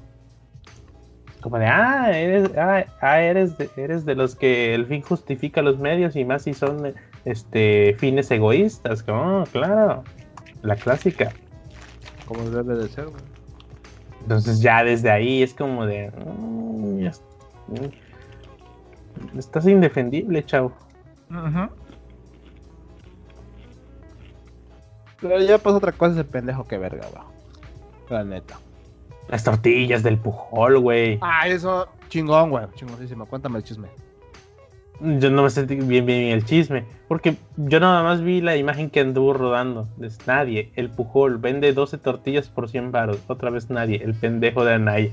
Como 1.40 1.58
de, 1.58 1.66
ah, 1.66 2.10
eres, 2.12 2.50
ah, 2.56 2.84
ah, 3.00 3.20
eres, 3.20 3.56
de, 3.56 3.70
eres 3.76 4.04
de 4.04 4.16
los 4.16 4.34
que 4.34 4.74
el 4.74 4.86
fin 4.86 5.02
justifica 5.02 5.62
los 5.62 5.78
medios 5.78 6.16
y 6.16 6.24
más 6.24 6.42
si 6.42 6.54
son 6.54 6.92
este, 7.26 7.94
fines 7.98 8.30
egoístas. 8.30 9.02
Como, 9.02 9.42
oh, 9.42 9.44
claro, 9.44 10.04
la 10.62 10.76
clásica. 10.76 11.32
Como 12.24 12.48
debe 12.48 12.76
de 12.76 12.88
ser, 12.88 13.08
Entonces 14.22 14.60
ya 14.60 14.82
desde 14.82 15.10
ahí 15.10 15.42
es 15.42 15.52
como 15.52 15.84
de... 15.84 16.10
Mm, 16.10 17.00
ya, 17.00 17.12
mm, 17.68 19.38
estás 19.38 19.66
indefendible, 19.66 20.44
chavo. 20.44 20.72
Pero 25.20 25.40
ya 25.40 25.58
pasa 25.58 25.76
otra 25.76 25.92
cosa 25.92 26.12
ese 26.12 26.24
pendejo 26.24 26.64
que 26.64 26.78
verga, 26.78 27.06
va. 27.14 27.26
La 28.08 28.24
neta. 28.24 28.58
Las 29.28 29.42
tortillas 29.42 30.02
del 30.04 30.18
pujol, 30.18 30.78
güey. 30.78 31.18
Ah, 31.20 31.48
eso, 31.48 31.88
chingón, 32.08 32.50
güey. 32.50 32.66
Chingonísimo. 32.76 33.26
Cuéntame 33.26 33.58
el 33.58 33.64
chisme. 33.64 33.88
Yo 35.00 35.30
no 35.30 35.42
me 35.42 35.50
sentí 35.50 35.76
bien, 35.76 36.06
bien 36.06 36.28
el 36.28 36.44
chisme. 36.44 36.84
Porque 37.08 37.36
yo 37.56 37.80
nada 37.80 38.02
más 38.02 38.22
vi 38.22 38.40
la 38.40 38.56
imagen 38.56 38.90
que 38.90 39.00
anduvo 39.00 39.34
rodando. 39.34 39.88
Es 40.00 40.26
nadie. 40.26 40.72
El 40.74 40.90
pujol 40.90 41.38
vende 41.38 41.72
12 41.72 41.98
tortillas 41.98 42.48
por 42.48 42.68
100 42.68 42.92
baros. 42.92 43.18
Otra 43.26 43.50
vez 43.50 43.70
nadie. 43.70 44.02
El 44.02 44.14
pendejo 44.14 44.64
de 44.64 44.74
Anaya. 44.74 45.10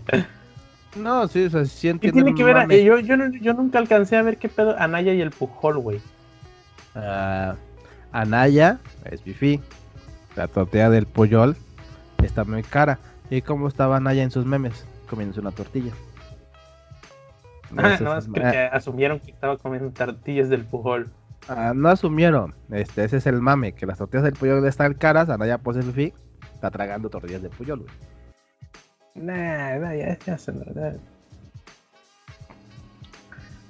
No, 0.96 1.28
sí, 1.28 1.46
o 1.46 1.50
sea, 1.50 1.66
sí 1.66 1.92
¿Qué 2.00 2.12
tiene 2.12 2.36
que 2.36 2.44
ver? 2.44 2.70
Yo, 2.84 3.00
yo, 3.00 3.16
yo, 3.42 3.54
nunca 3.54 3.80
alcancé 3.80 4.16
a 4.16 4.22
ver 4.22 4.38
qué 4.38 4.48
pedo 4.48 4.78
Anaya 4.78 5.12
y 5.14 5.22
el 5.22 5.32
pujol, 5.32 5.80
güey. 5.80 5.98
Uh, 6.96 7.56
Anaya 8.12 8.80
es 9.10 9.24
bifi. 9.24 9.60
La 10.36 10.48
tortilla 10.48 10.90
del 10.90 11.08
puyol 11.08 11.56
está 12.24 12.44
muy 12.44 12.64
cara. 12.64 13.00
¿Y 13.30 13.42
cómo 13.42 13.68
estaba 13.68 13.98
Anaya 13.98 14.24
en 14.24 14.32
sus 14.32 14.46
memes? 14.46 14.86
Comiéndose 15.10 15.40
una 15.40 15.52
tortilla. 15.52 15.92
Ah, 17.78 17.98
no, 18.00 18.18
es 18.18 18.28
que 18.28 18.70
asumieron 18.72 19.20
que 19.20 19.32
estaba 19.32 19.58
comiendo 19.58 19.92
tortillas 19.92 20.50
del 20.50 20.66
pujol. 20.66 21.12
Ah, 21.48 21.74
no 21.76 21.90
asumieron. 21.90 22.54
Este, 22.72 23.04
ese 23.04 23.18
es 23.18 23.28
el 23.28 23.42
mame, 23.42 23.74
que 23.74 23.86
las 23.86 23.98
tortillas 23.98 24.24
del 24.24 24.34
puyol 24.34 24.66
están 24.66 24.94
caras, 24.94 25.30
Anaya 25.30 25.58
pues 25.58 25.78
el 25.78 25.92
fi 25.92 26.14
está 26.54 26.72
tragando 26.72 27.10
tortillas 27.10 27.42
del 27.42 27.52
puyol, 27.52 27.80
güey. 27.80 27.92
Nah, 29.16 29.78
nah, 29.78 29.94
ya, 29.94 30.18
ya 30.26 30.38
se 30.38 30.54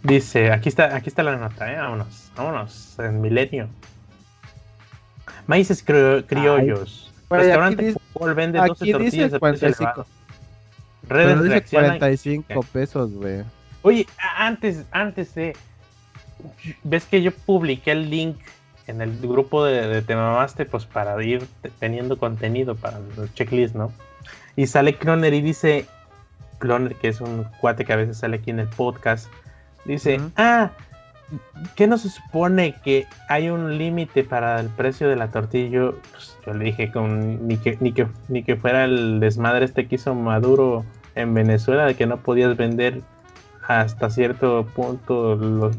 Dice, 0.04 0.52
aquí 0.52 0.70
está, 0.70 0.96
aquí 0.96 1.10
está 1.10 1.24
la 1.24 1.38
nota, 1.38 1.72
eh. 1.72 1.78
Vámonos, 1.78 2.32
vámonos, 2.36 3.00
en 3.00 3.22
milenio. 3.22 3.70
Maíces 5.48 5.84
criollos. 5.84 7.12
Ay, 7.30 7.40
Restaurante 7.40 7.86
dice, 7.86 8.00
Fútbol 8.14 8.36
vende 8.36 8.60
12 8.60 8.92
tortillas 8.92 9.32
de 9.32 9.40
precio 9.40 10.06
Redes 11.08 11.44
dice 11.44 11.64
45 11.64 12.64
pesos, 12.72 13.12
güey. 13.14 13.44
Oye, 13.84 14.08
antes, 14.38 14.86
antes 14.92 15.36
de. 15.36 15.56
¿Ves 16.84 17.06
que 17.06 17.22
yo 17.22 17.32
publiqué 17.32 17.92
el 17.92 18.10
link 18.10 18.38
en 18.88 19.02
el 19.02 19.18
grupo 19.20 19.64
de, 19.64 19.88
de 19.88 20.02
Temamaste? 20.02 20.66
Pues 20.66 20.86
para 20.86 21.22
ir 21.24 21.46
teniendo 21.80 22.18
contenido 22.18 22.76
para 22.76 22.98
el 22.98 23.34
checklist, 23.34 23.76
¿no? 23.76 23.92
Y 24.56 24.68
sale 24.68 24.98
Cloner 24.98 25.34
y 25.34 25.42
dice. 25.42 25.86
Cloner, 26.60 26.96
que 26.96 27.10
es 27.10 27.20
un 27.20 27.46
cuate 27.60 27.84
que 27.84 27.92
a 27.92 27.98
veces 27.98 28.18
sale 28.18 28.38
aquí 28.38 28.50
en 28.50 28.60
el 28.60 28.70
podcast. 28.70 29.28
Dice: 29.86 30.20
Ah, 30.38 30.72
¿qué 31.76 31.88
no 31.88 31.98
se 31.98 32.10
supone 32.10 32.76
que 32.84 33.06
hay 33.28 33.50
un 33.50 33.78
límite 33.78 34.24
para 34.24 34.60
el 34.62 34.70
precio 34.70 35.10
de 35.10 35.18
la 35.18 35.30
tortilla? 35.30 35.70
Yo, 35.70 35.96
pues, 36.12 36.38
yo 36.46 36.54
le 36.54 36.66
dije 36.66 36.92
con, 36.92 37.46
ni, 37.48 37.58
que, 37.58 37.78
ni, 37.82 37.92
que, 37.92 38.08
ni 38.30 38.44
que 38.44 38.56
fuera 38.56 38.86
el 38.86 39.20
desmadre 39.20 39.66
este 39.66 39.88
que 39.88 39.96
hizo 39.96 40.16
Maduro 40.16 40.86
en 41.16 41.34
Venezuela, 41.34 41.86
de 41.86 41.96
que 41.96 42.06
no 42.06 42.18
podías 42.18 42.56
vender 42.56 43.02
hasta 43.68 44.10
cierto 44.10 44.66
punto 44.76 45.36
los, 45.36 45.76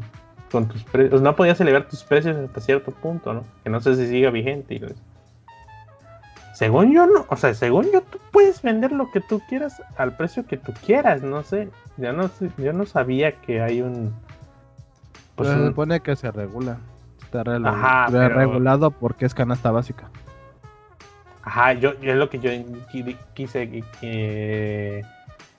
con 0.51 0.67
tus 0.67 0.83
precios, 0.83 1.21
no 1.21 1.35
podías 1.35 1.59
elevar 1.61 1.87
tus 1.87 2.03
precios 2.03 2.35
hasta 2.37 2.61
cierto 2.61 2.91
punto, 2.91 3.33
¿no? 3.33 3.43
Que 3.63 3.69
no 3.69 3.81
sé 3.81 3.95
si 3.95 4.07
siga 4.07 4.29
vigente. 4.31 4.81
Según 6.53 6.93
yo, 6.93 7.05
no, 7.05 7.25
o 7.29 7.35
sea, 7.35 7.53
según 7.53 7.91
yo, 7.91 8.01
tú 8.01 8.17
puedes 8.31 8.61
vender 8.61 8.91
lo 8.91 9.11
que 9.11 9.19
tú 9.21 9.41
quieras 9.49 9.81
al 9.97 10.15
precio 10.15 10.45
que 10.45 10.57
tú 10.57 10.73
quieras, 10.85 11.21
no 11.21 11.43
sé. 11.43 11.69
Yo 11.97 12.13
no, 12.13 12.29
yo 12.57 12.73
no 12.73 12.85
sabía 12.85 13.33
que 13.33 13.61
hay 13.61 13.81
un 13.81 14.13
pues 15.35 15.49
se 15.49 15.67
supone 15.67 15.99
que 15.99 16.15
se 16.15 16.31
regula. 16.31 16.77
Está 17.21 17.43
regulado 17.43 18.91
porque 18.91 19.25
es 19.25 19.33
canasta 19.33 19.71
básica. 19.71 20.09
Ajá, 21.43 21.73
yo, 21.73 21.93
es 22.01 22.15
lo 22.15 22.29
que 22.29 22.39
yo 22.39 22.49
quise 23.33 23.83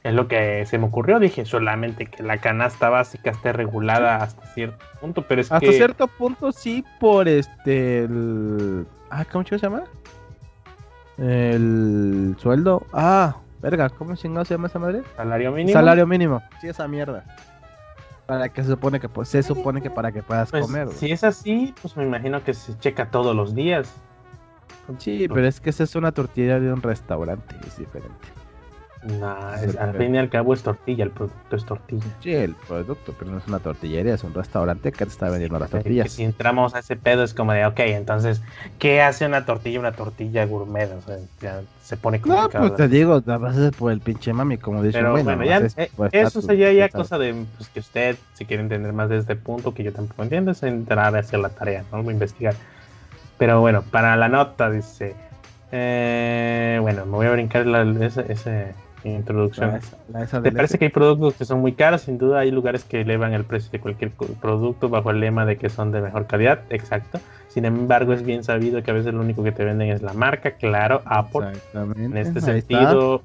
es 0.06 0.14
lo 0.14 0.28
que 0.28 0.64
se 0.66 0.78
me 0.78 0.86
ocurrió. 0.86 1.18
Dije 1.18 1.44
solamente 1.44 2.06
que 2.06 2.22
la 2.22 2.38
canasta 2.38 2.88
básica 2.88 3.30
esté 3.30 3.52
regulada 3.52 4.22
hasta 4.22 4.46
cierto 4.54 4.84
punto, 5.00 5.22
pero 5.22 5.40
es 5.40 5.50
hasta 5.50 5.72
cierto 5.72 6.06
punto 6.06 6.52
sí 6.52 6.84
por 7.00 7.26
este 7.26 8.04
el... 8.04 8.86
ah, 9.10 9.24
¿cómo 9.30 9.44
se 9.44 9.58
llama? 9.58 9.82
El 11.18 12.36
sueldo. 12.38 12.86
Ah, 12.92 13.36
verga, 13.60 13.88
¿cómo 13.90 14.14
se 14.14 14.28
llama 14.28 14.68
esa 14.68 14.78
madre? 14.78 15.02
Salario 15.16 15.50
mínimo. 15.50 15.72
Salario 15.72 16.06
mínimo. 16.06 16.40
Sí, 16.60 16.68
esa 16.68 16.86
mierda. 16.86 17.24
Para 18.26 18.48
que 18.48 18.62
se 18.62 18.70
supone 18.70 19.00
que 19.00 19.08
pues, 19.08 19.28
se 19.28 19.42
supone 19.42 19.82
que 19.82 19.90
para 19.90 20.12
que 20.12 20.22
puedas 20.22 20.52
pues, 20.52 20.66
comer. 20.66 20.88
Si 20.90 21.10
es 21.10 21.24
así, 21.24 21.74
pues 21.82 21.96
me 21.96 22.04
imagino 22.04 22.44
que 22.44 22.54
se 22.54 22.78
checa 22.78 23.10
todos 23.10 23.34
los 23.34 23.56
días. 23.56 23.92
Sí, 24.98 25.26
pero 25.28 25.48
es 25.48 25.60
que 25.60 25.70
esa 25.70 25.82
es 25.82 25.96
una 25.96 26.12
tortilla 26.12 26.60
de 26.60 26.72
un 26.72 26.80
restaurante, 26.80 27.56
es 27.66 27.76
diferente. 27.76 28.28
No, 29.06 29.36
al 29.78 29.94
fin 29.96 30.14
y 30.14 30.18
al 30.18 30.28
cabo 30.28 30.52
es 30.52 30.62
tortilla, 30.62 31.04
el 31.04 31.10
producto 31.10 31.56
es 31.56 31.64
tortilla. 31.64 32.06
Sí, 32.20 32.32
el 32.32 32.54
producto, 32.54 33.14
pero 33.16 33.30
no 33.30 33.38
es 33.38 33.46
una 33.46 33.60
tortillería, 33.60 34.14
es 34.14 34.24
un 34.24 34.34
restaurante 34.34 34.90
que 34.90 35.04
te 35.04 35.10
está 35.10 35.28
vendiendo 35.28 35.58
las 35.58 35.70
tortillas. 35.70 36.10
si 36.10 36.24
entramos 36.24 36.74
a 36.74 36.80
ese 36.80 36.96
pedo 36.96 37.22
es 37.22 37.32
como 37.32 37.52
de, 37.52 37.64
ok, 37.66 37.78
entonces, 37.80 38.42
¿qué 38.78 39.02
hace 39.02 39.24
una 39.24 39.46
tortilla, 39.46 39.78
una 39.78 39.92
tortilla 39.92 40.44
gourmet? 40.46 40.90
O 40.92 41.00
sea, 41.02 41.18
ya 41.40 41.60
se 41.82 41.96
pone 41.96 42.20
complicado. 42.20 42.64
No, 42.64 42.74
pues 42.74 42.76
te 42.76 42.88
digo, 42.88 43.22
a 43.24 43.38
veces 43.38 43.70
por 43.76 43.92
el 43.92 44.00
pinche 44.00 44.32
mami, 44.32 44.58
como 44.58 44.82
dice 44.82 44.98
Pero 44.98 45.12
bueno, 45.12 45.44
ya, 45.44 45.58
eh, 45.76 45.90
eso 46.10 46.42
sería 46.42 46.72
ya 46.72 46.88
cosa 46.88 47.16
de 47.18 47.46
pues, 47.56 47.68
que 47.68 47.80
usted, 47.80 48.16
si 48.34 48.44
quiere 48.44 48.62
entender 48.62 48.92
más 48.92 49.08
de 49.08 49.18
este 49.18 49.36
punto, 49.36 49.72
que 49.72 49.84
yo 49.84 49.92
tampoco 49.92 50.24
entiendo, 50.24 50.50
es 50.50 50.62
entrar 50.64 51.14
a 51.14 51.18
hacer 51.18 51.38
la 51.38 51.50
tarea, 51.50 51.84
¿no? 51.92 52.10
investigar. 52.10 52.54
Pero 53.38 53.60
bueno, 53.60 53.82
para 53.82 54.16
la 54.16 54.28
nota 54.28 54.70
dice, 54.70 55.14
eh, 55.70 56.78
bueno, 56.80 57.04
me 57.06 57.12
voy 57.12 57.26
a 57.26 57.32
brincar 57.32 57.66
ese 58.28 58.74
introducción. 59.14 59.80
¿Te 60.42 60.52
parece 60.52 60.78
que 60.78 60.86
hay 60.86 60.90
productos 60.90 61.34
que 61.34 61.44
son 61.44 61.60
muy 61.60 61.72
caros? 61.72 62.02
Sin 62.02 62.18
duda 62.18 62.40
hay 62.40 62.50
lugares 62.50 62.84
que 62.84 63.00
elevan 63.00 63.32
el 63.32 63.44
precio 63.44 63.70
de 63.70 63.80
cualquier 63.80 64.10
producto 64.10 64.88
bajo 64.88 65.10
el 65.10 65.20
lema 65.20 65.44
de 65.46 65.56
que 65.56 65.68
son 65.68 65.92
de 65.92 66.00
mejor 66.00 66.26
calidad, 66.26 66.60
exacto. 66.70 67.20
Sin 67.48 67.64
embargo, 67.64 68.12
es 68.12 68.22
bien 68.22 68.44
sabido 68.44 68.82
que 68.82 68.90
a 68.90 68.94
veces 68.94 69.14
lo 69.14 69.20
único 69.20 69.42
que 69.42 69.52
te 69.52 69.64
venden 69.64 69.90
es 69.90 70.02
la 70.02 70.12
marca, 70.12 70.52
claro, 70.52 71.00
Apple. 71.06 71.52
En 71.96 72.16
este 72.16 72.40
sentido, 72.40 73.22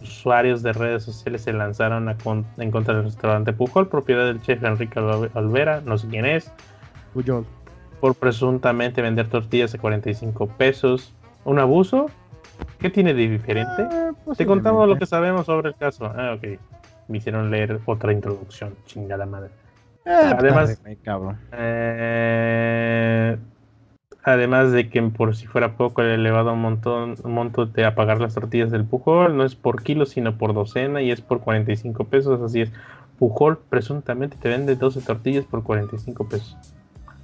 usuarios 0.00 0.62
de 0.62 0.72
redes 0.72 1.02
sociales 1.04 1.42
se 1.42 1.52
lanzaron 1.52 2.14
en 2.58 2.70
contra 2.70 2.94
del 2.94 3.04
restaurante 3.04 3.52
Pujol, 3.52 3.88
propiedad 3.88 4.26
del 4.26 4.40
chef 4.40 4.62
Enrique 4.62 5.00
Olvera, 5.00 5.80
no 5.84 5.98
sé 5.98 6.08
quién 6.08 6.26
es. 6.26 6.52
Pujol. 7.12 7.44
Por 8.00 8.14
presuntamente 8.14 9.02
vender 9.02 9.28
tortillas 9.28 9.72
de 9.72 9.78
45 9.78 10.46
pesos. 10.48 11.12
¿Un 11.44 11.58
abuso? 11.58 12.10
¿Qué 12.78 12.90
tiene 12.90 13.14
de 13.14 13.28
diferente? 13.28 13.86
Ah, 13.90 14.10
Te 14.36 14.46
contamos 14.46 14.88
lo 14.88 14.98
que 14.98 15.06
sabemos 15.06 15.46
sobre 15.46 15.68
el 15.70 15.76
caso. 15.76 16.06
Ah, 16.06 16.34
ok. 16.36 16.58
Me 17.08 17.18
hicieron 17.18 17.50
leer 17.50 17.80
otra 17.86 18.12
introducción, 18.12 18.74
chingada 18.86 19.26
madre. 19.26 19.50
Ah, 20.04 20.36
además, 20.36 20.80
eh, 21.52 23.36
además 24.24 24.72
de 24.72 24.88
que 24.90 25.00
por 25.02 25.36
si 25.36 25.46
fuera 25.46 25.76
poco 25.76 26.02
el 26.02 26.08
elevado 26.08 26.56
montón, 26.56 27.14
monto 27.24 27.66
de 27.66 27.84
apagar 27.84 28.20
las 28.20 28.34
tortillas 28.34 28.72
del 28.72 28.84
Pujol 28.84 29.36
no 29.36 29.44
es 29.44 29.54
por 29.54 29.82
kilo 29.82 30.06
sino 30.06 30.38
por 30.38 30.54
docena 30.54 31.02
y 31.02 31.12
es 31.12 31.20
por 31.20 31.40
45 31.40 32.04
pesos, 32.04 32.40
así 32.40 32.62
es. 32.62 32.72
Pujol 33.18 33.58
presuntamente 33.58 34.36
te 34.36 34.48
vende 34.48 34.74
12 34.74 35.02
tortillas 35.02 35.44
por 35.44 35.62
45 35.62 36.28
pesos 36.28 36.56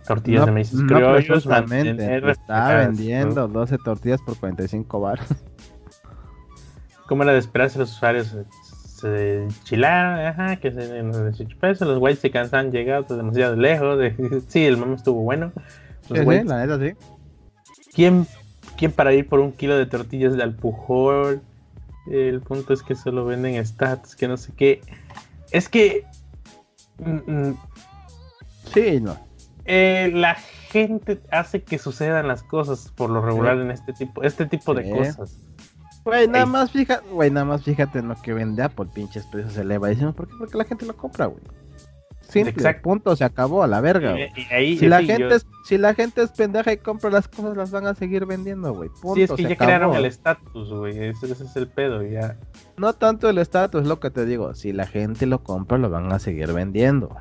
tortillas 0.08 0.46
de 0.46 0.52
maíz 0.52 0.72
no 0.72 0.86
criollos. 0.86 1.46
Está 1.46 2.76
vendiendo 2.76 3.46
12 3.46 3.78
tortillas 3.78 4.20
por 4.22 4.38
45 4.38 5.00
bar. 5.00 5.20
¿Cómo 7.06 7.22
era 7.22 7.32
de 7.32 7.38
esperarse 7.38 7.78
los 7.78 7.92
usuarios? 7.92 8.34
Se 8.72 9.46
chilaron, 9.64 10.26
ajá, 10.26 10.56
que 10.56 10.72
se 10.72 10.88
den 10.88 11.12
18 11.12 11.56
pesos. 11.60 11.86
Los 11.86 11.98
güeyes 11.98 12.18
se 12.18 12.30
cansan, 12.30 12.72
llegados 12.72 13.08
demasiado 13.08 13.54
lejos. 13.54 13.98
sí, 14.48 14.64
el 14.64 14.76
mamo 14.78 14.96
estuvo 14.96 15.22
bueno. 15.22 15.52
Los 16.08 16.20
sí, 16.20 16.44
la 16.44 16.66
neta, 16.66 16.78
sí. 16.78 16.94
¿Quién, 17.94 18.26
¿Quién 18.76 18.92
para 18.92 19.12
ir 19.12 19.28
por 19.28 19.40
un 19.40 19.52
kilo 19.52 19.76
de 19.76 19.86
tortillas 19.86 20.36
de 20.36 20.42
Alpujol? 20.42 21.42
El 22.10 22.40
punto 22.40 22.72
es 22.72 22.82
que 22.82 22.94
solo 22.94 23.26
venden 23.26 23.64
stats, 23.64 24.16
que 24.16 24.26
no 24.26 24.36
sé 24.36 24.52
qué. 24.56 24.80
Es 25.50 25.68
que. 25.68 26.04
Mm, 26.98 27.30
mm, 27.30 27.56
sí, 28.72 29.00
no 29.00 29.27
eh, 29.68 30.10
la 30.14 30.34
gente 30.34 31.20
hace 31.30 31.62
que 31.62 31.78
sucedan 31.78 32.26
las 32.26 32.42
cosas 32.42 32.90
por 32.96 33.10
lo 33.10 33.20
regular 33.20 33.58
en 33.58 33.70
este 33.70 33.92
tipo, 33.92 34.22
este 34.22 34.46
tipo 34.46 34.72
de 34.74 34.90
cosas. 34.90 35.38
Güey, 36.04 36.26
nada 36.26 36.46
más 36.46 36.70
fíjate, 36.72 37.06
güey, 37.10 37.30
nada 37.30 37.44
más 37.44 37.62
fíjate 37.64 37.98
en 37.98 38.08
lo 38.08 38.16
que 38.16 38.32
vende 38.32 38.62
Apple, 38.62 38.86
pinches 38.94 39.26
precios 39.26 39.52
se 39.52 39.60
eleva. 39.60 39.88
Decimos, 39.88 40.14
¿por 40.14 40.26
qué? 40.26 40.34
Porque 40.38 40.56
la 40.56 40.64
gente 40.64 40.86
lo 40.86 40.96
compra, 40.96 41.26
güey. 41.26 41.42
Simple, 42.22 42.50
Exacto. 42.50 42.82
punto, 42.82 43.16
se 43.16 43.24
acabó 43.24 43.62
a 43.62 43.66
la 43.66 43.80
verga. 43.82 44.14
si, 44.34 44.86
la 44.86 45.02
gente 45.02 45.34
es, 45.34 45.46
si 45.64 45.76
la 45.76 45.94
gente 45.94 46.22
es 46.22 46.30
pendeja 46.30 46.72
y 46.72 46.78
compra 46.78 47.10
las 47.10 47.28
cosas, 47.28 47.56
las 47.56 47.70
van 47.70 47.86
a 47.86 47.94
seguir 47.94 48.24
vendiendo, 48.24 48.74
güey. 48.74 48.90
Sí, 49.14 49.22
es 49.22 49.32
que 49.32 49.42
ya 49.44 49.56
crearon 49.56 49.94
el 49.94 50.04
estatus, 50.06 50.70
güey. 50.70 51.08
Ese, 51.08 51.30
es 51.30 51.56
el 51.56 51.68
pedo, 51.68 52.02
ya. 52.02 52.38
No 52.76 52.94
tanto 52.94 53.30
el 53.30 53.38
estatus, 53.38 53.86
lo 53.86 53.98
que 54.00 54.10
te 54.10 54.26
digo. 54.26 54.54
Si 54.54 54.72
la 54.72 54.86
gente 54.86 55.26
lo 55.26 55.42
compra, 55.42 55.78
lo 55.78 55.88
van 55.88 56.12
a 56.12 56.18
seguir 56.18 56.52
vendiendo. 56.52 57.16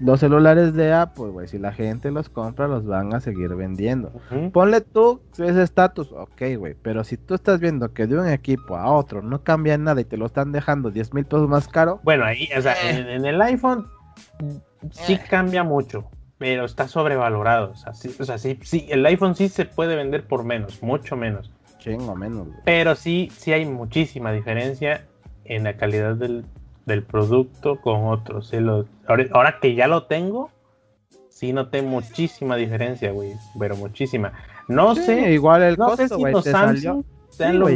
Los 0.00 0.20
celulares 0.20 0.74
de 0.74 0.92
Apple, 0.92 1.26
güey, 1.26 1.46
si 1.46 1.58
la 1.58 1.72
gente 1.72 2.10
los 2.10 2.28
compra, 2.28 2.66
los 2.66 2.84
van 2.84 3.14
a 3.14 3.20
seguir 3.20 3.54
vendiendo. 3.54 4.12
Ponle 4.52 4.80
tú 4.80 5.20
ese 5.38 5.62
estatus, 5.62 6.10
ok, 6.12 6.42
güey, 6.58 6.74
pero 6.74 7.04
si 7.04 7.16
tú 7.16 7.34
estás 7.34 7.60
viendo 7.60 7.92
que 7.92 8.06
de 8.06 8.18
un 8.18 8.28
equipo 8.28 8.76
a 8.76 8.90
otro 8.90 9.22
no 9.22 9.42
cambia 9.44 9.78
nada 9.78 10.00
y 10.00 10.04
te 10.04 10.16
lo 10.16 10.26
están 10.26 10.52
dejando 10.52 10.90
10 10.90 11.14
mil 11.14 11.24
pesos 11.24 11.48
más 11.48 11.68
caro. 11.68 12.00
Bueno, 12.02 12.24
ahí, 12.24 12.48
o 12.56 12.60
sea, 12.60 12.74
eh. 12.74 13.14
en, 13.14 13.24
el 13.24 13.40
iPhone 13.40 13.86
sí 14.90 15.14
eh. 15.14 15.20
cambia 15.30 15.62
mucho, 15.62 16.10
pero 16.38 16.64
está 16.64 16.88
sobrevalorado. 16.88 17.70
O 17.70 17.76
sea, 17.76 17.94
sí, 17.94 18.14
o 18.18 18.24
sea 18.24 18.38
sí, 18.38 18.58
sí, 18.62 18.86
el 18.90 19.06
iPhone 19.06 19.36
sí 19.36 19.48
se 19.48 19.64
puede 19.64 19.94
vender 19.94 20.26
por 20.26 20.44
menos, 20.44 20.82
mucho 20.82 21.16
menos. 21.16 21.52
Chingo 21.78 22.16
menos. 22.16 22.48
Pero 22.64 22.96
sí, 22.96 23.30
sí 23.36 23.52
hay 23.52 23.64
muchísima 23.64 24.32
diferencia 24.32 25.06
en 25.44 25.64
la 25.64 25.76
calidad 25.76 26.16
del, 26.16 26.46
del 26.86 27.02
producto 27.02 27.80
con 27.80 28.06
otros. 28.06 28.52
ahora, 29.32 29.58
que 29.60 29.74
ya 29.74 29.88
lo 29.88 30.04
tengo, 30.04 30.50
sí 31.28 31.52
noté 31.52 31.82
muchísima 31.82 32.56
diferencia, 32.56 33.12
güey. 33.12 33.32
Pero 33.58 33.76
muchísima. 33.76 34.32
No 34.68 34.94
sé. 34.94 35.32
Igual 35.32 35.62
el 35.62 35.76
costo, 35.76 36.18
güey. 36.18 36.34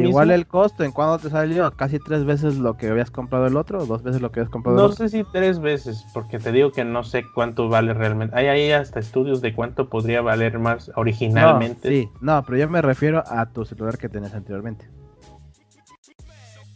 igual 0.04 0.30
el 0.30 0.46
costo. 0.46 0.84
¿En 0.84 0.92
cuándo 0.92 1.18
te 1.18 1.30
salió? 1.30 1.70
Casi 1.72 1.98
tres 1.98 2.24
veces 2.24 2.56
lo 2.58 2.76
que 2.76 2.88
habías 2.88 3.10
comprado 3.10 3.46
el 3.46 3.56
otro, 3.56 3.84
dos 3.86 4.02
veces 4.02 4.20
lo 4.20 4.30
que 4.30 4.40
habías 4.40 4.50
comprado 4.50 4.76
no 4.76 4.84
el 4.84 4.92
otro. 4.92 5.04
No 5.04 5.08
sé 5.08 5.16
si 5.16 5.24
tres 5.32 5.58
veces, 5.58 6.06
porque 6.14 6.38
te 6.38 6.52
digo 6.52 6.72
que 6.72 6.84
no 6.84 7.02
sé 7.02 7.24
cuánto 7.34 7.68
vale 7.68 7.94
realmente. 7.94 8.36
Hay 8.36 8.46
ahí 8.46 8.70
hasta 8.72 9.00
estudios 9.00 9.40
de 9.40 9.54
cuánto 9.54 9.88
podría 9.88 10.20
valer 10.20 10.58
más 10.58 10.90
originalmente. 10.96 11.88
sí, 11.88 12.08
no, 12.20 12.42
pero 12.44 12.58
yo 12.58 12.68
me 12.68 12.82
refiero 12.82 13.22
a 13.26 13.46
tu 13.46 13.64
celular 13.64 13.98
que 13.98 14.08
tenías 14.08 14.34
anteriormente. 14.34 14.88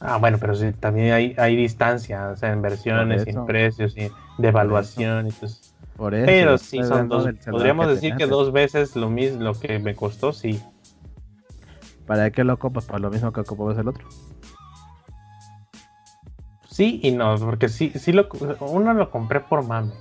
Ah, 0.05 0.17
bueno, 0.17 0.39
pero 0.41 0.57
sí, 0.57 0.73
también 0.73 1.13
hay, 1.13 1.35
hay 1.39 1.55
distancia, 1.55 2.31
o 2.31 2.37
sea, 2.37 2.53
en 2.53 2.61
versiones, 2.61 3.25
en 3.25 3.47
precios, 3.47 3.97
y 3.97 4.11
de 4.39 4.49
evaluación. 4.49 5.29
Y 5.29 5.31
pues, 5.31 5.77
por 5.97 6.13
eso, 6.15 6.27
pero 6.27 6.59
sí, 6.59 6.83
son 6.83 7.09
dos. 7.09 7.29
Podríamos 7.49 7.87
decir 7.87 8.17
que 8.17 8.27
dos 8.27 8.51
veces 8.51 8.97
lo 8.97 9.09
mismo, 9.09 9.41
lo 9.43 9.55
que 9.55 9.79
me 9.79 9.95
costó, 9.95 10.33
sí. 10.33 10.61
¿Para 12.05 12.31
qué 12.31 12.43
lo 12.43 12.59
copas? 12.59 12.87
¿Para 12.87 12.99
lo 12.99 13.11
mismo 13.11 13.33
que 13.33 13.43
ocupabas 13.43 13.79
el 13.79 13.87
otro? 13.87 14.09
Sí 16.69 16.99
y 17.05 17.13
no, 17.13 17.37
porque 17.37 17.69
sí, 17.69 17.93
sí 17.95 18.13
lo, 18.13 18.29
uno 18.61 18.95
lo 18.95 19.09
compré 19.09 19.39
por 19.39 19.65
mame. 19.65 19.93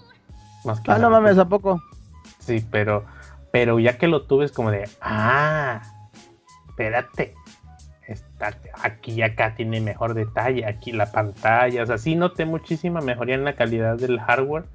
Más 0.66 0.80
que 0.80 0.91
ah, 0.91 0.97
no 0.97 1.12
mames, 1.12 1.38
¿a 1.38 1.47
poco? 1.47 1.80
Sí, 2.39 2.66
pero, 2.72 3.06
pero 3.52 3.78
ya 3.78 3.99
que 3.99 4.08
lo 4.08 4.24
tuve 4.24 4.45
es 4.45 4.52
como 4.52 4.72
de, 4.72 4.89
ah, 4.99 5.82
espérate, 6.70 7.36
aquí 8.42 9.14
y 9.14 9.22
acá 9.22 9.56
tiene 9.56 9.82
mejor 9.82 10.14
detalle, 10.14 10.66
aquí 10.66 10.92
la 10.92 11.12
pantalla, 11.12 11.84
o 11.84 11.86
sea, 11.86 11.98
sí 11.98 12.16
noté 12.16 12.46
muchísima 12.46 13.02
mejoría 13.02 13.36
en 13.36 13.44
la 13.44 13.54
calidad 13.54 13.98
del 13.98 14.20
hardware, 14.20 14.66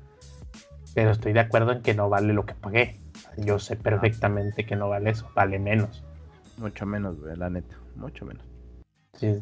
pero 0.94 1.10
estoy 1.10 1.32
de 1.32 1.40
acuerdo 1.40 1.72
en 1.72 1.82
que 1.82 1.94
no 1.94 2.08
vale 2.08 2.32
lo 2.32 2.46
que 2.46 2.54
pagué. 2.54 2.96
Yo 3.36 3.58
sé 3.58 3.76
perfectamente 3.76 4.64
que 4.64 4.76
no 4.76 4.88
vale 4.88 5.10
eso, 5.10 5.28
vale 5.34 5.58
menos. 5.58 6.02
Mucho 6.56 6.86
menos, 6.86 7.16
la 7.36 7.50
neta, 7.50 7.76
mucho 7.96 8.24
menos. 8.24 8.44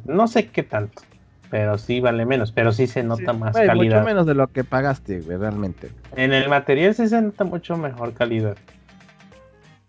no 0.05 0.27
sé 0.27 0.49
qué 0.49 0.63
tanto, 0.65 1.03
pero 1.51 1.79
sí 1.79 2.01
vale 2.01 2.27
menos, 2.27 2.51
pero 2.51 2.73
sí 2.73 2.87
se 2.87 3.03
nota 3.03 3.33
más 3.33 3.55
calidad. 3.55 3.99
Mucho 3.99 4.07
menos 4.07 4.27
de 4.27 4.35
lo 4.35 4.49
que 4.49 4.65
pagaste, 4.65 5.21
realmente. 5.21 5.91
En 6.17 6.33
el 6.33 6.49
material 6.49 6.95
sí 6.95 7.09
se 7.09 7.23
nota 7.23 7.45
mucho 7.45 7.77
mejor 7.77 8.15
calidad. 8.15 8.57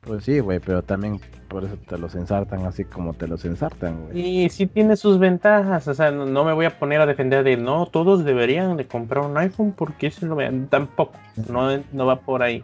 Pues 0.01 0.23
sí, 0.23 0.39
güey, 0.39 0.59
pero 0.59 0.83
también 0.83 1.19
por 1.55 1.63
eso 1.63 1.77
te 1.87 1.97
los 1.97 2.13
ensartan 2.15 2.65
así 2.65 2.83
como 2.83 3.13
te 3.13 3.29
los 3.29 3.45
ensartan, 3.45 4.07
güey. 4.07 4.43
Y 4.43 4.49
sí 4.49 4.67
tiene 4.67 4.97
sus 4.97 5.19
ventajas, 5.19 5.87
o 5.87 5.93
sea, 5.93 6.11
no, 6.11 6.43
me 6.43 6.51
voy 6.51 6.65
a 6.65 6.77
poner 6.77 6.99
a 6.99 7.05
defender 7.05 7.45
de 7.45 7.55
no, 7.55 7.85
todos 7.85 8.25
deberían 8.25 8.75
de 8.75 8.87
comprar 8.87 9.23
un 9.23 9.37
iPhone 9.37 9.71
porque 9.71 10.07
eso 10.07 10.25
lo 10.25 10.35
vean, 10.35 10.67
tampoco, 10.67 11.13
no, 11.49 11.69
no 11.93 12.05
va 12.05 12.19
por 12.19 12.43
ahí. 12.43 12.61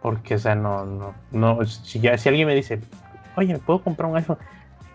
Porque, 0.00 0.36
o 0.36 0.38
sea, 0.38 0.54
no, 0.54 0.86
no, 0.86 1.12
no, 1.32 1.66
si, 1.66 1.98
ya, 1.98 2.16
si 2.18 2.28
alguien 2.28 2.46
me 2.46 2.54
dice, 2.54 2.78
oye, 3.34 3.54
¿me 3.54 3.58
puedo 3.58 3.82
comprar 3.82 4.08
un 4.08 4.16
iPhone? 4.16 4.38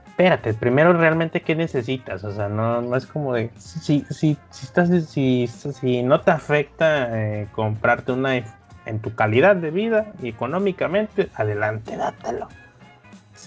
Espérate, 0.07 0.53
primero 0.53 0.93
realmente 0.93 1.41
qué 1.41 1.57
necesitas, 1.57 2.23
o 2.23 2.31
sea, 2.31 2.47
no, 2.47 2.81
no 2.81 2.95
es 2.95 3.05
como 3.05 3.33
de, 3.33 3.49
si, 3.57 4.05
si, 4.11 4.37
si, 4.49 4.65
estás, 4.65 4.89
si, 5.09 5.47
si 5.47 6.03
no 6.03 6.21
te 6.21 6.31
afecta 6.31 7.09
eh, 7.19 7.49
comprarte 7.51 8.13
un 8.13 8.25
iPhone 8.27 8.53
en 8.85 8.99
tu 8.99 9.13
calidad 9.13 9.57
de 9.57 9.71
vida 9.71 10.13
y 10.21 10.29
económicamente, 10.29 11.27
adelante, 11.35 11.97
dátelo 11.97 12.47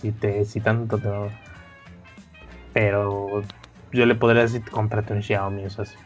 si 0.00 0.12
te 0.12 0.44
si 0.44 0.60
tanto 0.60 0.98
te 0.98 1.08
pero 2.72 3.42
yo 3.92 4.06
le 4.06 4.14
podría 4.14 4.42
decir 4.42 4.62
cómprate 4.70 5.12
un 5.12 5.22
Xiaomi 5.22 5.64
eso 5.64 5.82
así 5.82 5.96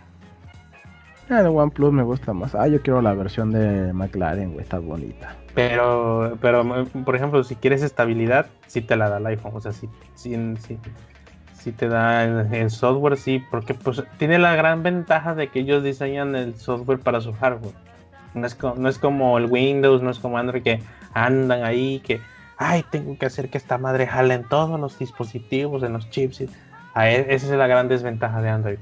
ah, 1.31 1.41
el 1.41 1.47
OnePlus 1.47 1.93
me 1.93 2.03
gusta 2.03 2.33
más. 2.33 2.55
Ah 2.55 2.69
yo 2.69 2.83
quiero 2.83 3.01
la 3.01 3.15
versión 3.15 3.53
de 3.53 3.93
McLaren 3.93 4.53
güey 4.53 4.63
está 4.63 4.79
bonita. 4.79 5.37
Pero 5.55 6.37
pero 6.41 6.65
por 7.05 7.17
ejemplo 7.17 7.43
si 7.45 7.57
quieres 7.57 7.83
estabilidad 7.83 8.47
sí 8.67 8.81
te 8.81 8.97
la 8.97 9.09
da 9.09 9.19
el 9.19 9.27
iPhone. 9.27 9.53
O 9.55 9.61
sea 9.61 9.73
sí 9.73 9.89
sí, 10.15 10.37
sí, 11.55 11.73
te 11.73 11.89
da 11.89 12.25
el, 12.25 12.71
software 12.71 13.17
sí 13.17 13.43
porque 13.51 13.75
pues 13.75 14.03
tiene 14.19 14.39
la 14.39 14.55
gran 14.55 14.83
ventaja 14.83 15.35
de 15.35 15.49
que 15.49 15.61
ellos 15.61 15.83
diseñan 15.83 16.35
el 16.37 16.57
software 16.57 16.99
para 16.99 17.21
su 17.21 17.33
hardware. 17.33 17.75
No 18.35 18.47
es, 18.47 18.57
no 18.77 18.89
es 18.89 18.99
como 18.99 19.39
el 19.39 19.47
Windows 19.47 20.03
no 20.03 20.11
es 20.11 20.19
como 20.19 20.39
Android 20.39 20.63
que 20.63 20.81
andan 21.15 21.65
ahí 21.65 22.01
que 22.01 22.21
ay, 22.61 22.85
tengo 22.91 23.17
que 23.17 23.25
hacer 23.25 23.49
que 23.49 23.57
esta 23.57 23.79
madre 23.79 24.07
jale 24.07 24.35
en 24.35 24.45
todos 24.45 24.79
los 24.79 24.99
dispositivos, 24.99 25.83
en 25.83 25.95
los 25.95 26.11
chips. 26.11 26.43
esa 26.43 26.53
es 26.95 27.51
la 27.51 27.67
gran 27.67 27.89
desventaja 27.89 28.43
de 28.43 28.51
Android. 28.51 28.79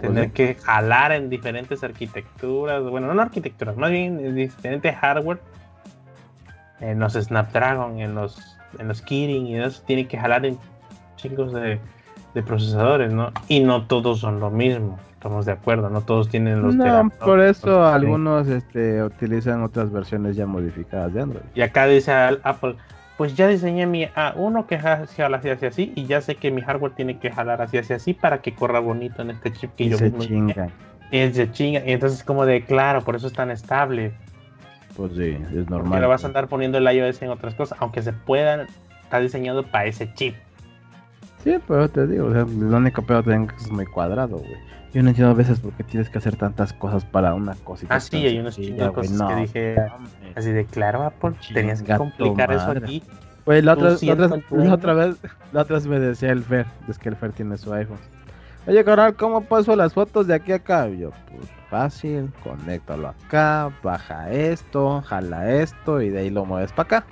Tener 0.00 0.32
que 0.32 0.54
jalar 0.54 1.12
en 1.12 1.28
diferentes 1.28 1.84
arquitecturas, 1.84 2.82
bueno, 2.82 3.12
no 3.12 3.22
arquitecturas, 3.22 3.76
más 3.76 3.90
bien 3.90 4.18
en 4.18 4.34
diferentes 4.34 4.96
hardware. 4.96 5.40
En 6.80 6.98
los 6.98 7.12
Snapdragon, 7.12 8.00
en 8.00 8.14
los, 8.14 8.58
en 8.78 8.88
los 8.88 9.02
Kirin 9.02 9.46
y 9.46 9.60
eso, 9.60 9.82
tiene 9.86 10.08
que 10.08 10.18
jalar 10.18 10.46
en 10.46 10.58
chingos 11.16 11.52
de, 11.52 11.78
procesadores, 12.46 13.12
¿no? 13.12 13.30
Y 13.46 13.60
no 13.60 13.86
todos 13.86 14.20
son 14.20 14.40
lo 14.40 14.50
mismo 14.50 14.98
estamos 15.12 15.46
de 15.46 15.52
acuerdo, 15.52 15.88
no 15.88 16.00
todos 16.00 16.28
tienen 16.28 16.62
los 16.62 16.74
No, 16.74 17.08
por 17.24 17.38
eso 17.38 17.84
algunos 17.84 18.48
este, 18.48 19.04
utilizan 19.04 19.62
otras 19.62 19.92
versiones 19.92 20.34
ya 20.34 20.46
modificadas 20.46 21.14
de 21.14 21.22
Android. 21.22 21.44
Y 21.54 21.60
acá 21.60 21.86
dice 21.86 22.10
Apple, 22.42 22.74
pues 23.16 23.34
ya 23.36 23.46
diseñé 23.48 23.86
mi 23.86 24.04
A1 24.04 24.66
que 24.66 24.78
jala 24.78 25.36
así, 25.36 25.48
así, 25.50 25.66
así, 25.66 25.92
y 25.94 26.06
ya 26.06 26.20
sé 26.20 26.36
que 26.36 26.50
mi 26.50 26.62
hardware 26.62 26.92
tiene 26.92 27.18
que 27.18 27.30
jalar 27.30 27.60
así, 27.62 27.78
así, 27.78 27.92
así 27.92 28.14
para 28.14 28.40
que 28.40 28.54
corra 28.54 28.80
bonito 28.80 29.22
en 29.22 29.30
este 29.30 29.52
chip 29.52 29.74
que 29.76 29.84
y 29.84 29.88
yo 29.90 29.98
se 29.98 30.12
chinga. 30.16 30.70
Y 31.10 31.30
se 31.32 31.50
chinga. 31.50 31.80
Y 31.86 31.92
entonces 31.92 32.24
como 32.24 32.46
de, 32.46 32.64
claro, 32.64 33.02
por 33.02 33.16
eso 33.16 33.26
es 33.26 33.32
tan 33.32 33.50
estable. 33.50 34.12
Pues 34.96 35.12
sí, 35.12 35.38
es 35.54 35.68
normal. 35.68 35.84
Porque 35.84 36.00
le 36.00 36.06
vas 36.06 36.24
a 36.24 36.26
andar 36.26 36.48
poniendo 36.48 36.78
el 36.78 36.84
iOS 36.90 37.22
en 37.22 37.30
otras 37.30 37.54
cosas, 37.54 37.78
aunque 37.80 38.02
se 38.02 38.12
puedan, 38.12 38.66
está 39.02 39.20
diseñado 39.20 39.64
para 39.64 39.86
ese 39.86 40.12
chip. 40.14 40.34
Sí, 41.44 41.56
pero 41.66 41.88
te 41.88 42.06
digo, 42.06 42.26
o 42.26 42.32
sea, 42.32 42.42
el 42.42 42.74
único 42.74 43.02
peor 43.02 43.24
que 43.24 43.54
es 43.56 43.70
muy 43.70 43.84
cuadrado, 43.84 44.38
güey. 44.38 44.56
Yo 44.92 45.02
no 45.02 45.08
entiendo 45.08 45.32
a 45.32 45.34
veces 45.34 45.60
por 45.60 45.72
qué 45.72 45.84
tienes 45.84 46.10
que 46.10 46.18
hacer 46.18 46.36
tantas 46.36 46.72
cosas 46.74 47.04
para 47.04 47.34
una 47.34 47.54
cosita. 47.54 47.94
Ah, 47.94 48.00
sí, 48.00 48.16
hay 48.26 48.38
unos 48.38 48.56
chingos 48.56 48.90
cosas 48.92 49.28
que 49.28 49.34
dije 49.36 49.76
así 50.34 50.52
de 50.52 50.66
claro, 50.66 51.02
Apple, 51.02 51.32
tenías 51.54 51.82
que 51.82 51.96
complicar 51.96 52.52
eso 52.52 52.70
aquí. 52.70 53.02
Güey, 53.46 53.62
la 53.62 53.72
otra, 53.72 53.96
la, 54.00 54.74
otra, 54.74 54.92
vez, 54.92 55.16
la 55.52 55.62
otra 55.62 55.76
vez 55.76 55.86
me 55.86 55.98
decía 55.98 56.30
el 56.30 56.44
Fer, 56.44 56.66
es 56.88 56.98
que 56.98 57.08
el 57.08 57.16
Fer 57.16 57.32
tiene 57.32 57.56
su 57.56 57.72
iPhone. 57.72 57.98
Oye, 58.66 58.84
canal, 58.84 59.16
¿cómo 59.16 59.40
paso 59.40 59.74
las 59.74 59.94
fotos 59.94 60.28
de 60.28 60.34
aquí 60.34 60.52
a 60.52 60.56
acá? 60.56 60.88
yo, 60.88 61.10
pues 61.30 61.50
fácil, 61.68 62.30
conéctalo 62.44 63.08
acá, 63.08 63.72
baja 63.82 64.30
esto, 64.30 65.02
jala 65.02 65.50
esto 65.52 66.00
y 66.00 66.10
de 66.10 66.20
ahí 66.20 66.30
lo 66.30 66.44
mueves 66.44 66.70
para 66.70 66.98
acá. 66.98 67.06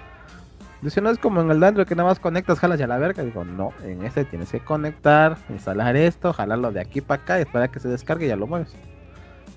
Dice, 0.82 1.02
no 1.02 1.10
es 1.10 1.18
como 1.18 1.42
en 1.42 1.50
el 1.50 1.62
Android 1.62 1.86
que 1.86 1.94
nada 1.94 2.08
más 2.08 2.18
conectas, 2.18 2.58
jalas 2.58 2.78
ya 2.78 2.86
la 2.86 2.96
verga. 2.96 3.22
Digo, 3.22 3.44
no, 3.44 3.72
en 3.84 4.02
este 4.04 4.24
tienes 4.24 4.50
que 4.50 4.60
conectar, 4.60 5.36
instalar 5.50 5.94
esto, 5.94 6.32
jalarlo 6.32 6.72
de 6.72 6.80
aquí 6.80 7.00
para 7.02 7.22
acá 7.22 7.38
y 7.38 7.42
esperar 7.42 7.64
a 7.64 7.72
que 7.72 7.80
se 7.80 7.88
descargue 7.88 8.26
y 8.26 8.28
ya 8.28 8.36
lo 8.36 8.46
mueves. 8.46 8.74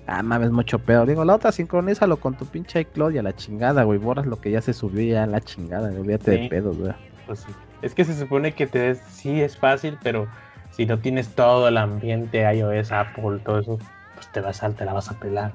Ah, 0.06 0.22
mames, 0.22 0.50
mucho 0.50 0.78
peor. 0.78 1.08
Digo, 1.08 1.24
la 1.24 1.34
otra 1.34 1.50
sincronízalo 1.50 2.18
con 2.18 2.34
tu 2.34 2.44
pinche 2.44 2.80
iCloud 2.80 3.14
y 3.14 3.18
a 3.18 3.22
la 3.22 3.34
chingada, 3.34 3.84
güey. 3.84 3.98
Borras 3.98 4.26
lo 4.26 4.38
que 4.38 4.50
ya 4.50 4.60
se 4.60 4.74
subió 4.74 5.02
ya 5.02 5.22
a 5.22 5.26
la 5.26 5.40
chingada, 5.40 5.88
olvídate 5.88 6.32
de 6.32 6.48
pedos, 6.48 6.76
güey. 6.76 6.92
Pues 7.26 7.40
sí. 7.40 7.52
Es 7.80 7.94
que 7.94 8.04
se 8.04 8.14
supone 8.14 8.52
que 8.52 8.66
te 8.66 8.94
sí 8.94 9.40
es 9.40 9.56
fácil, 9.56 9.96
pero 10.02 10.28
si 10.72 10.84
no 10.84 10.98
tienes 10.98 11.34
todo 11.34 11.68
el 11.68 11.78
ambiente 11.78 12.42
iOS, 12.54 12.92
Apple, 12.92 13.38
todo 13.44 13.60
eso, 13.60 13.78
pues 14.14 14.30
te 14.30 14.42
vas 14.42 14.62
a, 14.62 14.70
te 14.70 14.84
la 14.84 14.92
vas 14.92 15.10
a 15.10 15.18
pelar. 15.18 15.52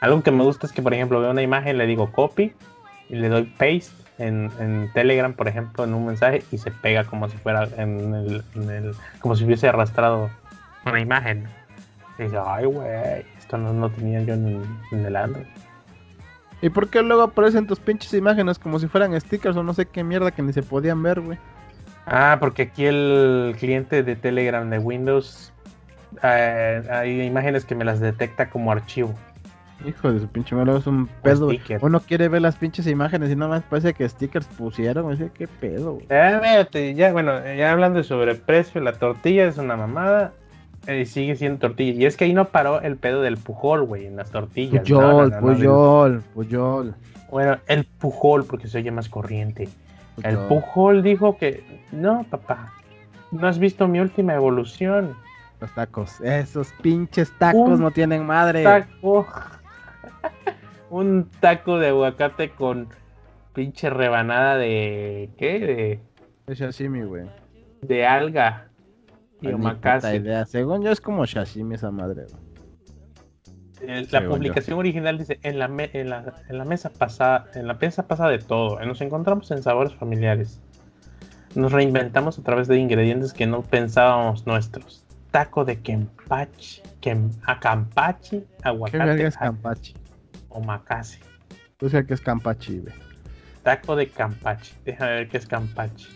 Algo 0.00 0.22
que 0.22 0.30
me 0.30 0.44
gusta 0.44 0.66
es 0.66 0.72
que, 0.72 0.82
por 0.82 0.94
ejemplo, 0.94 1.20
veo 1.20 1.32
una 1.32 1.42
imagen, 1.42 1.78
le 1.78 1.86
digo 1.86 2.12
copy 2.12 2.54
y 3.08 3.16
le 3.16 3.28
doy 3.28 3.44
paste 3.44 3.92
en, 4.18 4.50
en 4.58 4.90
Telegram, 4.92 5.32
por 5.32 5.48
ejemplo, 5.48 5.84
en 5.84 5.94
un 5.94 6.06
mensaje 6.06 6.42
y 6.50 6.58
se 6.58 6.70
pega 6.70 7.04
como 7.04 7.28
si 7.28 7.36
fuera 7.38 7.68
en 7.76 8.14
el, 8.14 8.44
en 8.54 8.70
el 8.70 8.94
como 9.20 9.36
si 9.36 9.44
hubiese 9.44 9.68
arrastrado 9.68 10.30
una 10.84 11.00
imagen. 11.00 11.46
Y 12.18 12.24
dice, 12.24 12.38
ay, 12.44 12.64
güey, 12.64 13.24
esto 13.38 13.58
no, 13.58 13.72
no 13.72 13.90
tenía 13.90 14.22
yo 14.22 14.34
en, 14.34 14.64
en 14.92 15.04
el 15.04 15.16
Android. 15.16 15.46
¿Y 16.62 16.70
por 16.70 16.88
qué 16.88 17.02
luego 17.02 17.22
aparecen 17.22 17.66
tus 17.66 17.78
pinches 17.78 18.14
imágenes 18.14 18.58
como 18.58 18.78
si 18.78 18.88
fueran 18.88 19.18
stickers 19.20 19.56
o 19.56 19.62
no 19.62 19.74
sé 19.74 19.86
qué 19.86 20.02
mierda 20.02 20.30
que 20.30 20.42
ni 20.42 20.52
se 20.52 20.62
podían 20.62 21.02
ver, 21.02 21.20
güey? 21.20 21.38
Ah, 22.06 22.38
porque 22.40 22.62
aquí 22.62 22.86
el 22.86 23.54
cliente 23.58 24.02
de 24.02 24.16
Telegram 24.16 24.68
de 24.70 24.78
Windows 24.78 25.52
eh, 26.22 26.82
hay 26.90 27.22
imágenes 27.22 27.64
que 27.64 27.74
me 27.74 27.84
las 27.84 28.00
detecta 28.00 28.48
como 28.48 28.72
archivo. 28.72 29.14
Hijo 29.84 30.10
de 30.12 30.20
su 30.20 30.28
pinche 30.28 30.54
malo, 30.54 30.76
es 30.76 30.86
un 30.86 31.06
pedo. 31.22 31.50
Uno 31.82 32.00
quiere 32.00 32.28
ver 32.28 32.42
las 32.42 32.56
pinches 32.56 32.86
imágenes 32.86 33.30
y 33.30 33.36
nada 33.36 33.50
más 33.50 33.62
parece 33.64 33.92
que 33.94 34.08
stickers 34.08 34.46
pusieron. 34.46 35.04
güey. 35.04 35.30
qué 35.34 35.46
pedo, 35.46 35.94
güey. 35.94 36.06
Eh, 36.08 36.38
mírate, 36.42 36.94
ya, 36.94 37.12
bueno, 37.12 37.32
ya 37.54 37.72
hablando 37.72 37.98
de 37.98 38.04
sobreprecio, 38.04 38.80
la 38.80 38.92
tortilla 38.92 39.46
es 39.46 39.58
una 39.58 39.76
mamada. 39.76 40.32
eh, 40.86 41.00
Y 41.00 41.06
sigue 41.06 41.36
siendo 41.36 41.58
tortilla. 41.58 41.92
Y 42.00 42.06
es 42.06 42.16
que 42.16 42.24
ahí 42.24 42.32
no 42.32 42.46
paró 42.46 42.80
el 42.80 42.96
pedo 42.96 43.20
del 43.20 43.36
pujol, 43.36 43.84
güey, 43.84 44.06
en 44.06 44.16
las 44.16 44.30
tortillas. 44.30 44.88
No, 44.88 45.00
no, 45.00 45.26
no, 45.26 45.40
Puyol, 45.40 46.22
Puyol. 46.34 46.94
Bueno, 47.30 47.58
el 47.66 47.84
pujol, 47.84 48.44
porque 48.44 48.68
se 48.68 48.78
oye 48.78 48.90
más 48.90 49.08
corriente. 49.08 49.68
El 50.22 50.38
pujol 50.48 51.02
dijo 51.02 51.36
que, 51.36 51.62
no, 51.92 52.24
papá, 52.30 52.72
no 53.30 53.46
has 53.46 53.58
visto 53.58 53.86
mi 53.86 54.00
última 54.00 54.32
evolución. 54.34 55.14
Los 55.60 55.74
tacos. 55.74 56.20
Esos 56.20 56.72
pinches 56.82 57.30
tacos 57.38 57.68
Un 57.78 57.80
no 57.80 57.90
tienen 57.90 58.24
madre. 58.24 58.62
taco. 58.62 59.26
Un 60.90 61.30
taco 61.40 61.78
de 61.78 61.88
aguacate 61.88 62.50
con 62.50 62.88
pinche 63.52 63.90
rebanada 63.90 64.56
de. 64.56 65.30
¿Qué? 65.38 66.00
De, 66.46 66.56
sashimi, 66.56 67.02
güey. 67.02 67.26
de 67.82 68.06
alga 68.06 68.68
y 69.40 69.48
omakase. 69.52 70.16
idea. 70.16 70.44
Según 70.46 70.82
yo 70.82 70.90
es 70.92 71.00
como 71.00 71.26
sashimi 71.26 71.74
esa 71.74 71.90
madre, 71.90 72.24
güey. 72.30 72.46
Eh, 73.82 74.06
La 74.10 74.22
yo. 74.22 74.30
publicación 74.30 74.78
original 74.78 75.18
dice: 75.18 75.38
en 75.42 75.58
la, 75.58 75.68
me- 75.68 75.90
en, 75.92 76.10
la, 76.10 76.34
en 76.48 76.58
la 76.58 76.64
mesa 76.64 76.90
pasada, 76.90 77.46
en 77.54 77.66
la 77.66 77.74
mesa 77.74 78.06
pasa 78.06 78.28
de 78.28 78.38
todo. 78.38 78.78
Nos 78.84 79.00
encontramos 79.00 79.50
en 79.50 79.62
sabores 79.62 79.94
familiares. 79.94 80.60
Nos 81.54 81.72
reinventamos 81.72 82.38
a 82.38 82.42
través 82.42 82.68
de 82.68 82.78
ingredientes 82.78 83.32
que 83.32 83.46
no 83.46 83.62
pensábamos 83.62 84.46
nuestros. 84.46 85.05
Taco 85.36 85.66
de 85.66 85.82
kempachi, 85.82 86.80
kem, 87.02 87.30
acampachi, 87.44 88.40
¿Qué 88.40 88.46
aguacate, 88.62 89.04
verga 89.04 89.28
es 89.28 89.36
campachi? 89.36 89.94
omakase. 90.48 91.20
Tú 91.76 91.90
sabes 91.90 92.06
que 92.06 92.14
es 92.14 92.22
campachi, 92.22 92.78
güey. 92.78 92.94
Taco 93.62 93.96
de 93.96 94.08
campachi. 94.08 94.72
Déjame 94.86 95.10
ver 95.10 95.28
qué 95.28 95.36
es 95.36 95.46
campachi. 95.46 96.08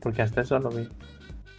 Porque 0.00 0.22
hasta 0.22 0.40
eso 0.40 0.58
lo 0.58 0.70
vi. 0.70 0.88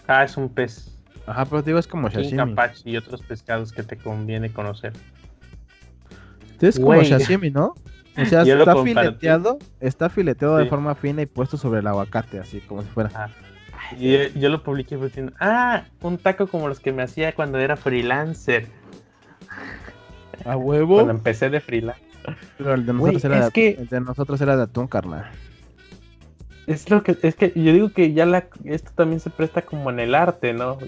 Ah, 0.09 0.25
es 0.25 0.35
un 0.35 0.49
pez. 0.49 0.99
Ajá, 1.25 1.45
pero 1.45 1.61
digo, 1.61 1.79
es 1.79 1.87
como 1.87 2.11
sashimi. 2.11 2.35
campachi 2.35 2.89
y 2.89 2.97
otros 2.97 3.21
pescados 3.21 3.71
que 3.71 3.83
te 3.83 3.95
conviene 3.95 4.51
conocer. 4.51 4.91
Es 6.59 6.75
como 6.75 6.87
Güey. 6.95 7.05
sashimi, 7.07 7.49
¿no? 7.49 7.75
O 8.17 8.25
sea, 8.25 8.43
Yo 8.45 8.57
está 8.59 8.75
fileteado, 8.83 9.57
está 9.79 10.09
fileteado 10.09 10.57
de 10.57 10.65
forma 10.65 10.95
fina 10.95 11.21
y 11.21 11.27
puesto 11.27 11.55
sobre 11.55 11.79
el 11.79 11.87
aguacate, 11.87 12.39
así 12.39 12.59
como 12.59 12.81
si 12.81 12.89
fuera. 12.89 13.09
Ah, 13.15 13.29
y 13.97 14.39
yo 14.39 14.49
lo 14.49 14.63
publiqué 14.63 14.97
diciendo, 14.97 15.33
ah, 15.39 15.85
un 16.01 16.17
taco 16.17 16.47
como 16.47 16.67
los 16.67 16.79
que 16.79 16.91
me 16.91 17.03
hacía 17.03 17.33
cuando 17.35 17.59
era 17.59 17.75
freelancer. 17.77 18.67
A 20.45 20.57
huevo. 20.57 20.95
Cuando 20.95 21.11
empecé 21.13 21.49
de 21.49 21.59
freelance. 21.61 22.01
Pero 22.57 22.73
el 22.73 22.85
de 22.85 22.93
nosotros 22.93 23.23
era 23.25 23.45
de, 23.45 23.51
que- 23.51 23.69
el 23.79 23.87
de 23.87 24.01
nosotros 24.01 24.41
era 24.41 24.57
de 24.57 24.63
atún, 24.63 24.87
carnal. 24.87 25.25
Es 26.67 26.89
lo 26.89 27.03
que, 27.03 27.15
es 27.21 27.35
que 27.35 27.51
yo 27.55 27.71
digo 27.73 27.89
que 27.89 28.13
ya 28.13 28.25
la, 28.25 28.47
esto 28.63 28.91
también 28.95 29.19
se 29.19 29.29
presta 29.29 29.61
como 29.61 29.91
en 29.91 29.99
el 29.99 30.15
arte, 30.15 30.51
¿no? 30.53 30.79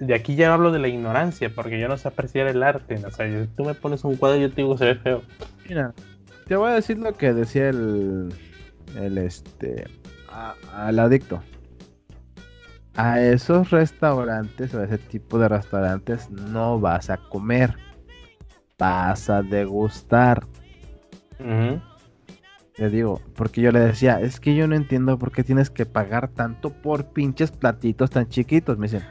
De 0.00 0.14
aquí 0.14 0.34
ya 0.34 0.52
hablo 0.52 0.72
de 0.72 0.80
la 0.80 0.88
ignorancia, 0.88 1.48
porque 1.54 1.78
yo 1.78 1.86
no 1.86 1.96
sé 1.96 2.08
apreciar 2.08 2.48
el 2.48 2.60
arte. 2.64 2.98
¿no? 2.98 3.08
O 3.08 3.10
sea, 3.12 3.28
yo- 3.28 3.46
tú 3.56 3.64
me 3.64 3.74
pones 3.74 4.02
un 4.02 4.16
cuadro 4.16 4.38
y 4.38 4.42
yo 4.42 4.48
te 4.50 4.56
digo 4.62 4.76
se 4.76 4.84
ve 4.86 4.94
feo. 4.96 5.22
Mira, 5.68 5.94
te 6.48 6.56
voy 6.56 6.70
a 6.70 6.74
decir 6.74 6.98
lo 6.98 7.14
que 7.14 7.32
decía 7.32 7.68
el. 7.68 8.34
El 8.96 9.18
este. 9.18 9.86
a- 10.28 10.54
al 10.72 10.98
adicto. 10.98 11.40
A 12.96 13.20
esos 13.20 13.70
restaurantes 13.70 14.74
o 14.74 14.80
a 14.80 14.84
ese 14.84 14.98
tipo 14.98 15.38
de 15.38 15.48
restaurantes 15.48 16.30
no 16.30 16.80
vas 16.80 17.10
a 17.10 17.18
comer. 17.18 17.74
Vas 18.78 19.28
a 19.30 19.42
degustar. 19.42 20.46
Ujú. 21.38 21.80
Le 22.78 22.90
digo, 22.90 23.20
porque 23.34 23.60
yo 23.62 23.72
le 23.72 23.80
decía, 23.80 24.20
es 24.20 24.38
que 24.38 24.54
yo 24.54 24.66
no 24.68 24.74
entiendo 24.76 25.18
por 25.18 25.32
qué 25.32 25.42
tienes 25.42 25.70
que 25.70 25.86
pagar 25.86 26.28
tanto 26.28 26.70
por 26.70 27.06
pinches 27.06 27.50
platitos 27.50 28.10
tan 28.10 28.28
chiquitos. 28.28 28.76
Me 28.76 28.86
dicen, 28.86 29.02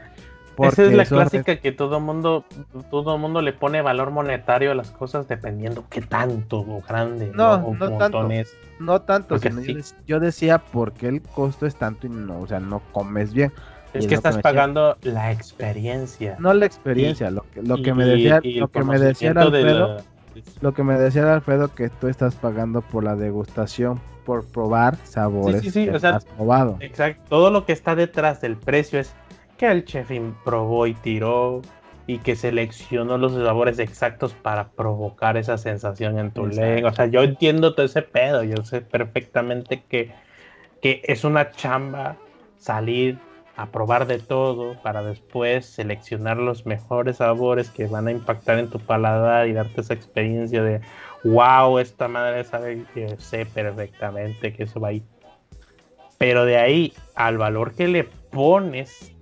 Esa 0.62 0.84
es 0.84 0.92
la 0.92 1.04
clásica 1.04 1.56
que 1.56 1.72
todo 1.72 1.98
mundo, 2.00 2.44
todo 2.90 3.18
mundo 3.18 3.42
le 3.42 3.52
pone 3.52 3.82
valor 3.82 4.10
monetario 4.12 4.70
a 4.70 4.74
las 4.76 4.92
cosas 4.92 5.26
dependiendo 5.26 5.84
qué 5.90 6.00
tanto 6.00 6.60
o 6.60 6.80
grande 6.80 7.32
No, 7.34 7.54
o 7.54 7.74
no 7.74 7.98
tanto. 7.98 8.30
es. 8.30 8.56
No 8.78 9.02
tanto, 9.02 9.36
sino 9.38 9.60
yo, 9.60 9.66
sí. 9.66 9.74
dec- 9.74 9.94
yo 10.06 10.20
decía 10.20 10.58
porque 10.58 11.08
el 11.08 11.22
costo 11.22 11.66
es 11.66 11.74
tanto 11.76 12.06
y 12.06 12.10
no, 12.10 12.40
o 12.40 12.46
sea, 12.46 12.60
no 12.60 12.80
comes 12.92 13.32
bien. 13.32 13.52
Es 13.98 14.04
es 14.04 14.08
que 14.08 14.14
estás 14.14 14.36
decía. 14.36 14.42
pagando 14.42 14.96
la 15.02 15.32
experiencia. 15.32 16.36
No 16.38 16.52
la 16.54 16.66
experiencia, 16.66 17.30
lo 17.30 17.42
que, 17.50 17.62
lo 17.62 17.82
que 17.82 17.94
me 17.94 18.04
decía, 18.04 18.40
y 18.42 18.60
lo 18.60 18.68
que 18.68 18.84
me 18.84 18.98
decía 18.98 19.34
de 19.34 19.40
Alfredo, 19.40 19.88
la- 19.96 20.04
lo 20.60 20.74
que 20.74 20.82
me 20.82 20.98
decía 20.98 21.32
Alfredo 21.32 21.74
que 21.74 21.88
tú 21.88 22.08
estás 22.08 22.34
pagando 22.34 22.82
por 22.82 23.04
la 23.04 23.16
degustación, 23.16 24.00
por 24.24 24.44
probar 24.44 24.96
sabores 25.04 25.62
Sí, 25.62 25.70
sí, 25.70 25.84
sí, 25.84 25.90
que 25.90 25.96
o 25.96 26.00
sea, 26.00 26.16
has 26.16 26.24
probado. 26.24 26.76
Exacto. 26.80 27.22
Todo 27.28 27.50
lo 27.50 27.64
que 27.64 27.72
está 27.72 27.94
detrás 27.94 28.40
del 28.40 28.56
precio 28.56 28.98
es 29.00 29.14
que 29.56 29.70
el 29.70 29.84
chef 29.84 30.10
probó 30.44 30.86
y 30.86 30.94
tiró 30.94 31.62
y 32.06 32.18
que 32.18 32.36
seleccionó 32.36 33.18
los 33.18 33.32
sabores 33.34 33.78
exactos 33.78 34.32
para 34.34 34.68
provocar 34.68 35.36
esa 35.36 35.58
sensación 35.58 36.18
en 36.18 36.30
tu 36.30 36.46
lengua. 36.46 36.90
O 36.90 36.94
sea, 36.94 37.06
yo 37.06 37.22
entiendo 37.22 37.74
todo 37.74 37.86
ese 37.86 38.02
pedo. 38.02 38.44
Yo 38.44 38.64
sé 38.64 38.80
perfectamente 38.80 39.82
que, 39.88 40.12
que 40.80 41.02
es 41.04 41.24
una 41.24 41.50
chamba 41.50 42.16
salir 42.58 43.18
a 43.56 43.66
probar 43.66 44.06
de 44.06 44.18
todo 44.18 44.80
para 44.82 45.02
después 45.02 45.64
seleccionar 45.64 46.36
los 46.36 46.66
mejores 46.66 47.16
sabores 47.16 47.70
que 47.70 47.86
van 47.86 48.06
a 48.06 48.10
impactar 48.10 48.58
en 48.58 48.68
tu 48.68 48.78
paladar 48.78 49.48
y 49.48 49.54
darte 49.54 49.80
esa 49.80 49.94
experiencia 49.94 50.62
de 50.62 50.82
wow, 51.24 51.78
esta 51.78 52.06
madre 52.06 52.44
sabe 52.44 52.84
que 52.92 53.16
sé 53.18 53.46
perfectamente 53.46 54.52
que 54.52 54.64
eso 54.64 54.78
va 54.78 54.88
ahí. 54.88 55.02
Pero 56.18 56.44
de 56.44 56.58
ahí 56.58 56.92
al 57.14 57.38
valor 57.38 57.74
que 57.74 57.88
le 57.88 58.04
pones, 58.04 59.12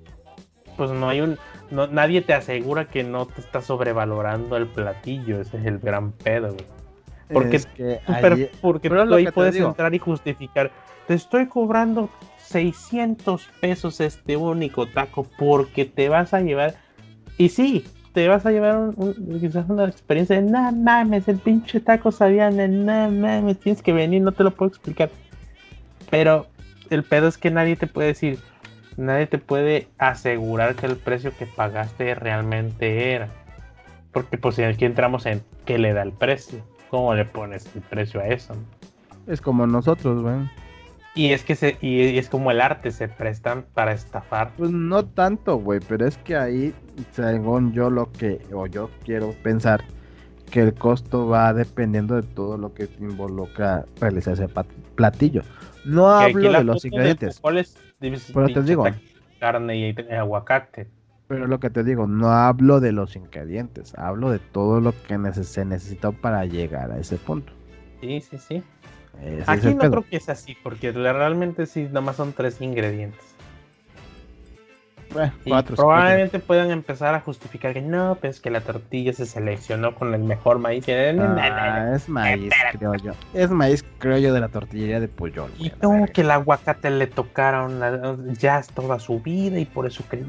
pues 0.76 0.90
no 0.90 1.08
hay 1.08 1.20
un. 1.20 1.38
No, 1.70 1.86
nadie 1.86 2.20
te 2.20 2.34
asegura 2.34 2.86
que 2.86 3.02
no 3.04 3.26
te 3.26 3.40
está 3.40 3.62
sobrevalorando 3.62 4.56
el 4.56 4.66
platillo. 4.66 5.40
Ese 5.40 5.58
es 5.58 5.66
el 5.66 5.78
gran 5.78 6.12
pedo, 6.12 6.52
güey. 6.52 6.66
Porque, 7.32 7.56
Es 7.56 7.66
que 7.66 8.00
porque 8.60 8.90
pero 8.90 9.08
tú 9.08 9.14
ahí 9.14 9.26
puedes 9.28 9.56
entrar 9.56 9.94
y 9.94 9.98
justificar. 9.98 10.70
Te 11.06 11.14
estoy 11.14 11.46
cobrando 11.46 12.10
600 12.54 13.48
pesos 13.60 14.00
este 14.00 14.36
único 14.36 14.86
taco 14.86 15.26
porque 15.36 15.84
te 15.84 16.08
vas 16.08 16.32
a 16.32 16.40
llevar. 16.40 16.76
Y 17.36 17.48
sí, 17.48 17.84
te 18.12 18.28
vas 18.28 18.46
a 18.46 18.52
llevar 18.52 18.76
un, 18.78 19.40
quizás 19.40 19.68
una 19.68 19.86
experiencia 19.86 20.40
de 20.40 20.48
no 20.48 20.70
mames, 20.70 21.26
el 21.26 21.38
pinche 21.38 21.80
taco 21.80 22.12
sabía, 22.12 22.50
no 22.50 23.10
mames, 23.10 23.58
tienes 23.58 23.82
que 23.82 23.92
venir, 23.92 24.22
no 24.22 24.30
te 24.30 24.44
lo 24.44 24.52
puedo 24.52 24.68
explicar. 24.68 25.10
Pero 26.10 26.46
el 26.90 27.02
pedo 27.02 27.26
es 27.26 27.38
que 27.38 27.50
nadie 27.50 27.74
te 27.74 27.88
puede 27.88 28.06
decir, 28.06 28.38
nadie 28.96 29.26
te 29.26 29.38
puede 29.38 29.88
asegurar 29.98 30.76
que 30.76 30.86
el 30.86 30.96
precio 30.96 31.36
que 31.36 31.46
pagaste 31.46 32.14
realmente 32.14 33.14
era. 33.14 33.30
Porque 34.12 34.38
pues 34.38 34.60
aquí 34.60 34.84
entramos 34.84 35.26
en 35.26 35.42
qué 35.64 35.76
le 35.78 35.92
da 35.92 36.02
el 36.02 36.12
precio, 36.12 36.60
cómo 36.88 37.14
le 37.14 37.24
pones 37.24 37.68
el 37.74 37.82
precio 37.82 38.20
a 38.20 38.28
eso. 38.28 38.54
es 39.26 39.40
como 39.40 39.66
nosotros, 39.66 40.22
güey. 40.22 40.36
Y 41.16 41.32
es 41.32 41.44
que 41.44 41.54
se, 41.54 41.76
y, 41.80 42.18
es 42.18 42.28
como 42.28 42.50
el 42.50 42.60
arte, 42.60 42.90
se 42.90 43.06
prestan 43.06 43.64
para 43.72 43.92
estafar. 43.92 44.52
Pues 44.56 44.72
no 44.72 45.04
tanto, 45.04 45.56
güey, 45.56 45.80
pero 45.86 46.06
es 46.06 46.18
que 46.18 46.36
ahí, 46.36 46.74
según 47.12 47.72
yo 47.72 47.88
lo 47.88 48.10
que, 48.10 48.40
o 48.52 48.66
yo 48.66 48.90
quiero 49.04 49.30
pensar, 49.42 49.84
que 50.50 50.60
el 50.60 50.74
costo 50.74 51.28
va 51.28 51.52
dependiendo 51.52 52.16
de 52.16 52.22
todo 52.22 52.58
lo 52.58 52.74
que 52.74 52.88
involucra 52.98 53.84
realizar 54.00 54.34
ese 54.34 54.48
platillo. 54.96 55.42
No 55.84 56.08
hablo 56.08 56.52
de 56.52 56.64
los 56.64 56.84
ingredientes, 56.84 57.40
Pero 57.40 58.48
te 58.48 58.62
digo. 58.62 58.84
Carne 59.38 59.76
y 59.76 59.94
aguacate. 60.12 60.88
pero 61.28 61.46
lo 61.46 61.60
que 61.60 61.70
te 61.70 61.84
digo, 61.84 62.06
no 62.06 62.30
hablo 62.30 62.80
de 62.80 62.92
los 62.92 63.14
ingredientes, 63.14 63.94
hablo 63.98 64.30
de 64.30 64.38
todo 64.38 64.80
lo 64.80 64.92
que 65.06 65.18
se 65.44 65.64
necesitó 65.64 66.12
para 66.12 66.44
llegar 66.44 66.90
a 66.90 66.98
ese 66.98 67.18
punto. 67.18 67.52
Sí, 68.00 68.20
sí, 68.20 68.38
sí. 68.38 68.62
Ese 69.22 69.40
es 69.40 69.48
Aquí 69.48 69.66
no 69.68 69.78
pedo. 69.78 69.90
creo 69.90 70.04
que 70.08 70.16
es 70.16 70.28
así, 70.28 70.56
porque 70.62 70.92
realmente 70.92 71.66
sí, 71.66 71.84
nada 71.84 72.00
más 72.00 72.16
son 72.16 72.32
tres 72.32 72.60
ingredientes. 72.60 73.20
y 75.44 75.52
probablemente 75.62 76.40
puedan 76.40 76.70
empezar 76.70 77.14
a 77.14 77.20
justificar 77.20 77.72
que 77.72 77.82
no, 77.82 78.18
pues 78.20 78.40
que 78.40 78.50
la 78.50 78.60
tortilla 78.60 79.12
se 79.12 79.26
seleccionó 79.26 79.94
con 79.94 80.12
el 80.12 80.24
mejor 80.24 80.58
maíz. 80.58 80.84
Ah, 80.88 81.92
es 81.94 82.08
maíz 82.08 82.52
criollo. 82.72 83.14
Es 83.32 83.50
maíz 83.50 83.84
criollo 83.98 84.34
de 84.34 84.40
la 84.40 84.48
tortillería 84.48 85.00
de 85.00 85.08
Puyol. 85.08 85.50
Y 85.58 85.70
como 85.70 86.06
que 86.06 86.22
el 86.22 86.30
aguacate 86.30 86.90
le 86.90 87.06
tocaron 87.06 88.34
ya 88.34 88.62
toda 88.74 88.98
su 88.98 89.20
vida 89.20 89.58
y 89.58 89.64
por 89.64 89.86
eso 89.86 90.02
que... 90.08 90.24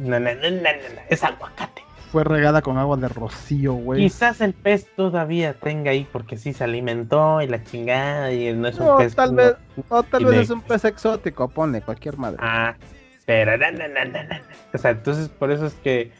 es 1.09 1.23
aguacate. 1.23 1.84
Fue 2.15 2.23
regada 2.23 2.61
con 2.61 2.77
agua 2.77 2.95
de 2.95 3.09
rocío, 3.09 3.73
güey. 3.73 4.03
Quizás 4.03 4.39
el 4.39 4.53
pez 4.53 4.87
todavía 4.95 5.53
tenga 5.53 5.91
ahí 5.91 6.07
porque 6.09 6.37
sí 6.37 6.53
se 6.53 6.63
alimentó 6.63 7.41
y 7.41 7.47
la 7.47 7.61
chingada 7.61 8.31
y 8.31 8.53
no 8.53 8.69
es 8.69 8.79
un 8.79 8.97
pez. 8.97 9.13
Tal 9.15 9.35
vez, 9.35 9.55
o 9.89 10.01
tal 10.01 10.23
vez 10.23 10.37
es 10.43 10.49
un 10.49 10.61
pez 10.61 10.85
exótico, 10.85 11.49
pone 11.49 11.81
cualquier 11.81 12.15
madre. 12.15 12.37
Ah, 12.39 12.75
pero, 13.25 13.51
o 14.73 14.77
sea, 14.77 14.91
entonces 14.91 15.27
por 15.27 15.51
eso 15.51 15.65
es 15.65 15.73
que, 15.73 16.13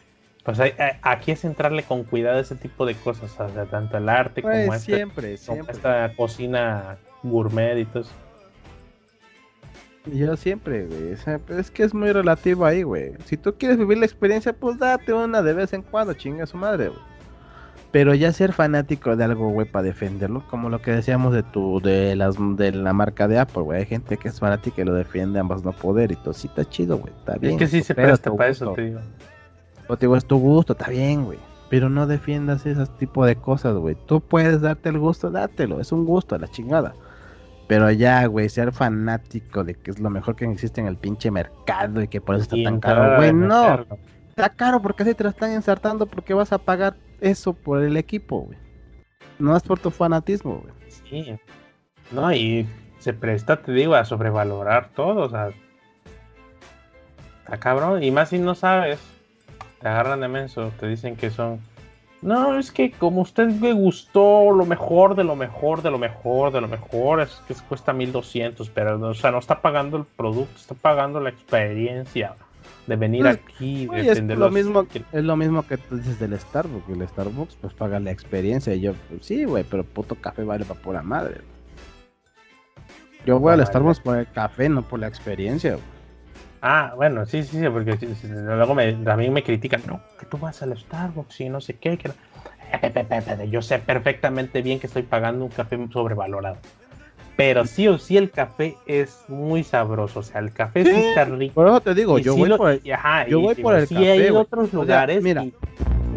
pues 0.44 0.60
aquí 1.00 1.30
es 1.32 1.46
entrarle 1.46 1.82
con 1.82 2.04
cuidado 2.04 2.36
a 2.36 2.40
ese 2.42 2.56
tipo 2.56 2.84
de 2.84 2.94
cosas, 2.96 3.34
o 3.40 3.48
sea, 3.48 3.64
tanto 3.64 3.96
el 3.96 4.10
arte 4.10 4.42
como, 4.42 4.54
este, 4.54 4.96
siempre, 4.96 5.38
siempre. 5.38 5.72
esta 5.72 6.12
cocina 6.14 6.98
gourmet 7.22 7.78
y 7.78 7.86
todo 7.86 8.02
eso. 8.02 8.12
Yo 10.12 10.36
siempre, 10.36 10.86
güey. 10.86 11.16
es 11.58 11.70
que 11.70 11.82
es 11.82 11.94
muy 11.94 12.12
relativo 12.12 12.64
ahí, 12.64 12.82
güey. 12.82 13.12
Si 13.24 13.36
tú 13.36 13.54
quieres 13.58 13.78
vivir 13.78 13.98
la 13.98 14.06
experiencia, 14.06 14.52
pues 14.52 14.78
date 14.78 15.12
una 15.12 15.42
de 15.42 15.52
vez 15.52 15.72
en 15.72 15.82
cuando, 15.82 16.14
chinga 16.14 16.46
su 16.46 16.56
madre, 16.56 16.88
güey. 16.88 17.00
Pero 17.92 18.14
ya 18.14 18.32
ser 18.32 18.52
fanático 18.52 19.16
de 19.16 19.24
algo, 19.24 19.48
güey, 19.48 19.66
para 19.66 19.84
defenderlo, 19.84 20.46
como 20.48 20.68
lo 20.68 20.82
que 20.82 20.90
decíamos 20.90 21.32
de 21.32 21.42
tu, 21.42 21.80
de 21.80 22.14
las, 22.14 22.36
de 22.56 22.72
la 22.72 22.92
marca 22.92 23.26
de 23.26 23.38
Apple, 23.38 23.62
güey. 23.62 23.78
Hay 23.80 23.86
gente 23.86 24.16
que 24.16 24.28
es 24.28 24.38
fanática 24.38 24.82
y 24.82 24.84
lo 24.84 24.92
defiende 24.92 25.38
ambas 25.38 25.64
no 25.64 25.72
poder 25.72 26.12
y 26.12 26.16
todo. 26.16 26.34
Sí, 26.34 26.48
está 26.48 26.64
chido, 26.68 26.98
güey. 26.98 27.12
Está 27.18 27.36
bien. 27.38 27.54
Es 27.54 27.58
que 27.58 27.66
sí 27.68 27.82
se 27.82 27.94
presta 27.94 28.30
para 28.34 28.50
eso, 28.50 28.72
te 28.72 28.82
digo. 28.82 29.00
O 29.88 29.96
te 29.96 30.06
digo, 30.06 30.16
es 30.16 30.26
tu 30.26 30.38
gusto, 30.38 30.72
está 30.74 30.88
bien, 30.88 31.24
güey. 31.24 31.38
Pero 31.70 31.88
no 31.88 32.06
defiendas 32.06 32.66
ese 32.66 32.86
tipo 32.98 33.24
de 33.24 33.36
cosas, 33.36 33.74
güey. 33.76 33.96
Tú 34.06 34.20
puedes 34.20 34.60
darte 34.60 34.88
el 34.88 34.98
gusto, 34.98 35.30
dátelo. 35.30 35.80
Es 35.80 35.90
un 35.90 36.04
gusto, 36.04 36.36
la 36.38 36.48
chingada. 36.48 36.94
Pero 37.66 37.90
ya, 37.90 38.26
güey, 38.26 38.48
ser 38.48 38.72
fanático 38.72 39.64
de 39.64 39.74
que 39.74 39.90
es 39.90 39.98
lo 39.98 40.08
mejor 40.10 40.36
que 40.36 40.44
existe 40.44 40.80
en 40.80 40.86
el 40.86 40.96
pinche 40.96 41.30
mercado 41.30 42.00
y 42.00 42.08
que 42.08 42.20
por 42.20 42.36
eso 42.36 42.44
está 42.44 42.56
tan 42.62 42.80
caro, 42.80 43.16
güey, 43.16 43.32
no. 43.32 43.84
Está 44.28 44.50
caro 44.50 44.80
porque 44.80 45.02
así 45.02 45.14
te 45.14 45.24
lo 45.24 45.30
están 45.30 45.52
insertando 45.52 46.06
porque 46.06 46.34
vas 46.34 46.52
a 46.52 46.58
pagar 46.58 46.96
eso 47.20 47.54
por 47.54 47.82
el 47.82 47.96
equipo, 47.96 48.42
güey. 48.42 48.58
No 49.38 49.56
es 49.56 49.62
por 49.62 49.78
tu 49.78 49.90
fanatismo, 49.90 50.62
güey. 50.62 50.74
Sí. 50.88 51.38
No, 52.12 52.32
y 52.32 52.66
se 52.98 53.12
presta, 53.12 53.62
te 53.62 53.72
digo, 53.72 53.94
a 53.94 54.04
sobrevalorar 54.04 54.90
todo, 54.90 55.22
o 55.22 55.30
sea. 55.30 55.50
Está 57.44 57.58
cabrón. 57.58 58.02
Y 58.02 58.10
más 58.10 58.30
si 58.30 58.38
no 58.38 58.54
sabes, 58.54 59.00
te 59.80 59.88
agarran 59.88 60.20
de 60.20 60.28
menso, 60.28 60.72
te 60.78 60.86
dicen 60.86 61.16
que 61.16 61.30
son. 61.30 61.60
No, 62.22 62.58
es 62.58 62.72
que 62.72 62.90
como 62.90 63.20
usted 63.20 63.48
le 63.60 63.72
gustó 63.72 64.50
lo 64.50 64.64
mejor 64.64 65.14
de 65.14 65.24
lo 65.24 65.36
mejor 65.36 65.82
de 65.82 65.90
lo 65.90 65.98
mejor 65.98 66.50
de 66.50 66.60
lo 66.60 66.68
mejor, 66.68 67.20
es 67.20 67.42
que 67.46 67.54
cuesta 67.68 67.92
1200, 67.92 68.70
pero 68.70 68.98
o 69.00 69.14
sea, 69.14 69.30
no 69.30 69.38
está 69.38 69.60
pagando 69.60 69.98
el 69.98 70.04
producto, 70.04 70.56
está 70.56 70.74
pagando 70.74 71.20
la 71.20 71.28
experiencia 71.28 72.34
de 72.86 72.96
venir 72.96 73.22
pues, 73.22 73.36
aquí, 73.36 73.86
de 73.86 74.12
es 74.12 74.20
lo 74.22 74.50
mismo 74.50 74.86
que... 74.86 75.02
Es 75.12 75.24
lo 75.24 75.36
mismo 75.36 75.66
que 75.66 75.76
tú 75.76 75.96
dices 75.96 76.18
del 76.18 76.38
Starbucks. 76.38 76.88
El 76.88 77.06
Starbucks, 77.06 77.56
pues 77.56 77.74
paga 77.74 77.98
la 78.00 78.10
experiencia. 78.10 78.74
Y 78.74 78.80
yo, 78.80 78.94
pues, 79.08 79.26
sí, 79.26 79.44
güey, 79.44 79.64
pero 79.64 79.84
puto 79.84 80.14
café 80.14 80.44
vale 80.44 80.64
para 80.64 80.80
pura 80.80 81.02
madre. 81.02 81.40
Yo 83.24 83.40
voy 83.40 83.52
al 83.54 83.66
Starbucks 83.66 84.00
por 84.00 84.16
el 84.16 84.30
café, 84.30 84.68
no 84.68 84.82
por 84.82 85.00
la 85.00 85.08
experiencia, 85.08 85.78
Ah, 86.68 86.94
bueno, 86.96 87.24
sí, 87.26 87.44
sí, 87.44 87.60
sí, 87.60 87.68
porque 87.68 87.96
luego 88.28 88.74
me, 88.74 88.92
mí 88.92 89.30
me 89.30 89.44
critican, 89.44 89.82
no, 89.86 90.00
que 90.18 90.26
tú 90.26 90.36
vas 90.36 90.60
al 90.62 90.76
Starbucks 90.76 91.40
y 91.42 91.48
no 91.48 91.60
sé 91.60 91.74
qué. 91.74 91.96
Que... 91.96 92.10
Yo 93.48 93.62
sé 93.62 93.78
perfectamente 93.78 94.62
bien 94.62 94.80
que 94.80 94.88
estoy 94.88 95.04
pagando 95.04 95.44
un 95.44 95.50
café 95.52 95.78
sobrevalorado. 95.92 96.56
Pero 97.36 97.66
sí 97.66 97.86
o 97.86 97.98
sí 97.98 98.16
el 98.16 98.32
café 98.32 98.74
es 98.86 99.16
muy 99.28 99.62
sabroso. 99.62 100.18
O 100.18 100.22
sea, 100.24 100.40
el 100.40 100.52
café 100.52 100.82
sí, 100.82 100.90
está 100.90 101.26
rico. 101.26 101.54
Por 101.54 101.68
eso 101.68 101.80
te 101.80 101.94
digo, 101.94 102.18
yo 102.18 102.34
voy, 102.34 102.50
por, 102.56 102.82
yo 103.28 103.40
voy 103.40 103.54
por 103.54 103.76
el 103.76 103.88
café. 103.88 104.10
hay 104.10 104.30
otros 104.30 104.72
lugares. 104.72 105.22
mira, 105.22 105.44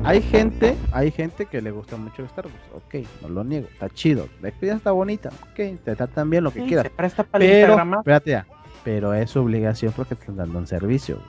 hay 0.04 0.20
gente, 0.20 0.76
hay 0.92 1.12
gente 1.12 1.46
que 1.46 1.62
le 1.62 1.70
gusta 1.70 1.96
mucho 1.96 2.24
el 2.24 2.30
Starbucks. 2.30 2.56
Ok, 2.74 3.06
no 3.22 3.30
lo 3.30 3.44
niego, 3.44 3.68
está 3.72 3.88
chido. 3.90 4.28
La 4.42 4.50
experiencia 4.50 4.78
está 4.78 4.92
bonita. 4.94 5.30
Ok, 5.52 5.80
te 5.84 5.96
tratan 5.96 6.28
bien 6.32 6.44
lo 6.44 6.50
que 6.50 6.66
quieras. 6.66 6.92
pero, 6.96 7.08
espérate 7.08 8.32
ya, 8.32 8.48
pero 8.84 9.14
es 9.14 9.31
su 9.31 9.39
obligación 9.41 9.93
porque 9.95 10.15
te 10.15 10.22
están 10.22 10.38
dando 10.38 10.60
un 10.60 10.68
servicio. 10.68 11.19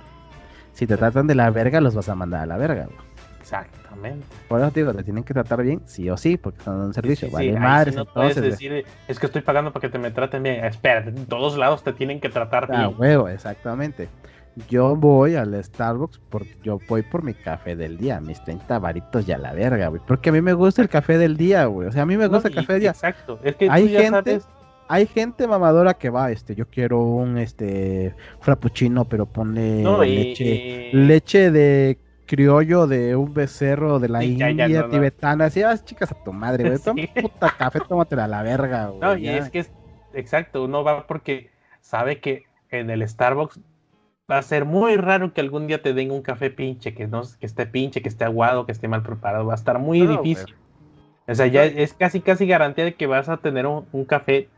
Si 0.73 0.87
te 0.87 0.97
tratan 0.97 1.27
de 1.27 1.35
la 1.35 1.51
verga, 1.51 1.81
los 1.81 1.95
vas 1.95 2.09
a 2.09 2.15
mandar 2.15 2.43
a 2.43 2.47
la 2.47 2.57
verga. 2.57 2.89
Exactamente. 3.41 4.25
Por 4.49 4.61
eso 4.61 4.71
digo, 4.71 4.95
te 4.95 5.03
tienen 5.03 5.25
que 5.25 5.35
tratar 5.35 5.63
bien, 5.63 5.83
sí 5.87 6.09
o 6.09 6.17
sí, 6.17 6.37
porque 6.37 6.59
están 6.59 6.75
dando 6.75 6.89
un 6.89 6.95
servicio. 6.95 7.31
vale, 7.31 7.59
madre. 7.59 7.93
no 7.93 8.05
puedes 8.05 8.37
decir, 8.37 8.85
es 9.09 9.19
que 9.19 9.27
estoy 9.27 9.43
pagando 9.43 9.73
para 9.73 9.81
que 9.81 9.89
te 9.89 9.99
me 9.99 10.11
traten 10.11 10.43
bien. 10.43 10.65
Espera, 10.65 11.01
en 11.01 11.27
todos 11.27 11.57
lados 11.57 11.83
te 11.83 11.93
tienen 11.93 12.21
que 12.21 12.29
tratar 12.29 12.69
ah, 12.71 12.87
bien. 12.87 12.95
huevo, 12.99 13.29
exactamente. 13.29 14.09
Yo 14.69 14.95
voy 14.95 15.37
al 15.37 15.63
Starbucks, 15.63 16.21
porque 16.29 16.57
yo 16.63 16.79
voy 16.89 17.03
por 17.03 17.23
mi 17.23 17.35
café 17.35 17.77
del 17.77 17.97
día, 17.97 18.21
mis 18.21 18.43
30 18.43 18.79
varitos 18.79 19.27
ya 19.27 19.39
la 19.39 19.53
verga, 19.53 19.89
güey. 19.89 20.03
Porque 20.07 20.31
a 20.31 20.33
mí 20.33 20.41
me 20.41 20.53
gusta 20.53 20.83
el 20.83 20.89
café 20.89 21.19
del 21.19 21.37
día, 21.37 21.65
güey. 21.67 21.89
O 21.89 21.93
sea, 21.93 22.03
a 22.03 22.07
mí 22.07 22.17
me 22.17 22.27
gusta 22.27 22.49
el 22.49 22.55
café 22.55 22.75
del 22.75 22.81
día. 22.83 22.91
Exacto. 22.91 23.39
Es 23.43 23.57
que 23.57 23.71
hay 23.71 23.89
gente, 23.89 24.41
hay 24.91 25.07
gente 25.07 25.47
mamadora 25.47 25.95
que 25.95 26.11
va, 26.11 26.33
este, 26.33 26.57
yo 26.57 26.67
quiero 26.67 27.01
un 27.01 27.39
este 27.39 28.13
frappuccino, 28.41 29.05
pero 29.05 29.25
pone 29.25 29.85
leche, 30.05 30.91
leche 30.93 31.53
de 31.53 31.97
criollo 32.27 32.89
de 32.89 33.15
un 33.15 33.33
becerro 33.33 34.01
de 34.01 34.09
la 34.09 34.25
India 34.25 34.89
tibetana. 34.89 35.45
Así, 35.45 35.63
vas, 35.63 35.85
chicas, 35.85 36.11
a 36.11 36.17
tu 36.25 36.33
madre, 36.33 36.65
güey. 36.65 36.81
Toma 36.81 37.03
puta 37.23 37.55
café, 37.57 37.79
tómatela 37.89 38.25
a 38.25 38.29
la 38.29 38.43
verga, 38.43 38.87
güey. 38.89 39.01
No, 39.01 39.17
y 39.17 39.29
es 39.29 39.49
que 39.51 39.61
es 39.61 39.71
exacto, 40.13 40.65
uno 40.65 40.83
va 40.83 41.07
porque 41.07 41.53
sabe 41.81 42.19
que 42.19 42.47
en 42.71 42.91
el 42.91 43.09
Starbucks 43.09 43.61
va 44.29 44.39
a 44.39 44.43
ser 44.43 44.65
muy 44.65 44.97
raro 44.97 45.33
que 45.33 45.41
algún 45.41 45.69
día 45.69 45.81
te 45.81 45.95
den 45.95 46.11
un 46.11 46.23
café 46.23 46.51
pinche, 46.51 46.95
que 46.95 47.07
no 47.07 47.23
que 47.39 47.47
esté 47.47 47.65
pinche, 47.65 48.03
que 48.03 48.09
esté 48.09 48.25
aguado, 48.25 48.67
que 48.67 48.73
esté 48.73 48.89
mal 48.89 49.05
preparado. 49.05 49.47
Va 49.47 49.53
a 49.53 49.57
estar 49.57 49.79
muy 49.79 50.05
difícil. 50.05 50.57
O 51.29 51.35
sea, 51.37 51.47
ya 51.47 51.65
es 51.65 51.93
casi 51.93 52.21
casi 52.21 52.45
garantía 52.45 52.85
de 52.85 52.95
que 52.95 53.07
vas 53.07 53.29
a 53.29 53.37
tener 53.37 53.69
un 53.69 54.05
café 54.05 54.49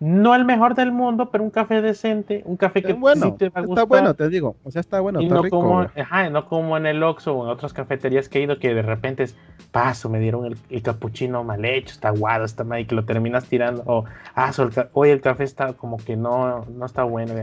no 0.00 0.34
el 0.34 0.46
mejor 0.46 0.74
del 0.74 0.92
mundo, 0.92 1.30
pero 1.30 1.44
un 1.44 1.50
café 1.50 1.82
decente, 1.82 2.42
un 2.46 2.56
café 2.56 2.82
que 2.82 2.94
bueno, 2.94 3.26
sí 3.26 3.32
te 3.32 3.50
va 3.50 3.60
a 3.60 3.64
gustar. 3.64 3.84
Está 3.84 3.88
bueno, 3.88 4.14
te 4.14 4.28
digo, 4.30 4.56
o 4.64 4.70
sea, 4.70 4.80
está 4.80 4.98
bueno, 5.00 5.20
está 5.20 5.34
no 5.34 5.42
rico. 5.42 5.60
Como, 5.60 5.80
ajá, 5.80 6.30
no 6.30 6.46
como 6.46 6.78
en 6.78 6.86
el 6.86 7.02
Oxxo 7.02 7.34
o 7.36 7.44
en 7.44 7.50
otras 7.50 7.74
cafeterías 7.74 8.30
que 8.30 8.38
he 8.38 8.42
ido 8.42 8.58
que 8.58 8.74
de 8.74 8.80
repente 8.80 9.24
es, 9.24 9.36
paso, 9.70 10.08
me 10.08 10.18
dieron 10.18 10.46
el, 10.46 10.56
el 10.70 10.82
capuchino 10.82 11.44
mal 11.44 11.62
hecho, 11.66 11.92
está 11.92 12.08
aguado, 12.08 12.46
está 12.46 12.64
mal, 12.64 12.80
y 12.80 12.86
que 12.86 12.94
lo 12.94 13.04
terminas 13.04 13.44
tirando, 13.44 13.82
o, 13.84 14.06
ah, 14.34 14.50
hoy 14.94 15.10
el 15.10 15.20
café 15.20 15.44
está 15.44 15.74
como 15.74 15.98
que 15.98 16.16
no, 16.16 16.64
no 16.64 16.86
está 16.86 17.04
bueno, 17.04 17.34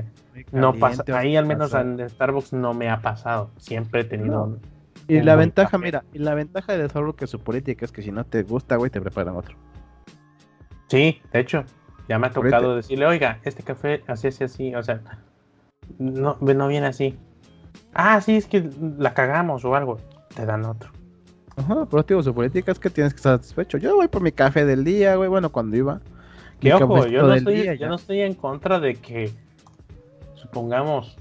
no 0.51 0.73
pasa, 0.73 1.03
ahí 1.15 1.35
al 1.35 1.45
menos 1.45 1.75
en 1.75 2.09
Starbucks 2.09 2.53
no 2.53 2.73
me 2.73 2.89
ha 2.89 3.01
pasado, 3.01 3.51
siempre 3.57 4.01
he 4.01 4.03
tenido... 4.03 4.57
Y 5.07 5.21
la 5.21 5.35
ventaja, 5.35 5.77
mira, 5.77 6.03
y 6.11 6.17
la 6.17 6.33
ventaja 6.33 6.75
de 6.75 6.89
Starbucks 6.89 7.19
que 7.19 7.27
su 7.27 7.39
política 7.39 7.85
es 7.85 7.91
que 7.91 8.01
si 8.01 8.11
no 8.11 8.25
te 8.25 8.41
gusta, 8.41 8.75
güey, 8.77 8.89
te 8.89 8.99
preparan 8.99 9.35
otro. 9.35 9.55
Sí, 10.87 11.21
de 11.31 11.39
hecho, 11.39 11.63
ya 12.07 12.19
me 12.19 12.27
ha 12.27 12.31
tocado 12.31 12.75
decirle, 12.75 13.05
oiga, 13.05 13.39
este 13.43 13.63
café 13.63 14.03
así, 14.07 14.27
así, 14.27 14.43
así, 14.43 14.75
o 14.75 14.83
sea, 14.83 15.01
no, 15.97 16.37
no 16.39 16.67
viene 16.67 16.87
así. 16.87 17.17
Ah, 17.93 18.21
sí, 18.21 18.37
es 18.37 18.45
que 18.45 18.69
la 18.97 19.13
cagamos 19.13 19.65
o 19.65 19.75
algo. 19.75 19.99
Te 20.35 20.45
dan 20.45 20.65
otro. 20.65 20.91
Ajá, 21.55 21.87
pero 21.89 22.05
tío, 22.05 22.21
su 22.21 22.33
política 22.33 22.71
es 22.71 22.79
que 22.79 22.89
tienes 22.89 23.13
que 23.13 23.17
estar 23.17 23.37
satisfecho. 23.37 23.77
Yo 23.77 23.95
voy 23.95 24.07
por 24.07 24.21
mi 24.21 24.31
café 24.31 24.65
del 24.65 24.83
día, 24.83 25.15
güey, 25.15 25.29
bueno, 25.29 25.51
cuando 25.51 25.75
iba. 25.75 26.01
Que 26.59 26.73
ojo, 26.73 27.07
yo 27.07 27.23
no, 27.23 27.33
estoy, 27.33 27.77
yo 27.77 27.87
no 27.87 27.95
estoy 27.95 28.21
en 28.21 28.33
contra 28.33 28.79
de 28.79 28.95
que, 28.95 29.31
supongamos, 30.35 31.17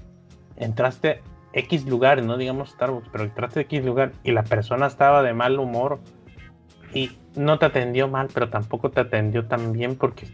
entraste 0.55 1.21
X 1.53 1.87
lugar, 1.87 2.21
no 2.23 2.37
digamos 2.37 2.69
Starbucks, 2.69 3.09
pero 3.11 3.23
entraste 3.23 3.61
X 3.61 3.85
lugar 3.85 4.11
y 4.23 4.31
la 4.31 4.43
persona 4.43 4.87
estaba 4.87 5.21
de 5.23 5.33
mal 5.33 5.59
humor 5.59 5.99
y 6.93 7.11
no 7.35 7.59
te 7.59 7.65
atendió 7.65 8.07
mal, 8.07 8.29
pero 8.33 8.49
tampoco 8.49 8.89
te 8.89 9.01
atendió 9.01 9.45
tan 9.45 9.73
bien 9.73 9.95
porque 9.95 10.27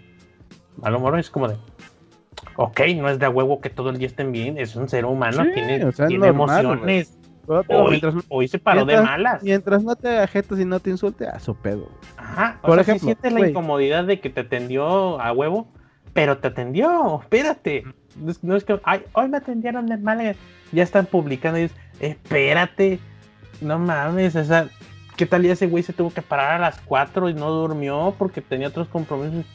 Mal 0.77 0.95
humor 0.95 1.19
es 1.19 1.29
como 1.29 1.47
de, 1.47 1.55
ok, 2.55 2.81
no 2.97 3.09
es 3.09 3.19
de 3.19 3.25
a 3.25 3.29
huevo 3.29 3.61
que 3.61 3.69
todo 3.69 3.89
el 3.89 3.97
día 3.97 4.07
estén 4.07 4.31
bien, 4.31 4.57
es 4.57 4.75
un 4.75 4.89
ser 4.89 5.05
humano, 5.05 5.43
tiene, 5.53 6.27
emociones. 6.27 7.17
Hoy, 8.29 8.47
se 8.47 8.57
paró 8.57 8.85
de 8.85 9.01
malas. 9.01 9.43
Mientras 9.43 9.83
no 9.83 9.95
te 9.95 10.19
ajetes 10.19 10.59
y 10.59 10.65
no 10.65 10.79
te 10.79 10.89
insulte, 10.89 11.27
a 11.27 11.39
su 11.39 11.55
pedo. 11.55 11.89
Ajá, 12.15 12.59
por 12.61 12.79
ejemplo, 12.79 12.99
si 12.99 13.05
sientes 13.05 13.33
la 13.33 13.49
incomodidad 13.49 14.05
de 14.05 14.21
que 14.21 14.29
te 14.29 14.41
atendió 14.41 15.19
a 15.19 15.31
huevo, 15.33 15.67
pero 16.13 16.37
te 16.37 16.47
atendió, 16.47 17.19
espérate. 17.21 17.83
No 18.41 18.55
es 18.55 18.63
que, 18.63 18.79
ay, 18.83 19.03
hoy 19.13 19.27
me 19.27 19.37
atendieron 19.37 19.87
de 19.87 19.97
mal, 19.97 20.35
ya 20.71 20.83
están 20.83 21.05
publicando 21.05 21.59
y 21.59 21.63
dices, 21.63 21.77
espérate, 21.99 22.99
no 23.59 23.79
mames, 23.79 24.35
o 24.35 24.43
sea, 24.43 24.67
¿qué 25.17 25.25
tal 25.25 25.41
día 25.41 25.53
ese 25.53 25.67
güey 25.67 25.83
se 25.83 25.93
tuvo 25.93 26.11
que 26.11 26.21
parar 26.21 26.53
a 26.53 26.59
las 26.59 26.79
4 26.81 27.29
y 27.29 27.33
no 27.33 27.49
durmió 27.49 28.15
porque 28.17 28.41
tenía 28.41 28.69
otros 28.69 28.87
compromisos? 28.87 29.45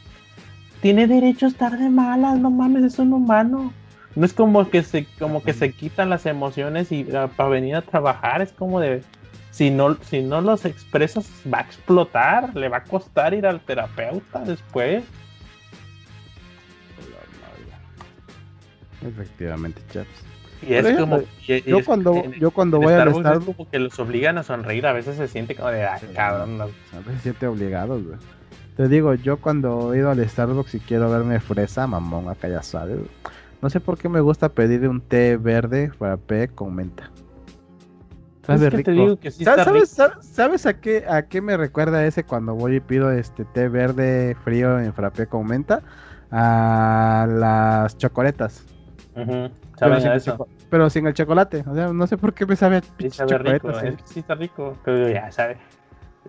Tiene 0.80 1.06
derecho 1.06 1.46
a 1.46 1.48
estar 1.48 1.78
de 1.78 1.88
malas, 1.90 2.38
no 2.38 2.50
mames, 2.50 2.84
es 2.84 2.98
un 2.98 3.12
humano. 3.12 3.72
no 4.14 4.24
es 4.26 4.32
como 4.32 4.68
que 4.70 4.82
se, 4.82 5.06
como 5.18 5.42
que 5.42 5.52
se 5.52 5.72
quitan 5.72 6.10
las 6.10 6.26
emociones 6.26 6.90
y 6.92 7.06
ah, 7.14 7.28
para 7.36 7.50
venir 7.50 7.76
a 7.76 7.82
trabajar 7.82 8.42
es 8.42 8.52
como 8.52 8.80
de 8.80 9.02
si 9.50 9.70
no, 9.70 9.96
si 10.02 10.22
no 10.22 10.40
los 10.40 10.64
expresas 10.64 11.28
va 11.52 11.58
a 11.58 11.62
explotar, 11.62 12.54
le 12.56 12.68
va 12.68 12.78
a 12.78 12.84
costar 12.84 13.34
ir 13.34 13.46
al 13.46 13.60
terapeuta 13.60 14.40
después. 14.44 15.02
Efectivamente, 19.02 19.80
chaps. 19.92 20.08
Y 20.66 20.74
es 20.74 20.98
como. 20.98 21.20
yo, 21.20 21.26
y- 21.56 21.62
es- 21.78 21.86
cuando, 21.86 22.14
en- 22.16 22.32
yo 22.34 22.50
cuando 22.50 22.78
voy 22.80 22.92
al 22.94 23.14
Starbucks 23.14 23.44
como 23.56 23.70
que 23.70 23.78
los 23.78 23.98
obligan 24.00 24.38
a 24.38 24.42
sonreír, 24.42 24.86
a 24.86 24.92
veces 24.92 25.16
se 25.16 25.28
siente 25.28 25.54
como 25.54 25.68
de, 25.70 25.84
ah, 25.84 26.00
cabrón, 26.14 26.58
no- 26.58 26.64
a 26.64 26.98
veces 27.06 27.22
siente 27.22 27.46
obligados, 27.46 28.02
güey. 28.04 28.18
Te 28.78 28.86
digo, 28.86 29.12
yo 29.14 29.38
cuando 29.38 29.92
he 29.92 29.98
ido 29.98 30.08
al 30.08 30.26
Starbucks 30.26 30.76
y 30.76 30.78
quiero 30.78 31.10
verme 31.10 31.40
fresa, 31.40 31.88
mamón, 31.88 32.28
acá 32.28 32.46
ya 32.46 32.62
sabes. 32.62 33.00
No 33.60 33.68
sé 33.70 33.80
por 33.80 33.98
qué 33.98 34.08
me 34.08 34.20
gusta 34.20 34.50
pedir 34.50 34.88
un 34.88 35.00
té 35.00 35.36
verde 35.36 35.90
frappé 35.90 36.46
con 36.46 36.76
menta. 36.76 37.10
Sabe 38.46 38.66
Es 38.66 38.70
que 38.70 38.82
te 38.84 38.92
rico. 38.92 39.02
digo 39.02 39.16
que 39.18 39.32
sí 39.32 39.42
¿Sabes, 39.44 39.66
rico. 39.96 40.12
sabes- 40.20 40.64
a 40.66 40.74
qué 40.74 41.04
a 41.08 41.22
qué 41.22 41.40
me 41.40 41.56
recuerda 41.56 42.06
ese 42.06 42.22
cuando 42.22 42.54
voy 42.54 42.76
y 42.76 42.80
pido 42.80 43.10
este 43.10 43.44
té 43.46 43.68
verde 43.68 44.36
frío 44.44 44.78
en 44.78 44.94
frappé 44.94 45.26
con 45.26 45.44
menta? 45.44 45.82
A 46.30 47.26
las 47.28 47.98
chocoletas. 47.98 48.64
Ujú, 49.16 49.26
Pero 49.26 49.50
saben 49.76 50.02
sin, 50.02 50.12
eso. 50.12 50.48
pero 50.70 50.88
sin 50.88 51.04
el 51.08 51.14
chocolate. 51.14 51.64
O 51.66 51.74
sea, 51.74 51.92
no 51.92 52.06
sé 52.06 52.16
por 52.16 52.32
qué 52.32 52.46
me 52.46 52.54
sabe 52.54 52.76
a 52.76 52.82
Sí 53.00 53.10
sabe 53.10 53.38
rico, 53.38 53.72
chocolates, 53.72 53.82
es 53.82 53.94
eh. 53.94 53.96
que 54.06 54.06
sí 54.12 54.20
está 54.20 54.36
rico, 54.36 54.76
pero 54.84 55.08
ya 55.08 55.32
sabes. 55.32 55.58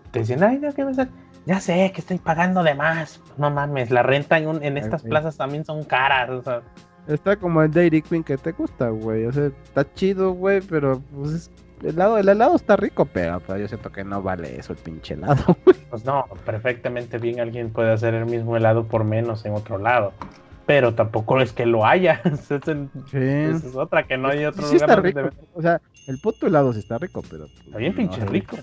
Te 0.09 0.19
dicen, 0.21 0.41
ay, 0.41 0.57
no, 0.57 0.73
¿qué 0.73 0.83
me 0.83 0.95
sale? 0.95 1.11
Ya 1.49 1.59
sé 1.59 1.91
que 1.91 2.01
estoy 2.01 2.19
pagando 2.19 2.61
de 2.61 2.75
más. 2.75 3.19
No 3.37 3.49
mames, 3.49 3.89
la 3.89 4.03
renta 4.03 4.37
en, 4.37 4.47
un- 4.47 4.63
en 4.63 4.77
estas 4.77 5.01
plazas 5.01 5.35
también 5.35 5.65
son 5.65 5.83
caras. 5.83 6.29
O 6.29 6.43
sea, 6.43 6.61
Está 7.07 7.37
como 7.37 7.63
el 7.63 7.71
Dairy 7.71 8.03
Queen 8.03 8.23
que 8.23 8.37
te 8.37 8.51
gusta, 8.51 8.89
güey. 8.89 9.25
O 9.25 9.31
sea, 9.31 9.47
está 9.47 9.91
chido, 9.95 10.33
güey, 10.33 10.61
pero 10.61 11.01
pues 11.15 11.31
es- 11.31 11.51
el 11.81 11.87
helado, 11.95 12.19
el 12.19 12.29
helado 12.29 12.55
está 12.55 12.75
rico, 12.75 13.05
pero, 13.05 13.39
pero 13.39 13.57
yo 13.57 13.67
siento 13.67 13.91
que 13.91 14.03
no 14.03 14.21
vale 14.21 14.59
eso 14.59 14.73
el 14.73 14.77
pinche 14.79 15.15
helado. 15.15 15.43
pues 15.89 16.05
no, 16.05 16.25
perfectamente 16.45 17.17
bien 17.17 17.39
alguien 17.39 17.71
puede 17.71 17.93
hacer 17.93 18.13
el 18.13 18.27
mismo 18.27 18.55
helado 18.55 18.85
por 18.85 19.03
menos 19.03 19.43
en 19.45 19.53
otro 19.53 19.79
lado. 19.79 20.13
Pero 20.67 20.93
tampoco 20.93 21.41
es 21.41 21.51
que 21.51 21.65
lo 21.65 21.83
haya. 21.83 22.21
Es, 22.25 22.41
Sí. 22.47 23.17
esa 23.17 23.67
es 23.69 23.75
otra, 23.75 24.05
que 24.05 24.17
no 24.19 24.27
hay 24.27 24.45
otro 24.45 24.61
Sí 24.67 24.75
lugar 24.75 24.89
está 24.89 25.01
donde 25.01 25.23
rico. 25.23 25.47
O 25.55 25.61
sea, 25.63 25.81
el 26.05 26.19
puto 26.19 26.45
helado 26.45 26.73
sí 26.73 26.79
está 26.79 26.99
rico, 26.99 27.23
pero. 27.27 27.45
pues, 27.47 27.65
Está 27.65 27.77
bien 27.79 27.93
no, 27.93 27.97
pinche 27.97 28.21
sí. 28.21 28.27
rico. 28.27 28.57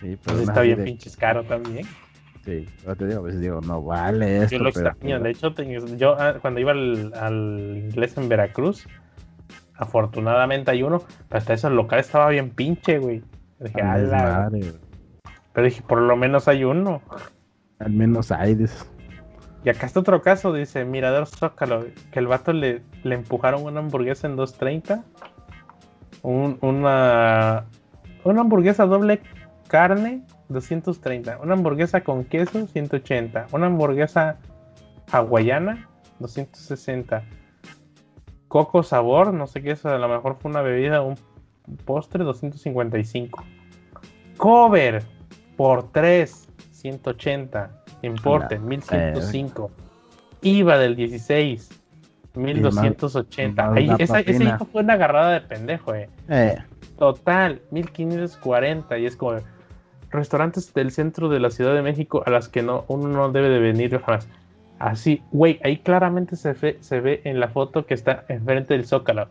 Sí, 0.00 0.18
pero 0.24 0.36
Pues 0.38 0.48
está 0.48 0.62
bien 0.62 0.78
de- 0.78 0.84
pinches 0.84 1.16
caro 1.18 1.44
también. 1.44 1.86
Sí, 2.44 2.68
yo 2.84 2.94
te 2.94 3.06
digo, 3.06 3.20
a 3.20 3.22
veces 3.22 3.40
digo, 3.40 3.60
no 3.62 3.82
vale 3.82 4.42
esto. 4.42 4.56
Yo 4.56 4.62
lo 4.64 4.70
pero, 4.72 4.88
extraño. 4.90 5.18
pues, 5.20 5.22
De 5.22 5.30
hecho, 5.30 5.96
yo 5.96 6.16
ah, 6.20 6.34
cuando 6.42 6.60
iba 6.60 6.72
al, 6.72 7.12
al 7.14 7.76
inglés 7.86 8.16
en 8.18 8.28
Veracruz, 8.28 8.86
afortunadamente 9.76 10.70
hay 10.70 10.82
uno, 10.82 11.02
pero 11.28 11.38
hasta 11.38 11.54
esos 11.54 11.72
locales 11.72 12.06
estaba 12.06 12.28
bien 12.28 12.50
pinche, 12.50 12.98
güey. 12.98 13.22
Dije, 13.60 13.80
"Ala". 13.80 14.48
güey. 14.50 14.72
Pero 15.52 15.64
dije, 15.64 15.82
por 15.82 16.00
lo 16.00 16.16
menos 16.16 16.48
hay 16.48 16.64
uno. 16.64 17.00
Al 17.78 17.92
menos 17.92 18.30
hay. 18.30 18.54
dices. 18.54 18.86
Y 19.64 19.70
acá 19.70 19.86
está 19.86 20.00
otro 20.00 20.20
caso, 20.20 20.52
dice 20.52 20.84
Mirador 20.84 21.26
Zócalo, 21.26 21.86
que 22.12 22.18
el 22.18 22.26
vato 22.26 22.52
le, 22.52 22.82
le 23.04 23.14
empujaron 23.14 23.62
una 23.62 23.80
hamburguesa 23.80 24.26
en 24.26 24.36
2.30. 24.36 25.02
Un- 26.22 26.58
una, 26.60 27.64
una 28.24 28.40
hamburguesa 28.42 28.84
doble 28.86 29.22
carne, 29.68 30.22
230. 30.48 31.38
Una 31.38 31.54
hamburguesa 31.54 32.02
con 32.02 32.24
queso, 32.24 32.66
180. 32.66 33.46
Una 33.52 33.66
hamburguesa 33.66 34.38
hawaiana, 35.10 35.88
260. 36.18 37.22
Coco 38.48 38.82
sabor, 38.82 39.32
no 39.32 39.46
sé 39.46 39.62
qué 39.62 39.72
es, 39.72 39.84
a 39.84 39.98
lo 39.98 40.08
mejor 40.08 40.36
fue 40.40 40.50
una 40.50 40.62
bebida, 40.62 41.02
un 41.02 41.16
postre, 41.84 42.24
255. 42.24 43.44
Cover 44.36 45.02
por 45.56 45.90
3, 45.92 46.48
180. 46.70 47.84
Importe, 48.02 48.56
La 48.56 48.60
1105. 48.60 49.70
IVA 50.42 50.78
del 50.78 50.94
16, 50.94 51.70
1280. 52.34 53.66
más 53.66 53.76
Ahí, 53.76 53.90
esa, 53.98 54.20
hijo 54.20 54.66
fue 54.66 54.82
una 54.82 54.92
agarrada 54.92 55.32
de 55.32 55.40
pendejo, 55.40 55.94
eh. 55.94 56.10
Eh, 56.28 56.58
Total, 56.98 57.62
1540. 57.70 58.98
Y 58.98 59.06
es 59.06 59.16
como 59.16 59.36
restaurantes 60.14 60.72
del 60.74 60.90
centro 60.90 61.28
de 61.28 61.40
la 61.40 61.50
Ciudad 61.50 61.74
de 61.74 61.82
México 61.82 62.22
a 62.26 62.30
las 62.30 62.48
que 62.48 62.62
no, 62.62 62.84
uno 62.88 63.08
no 63.08 63.30
debe 63.32 63.48
de 63.48 63.58
venir 63.58 63.98
jamás. 64.00 64.28
Así, 64.78 65.22
güey, 65.32 65.60
ahí 65.62 65.78
claramente 65.78 66.36
se 66.36 66.52
ve, 66.52 66.78
se 66.80 67.00
ve 67.00 67.20
en 67.24 67.40
la 67.40 67.48
foto 67.48 67.86
que 67.86 67.94
está 67.94 68.24
enfrente 68.28 68.74
del 68.74 68.86
Zócalo. 68.86 69.28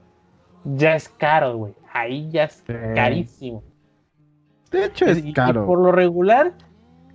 Ya 0.63 0.95
es 0.95 1.09
caro, 1.09 1.57
güey. 1.57 1.73
Ahí 1.91 2.29
ya 2.31 2.45
es 2.45 2.63
Sí. 2.65 2.73
carísimo. 2.95 3.63
de 4.71 4.85
hecho, 4.85 5.05
es 5.05 5.23
Y- 5.23 5.29
y 5.29 5.33
caro. 5.33 5.67
por 5.67 5.77
lo 5.79 5.91
regular, 5.91 6.53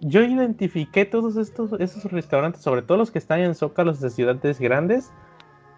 yo 0.00 0.22
identifiqué 0.22 1.04
todos 1.04 1.36
estos 1.36 1.72
esos 1.80 2.04
restaurantes, 2.04 2.62
sobre 2.62 2.82
todo 2.82 2.98
los 2.98 3.10
que 3.10 3.18
están 3.18 3.40
en 3.40 3.56
zócalos 3.56 4.00
de 4.00 4.10
ciudades 4.10 4.60
grandes, 4.60 5.12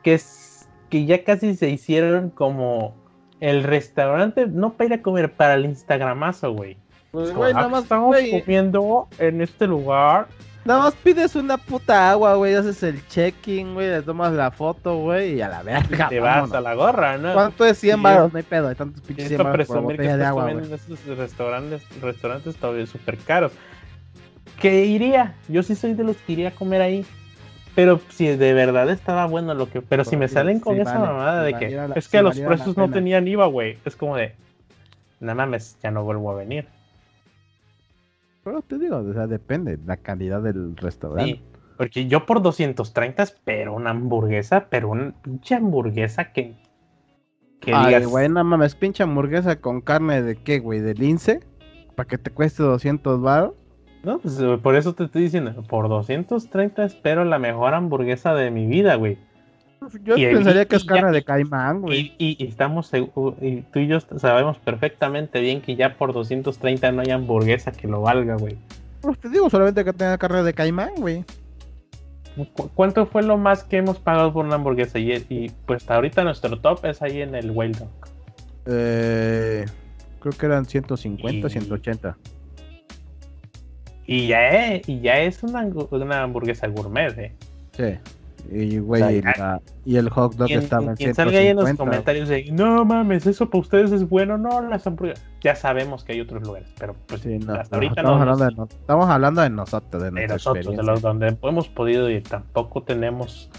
que, 0.02 0.12
es, 0.12 0.68
que 0.90 1.06
ya 1.06 1.24
casi 1.24 1.54
se 1.54 1.70
hicieron 1.70 2.28
como 2.28 2.94
el 3.40 3.62
restaurante, 3.62 4.46
no 4.46 4.74
para 4.74 4.86
ir 4.88 4.92
a 5.00 5.02
comer, 5.02 5.32
para 5.32 5.54
el 5.54 5.64
Instagramazo, 5.64 6.52
güey. 6.52 6.76
Pues, 7.10 7.28
Como, 7.28 7.40
güey, 7.40 7.50
"Ah, 7.52 7.56
nada 7.56 7.68
más, 7.68 7.82
estamos 7.84 8.06
güey, 8.08 8.40
comiendo 8.40 9.08
en 9.18 9.40
este 9.40 9.66
lugar. 9.66 10.28
Nada 10.64 10.80
más 10.84 10.94
pides 10.94 11.34
una 11.36 11.56
puta 11.56 12.10
agua, 12.10 12.34
güey, 12.34 12.54
haces 12.54 12.82
el 12.82 13.04
check-in, 13.08 13.72
güey, 13.74 13.88
le 13.88 14.02
tomas 14.02 14.32
la 14.34 14.50
foto, 14.50 14.96
güey, 14.98 15.34
y 15.36 15.40
a 15.40 15.48
la 15.48 15.62
verga. 15.62 16.08
Te 16.10 16.20
vas 16.20 16.52
a 16.52 16.60
la 16.60 16.74
gorra, 16.74 17.16
¿no? 17.16 17.32
¿Cuánto 17.32 17.64
es 17.64 17.78
100 17.78 17.98
Y 17.98 18.02
baros? 18.02 18.32
No 18.32 18.36
hay 18.36 18.42
pedo, 18.42 18.68
hay 18.68 18.74
tantos 18.74 19.00
pinches 19.02 19.24
esto 19.32 19.36
100 19.36 19.44
baros 19.52 19.66
por 19.66 19.76
presumir 19.76 19.96
que 19.96 20.02
botella 20.02 20.16
de 20.16 20.22
estás 20.22 20.28
agua, 20.28 20.42
comiendo 20.42 20.68
güey. 20.68 20.80
en 20.86 20.94
esos 20.94 21.18
restaurantes, 21.18 21.82
restaurantes 22.02 22.56
todavía 22.56 22.86
súper 22.86 23.16
caros. 23.18 23.52
Que 24.60 24.84
iría, 24.84 25.34
yo 25.48 25.62
sí 25.62 25.74
soy 25.74 25.94
de 25.94 26.04
los 26.04 26.16
que 26.18 26.32
iría 26.34 26.48
a 26.48 26.52
comer 26.52 26.82
ahí. 26.82 27.06
Pero 27.74 28.00
si 28.10 28.26
de 28.26 28.52
verdad 28.52 28.90
estaba 28.90 29.24
bueno 29.26 29.54
lo 29.54 29.70
que. 29.70 29.80
Pero 29.80 30.04
si 30.04 30.16
me 30.16 30.28
Sí, 30.28 30.34
salen 30.34 30.60
con 30.60 30.74
sí 30.74 30.82
esa 30.82 30.98
vale, 30.98 31.06
mamada 31.06 31.42
de 31.42 31.54
que 31.54 31.70
la- 31.70 31.94
es 31.94 32.04
sí 32.04 32.10
que 32.10 32.22
los 32.22 32.32
valiera 32.32 32.50
la 32.50 32.56
precios 32.56 32.76
no 32.76 32.90
tenían 32.90 33.26
IVA, 33.26 33.46
güey. 33.46 33.78
Es 33.86 33.96
como 33.96 34.16
de. 34.16 34.34
No 35.20 35.34
mames, 35.34 35.78
ya 35.82 35.90
no 35.90 36.04
vuelvo 36.04 36.30
a 36.32 36.34
venir. 36.34 36.66
Pero 38.42 38.62
te 38.62 38.78
digo, 38.78 38.96
o 38.96 39.12
sea, 39.12 39.26
depende 39.26 39.78
la 39.84 39.96
calidad 39.96 40.42
del 40.42 40.76
restaurante. 40.76 41.32
Sí, 41.34 41.42
porque 41.76 42.06
yo 42.06 42.26
por 42.26 42.42
230 42.42 43.22
espero 43.22 43.74
una 43.74 43.90
hamburguesa, 43.90 44.66
pero 44.70 44.90
una 44.90 45.12
pinche 45.22 45.54
hamburguesa 45.54 46.32
que. 46.32 46.54
Que 47.60 47.74
Ay, 47.74 47.94
digas. 47.94 48.06
güey, 48.06 48.28
no 48.28 48.42
mames, 48.42 48.74
pinche 48.74 49.02
hamburguesa 49.02 49.60
con 49.60 49.82
carne 49.82 50.22
de 50.22 50.36
qué, 50.36 50.60
güey, 50.60 50.80
de 50.80 50.94
lince, 50.94 51.40
para 51.94 52.08
que 52.08 52.16
te 52.16 52.30
cueste 52.30 52.62
200 52.62 53.20
baros. 53.20 53.52
No, 54.02 54.18
pues 54.18 54.40
eh, 54.40 54.58
por 54.62 54.76
eso 54.76 54.94
te 54.94 55.04
estoy 55.04 55.24
diciendo, 55.24 55.62
por 55.68 55.90
230 55.90 56.84
espero 56.84 57.26
la 57.26 57.38
mejor 57.38 57.74
hamburguesa 57.74 58.34
de 58.34 58.50
mi 58.50 58.66
vida, 58.66 58.94
güey. 58.94 59.18
Yo 60.04 60.16
Y- 60.16 60.26
pensaría 60.26 60.62
y- 60.62 60.66
que 60.66 60.76
es 60.76 60.84
carne 60.84 61.10
de 61.10 61.24
caimán, 61.24 61.80
güey. 61.80 62.14
Y, 62.18 62.44
estamos 62.44 62.92
segu- 62.92 63.34
y 63.40 63.62
tú 63.72 63.78
y 63.78 63.86
yo 63.86 63.98
sabemos 64.00 64.58
perfectamente 64.58 65.40
bien 65.40 65.62
que 65.62 65.74
ya 65.76 65.96
por 65.96 66.12
230 66.12 66.92
no 66.92 67.00
hay 67.02 67.10
hamburguesa 67.10 67.72
que 67.72 67.88
lo 67.88 68.02
valga, 68.02 68.36
güey. 68.36 68.58
Pues 69.00 69.18
te 69.18 69.30
digo 69.30 69.48
solamente 69.48 69.84
que 69.84 69.92
tenga 69.94 70.18
carne 70.18 70.42
de 70.42 70.52
caimán, 70.52 70.90
güey. 70.98 71.24
¿Cu- 72.54 72.70
¿Cuánto 72.74 73.06
fue 73.06 73.22
lo 73.22 73.38
más 73.38 73.64
que 73.64 73.78
hemos 73.78 73.98
pagado 73.98 74.32
por 74.32 74.44
una 74.44 74.56
hamburguesa? 74.56 74.98
Y, 74.98 75.50
pues 75.66 75.82
hasta 75.82 75.94
ahorita 75.96 76.24
nuestro 76.24 76.60
top 76.60 76.84
es 76.84 77.00
ahí 77.02 77.22
en 77.22 77.34
el 77.34 77.50
Wild 77.50 77.78
Dog. 77.78 77.88
Eh, 78.66 79.64
creo 80.20 80.32
que 80.34 80.46
eran 80.46 80.66
150, 80.66 81.46
Y- 81.48 81.50
180. 81.50 82.16
Y 84.06 84.26
ya 84.26 84.48
es, 84.74 84.88
y 84.88 85.00
ya 85.00 85.18
es 85.20 85.42
una 85.42 86.22
hamburguesa 86.22 86.66
gourmet, 86.68 87.16
¿eh? 87.18 87.32
Sí. 87.72 87.98
Y, 88.50 88.78
güey, 88.78 89.02
O 89.02 89.06
sea, 89.08 89.12
y, 89.16 89.22
la- 89.22 89.60
y 89.84 89.96
el 89.96 90.08
hot 90.10 90.34
dog 90.34 90.46
Quien, 90.48 90.60
estaba 90.60 90.84
en 90.90 90.96
quien 90.96 91.14
salga 91.14 91.38
ahí 91.38 91.48
en 91.48 91.56
los 91.56 91.64
150. 91.66 91.84
comentarios 91.84 92.28
de 92.28 92.50
no 92.52 92.84
mames, 92.84 93.26
eso 93.26 93.48
para 93.50 93.60
ustedes 93.60 93.92
es 93.92 94.08
bueno, 94.08 94.38
no, 94.38 94.60
las 94.62 94.86
hamburguesas. 94.86 95.24
Ya 95.42 95.54
sabemos 95.54 96.04
que 96.04 96.12
hay 96.12 96.20
otros 96.20 96.42
lugares, 96.42 96.68
pero 96.78 96.94
pues 97.06 97.20
Sí, 97.22 97.38
no, 97.38 97.54
hasta 97.54 97.76
no, 97.76 97.82
ahorita 97.82 98.00
estamos, 98.00 98.16
no. 98.16 98.22
hablando 98.22 98.44
nos- 98.44 98.50
de, 98.50 98.56
no- 98.76 98.80
estamos 98.80 99.08
hablando 99.10 99.42
de 99.42 99.50
nosotros, 99.50 100.02
de 100.02 100.10
nosotros, 100.28 100.76
de 100.76 100.82
los 100.82 101.00
donde 101.02 101.36
hemos 101.42 101.68
podido 101.68 102.08
ir, 102.10 102.22
tampoco 102.24 102.82
tenemos, 102.82 103.50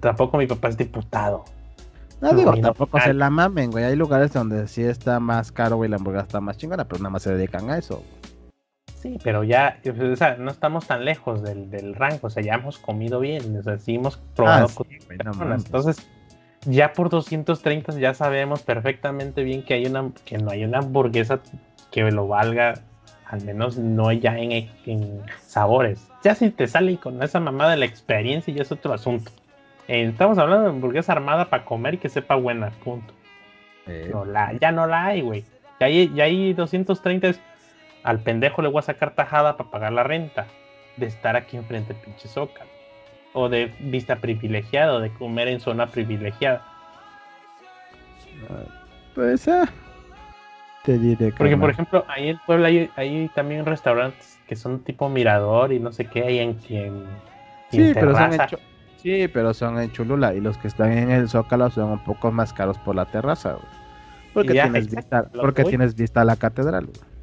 tampoco 0.00 0.38
mi 0.38 0.46
papá 0.46 0.68
es 0.68 0.76
diputado. 0.76 1.44
No 2.20 2.32
digo, 2.32 2.52
no, 2.52 2.60
tampoco 2.62 2.98
se 2.98 3.12
la 3.12 3.28
mamen, 3.28 3.70
güey. 3.70 3.84
Hay 3.84 3.94
lugares 3.94 4.32
donde 4.32 4.68
sí 4.68 4.82
está 4.82 5.20
más 5.20 5.52
caro, 5.52 5.76
güey, 5.76 5.90
la 5.90 5.96
hamburguesa 5.96 6.24
está 6.26 6.40
más 6.40 6.56
chingona, 6.56 6.84
pero 6.88 6.98
nada 7.00 7.10
más 7.10 7.22
se 7.22 7.34
dedican 7.34 7.68
a 7.68 7.76
eso. 7.76 8.02
Sí, 8.96 9.18
pero 9.22 9.44
ya, 9.44 9.78
o 10.12 10.16
sea, 10.16 10.36
no 10.36 10.50
estamos 10.50 10.86
tan 10.86 11.04
lejos 11.04 11.42
del, 11.42 11.70
del 11.70 11.94
rango, 11.94 12.26
o 12.26 12.30
sea, 12.30 12.42
ya 12.42 12.54
hemos 12.54 12.78
comido 12.78 13.20
bien, 13.20 13.56
o 13.58 13.62
sea, 13.62 13.78
sí 13.78 13.94
hemos 13.94 14.16
probado 14.34 14.66
Ah, 14.70 14.74
cosas. 14.74 14.94
Entonces, 15.66 16.08
ya 16.64 16.92
por 16.92 17.10
230 17.10 17.98
ya 17.98 18.14
sabemos 18.14 18.62
perfectamente 18.62 19.44
bien 19.44 19.62
que 19.62 19.74
hay 19.74 19.86
una, 19.86 20.10
que 20.24 20.38
no 20.38 20.50
hay 20.50 20.64
una 20.64 20.78
hamburguesa 20.78 21.40
que 21.92 22.10
lo 22.10 22.26
valga, 22.26 22.74
al 23.26 23.42
menos 23.44 23.76
no 23.78 24.10
ya 24.12 24.36
en, 24.38 24.70
en 24.86 25.22
sabores. 25.40 26.08
Ya 26.24 26.34
si 26.34 26.50
te 26.50 26.66
sale 26.66 26.96
con 26.96 27.22
esa 27.22 27.38
mamada 27.38 27.72
de 27.72 27.76
la 27.76 27.84
experiencia 27.86 28.52
ya 28.52 28.62
es 28.62 28.72
otro 28.72 28.92
asunto. 28.94 29.30
Eh, 29.88 30.04
estamos 30.08 30.38
hablando 30.38 30.64
de 30.64 30.70
hamburguesa 30.70 31.12
armada 31.12 31.48
para 31.50 31.64
comer 31.64 31.94
y 31.94 31.98
que 31.98 32.08
sepa 32.08 32.34
buena, 32.34 32.70
punto. 32.82 33.14
Eh, 33.86 34.08
No 34.12 34.24
la, 34.24 34.52
ya 34.60 34.72
no 34.72 34.86
la 34.86 35.04
hay, 35.06 35.20
güey. 35.20 35.44
Ya 35.78 35.86
hay, 35.86 36.12
ya 36.14 36.24
hay 36.24 36.54
230 36.54 37.28
es- 37.28 37.40
al 38.06 38.20
pendejo 38.20 38.62
le 38.62 38.68
voy 38.68 38.78
a 38.78 38.82
sacar 38.82 39.14
tajada 39.14 39.56
para 39.56 39.70
pagar 39.70 39.92
la 39.92 40.04
renta 40.04 40.46
de 40.96 41.06
estar 41.06 41.34
aquí 41.34 41.56
enfrente 41.56 41.92
del 41.92 42.02
pinche 42.02 42.28
Zócalo. 42.28 42.70
O 43.32 43.48
de 43.48 43.74
vista 43.80 44.16
privilegiada, 44.16 44.94
o 44.94 45.00
de 45.00 45.12
comer 45.12 45.48
en 45.48 45.60
zona 45.60 45.88
privilegiada. 45.88 46.62
pues, 49.14 49.48
ah, 49.48 49.68
te 50.84 50.98
diré 50.98 51.32
que. 51.32 51.36
Porque, 51.36 51.56
no. 51.56 51.60
por 51.60 51.70
ejemplo, 51.70 52.04
ahí 52.08 52.28
en 52.28 52.38
Puebla 52.46 52.68
hay, 52.68 52.88
hay 52.96 53.28
también 53.34 53.66
restaurantes 53.66 54.38
que 54.46 54.54
son 54.54 54.84
tipo 54.84 55.08
mirador 55.08 55.72
y 55.72 55.80
no 55.80 55.92
sé 55.92 56.06
qué, 56.06 56.22
hay 56.22 56.38
en 56.38 56.54
quien. 56.54 57.04
Sí, 57.72 57.90
pero 57.92 58.14
son 58.14 58.32
en 58.32 58.40
sí, 58.96 59.28
pero 59.28 59.52
son 59.52 59.80
en 59.80 59.90
Cholula 59.90 60.32
y 60.32 60.40
los 60.40 60.56
que 60.58 60.68
están 60.68 60.92
en 60.92 61.10
el 61.10 61.28
Zócalo 61.28 61.68
son 61.70 61.90
un 61.90 62.04
poco 62.04 62.30
más 62.30 62.52
caros 62.52 62.78
por 62.78 62.94
la 62.94 63.06
terraza, 63.06 63.54
güey. 63.54 63.86
Porque 64.32 64.54
Ya, 64.54 64.62
tienes 64.64 64.84
exacto, 64.84 65.24
vista, 65.24 65.40
porque 65.40 65.64
tienes 65.64 65.96
vista 65.96 66.20
a 66.20 66.24
la 66.24 66.36
catedral, 66.36 66.86
güey. 66.86 67.15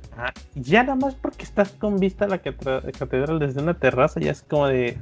Ya 0.56 0.84
nada 0.84 0.95
más 0.95 1.15
porque 1.15 1.44
estás 1.44 1.72
con 1.72 1.98
vista 1.98 2.26
a 2.26 2.27
la 2.27 2.38
catedral 2.40 3.40
desde 3.40 3.61
una 3.61 3.73
terraza, 3.73 4.19
ya 4.19 4.31
es 4.31 4.41
como 4.44 4.68
de. 4.68 4.98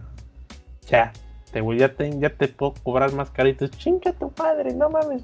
Ya, 0.88 1.12
te 1.52 1.62
voy, 1.62 1.78
ya 1.78 1.94
te, 1.94 2.18
ya 2.20 2.30
te 2.30 2.48
puedo 2.48 2.74
cobrar 2.84 3.14
más 3.14 3.30
caritos. 3.30 3.72
Chinga 3.72 4.14
tu 4.14 4.32
padre, 4.32 4.74
no 4.74 4.90
mames. 4.90 5.24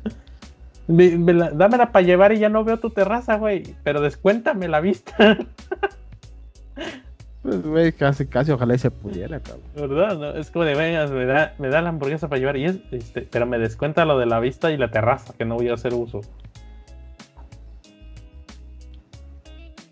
La- 0.88 1.52
dámela 1.52 1.92
para 1.92 2.06
llevar 2.06 2.32
y 2.32 2.40
ya 2.40 2.48
no 2.50 2.64
veo 2.64 2.80
tu 2.80 2.90
terraza, 2.92 3.36
güey. 3.38 3.76
Pero 3.84 4.00
descuéntame 4.02 4.68
la 4.68 4.80
vista, 4.80 5.38
Pues, 7.44 7.62
güey, 7.64 7.92
casi, 7.94 8.26
casi, 8.26 8.52
ojalá 8.52 8.76
y 8.76 8.80
se 8.80 8.92
pudiera, 8.92 9.40
cabrón. 9.40 9.64
¿verdad? 9.76 10.18
No, 10.18 10.30
es 10.32 10.52
como 10.52 10.66
de, 10.66 10.76
venga, 10.76 11.08
me 11.08 11.26
da, 11.26 11.54
me 11.60 11.70
da 11.70 11.82
la 11.82 11.90
hamburguesa 11.90 12.28
para 12.28 12.40
llevar 12.40 12.58
y 12.58 12.66
es, 12.66 12.80
este, 12.92 13.22
pero 13.22 13.46
me 13.46 13.58
descuenta 13.58 14.04
lo 14.04 14.18
de 14.20 14.26
la 14.26 14.40
vista 14.42 14.70
y 14.72 14.76
la 14.78 14.92
terraza, 14.92 15.34
que 15.38 15.46
no 15.46 15.56
voy 15.56 15.70
a 15.70 15.76
hacer 15.76 15.94
uso. 15.94 16.22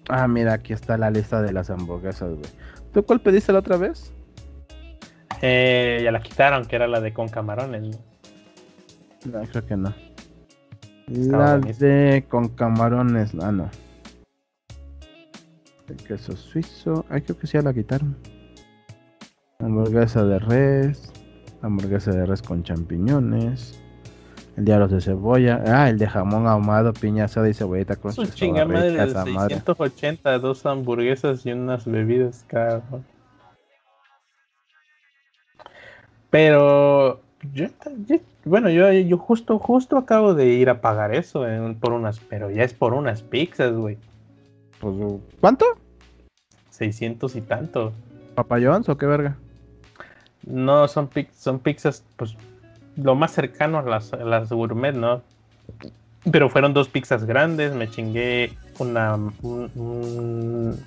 Ah, 0.10 0.28
mira, 0.28 0.54
aquí 0.54 0.74
está 0.74 0.98
la 0.98 1.10
lista 1.10 1.42
de 1.42 1.52
las 1.52 1.70
hamburguesas, 1.70 2.30
güey. 2.30 2.50
¿Tú 2.94 3.04
cuál 3.04 3.22
pediste 3.22 3.52
la 3.52 3.60
otra 3.60 3.78
vez? 3.78 4.12
Eh, 5.42 6.02
ya 6.04 6.12
la 6.12 6.22
quitaron, 6.22 6.66
que 6.66 6.76
era 6.76 6.88
la 6.88 7.02
de 7.02 7.14
con 7.14 7.28
camarones, 7.28 7.84
¿no? 7.84 7.98
No, 9.32 9.42
creo 9.48 9.66
que 9.66 9.76
no. 9.76 9.94
Estaba 11.12 11.58
La 11.58 11.60
de 11.60 12.26
con 12.30 12.50
camarones, 12.50 13.34
ah, 13.42 13.52
no. 13.52 13.70
El 15.88 15.98
queso 15.98 16.36
suizo, 16.36 17.06
ay, 17.10 17.22
creo 17.22 17.38
que 17.38 17.48
sí 17.48 17.54
ya 17.54 17.62
la 17.62 17.74
quitaron. 17.74 18.18
Hamburguesa 19.60 20.24
de 20.24 20.40
res, 20.40 21.12
hamburguesa 21.62 22.12
de 22.12 22.26
res 22.26 22.42
con 22.42 22.64
champiñones, 22.64 23.80
el 24.58 24.66
de 24.66 24.74
arroz 24.74 24.92
de 24.92 25.02
cebolla, 25.02 25.62
ah, 25.68 25.90
el 25.90 25.98
de 25.98 26.08
jamón 26.08 26.48
ahumado, 26.48 26.94
piña 26.94 27.26
asada 27.26 27.50
y 27.50 27.54
cebollita 27.54 27.96
con 27.98 28.14
Su 28.14 28.26
sus 28.26 28.36
chinga 28.36 28.66
madre 28.66 28.92
de 28.92 29.04
esa 29.04 29.26
madre. 29.26 29.56
680, 29.56 30.40
dos 30.40 30.66
hamburguesas 30.66 31.46
y 31.46 31.52
unas 31.52 31.86
bebidas, 31.86 32.46
cabrón. 32.48 33.04
Pero 36.30 37.22
yo, 37.54 37.68
yo- 38.08 38.18
bueno, 38.46 38.70
yo, 38.70 38.92
yo 38.92 39.18
justo, 39.18 39.58
justo 39.60 39.98
acabo 39.98 40.34
de 40.34 40.48
ir 40.48 40.70
a 40.70 40.82
pagar 40.82 41.14
eso 41.16 41.48
en- 41.48 41.76
por 41.76 41.94
unas, 41.94 42.20
pero 42.20 42.50
ya 42.52 42.64
es 42.64 42.74
por 42.74 42.94
unas 42.94 43.22
pizzas, 43.22 43.74
güey. 43.74 43.98
Pues, 44.80 44.96
¿Cuánto? 45.40 45.66
600 46.70 47.36
y 47.36 47.42
tanto. 47.42 47.94
¿Papayons 48.36 48.90
o 48.90 48.98
qué 48.98 49.06
verga? 49.06 49.38
No, 50.46 50.88
son, 50.88 51.10
son 51.34 51.60
pizzas, 51.60 52.04
pues, 52.18 52.36
lo 52.98 53.16
más 53.16 53.32
cercano 53.32 53.80
a 53.80 53.84
las, 53.84 54.14
a 54.14 54.18
las 54.18 54.50
gourmet, 54.50 54.94
¿no? 54.96 55.22
Pero 56.32 56.50
fueron 56.50 56.74
dos 56.74 56.88
pizzas 56.90 57.26
grandes, 57.26 57.74
me 57.74 57.90
chingué 57.90 58.54
una, 58.80 59.16
un- 59.16 59.72
un, 59.76 60.80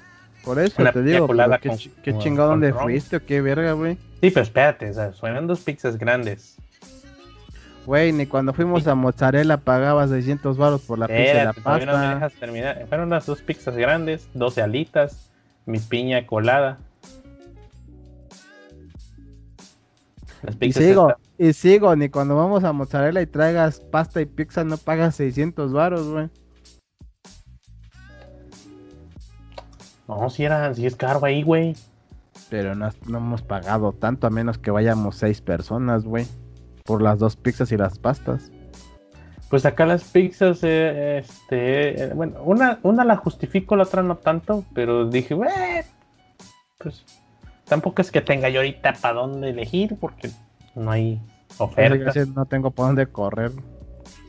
Por 0.44 0.58
eso 0.58 0.80
Una 0.82 0.92
te 0.92 1.02
digo, 1.02 1.26
colada 1.26 1.58
¿qué, 1.58 1.68
con- 1.68 1.78
qué 2.02 2.12
con- 2.12 2.20
chingado 2.20 2.50
con 2.50 2.60
dónde 2.60 2.72
ron. 2.72 2.82
fuiste 2.84 3.16
o 3.16 3.24
qué 3.24 3.40
verga, 3.40 3.72
güey? 3.72 3.94
Sí, 4.20 4.30
pero 4.30 4.42
espérate, 4.42 4.90
o 4.90 4.94
sea, 4.94 5.12
fueron 5.12 5.46
dos 5.46 5.60
pizzas 5.60 5.96
grandes. 5.98 6.56
Güey, 7.86 8.12
ni 8.12 8.26
cuando 8.26 8.52
fuimos 8.52 8.86
a 8.86 8.94
mozzarella 8.94 9.56
pagabas 9.56 10.10
600 10.10 10.56
baros 10.58 10.82
por 10.82 10.98
la 10.98 11.06
pizza 11.06 11.20
y 11.42 11.44
la 11.44 11.52
todavía 11.54 11.86
no 11.86 11.92
me 11.92 11.98
pasta. 11.98 12.14
dejas 12.14 12.32
terminar. 12.34 12.86
Fueron 12.88 13.08
las 13.10 13.24
dos 13.26 13.40
pizzas 13.40 13.76
grandes, 13.76 14.28
12 14.34 14.60
alitas, 14.60 15.30
mi 15.64 15.78
piña 15.78 16.26
colada. 16.26 16.78
Las 20.42 20.54
Y 20.54 20.58
pizzas 20.58 20.82
sigo, 20.84 21.08
estas- 21.10 21.27
y 21.38 21.52
sigo, 21.52 21.94
ni 21.94 22.08
cuando 22.08 22.34
vamos 22.34 22.64
a 22.64 22.72
mozzarella 22.72 23.22
y 23.22 23.26
traigas 23.26 23.80
pasta 23.80 24.20
y 24.20 24.26
pizza 24.26 24.64
no 24.64 24.76
pagas 24.76 25.14
600 25.14 25.72
varos, 25.72 26.08
güey. 26.08 26.28
No, 30.08 30.28
si 30.30 30.44
era, 30.44 30.74
si 30.74 30.86
es 30.86 30.96
caro 30.96 31.24
ahí, 31.24 31.42
güey. 31.42 31.76
Pero 32.50 32.74
no, 32.74 32.90
no 33.06 33.18
hemos 33.18 33.42
pagado 33.42 33.92
tanto, 33.92 34.26
a 34.26 34.30
menos 34.30 34.58
que 34.58 34.70
vayamos 34.70 35.16
seis 35.16 35.40
personas, 35.40 36.04
güey. 36.04 36.26
Por 36.84 37.02
las 37.02 37.18
dos 37.18 37.36
pizzas 37.36 37.70
y 37.72 37.76
las 37.76 37.98
pastas. 37.98 38.50
Pues 39.50 39.64
acá 39.64 39.86
las 39.86 40.04
pizzas, 40.04 40.60
eh, 40.62 41.18
este, 41.18 42.04
eh, 42.04 42.12
bueno, 42.14 42.42
una, 42.42 42.80
una 42.82 43.04
la 43.04 43.16
justifico, 43.16 43.76
la 43.76 43.84
otra 43.84 44.02
no 44.02 44.16
tanto, 44.16 44.64
pero 44.74 45.08
dije, 45.08 45.34
"Bueno, 45.34 45.52
pues 46.78 47.04
tampoco 47.64 48.02
es 48.02 48.10
que 48.10 48.20
tenga 48.20 48.48
yo 48.48 48.60
ahorita 48.60 48.94
para 49.00 49.14
dónde 49.14 49.50
elegir, 49.50 49.96
porque 50.00 50.30
no 50.74 50.90
hay 50.90 51.20
ofertas. 51.58 52.08
Ofertas. 52.16 52.34
No 52.36 52.46
tengo 52.46 52.70
por 52.70 52.86
dónde 52.86 53.06
correr. 53.06 53.52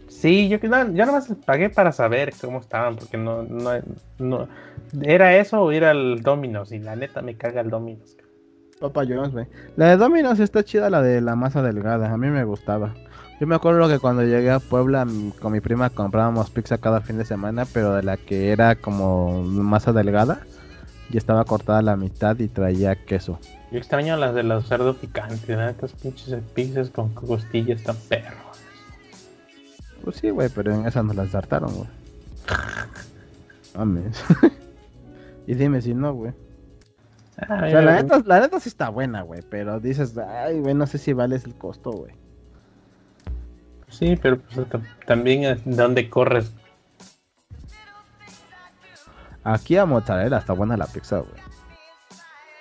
Sí, 0.07 0.49
yo, 0.49 0.60
que- 0.60 0.68
no, 0.68 0.91
yo 0.91 1.06
nomás 1.06 1.34
pagué 1.45 1.70
para 1.70 1.91
saber 1.91 2.34
cómo 2.41 2.60
estaban, 2.60 2.95
porque 2.98 3.18
no, 3.18 3.44
no, 3.44 3.72
no- 4.18 4.48
era 5.02 5.36
eso 5.38 5.61
o 5.61 5.72
ir 5.72 5.86
al 5.86 6.22
Domino's, 6.22 6.72
y 6.72 6.80
la 6.80 6.95
neta 6.95 7.22
me 7.22 7.36
caga 7.38 7.61
el 7.61 7.70
Domino's. 7.70 8.18
Papa 8.80 9.03
John's, 9.07 9.32
güey. 9.34 9.45
La 9.76 9.88
de 9.90 9.98
Domino's 9.98 10.40
está 10.40 10.64
chida, 10.64 10.90
la 10.90 11.02
de 11.02 11.20
la 11.22 11.36
masa 11.36 11.61
delgada. 11.61 12.11
A 12.11 12.18
mí 12.18 12.28
me 12.28 12.44
gustaba. 12.45 12.94
Yo 13.40 13.48
me 13.48 13.56
acuerdo 13.56 13.88
que 13.90 13.99
cuando 13.99 14.24
llegué 14.24 14.52
a 14.52 14.60
Puebla 14.60 15.06
con 15.41 15.52
mi 15.53 15.60
prima 15.61 15.90
comprábamos 15.90 16.49
pizza 16.49 16.78
cada 16.78 16.99
fin 17.02 17.18
de 17.18 17.26
semana, 17.26 17.66
pero 17.74 17.94
de 17.94 18.03
la 18.03 18.18
que 18.18 18.52
era 18.52 18.76
como 18.76 19.44
masa 19.44 19.94
delgada, 19.94 20.41
ya 21.10 21.18
estaba 21.18 21.45
cortada 21.45 21.80
a 21.80 21.82
la 21.82 21.95
mitad 21.98 22.38
y 22.40 22.48
traía 22.49 22.95
queso. 23.06 23.40
Yo 23.71 23.77
extraño 23.77 24.17
las 24.17 24.33
de 24.33 24.43
los 24.43 24.67
cerdos 24.67 24.97
picantes, 24.97 25.45
¿verdad? 25.45 25.69
Estas 25.69 25.93
pinches 25.93 26.35
pizzas 26.55 26.89
con 26.89 27.13
costillas 27.13 27.83
tan 27.83 27.95
perros. 27.95 28.33
Pues 30.03 30.15
sí, 30.17 30.29
güey, 30.31 30.49
pero 30.49 30.73
en 30.73 30.87
esas 30.87 31.05
nos 31.05 31.15
las 31.15 31.31
dartaron, 31.31 31.73
güey. 31.75 31.89
Mames. 33.75 34.23
y 35.47 35.53
dime 35.53 35.81
si 35.81 35.93
no, 35.93 36.13
güey. 36.13 36.33
Ah, 37.37 37.61
O 37.65 37.69
sea, 37.69 37.81
la 37.81 37.91
mira, 37.91 38.01
neta, 38.03 38.21
la 38.25 38.39
neta 38.41 38.59
sí 38.59 38.69
está 38.69 38.89
buena, 38.89 39.21
güey, 39.21 39.41
pero 39.49 39.79
dices, 39.79 40.17
ay, 40.17 40.59
güey, 40.59 40.73
no 40.73 40.87
sé 40.87 40.97
si 40.97 41.13
vale 41.13 41.35
el 41.35 41.55
costo, 41.55 41.91
güey. 41.91 42.13
Sí, 43.87 44.17
pero 44.21 44.39
pues, 44.39 44.67
tam- 44.67 44.83
también 45.05 45.43
es 45.45 45.61
donde 45.63 46.09
corres. 46.09 46.51
Aquí 49.43 49.77
a 49.77 49.85
mozzarella 49.85 50.37
está 50.39 50.53
buena 50.53 50.75
la 50.75 50.85
pizza, 50.87 51.19
güey. 51.19 51.48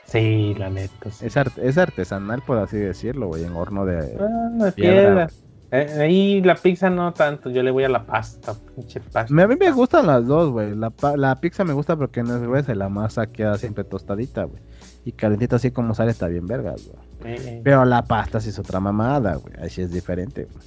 Sí, 0.08 0.54
la 0.58 0.70
neta. 0.70 1.10
sí. 1.10 1.26
Es, 1.26 1.36
art- 1.36 1.58
es 1.58 1.76
artesanal, 1.78 2.42
por 2.46 2.58
así 2.58 2.76
decirlo, 2.78 3.28
güey, 3.28 3.44
en 3.44 3.52
horno 3.54 3.84
de... 3.84 4.16
Ah, 4.18 4.70
piedra, 4.74 4.74
piedra. 4.74 5.28
Eh, 5.70 6.00
ahí 6.00 6.40
la 6.42 6.54
pizza 6.54 6.88
no 6.88 7.12
tanto, 7.12 7.50
yo 7.50 7.62
le 7.62 7.70
voy 7.70 7.84
a 7.84 7.90
la 7.90 8.06
pasta, 8.06 8.54
pinche 8.74 9.00
pasta. 9.00 9.26
Me- 9.34 9.42
a 9.42 9.46
mí 9.46 9.54
me 9.60 9.70
gustan 9.70 10.06
las 10.06 10.26
dos, 10.26 10.50
güey. 10.50 10.74
La, 10.74 10.88
pa- 10.88 11.16
la 11.18 11.36
pizza 11.36 11.62
me 11.62 11.74
gusta 11.74 11.94
porque 11.94 12.22
no 12.22 12.36
es 12.36 12.40
gruesa 12.42 12.72
y 12.72 12.76
la 12.76 12.88
masa 12.88 13.26
queda 13.26 13.58
siempre 13.58 13.84
tostadita, 13.84 14.44
güey. 14.44 14.62
Y 15.04 15.12
calentita 15.12 15.56
así 15.56 15.70
como 15.70 15.94
sale 15.94 16.10
está 16.12 16.26
bien 16.26 16.46
vergas, 16.46 16.88
güey. 16.88 17.34
Eh, 17.34 17.40
eh, 17.44 17.60
Pero 17.62 17.84
la 17.84 18.02
pasta 18.04 18.40
sí 18.40 18.48
es 18.48 18.58
otra 18.58 18.80
mamada, 18.80 19.34
güey. 19.34 19.54
Ahí 19.60 19.68
sí 19.68 19.82
es 19.82 19.92
diferente, 19.92 20.44
güey. 20.44 20.64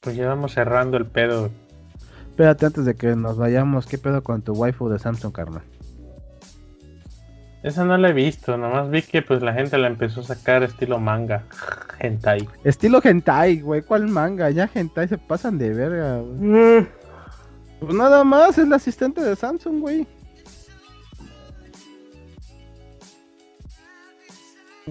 pues 0.00 0.16
ya 0.16 0.28
vamos 0.28 0.52
cerrando 0.52 0.98
el 0.98 1.06
pedo. 1.06 1.48
Espérate 2.28 2.66
antes 2.66 2.84
de 2.84 2.94
que 2.94 3.16
nos 3.16 3.38
vayamos, 3.38 3.86
¿qué 3.86 3.96
pedo 3.96 4.22
con 4.22 4.42
tu 4.42 4.52
waifu 4.52 4.90
de 4.90 4.98
Samsung, 4.98 5.32
carnal? 5.32 5.62
Esa 7.64 7.82
no 7.84 7.96
la 7.96 8.10
he 8.10 8.12
visto, 8.12 8.58
nomás 8.58 8.90
vi 8.90 9.00
que 9.00 9.22
pues 9.22 9.40
la 9.42 9.54
gente 9.54 9.78
la 9.78 9.86
empezó 9.86 10.20
a 10.20 10.24
sacar 10.24 10.62
estilo 10.62 11.00
manga, 11.00 11.44
hentai. 11.98 12.46
Estilo 12.62 13.00
hentai, 13.02 13.62
güey. 13.62 13.80
¿Cuál 13.80 14.06
manga? 14.06 14.50
Ya 14.50 14.68
hentai 14.72 15.08
se 15.08 15.16
pasan 15.16 15.56
de 15.56 15.70
verga, 15.72 16.18
güey. 16.20 16.86
Pues 17.80 17.94
nada 17.94 18.22
más, 18.22 18.58
es 18.58 18.68
la 18.68 18.76
asistente 18.76 19.22
de 19.22 19.34
Samsung, 19.34 19.80
güey. 19.80 20.06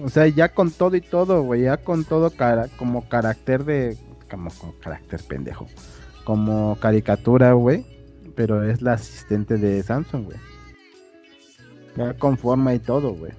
O 0.02 0.08
sea, 0.08 0.26
ya 0.26 0.48
con 0.52 0.72
todo 0.72 0.96
y 0.96 1.00
todo, 1.00 1.42
güey, 1.42 1.62
ya 1.62 1.76
con 1.76 2.04
todo 2.04 2.30
cara- 2.30 2.68
como 2.76 3.08
carácter 3.08 3.64
de... 3.64 3.96
Como, 4.28 4.50
como 4.50 4.74
carácter 4.80 5.20
pendejo. 5.28 5.68
Como 6.24 6.76
caricatura, 6.80 7.52
güey. 7.52 7.86
Pero 8.34 8.68
es 8.68 8.82
la 8.82 8.94
asistente 8.94 9.58
de 9.58 9.80
Samsung, 9.84 10.24
güey. 10.24 10.38
Ya 11.96 12.14
con 12.14 12.36
forma 12.36 12.74
y 12.74 12.78
todo, 12.78 13.14
güey. 13.14 13.32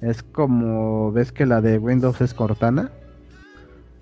Es 0.00 0.22
como... 0.22 1.12
¿Ves 1.12 1.32
que 1.32 1.46
la 1.46 1.60
de 1.60 1.78
Windows 1.78 2.20
es 2.20 2.34
Cortana? 2.34 2.90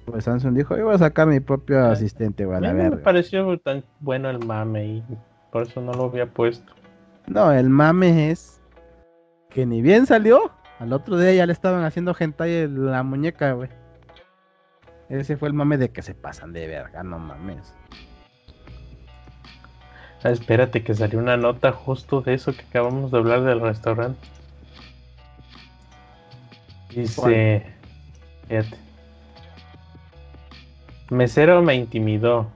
Pues 0.05 0.25
Samsung 0.25 0.57
dijo, 0.57 0.77
yo 0.77 0.87
voy 0.87 0.95
a 0.95 0.99
sacar 0.99 1.29
mi 1.29 1.41
propio 1.41 1.85
asistente, 1.87 2.45
güey, 2.45 2.57
a 2.57 2.71
A 2.71 2.73
mí 2.73 2.83
no 2.83 2.91
me 2.91 2.97
pareció 2.97 3.59
tan 3.59 3.85
bueno 4.01 4.31
el 4.31 4.45
mame 4.45 4.85
y 4.85 5.05
por 5.53 5.63
eso 5.63 5.81
no 5.81 5.93
lo 5.93 6.05
había 6.05 6.27
puesto. 6.27 6.73
No, 7.29 7.53
el 7.53 7.71
mame 7.71 8.31
es 8.31 8.61
que 9.51 9.65
ni 9.65 9.81
bien 9.81 10.07
salió, 10.07 10.51
al 10.81 10.93
otro 10.93 11.17
día 11.19 11.33
ya 11.33 11.47
le 11.47 11.53
estaban 11.53 11.85
haciendo 11.85 12.17
hentai 12.19 12.53
en 12.53 12.87
la 12.87 13.03
muñeca, 13.05 13.53
güey. 13.53 13.69
Ese 15.09 15.37
fue 15.37 15.49
el 15.49 15.55
mame 15.55 15.77
de 15.77 15.91
que 15.91 16.03
se 16.03 16.15
pasan 16.15 16.53
de 16.53 16.67
verga, 16.67 17.03
no 17.05 17.19
mames. 17.19 17.75
Ah, 20.25 20.31
espérate 20.31 20.85
que 20.85 20.95
salió 20.95 21.19
una 21.19 21.37
nota 21.37 21.73
justo 21.73 22.21
de 22.21 22.35
eso 22.35 22.55
que 22.55 22.63
acabamos 22.63 23.11
de 23.11 23.19
hablar 23.19 23.43
del 23.43 23.61
restaurante. 23.61 24.21
Dice, 26.91 27.67
fíjate. 28.49 28.77
Mesero 31.11 31.61
me 31.63 31.75
intimidó. 31.75 32.51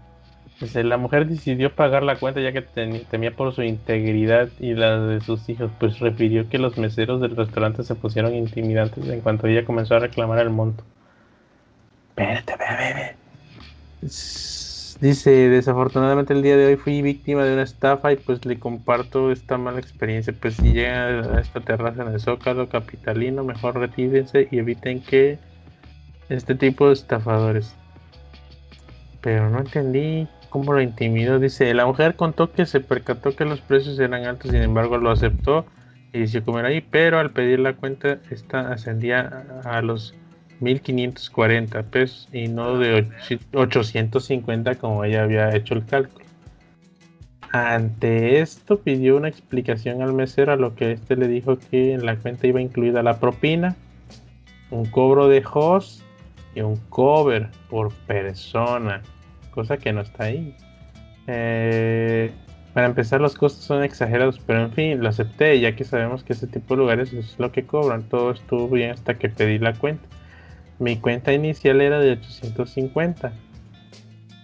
Dice, 0.60 0.84
la 0.84 0.96
mujer 0.96 1.26
decidió 1.26 1.74
pagar 1.74 2.02
la 2.02 2.16
cuenta 2.16 2.40
ya 2.40 2.52
que 2.52 2.62
temía 2.62 3.34
por 3.34 3.52
su 3.54 3.62
integridad 3.62 4.48
y 4.60 4.74
la 4.74 4.98
de 5.00 5.20
sus 5.20 5.48
hijos, 5.48 5.70
pues 5.78 5.98
refirió 5.98 6.48
que 6.48 6.58
los 6.58 6.78
meseros 6.78 7.20
del 7.20 7.36
restaurante 7.36 7.82
se 7.82 7.94
pusieron 7.94 8.34
intimidantes 8.34 9.06
en 9.08 9.20
cuanto 9.20 9.48
ella 9.48 9.64
comenzó 9.64 9.96
a 9.96 9.98
reclamar 9.98 10.38
el 10.38 10.50
monto. 10.50 10.84
Espérate, 12.10 12.56
bebé, 12.56 12.94
bebé. 12.94 13.16
Dice, 15.00 15.30
desafortunadamente 15.50 16.32
el 16.32 16.42
día 16.42 16.56
de 16.56 16.66
hoy 16.66 16.76
fui 16.76 17.02
víctima 17.02 17.44
de 17.44 17.52
una 17.52 17.64
estafa 17.64 18.12
y 18.12 18.16
pues 18.16 18.46
le 18.46 18.58
comparto 18.58 19.30
esta 19.30 19.58
mala 19.58 19.78
experiencia. 19.78 20.34
Pues 20.40 20.54
si 20.54 20.72
llegan 20.72 21.36
a 21.36 21.40
esta 21.40 21.60
terraza 21.60 22.02
en 22.02 22.14
el 22.14 22.20
Zócalo 22.20 22.70
capitalino, 22.70 23.44
mejor 23.44 23.78
retírense 23.78 24.48
y 24.50 24.58
eviten 24.58 25.02
que 25.02 25.38
este 26.30 26.54
tipo 26.54 26.86
de 26.86 26.94
estafadores. 26.94 27.74
Pero 29.20 29.50
no 29.50 29.58
entendí 29.58 30.28
cómo 30.48 30.72
lo 30.72 30.80
intimidó. 30.80 31.38
Dice, 31.38 31.74
la 31.74 31.84
mujer 31.84 32.16
contó 32.16 32.50
que 32.50 32.64
se 32.64 32.80
percató 32.80 33.36
que 33.36 33.44
los 33.44 33.60
precios 33.60 33.98
eran 33.98 34.24
altos, 34.24 34.50
sin 34.50 34.62
embargo 34.62 34.96
lo 34.96 35.10
aceptó 35.10 35.66
y 36.14 36.20
decidió 36.20 36.46
comer 36.46 36.64
ahí, 36.64 36.80
pero 36.80 37.18
al 37.18 37.32
pedir 37.32 37.58
la 37.58 37.74
cuenta 37.74 38.18
esta 38.30 38.72
ascendía 38.72 39.44
a 39.64 39.82
los 39.82 40.14
1540 40.60 41.82
pesos 41.84 42.28
y 42.32 42.48
no 42.48 42.78
de 42.78 43.02
och- 43.02 43.40
850 43.54 44.74
como 44.76 45.04
ella 45.04 45.22
había 45.24 45.54
hecho 45.54 45.74
el 45.74 45.84
cálculo. 45.84 46.24
Ante 47.52 48.40
esto 48.40 48.80
pidió 48.80 49.16
una 49.16 49.28
explicación 49.28 50.02
al 50.02 50.12
mesero 50.12 50.52
a 50.52 50.56
lo 50.56 50.74
que 50.74 50.92
este 50.92 51.16
le 51.16 51.28
dijo 51.28 51.58
que 51.58 51.94
en 51.94 52.04
la 52.04 52.16
cuenta 52.16 52.46
iba 52.46 52.60
incluida 52.60 53.02
la 53.02 53.18
propina, 53.20 53.76
un 54.70 54.84
cobro 54.86 55.28
de 55.28 55.42
host 55.50 56.02
y 56.54 56.60
un 56.60 56.76
cover 56.88 57.48
por 57.70 57.92
persona, 58.06 59.02
cosa 59.52 59.76
que 59.76 59.92
no 59.92 60.00
está 60.00 60.24
ahí. 60.24 60.54
Eh, 61.28 62.30
para 62.74 62.86
empezar 62.88 63.20
los 63.20 63.34
costos 63.36 63.64
son 63.64 63.82
exagerados, 63.84 64.38
pero 64.44 64.60
en 64.62 64.72
fin, 64.72 65.00
lo 65.02 65.08
acepté 65.08 65.58
ya 65.60 65.74
que 65.74 65.84
sabemos 65.84 66.24
que 66.24 66.34
ese 66.34 66.46
tipo 66.46 66.74
de 66.74 66.78
lugares 66.80 67.12
es 67.12 67.38
lo 67.38 67.52
que 67.52 67.64
cobran. 67.64 68.02
Todo 68.02 68.32
estuvo 68.32 68.68
bien 68.68 68.90
hasta 68.90 69.14
que 69.14 69.28
pedí 69.30 69.58
la 69.58 69.72
cuenta. 69.72 70.06
Mi 70.78 70.96
cuenta 70.98 71.32
inicial 71.32 71.80
era 71.80 71.98
de 71.98 72.12
850. 72.12 73.32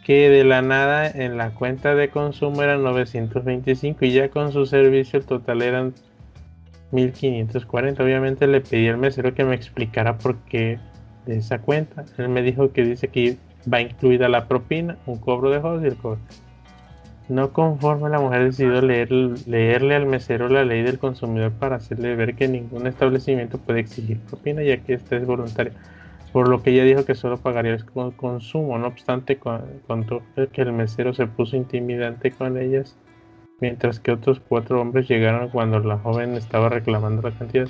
Que 0.04 0.30
de 0.30 0.44
la 0.44 0.62
nada 0.62 1.08
en 1.08 1.36
la 1.36 1.54
cuenta 1.54 1.94
de 1.94 2.08
consumo 2.08 2.62
eran 2.62 2.82
925 2.82 4.04
y 4.04 4.12
ya 4.12 4.30
con 4.30 4.50
su 4.50 4.66
servicio 4.66 5.18
el 5.18 5.26
total 5.26 5.62
eran 5.62 5.94
1540. 6.90 8.02
Obviamente 8.02 8.46
le 8.46 8.60
pedí 8.60 8.88
al 8.88 8.98
mesero 8.98 9.34
que 9.34 9.44
me 9.44 9.54
explicara 9.54 10.18
por 10.18 10.38
qué 10.38 10.78
de 11.26 11.36
esa 11.36 11.60
cuenta. 11.60 12.04
Él 12.18 12.30
me 12.30 12.42
dijo 12.42 12.72
que 12.72 12.82
dice 12.82 13.08
que 13.08 13.36
va 13.72 13.80
incluida 13.80 14.28
la 14.28 14.48
propina, 14.48 14.96
un 15.06 15.18
cobro 15.18 15.50
de 15.50 15.58
host 15.58 15.84
y 15.84 15.88
el 15.88 15.96
cobro. 15.96 16.18
No 17.28 17.52
conforme 17.52 18.10
la 18.10 18.18
mujer 18.18 18.44
decidió 18.44 18.82
leer, 18.82 19.12
leerle 19.12 19.94
al 19.94 20.06
mesero 20.06 20.48
la 20.48 20.64
ley 20.64 20.82
del 20.82 20.98
consumidor 20.98 21.52
para 21.52 21.76
hacerle 21.76 22.16
ver 22.16 22.34
que 22.34 22.48
ningún 22.48 22.88
establecimiento 22.88 23.58
puede 23.58 23.80
exigir 23.80 24.18
propina 24.18 24.62
ya 24.64 24.78
que 24.78 24.94
esta 24.94 25.16
es 25.16 25.24
voluntaria 25.24 25.72
por 26.32 26.48
lo 26.48 26.62
que 26.62 26.70
ella 26.70 26.84
dijo 26.84 27.04
que 27.04 27.14
solo 27.14 27.36
pagaría 27.36 27.72
el 27.74 27.84
con- 27.84 28.12
consumo. 28.12 28.78
No 28.78 28.86
obstante, 28.88 29.36
con- 29.36 29.80
contó 29.86 30.22
que 30.52 30.62
el 30.62 30.72
mesero 30.72 31.12
se 31.14 31.26
puso 31.26 31.56
intimidante 31.56 32.30
con 32.30 32.56
ellas, 32.56 32.96
mientras 33.60 34.00
que 34.00 34.12
otros 34.12 34.40
cuatro 34.40 34.80
hombres 34.80 35.08
llegaron 35.08 35.50
cuando 35.50 35.78
la 35.80 35.98
joven 35.98 36.34
estaba 36.34 36.68
reclamando 36.68 37.22
la 37.22 37.36
cantidad. 37.36 37.68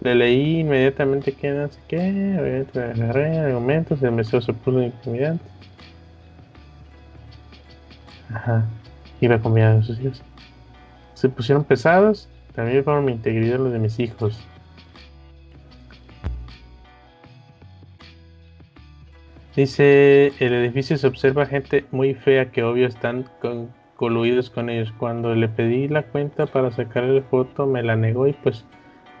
Le 0.00 0.16
leí 0.16 0.60
inmediatamente 0.60 1.32
que 1.32 1.50
no 1.52 1.68
sé 1.68 1.78
qué, 1.86 1.98
obviamente 1.98 2.78
me 2.80 3.04
agarré 3.04 3.38
argumentos, 3.38 4.02
el 4.02 4.10
mesero 4.10 4.42
se 4.42 4.52
puso 4.52 4.82
intimidante. 4.82 5.44
Ajá, 8.34 8.64
iba 9.20 9.36
a 9.36 9.38
a 9.78 9.82
sus 9.82 10.00
hijos. 10.00 10.22
Se 11.14 11.28
pusieron 11.28 11.62
pesados, 11.62 12.28
también 12.54 12.82
por 12.82 13.00
mi 13.02 13.12
integridad 13.12 13.58
los 13.58 13.72
de 13.72 13.78
mis 13.78 14.00
hijos. 14.00 14.44
Dice, 19.54 20.32
el 20.40 20.52
edificio 20.54 20.96
se 20.96 21.06
observa 21.06 21.46
gente 21.46 21.84
muy 21.90 22.14
fea 22.14 22.50
que 22.50 22.62
obvio 22.64 22.86
están 22.86 23.24
con- 23.40 23.70
con 23.96 24.68
ellos. 24.68 24.92
Cuando 24.98 25.34
le 25.34 25.48
pedí 25.48 25.88
la 25.88 26.02
cuenta 26.02 26.46
para 26.46 26.70
sacarle 26.72 27.20
la 27.20 27.22
foto, 27.26 27.66
me 27.66 27.82
la 27.82 27.94
negó 27.96 28.26
y 28.26 28.32
pues, 28.32 28.64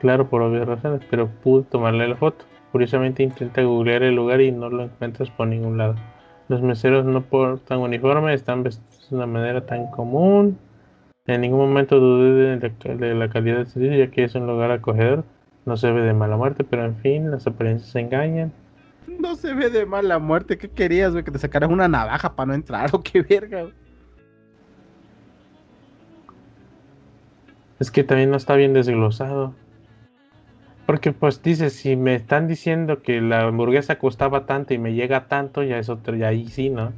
claro, 0.00 0.28
por 0.28 0.42
obvias 0.42 0.66
razones, 0.66 1.02
pero 1.10 1.28
pude 1.28 1.64
tomarle 1.64 2.08
la 2.08 2.16
foto. 2.16 2.44
Curiosamente 2.72 3.22
intenta 3.22 3.62
googlear 3.62 4.02
el 4.02 4.16
lugar 4.16 4.40
y 4.40 4.50
no 4.52 4.70
lo 4.70 4.84
encuentras 4.84 5.30
por 5.30 5.46
ningún 5.48 5.78
lado. 5.78 5.94
Los 6.48 6.62
meseros 6.62 7.04
no 7.04 7.22
portan 7.22 7.78
uniforme, 7.80 8.34
están 8.34 8.62
vestidos 8.62 9.10
de 9.10 9.16
una 9.16 9.26
manera 9.26 9.66
tan 9.66 9.90
común. 9.90 10.58
En 11.26 11.40
ningún 11.42 11.60
momento 11.60 12.00
dudé 12.00 12.56
de 12.58 12.72
la, 12.84 12.94
de 12.96 13.14
la 13.14 13.28
calidad 13.30 13.58
del 13.58 13.66
servicio, 13.68 13.98
ya 13.98 14.10
que 14.10 14.24
es 14.24 14.34
un 14.34 14.46
lugar 14.46 14.70
acogedor. 14.72 15.24
No 15.66 15.76
se 15.76 15.92
ve 15.92 16.02
de 16.02 16.14
mala 16.14 16.36
muerte, 16.36 16.64
pero 16.64 16.84
en 16.84 16.96
fin, 16.96 17.30
las 17.30 17.46
apariencias 17.46 17.94
engañan. 17.96 18.52
No 19.06 19.36
se 19.36 19.54
ve 19.54 19.70
de 19.70 19.86
mala 19.86 20.18
muerte. 20.18 20.58
¿Qué 20.58 20.68
querías, 20.68 21.12
güey? 21.12 21.24
Que 21.24 21.30
te 21.30 21.38
sacaras 21.38 21.70
una 21.70 21.88
navaja 21.88 22.34
para 22.34 22.48
no 22.48 22.54
entrar 22.54 22.90
o 22.92 23.02
qué 23.02 23.22
verga, 23.22 23.62
güey? 23.62 23.74
Es 27.80 27.90
que 27.90 28.04
también 28.04 28.30
no 28.30 28.36
está 28.36 28.54
bien 28.54 28.72
desglosado. 28.72 29.54
Porque 30.86 31.12
pues 31.12 31.42
dice, 31.42 31.70
si 31.70 31.96
me 31.96 32.14
están 32.14 32.46
diciendo 32.46 33.02
que 33.02 33.20
la 33.20 33.42
hamburguesa 33.42 33.98
costaba 33.98 34.46
tanto 34.46 34.74
y 34.74 34.78
me 34.78 34.94
llega 34.94 35.26
tanto, 35.26 35.62
ya 35.62 35.78
es 35.78 35.88
otro, 35.88 36.14
ya 36.16 36.28
ahí 36.28 36.46
sí, 36.48 36.70
¿no? 36.70 36.92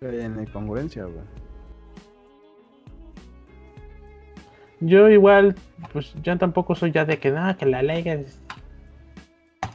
En 0.00 0.40
incongruencia, 0.40 1.04
güey. 1.04 1.24
Yo 4.80 5.08
igual, 5.08 5.54
pues 5.92 6.14
yo 6.22 6.36
tampoco 6.38 6.74
soy 6.74 6.92
ya 6.92 7.04
de 7.04 7.18
que 7.18 7.30
nada, 7.30 7.56
que 7.56 7.66
la 7.66 7.82
ley 7.82 8.02
es... 8.06 8.40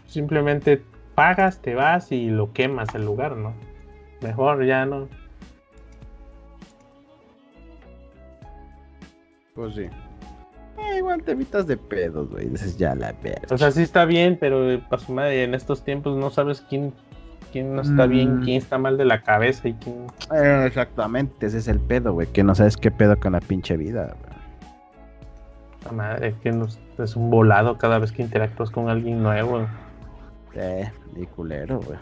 Simplemente 0.05 0.81
pagas, 1.17 1.59
te 1.63 1.73
vas 1.73 2.11
y 2.11 2.29
lo 2.29 2.53
quemas 2.53 2.93
el 2.93 3.03
lugar, 3.03 3.35
¿no? 3.35 3.53
Mejor 4.21 4.63
ya 4.67 4.85
no. 4.85 5.07
Pues 9.55 9.73
sí. 9.73 9.81
Eh, 10.77 10.97
igual 10.99 11.23
te 11.23 11.31
evitas 11.31 11.65
de 11.65 11.75
pedos, 11.75 12.29
güey. 12.29 12.47
Dices 12.49 12.77
ya 12.77 12.93
la 12.93 13.13
verga. 13.23 13.41
O 13.49 13.57
sea, 13.57 13.71
sí 13.71 13.81
está 13.81 14.05
bien, 14.05 14.37
pero 14.39 14.69
eh, 14.71 14.77
pa' 14.89 14.99
su 14.99 15.11
madre, 15.11 15.43
en 15.43 15.55
estos 15.55 15.83
tiempos 15.83 16.15
no 16.17 16.29
sabes 16.29 16.61
quién, 16.69 16.93
quién 17.51 17.75
no 17.75 17.81
está 17.81 18.05
bien, 18.05 18.37
Mm. 18.41 18.43
quién 18.43 18.57
está 18.57 18.77
mal 18.77 18.95
de 18.97 19.05
la 19.05 19.23
cabeza 19.23 19.69
y 19.69 19.73
quién... 19.73 20.05
Eh, 20.35 20.65
exactamente, 20.67 21.47
ese 21.47 21.57
es 21.57 21.67
el 21.67 21.79
pedo, 21.79 22.13
güey. 22.13 22.27
Que 22.27 22.43
no 22.43 22.53
sabes 22.53 22.77
qué 22.77 22.91
pedo 22.91 23.19
con 23.19 23.31
la 23.33 23.39
pinche 23.39 23.75
vida, 23.75 24.03
güey. 24.21 24.37
La 25.85 25.91
madre, 25.93 26.35
que 26.43 26.51
nos- 26.51 26.79
es 26.99 27.15
un 27.15 27.31
volado 27.31 27.79
cada 27.79 27.97
vez 27.97 28.11
que 28.11 28.21
interactúas 28.21 28.69
con 28.69 28.89
alguien 28.89 29.23
nuevo. 29.23 29.65
Eh, 30.57 30.91
y 31.15 31.25
culero, 31.27 31.79
güey. 31.79 31.99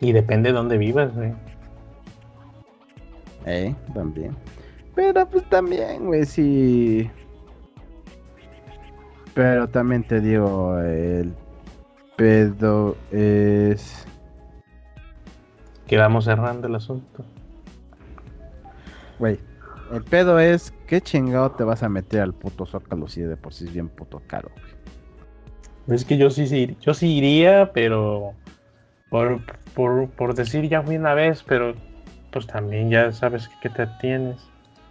Y 0.00 0.12
depende 0.12 0.50
de 0.50 0.54
dónde 0.54 0.76
vivas, 0.76 1.14
güey. 1.14 1.32
Eh, 3.46 3.74
también. 3.94 4.36
Pero 4.94 5.28
pues 5.28 5.48
también, 5.48 6.06
güey, 6.06 6.26
sí. 6.26 7.08
Pero 9.34 9.68
también 9.68 10.02
te 10.02 10.20
digo, 10.20 10.78
el 10.78 11.32
pedo 12.16 12.96
es. 13.12 14.04
Que 15.86 15.96
vamos 15.96 16.24
cerrando 16.24 16.66
el 16.66 16.74
asunto. 16.74 17.24
Güey, 19.18 19.38
el 19.92 20.02
pedo 20.02 20.40
es. 20.40 20.74
¿Qué 20.88 21.00
chingado 21.00 21.52
te 21.52 21.64
vas 21.64 21.82
a 21.82 21.88
meter 21.88 22.20
al 22.20 22.34
puto 22.34 22.66
zócalo 22.66 23.08
si 23.08 23.22
de 23.22 23.36
por 23.36 23.54
sí 23.54 23.64
es 23.64 23.72
bien 23.72 23.88
puto 23.88 24.20
caro, 24.26 24.50
güey? 24.54 24.72
Es 25.88 26.04
que 26.04 26.16
yo 26.16 26.30
sí, 26.30 26.46
sí, 26.46 26.76
yo 26.80 26.94
sí 26.94 27.16
iría, 27.16 27.72
pero 27.72 28.34
por, 29.10 29.40
por, 29.74 30.08
por 30.10 30.34
decir 30.34 30.68
ya 30.68 30.82
fui 30.82 30.96
una 30.96 31.14
vez, 31.14 31.42
pero 31.42 31.74
pues 32.30 32.46
también 32.46 32.90
ya 32.90 33.12
sabes 33.12 33.48
que 33.60 33.68
te 33.68 33.86
tienes. 34.00 34.48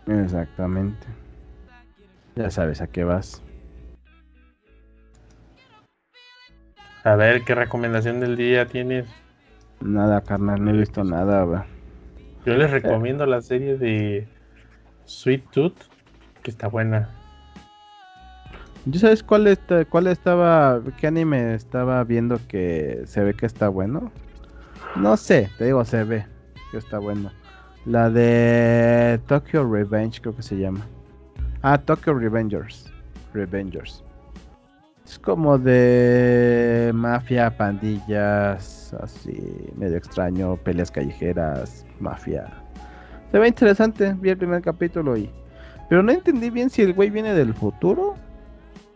Exactamente. 0.08 1.08
Ya 2.36 2.50
sabes 2.50 2.82
a 2.82 2.88
qué 2.88 3.04
vas. 3.04 3.42
A 7.04 7.16
ver, 7.16 7.44
¿qué 7.44 7.56
recomendación 7.56 8.20
del 8.20 8.36
día 8.36 8.68
tienes? 8.68 9.08
Nada, 9.80 10.22
carnal, 10.22 10.64
no 10.64 10.70
he 10.70 10.78
visto 10.78 11.04
nada, 11.04 11.44
güey. 11.44 11.62
Yo 12.46 12.56
les 12.56 12.70
recomiendo 12.70 13.26
la 13.26 13.42
serie 13.42 13.78
de 13.78 14.28
Sweet 15.06 15.50
Tooth, 15.52 15.78
que 16.44 16.52
está 16.52 16.68
buena. 16.68 17.10
¿Yo 18.86 19.00
sabes 19.00 19.22
cuál, 19.22 19.46
está, 19.46 19.86
cuál 19.86 20.08
estaba, 20.08 20.82
qué 20.98 21.06
anime 21.06 21.54
estaba 21.54 22.04
viendo 22.04 22.40
que 22.48 23.04
se 23.06 23.24
ve 23.24 23.36
que 23.36 23.46
está 23.46 23.70
bueno? 23.70 24.12
No 24.96 25.18
sé, 25.18 25.50
te 25.60 25.66
digo, 25.66 25.86
se 25.86 26.04
ve 26.04 26.26
que 26.72 26.80
está 26.80 26.98
bueno. 26.98 27.32
La 27.86 28.10
de 28.10 29.20
Tokyo 29.28 29.72
Revenge, 29.72 30.20
creo 30.20 30.36
que 30.36 30.42
se 30.42 30.58
llama. 30.58 30.82
Ah, 31.62 31.78
Tokyo 31.78 32.16
Revengers. 32.16 32.92
Revengers. 33.36 34.04
Es 35.06 35.20
como 35.20 35.60
de 35.60 36.92
mafia, 36.96 37.56
pandillas, 37.56 38.96
así, 39.00 39.70
medio 39.76 39.98
extraño, 39.98 40.56
peleas 40.58 40.90
callejeras, 40.90 41.86
mafia. 42.00 42.52
Se 43.32 43.38
ve 43.38 43.48
interesante, 43.48 44.16
vi 44.20 44.30
el 44.30 44.38
primer 44.38 44.64
capítulo 44.64 45.16
y... 45.18 45.30
Pero 45.88 46.02
no 46.02 46.12
entendí 46.12 46.50
bien 46.50 46.70
si 46.70 46.82
el 46.82 46.94
güey 46.94 47.12
viene 47.12 47.36
del 47.36 47.54
futuro 47.54 48.16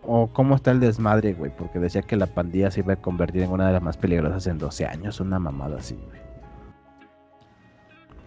o 0.08 0.28
cómo 0.28 0.56
está 0.56 0.72
el 0.72 0.80
desmadre, 0.80 1.34
güey, 1.34 1.52
porque 1.56 1.80
decía 1.80 2.02
que 2.02 2.16
la 2.16 2.28
pandilla 2.28 2.72
se 2.72 2.82
iba 2.82 2.94
a 2.94 2.96
convertir 2.96 3.44
en 3.44 3.52
una 3.52 3.68
de 3.68 3.74
las 3.74 3.82
más 3.82 3.98
peligrosas 3.98 4.48
en 4.48 4.58
12 4.58 4.86
años, 4.86 5.20
una 5.20 5.40
mamada 5.40 5.78
así, 5.78 5.96
güey. 5.96 6.20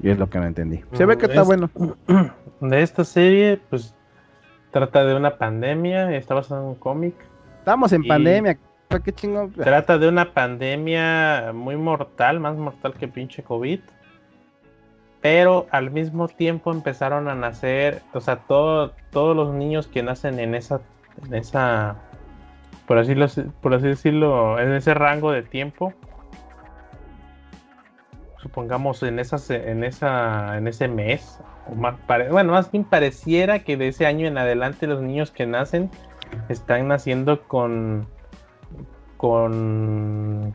Y 0.02 0.10
es 0.10 0.18
lo 0.18 0.30
que 0.30 0.38
no 0.38 0.46
entendí. 0.46 0.80
Se 0.92 1.06
ve 1.06 1.18
que 1.18 1.26
está 1.26 1.42
bueno. 1.42 1.70
De 2.60 2.82
esta 2.82 3.05
serie, 3.05 3.60
pues 3.68 3.94
trata 4.70 5.05
de 5.05 5.14
una 5.14 5.36
pandemia, 5.36 6.14
está 6.16 6.34
basada 6.34 6.60
en 6.60 6.68
un 6.68 6.74
cómic. 6.76 7.14
Estamos 7.59 7.92
en 7.92 8.06
pandemia, 8.06 8.59
¿qué 9.05 9.12
chingón? 9.12 9.52
Trata 9.52 9.98
de 9.98 10.09
una 10.09 10.32
pandemia 10.32 11.52
muy 11.52 11.76
mortal, 11.76 12.40
más 12.40 12.56
mortal 12.56 12.94
que 12.94 13.09
pinche 13.09 13.42
COVID. 13.42 13.80
Pero 15.20 15.66
al 15.72 15.90
mismo 15.90 16.28
tiempo 16.28 16.70
empezaron 16.70 17.28
a 17.28 17.34
nacer, 17.34 18.02
o 18.14 18.20
sea, 18.20 18.36
todos 18.36 18.92
los 19.12 19.52
niños 19.52 19.88
que 19.88 20.02
nacen 20.05 20.38
en 20.38 20.55
esa, 20.55 20.80
en 21.27 21.35
esa, 21.35 21.97
por 22.86 22.99
así, 22.99 23.15
por 23.61 23.74
así 23.74 23.86
decirlo, 23.86 24.59
en 24.59 24.73
ese 24.73 24.95
rango 24.95 25.32
de 25.32 25.43
tiempo, 25.43 25.93
supongamos 28.43 29.03
en 29.03 29.19
esas 29.19 29.51
en 29.51 29.85
esa 29.85 30.57
en 30.57 30.69
ese 30.69 30.89
mes 30.89 31.40
o 31.70 31.74
más 31.74 31.97
bueno 32.31 32.53
más 32.53 32.70
bien 32.70 32.85
pareciera 32.85 33.59
que 33.61 33.77
de 33.77 33.89
ese 33.89 34.07
año 34.07 34.27
en 34.27 34.39
adelante 34.39 34.86
los 34.86 35.03
niños 35.03 35.31
que 35.31 35.45
nacen 35.45 35.90
están 36.49 36.89
naciendo 36.89 37.43
con 37.43 38.07
con 39.16 40.55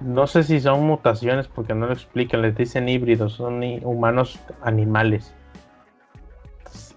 no 0.00 0.26
sé 0.26 0.42
si 0.42 0.60
son 0.60 0.86
mutaciones 0.86 1.46
porque 1.46 1.74
no 1.74 1.86
lo 1.86 1.92
explican 1.92 2.42
les 2.42 2.56
dicen 2.56 2.88
híbridos 2.88 3.34
son 3.34 3.62
humanos 3.84 4.40
animales. 4.62 5.34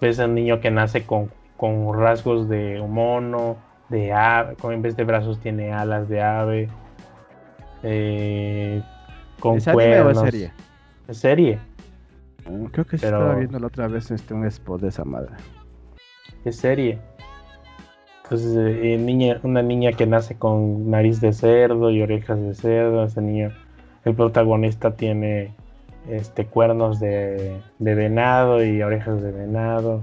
Ves 0.00 0.18
un 0.18 0.34
niño 0.34 0.60
que 0.60 0.70
nace 0.70 1.04
con, 1.04 1.30
con 1.64 1.98
rasgos 1.98 2.46
de 2.46 2.84
mono 2.86 3.56
de 3.88 4.12
ave 4.12 4.54
con 4.56 4.74
en 4.74 4.82
vez 4.82 4.96
de 4.96 5.04
brazos 5.04 5.38
tiene 5.40 5.72
alas 5.72 6.10
de 6.10 6.20
ave 6.20 6.68
eh, 7.82 8.82
con 9.40 9.56
¿Es 9.56 9.66
cuernos. 9.66 10.18
o 10.18 10.24
serie? 10.26 10.52
¿Es 11.08 11.16
serie? 11.16 11.58
Mm, 12.46 12.66
creo 12.66 12.84
que 12.84 12.98
Pero... 12.98 13.16
estaba 13.16 13.34
viendo 13.36 13.58
la 13.58 13.68
otra 13.68 13.88
vez 13.88 14.10
este, 14.10 14.34
un 14.34 14.44
spot 14.44 14.82
de 14.82 14.88
esa 14.88 15.04
madre. 15.06 15.30
Es 16.44 16.56
serie. 16.56 16.98
Entonces, 18.24 18.54
eh, 18.56 18.98
niña, 18.98 19.40
una 19.42 19.62
niña 19.62 19.92
que 19.92 20.06
nace 20.06 20.36
con 20.36 20.90
nariz 20.90 21.22
de 21.22 21.32
cerdo 21.32 21.90
y 21.90 22.02
orejas 22.02 22.38
de 22.38 22.54
cerdo, 22.54 23.04
ese 23.04 23.22
niño, 23.22 23.52
el 24.04 24.14
protagonista 24.14 24.96
tiene 24.96 25.54
este 26.10 26.44
cuernos 26.44 27.00
de, 27.00 27.58
de 27.78 27.94
venado 27.94 28.62
y 28.62 28.82
orejas 28.82 29.22
de 29.22 29.32
venado. 29.32 30.02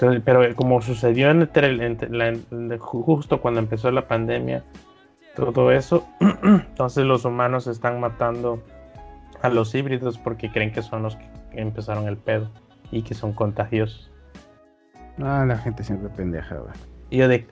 Entonces, 0.00 0.22
pero 0.24 0.56
como 0.56 0.80
sucedió 0.80 1.30
entre, 1.30 2.38
justo 2.78 3.42
cuando 3.42 3.60
empezó 3.60 3.90
la 3.90 4.08
pandemia, 4.08 4.64
todo 5.34 5.70
eso, 5.72 6.06
entonces 6.42 7.04
los 7.04 7.26
humanos 7.26 7.66
están 7.66 8.00
matando 8.00 8.62
a 9.42 9.50
los 9.50 9.74
híbridos 9.74 10.16
porque 10.16 10.50
creen 10.50 10.72
que 10.72 10.80
son 10.80 11.02
los 11.02 11.16
que 11.16 11.28
empezaron 11.52 12.08
el 12.08 12.16
pedo 12.16 12.50
y 12.90 13.02
que 13.02 13.12
son 13.12 13.34
contagiosos. 13.34 14.10
Ah, 15.22 15.44
la 15.46 15.58
gente 15.58 15.84
siempre 15.84 16.08
pendeja, 16.08 16.56
Y 17.10 17.18
yo 17.18 17.28
de, 17.28 17.46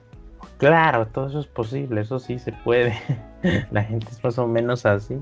claro, 0.56 1.06
todo 1.08 1.26
eso 1.26 1.40
es 1.40 1.46
posible, 1.46 2.00
eso 2.00 2.18
sí 2.18 2.38
se 2.38 2.52
puede. 2.64 2.94
la 3.70 3.84
gente 3.84 4.06
es 4.10 4.24
más 4.24 4.38
o 4.38 4.46
menos 4.46 4.86
así. 4.86 5.18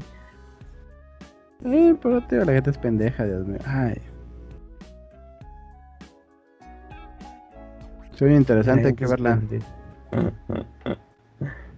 Sí, 1.60 1.98
pero 2.00 2.20
tío, 2.28 2.44
la 2.44 2.52
gente 2.52 2.70
es 2.70 2.78
pendeja, 2.78 3.24
Dios 3.24 3.44
mío. 3.48 3.58
Ay. 3.66 4.00
Soy 8.16 8.34
interesante, 8.34 8.88
hay 8.88 8.94
que 8.94 9.06
verla. 9.06 9.40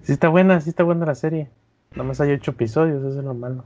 Sí 0.02 0.12
está 0.12 0.28
buena, 0.28 0.60
sí 0.60 0.70
está 0.70 0.85
buena 0.85 1.05
la 1.05 1.15
serie. 1.15 1.51
Nada 1.90 2.05
más 2.05 2.20
hay 2.20 2.31
ocho 2.31 2.52
episodios, 2.52 3.05
eso 3.05 3.19
es 3.19 3.24
lo 3.24 3.35
malo. 3.35 3.65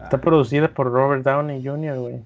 Está 0.00 0.20
producida 0.20 0.68
por 0.68 0.92
Robert 0.92 1.24
Downey 1.24 1.62
Jr., 1.62 1.98
güey. 1.98 2.22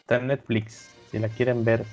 Está 0.00 0.16
en 0.16 0.28
Netflix, 0.28 0.94
si 1.10 1.18
la 1.18 1.28
quieren 1.28 1.64
ver. 1.64 1.84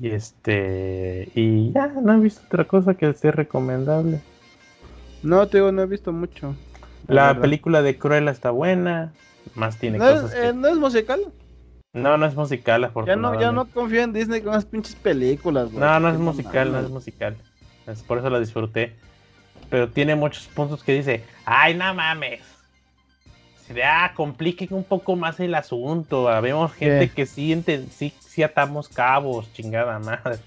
Y 0.00 0.10
este. 0.10 1.28
Y 1.34 1.72
ya, 1.72 1.88
no 1.88 2.14
he 2.14 2.20
visto 2.20 2.42
otra 2.46 2.64
cosa 2.64 2.94
que 2.94 3.12
sea 3.14 3.32
recomendable. 3.32 4.20
No, 5.22 5.46
te 5.48 5.58
digo, 5.58 5.72
no 5.72 5.82
he 5.82 5.86
visto 5.86 6.12
mucho. 6.12 6.54
La, 7.08 7.38
película 7.40 7.82
de 7.82 7.98
Cruella 7.98 8.30
está 8.30 8.50
buena. 8.50 9.12
Más 9.54 9.78
tiene 9.78 9.98
¿No 9.98 10.04
cosas. 10.04 10.32
Es, 10.32 10.40
que... 10.40 10.52
¿No 10.54 10.68
es 10.68 10.76
musical? 10.76 11.20
No, 11.92 12.16
no 12.16 12.26
es 12.26 12.34
musical, 12.34 12.84
afortunadamente. 12.84 13.44
Ya 13.44 13.52
no, 13.52 13.58
ya 13.58 13.64
no 13.64 13.70
confío 13.70 14.02
en 14.02 14.12
Disney 14.12 14.40
con 14.40 14.52
las 14.52 14.64
pinches 14.64 14.94
películas, 14.94 15.70
güey. 15.70 15.80
No, 15.84 16.00
no 16.00 16.08
es 16.08 16.18
musical, 16.18 16.72
no 16.72 16.80
es 16.80 16.88
musical 16.88 17.36
por 18.06 18.18
eso 18.18 18.30
la 18.30 18.40
disfruté. 18.40 18.94
Pero 19.70 19.88
tiene 19.88 20.14
muchos 20.14 20.46
puntos 20.48 20.82
que 20.82 20.94
dice, 20.94 21.24
ay, 21.44 21.74
no 21.74 21.94
mames. 21.94 22.40
Si 23.66 23.72
de, 23.72 23.84
ah, 23.84 24.12
compliquen 24.14 24.68
un 24.72 24.84
poco 24.84 25.16
más 25.16 25.40
el 25.40 25.54
asunto. 25.54 26.24
Vemos 26.42 26.72
gente 26.72 27.10
que 27.10 27.26
sí, 27.26 27.62
sí, 27.90 28.12
sí 28.20 28.42
atamos 28.42 28.88
cabos, 28.88 29.52
chingada 29.52 29.98
madre. 29.98 30.38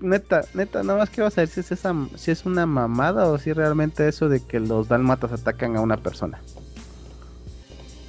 Neta, 0.00 0.42
neta, 0.54 0.82
nada 0.82 1.00
más 1.00 1.10
que 1.10 1.20
vas 1.20 1.36
a 1.36 1.42
decir 1.42 1.62
si 1.62 1.74
es, 1.74 1.80
esa, 1.80 1.94
si 2.14 2.30
es 2.30 2.46
una 2.46 2.64
mamada 2.64 3.26
o 3.26 3.36
si 3.36 3.52
realmente 3.52 4.08
eso 4.08 4.30
de 4.30 4.42
que 4.42 4.58
los 4.58 4.88
dalmatas 4.88 5.32
atacan 5.32 5.76
a 5.76 5.82
una 5.82 5.98
persona. 5.98 6.40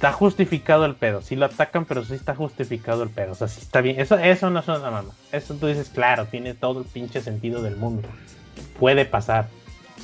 Está 0.02 0.12
justificado 0.12 0.84
el 0.84 0.96
pedo. 0.96 1.22
Sí 1.22 1.36
lo 1.36 1.46
atacan, 1.46 1.84
pero 1.84 2.04
sí 2.04 2.14
está 2.14 2.34
justificado 2.34 3.04
el 3.04 3.10
pedo. 3.10 3.32
O 3.32 3.34
sea, 3.36 3.46
sí 3.46 3.60
está 3.62 3.80
bien. 3.80 4.00
Eso, 4.00 4.18
eso 4.18 4.50
no 4.50 4.58
es 4.58 4.66
una 4.66 4.90
mamá. 4.90 5.04
Eso 5.30 5.54
tú 5.54 5.68
dices, 5.68 5.90
claro, 5.90 6.26
tiene 6.26 6.54
todo 6.54 6.80
el 6.80 6.86
pinche 6.86 7.20
sentido 7.20 7.62
del 7.62 7.76
mundo 7.76 8.08
puede 8.78 9.04
pasar. 9.04 9.46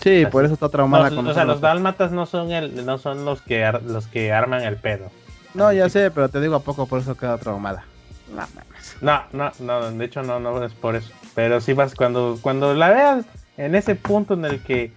Sí, 0.01 0.25
por 0.31 0.45
eso 0.45 0.55
está 0.55 0.69
traumada 0.69 1.11
con 1.11 1.27
O 1.27 1.35
sea, 1.35 1.45
los 1.45 1.61
dálmatas 1.61 2.13
no 2.13 2.27
son 2.27 2.53
el, 2.53 2.87
no 2.87 2.99
son 2.99 3.25
los 3.25 3.43
que 3.43 3.69
los 3.85 4.07
que 4.07 4.33
arman 4.33 4.63
el 4.63 4.77
pedo. 4.77 5.11
No, 5.55 5.73
ya 5.73 5.89
sé, 5.89 6.11
pero 6.13 6.29
te 6.29 6.41
digo 6.41 6.55
a 6.55 6.61
poco 6.61 6.87
por 6.87 7.01
eso 7.01 7.17
queda 7.17 7.37
traumada. 7.39 7.85
No, 9.01 9.25
no, 9.33 9.51
no, 9.59 9.91
de 9.91 10.05
hecho 10.05 10.23
no, 10.23 10.39
no 10.39 10.63
es 10.63 10.75
por 10.75 10.95
eso. 10.95 11.11
Pero 11.35 11.61
sí 11.61 11.73
vas 11.73 11.95
cuando, 11.95 12.39
cuando 12.41 12.75
la 12.75 12.91
veas 12.91 13.25
en 13.57 13.75
ese 13.75 13.97
punto 13.97 14.35
en 14.35 14.45
el 14.45 14.63
que 14.63 14.93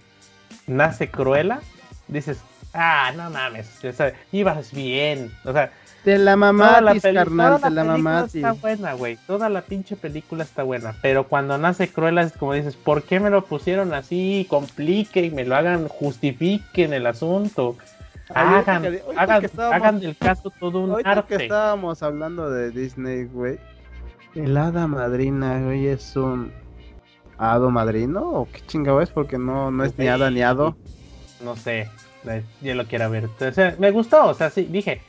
nace 0.68 1.10
Cruella, 1.10 1.60
dices, 2.06 2.38
ah, 2.74 3.12
no 3.16 3.30
mames, 3.30 3.84
o 3.84 3.92
sea, 3.92 4.12
ibas 4.32 4.72
bien. 4.72 5.30
O 5.44 5.52
sea, 5.52 5.70
de 6.04 6.18
la 6.18 6.34
mamá, 6.36 6.80
carnal, 7.00 7.60
de 7.60 7.70
la, 7.70 7.84
mamá. 7.84 8.24
Está 8.26 8.52
buena, 8.52 8.94
güey. 8.94 9.16
Toda 9.26 9.48
la 9.48 9.62
pinche 9.62 9.94
película 9.94 10.42
está 10.42 10.64
buena. 10.64 10.96
Pero 11.00 11.28
cuando 11.28 11.56
nace 11.58 11.88
Cruella 11.88 12.22
es 12.22 12.32
como 12.32 12.54
dices, 12.54 12.74
¿por 12.74 13.04
qué 13.04 13.20
me 13.20 13.30
lo 13.30 13.44
pusieron 13.44 13.94
así? 13.94 14.46
Compliquen, 14.50 15.32
me 15.34 15.44
lo 15.44 15.54
hagan, 15.54 15.86
justifiquen 15.86 16.92
el 16.92 17.06
asunto. 17.06 17.76
Hagan, 18.34 18.98
hagan, 19.16 19.50
hagan 19.58 20.00
del 20.00 20.16
caso 20.16 20.50
todo 20.58 20.80
un 20.80 21.06
arte. 21.06 21.36
que 21.36 21.42
estábamos 21.44 22.02
hablando 22.02 22.50
de 22.50 22.70
Disney, 22.70 23.24
güey. 23.24 23.58
El 24.34 24.56
hada 24.56 24.88
madrina, 24.88 25.60
güey, 25.60 25.86
es 25.86 26.16
un 26.16 26.50
hado 27.38 27.70
madrino 27.70 28.28
o 28.28 28.48
qué 28.50 28.60
chingado 28.66 29.02
es 29.02 29.10
porque 29.10 29.38
no, 29.38 29.70
no 29.70 29.84
es 29.84 29.96
ni 29.98 30.08
hada 30.08 30.30
ni 30.30 30.42
hado. 30.42 30.76
No 31.44 31.56
sé, 31.56 31.90
yo 32.60 32.74
lo 32.74 32.86
quiero 32.86 33.10
ver. 33.10 33.28
me 33.78 33.90
gustó, 33.90 34.26
o 34.26 34.34
sea, 34.34 34.50
sí, 34.50 34.68
dije, 34.70 35.00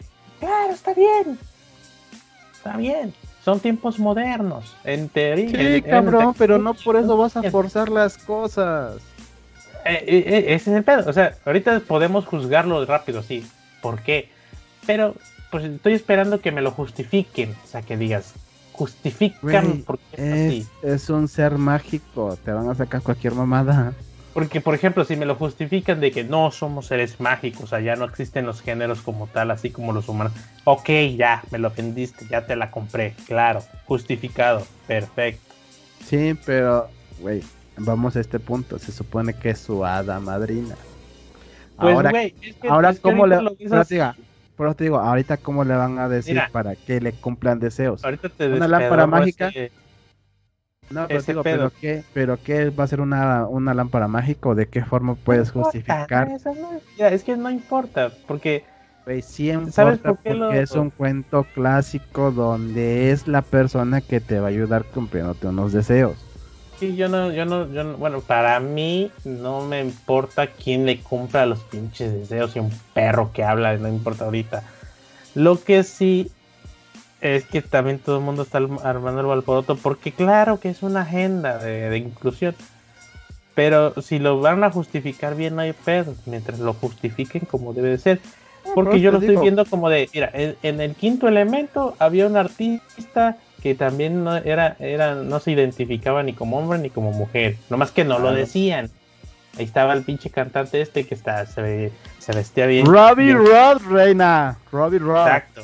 Claro, 0.44 0.74
está 0.74 0.94
bien. 0.94 1.40
Está 2.52 2.76
bien. 2.76 3.14
Son 3.46 3.62
tiempos 3.62 3.98
modernos, 3.98 4.76
en 4.84 5.08
teoría. 5.08 5.76
Sí, 5.76 5.82
cabrón, 5.82 6.34
pero 6.38 6.58
no 6.58 6.74
por 6.74 6.98
eso 6.98 7.16
vas 7.16 7.38
a 7.38 7.44
forzar 7.44 7.88
las 7.88 8.18
cosas. 8.18 8.98
Eh, 9.86 10.04
eh, 10.06 10.24
eh, 10.28 10.46
ese 10.54 10.72
es 10.72 10.78
el 10.78 10.84
pedo. 10.84 11.10
O 11.10 11.14
sea, 11.14 11.36
ahorita 11.46 11.80
podemos 11.82 12.26
juzgarlo 12.26 12.86
rápido, 12.86 13.24
sí. 13.24 13.46
¿Por 13.82 14.02
qué? 14.02 14.30
Pero, 14.86 15.16
pues 15.50 15.64
estoy 15.64 15.94
esperando 15.94 16.42
que 16.42 16.52
me 16.52 16.62
lo 16.62 16.72
justifiquen. 16.72 17.56
O 17.64 17.68
sea, 17.68 17.82
que 17.82 17.96
digas, 17.96 18.34
justifican 18.74 19.66
Güey, 19.66 19.82
por 19.84 20.00
qué 20.00 20.16
es 20.16 20.34
así. 20.34 20.68
es 20.84 21.10
un 21.10 21.30
ser 21.30 21.58
mágico, 21.58 22.38
te 22.44 22.52
van 22.52 22.70
a 22.70 22.76
sacar 22.76 23.02
cualquier 23.02 23.34
mamada. 23.34 23.94
Porque, 24.34 24.62
por 24.62 24.74
ejemplo, 24.74 25.06
si 25.06 25.16
me 25.16 25.26
lo 25.28 25.36
justifican 25.36 26.00
de 26.00 26.12
que 26.12 26.24
no 26.24 26.50
somos 26.50 26.88
seres 26.88 27.20
mágicos, 27.20 27.66
o 27.66 27.68
sea, 27.68 27.82
ya 27.82 27.96
no 27.96 28.06
existen 28.06 28.48
los 28.48 28.62
géneros 28.62 29.02
como 29.02 29.28
tal, 29.28 29.52
así 29.52 29.70
como 29.70 29.94
los 29.94 30.10
humanos. 30.10 30.34
Ok, 30.64 30.90
ya, 31.16 31.44
me 31.52 31.60
lo 31.60 31.70
vendiste, 31.70 32.26
ya 32.28 32.46
te 32.46 32.56
la 32.56 32.72
compré, 32.72 33.14
claro, 33.28 33.64
justificado, 33.86 34.66
perfecto. 34.88 35.54
Sí, 36.04 36.36
pero, 36.46 36.90
güey, 37.20 37.44
vamos 37.78 38.16
a 38.16 38.22
este 38.22 38.40
punto. 38.40 38.80
Se 38.80 38.92
supone 38.92 39.36
que 39.36 39.52
es 39.52 39.60
su 39.60 39.86
hada 39.86 40.20
madrina. 40.20 40.76
Pues, 41.78 41.94
ahora, 41.96 42.10
güey, 42.10 42.34
es 42.42 42.56
que- 42.56 42.68
ahora 42.70 42.90
es 42.90 42.96
que 42.98 43.02
¿cómo 43.04 43.28
le 43.28 43.40
lo 43.42 43.52
te 43.56 43.66
diga, 43.94 44.16
pero 44.58 44.74
te 44.74 44.84
digo, 44.86 44.98
ahorita 45.00 45.38
cómo 45.38 45.64
le 45.64 45.76
van 45.76 46.00
a 46.00 46.10
decir 46.10 46.34
Mira. 46.34 46.50
para 46.52 46.76
que 46.76 47.00
le 47.02 47.12
cumplan 47.14 47.60
deseos? 47.60 48.04
Ahorita 48.04 48.30
te 48.30 48.48
Una 48.48 48.68
lámpara 48.68 49.06
mágica. 49.06 49.50
ese- 49.50 49.72
No, 50.90 51.08
pero, 51.08 51.22
digo, 51.24 51.44
pedo. 51.44 51.58
pero 51.58 51.72
qué, 51.82 52.04
pero 52.14 52.44
qué 52.44 52.70
va 52.70 52.84
a 52.84 52.88
ser 52.88 53.02
una, 53.02 53.48
una 53.48 53.74
lámpara 53.74 54.08
mágica 54.08 54.50
o 54.50 54.56
de 54.56 54.68
qué 54.68 54.84
forma 54.86 55.16
puedes 55.16 55.54
No 55.54 55.62
importa, 55.62 55.70
justificar. 55.72 56.28
no, 56.28 56.36
eso 56.36 56.54
no- 56.56 56.80
ya, 56.98 57.08
es 57.10 57.24
que 57.24 57.36
no 57.36 57.50
importa, 57.50 58.12
porque 58.28 58.64
Güey, 59.06 59.22
sí 59.22 59.50
¿Sabes 59.50 59.98
importa 59.98 60.14
por 60.14 60.24
qué 60.24 60.30
porque 60.30 60.40
lo- 60.40 60.52
es 60.62 60.72
un 60.76 60.90
cuento 60.90 61.44
clásico 61.54 62.32
donde 62.32 63.12
es 63.12 63.28
la 63.28 63.42
persona 63.42 64.02
que 64.02 64.22
te 64.22 64.40
va 64.40 64.48
a 64.48 64.50
ayudar 64.50 64.86
cumpliéndote 64.86 65.48
unos 65.48 65.74
deseos. 65.74 66.18
sí, 66.80 66.96
yo 66.96 67.08
no, 67.10 67.32
yo 67.32 67.46
no, 67.46 67.72
yo 67.72 67.84
no- 67.84 67.98
bueno, 67.98 68.22
para 68.22 68.60
mí 68.60 69.12
no 69.24 69.62
me 69.66 69.82
importa 69.82 70.48
quién 70.48 70.86
le 70.86 71.02
compra 71.02 71.46
los 71.46 71.60
pinches 71.64 72.14
deseos 72.14 72.56
y 72.56 72.60
un 72.60 72.72
perro 72.94 73.32
que 73.34 73.44
habla, 73.44 73.78
no 73.78 73.88
importa 73.90 74.26
ahorita. 74.26 74.64
Lo 75.36 75.64
que 75.64 75.84
sí 75.84 76.32
es 77.24 77.46
que 77.46 77.62
también 77.62 78.00
todo 78.00 78.18
el 78.18 78.24
mundo 78.24 78.44
está 78.44 78.58
armando 78.58 79.22
el 79.22 79.30
alboroto 79.32 79.76
porque 79.78 80.12
claro 80.12 80.60
que 80.60 80.70
es 80.70 80.84
una 80.84 81.02
agenda 81.02 81.58
de, 81.58 81.90
de 81.90 81.98
inclusión. 81.98 82.54
Pero 83.56 83.94
si 84.02 84.20
lo 84.20 84.40
van 84.42 84.64
a 84.64 84.72
justificar 84.72 85.36
bien 85.36 85.56
no 85.56 85.62
hay 85.62 85.74
pedo, 85.74 86.16
mientras 86.26 86.60
lo 86.60 86.74
justifiquen 86.74 87.44
como 87.46 87.74
debe 87.74 87.90
de 87.90 87.98
ser. 87.98 88.20
Porque 88.76 88.92
Pues 88.92 89.02
yo 89.02 89.12
lo 89.12 89.20
estoy 89.20 89.36
viendo 89.38 89.66
como 89.66 89.90
de, 89.90 90.10
mira, 90.14 90.30
en, 90.34 90.56
en 90.64 90.82
el 90.82 90.96
quinto 90.96 91.28
elemento 91.28 91.96
había 92.00 92.26
un 92.28 92.36
artista 92.38 93.38
que 93.62 93.76
también 93.76 94.24
no 94.24 94.36
era, 94.38 94.76
era, 94.80 95.16
no 95.16 95.40
se 95.40 95.52
identificaba 95.52 96.24
ni 96.24 96.34
como 96.34 96.58
hombre 96.58 96.80
ni 96.80 96.90
como 96.90 97.12
mujer, 97.12 97.58
nomás 97.70 97.92
que 97.92 98.04
no 98.04 98.20
lo 98.20 98.32
decían. 98.34 98.90
Ahí 99.58 99.66
estaba 99.66 99.94
el 99.94 100.04
pinche 100.04 100.30
cantante 100.32 100.82
este 100.82 101.06
que 101.06 101.14
está, 101.14 101.46
se, 101.46 101.62
ve- 101.62 101.92
se 102.20 102.34
vestía 102.34 102.66
bien. 102.66 102.86
Robbie 102.86 103.26
bien- 103.36 103.38
Rod, 103.38 103.82
reina. 103.90 104.58
Robbie 104.72 105.00
Rod. 105.00 105.28
Exacto. 105.28 105.62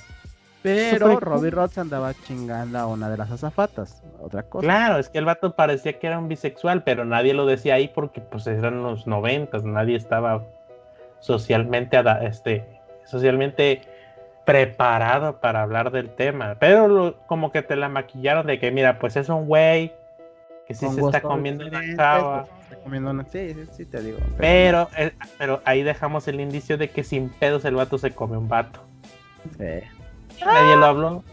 Pero. 0.62 1.20
Robbie 1.20 1.52
se 1.70 1.80
andaba 1.80 2.14
chingando 2.14 2.78
a 2.80 2.88
una 2.88 3.10
de 3.10 3.18
las 3.18 3.32
azafatas. 3.32 4.04
Otra 4.22 4.44
cosa. 4.44 4.64
Claro, 4.66 4.98
es 4.98 5.10
que 5.10 5.18
el 5.20 5.26
vato 5.26 5.56
parecía 5.56 5.98
que 6.00 6.08
era 6.08 6.20
un 6.20 6.28
bisexual, 6.28 6.84
pero 6.84 7.06
nadie 7.06 7.34
lo 7.34 7.46
decía 7.46 7.76
ahí 7.76 7.88
porque 7.88 8.20
pues 8.22 8.46
eran 8.48 8.84
los 8.84 9.08
noventas, 9.08 9.64
nadie 9.64 9.96
estaba 9.96 10.44
socialmente 11.20 11.98
este 12.22 12.66
socialmente 13.06 13.82
preparado 14.46 15.40
para 15.40 15.62
hablar 15.62 15.92
del 15.92 16.10
tema. 16.10 16.56
Pero 16.60 16.88
lo- 16.88 17.18
como 17.28 17.52
que 17.52 17.62
te 17.62 17.76
la 17.76 17.90
maquillaron 17.90 18.48
de 18.48 18.60
que 18.60 18.72
mira, 18.72 19.00
pues 19.00 19.16
es 19.16 19.30
un 19.30 19.46
güey 19.48 19.94
que 20.68 20.74
sí 20.74 20.88
se 20.90 21.02
está 21.02 21.22
comiendo 21.22 21.66
una 21.66 21.82
chava. 21.96 22.44
pues, 22.44 22.62
está 22.72 22.76
comiendo 22.84 23.12
una- 23.12 23.26
Sí, 23.26 23.54
sí, 23.54 23.66
sí, 23.72 23.86
te 23.86 24.02
digo. 24.02 24.20
Pero, 24.38 24.88
eh, 24.98 25.14
pero 25.38 25.62
ahí 25.66 25.84
dejamos 25.84 26.28
el 26.28 26.40
indicio 26.40 26.78
de 26.78 26.90
que 26.90 27.04
sin 27.04 27.30
pedos 27.30 27.66
el 27.66 27.76
vato 27.76 27.98
se 27.98 28.12
come 28.12 28.38
un 28.38 28.48
vato. 28.48 28.80
Sí. 29.58 29.82
Nadie 30.46 30.76
lo 30.78 30.86
habló. 30.86 31.24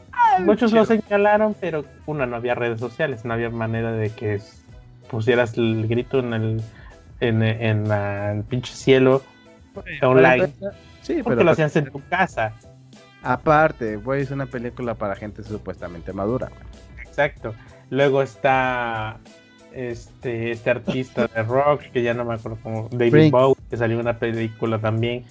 Muchos 0.40 0.72
lo 0.72 0.84
señalaron, 0.84 1.54
pero 1.60 1.84
una 2.06 2.26
no 2.26 2.36
había 2.36 2.54
redes 2.54 2.80
sociales, 2.80 3.24
no 3.24 3.34
había 3.34 3.50
manera 3.50 3.92
de 3.92 4.10
que 4.10 4.40
pusieras 5.08 5.56
el 5.56 5.86
grito 5.88 6.18
en 6.18 6.32
el 6.34 6.62
en, 7.20 7.42
en 7.42 7.88
la- 7.88 8.32
el 8.32 8.42
pinche 8.44 8.74
cielo 8.74 9.22
online, 10.02 10.48
Sí, 11.02 11.14
porque 11.22 11.36
pero 11.36 11.44
lo 11.44 11.50
hacías 11.52 11.74
en 11.76 11.86
tu 11.90 12.02
casa. 12.08 12.52
aparte, 13.22 13.96
güey, 13.96 14.22
es 14.22 14.30
una 14.30 14.46
película 14.46 14.94
para 14.94 15.14
gente 15.16 15.42
supuestamente 15.42 16.12
madura. 16.12 16.50
Exacto. 17.02 17.54
Luego 17.90 18.20
está 18.22 19.18
este 19.72 20.50
este 20.50 20.70
artista 20.70 21.26
de 21.28 21.42
rock 21.42 21.82
que 21.92 22.02
ya 22.02 22.14
no 22.14 22.24
me 22.24 22.34
acuerdo 22.34 22.58
cómo 22.62 22.88
David. 22.90 23.30
Bowie 23.30 23.54
que 23.70 23.76
salió 23.76 23.94
en 23.96 24.00
una 24.02 24.18
película 24.18 24.78
también. 24.78 25.24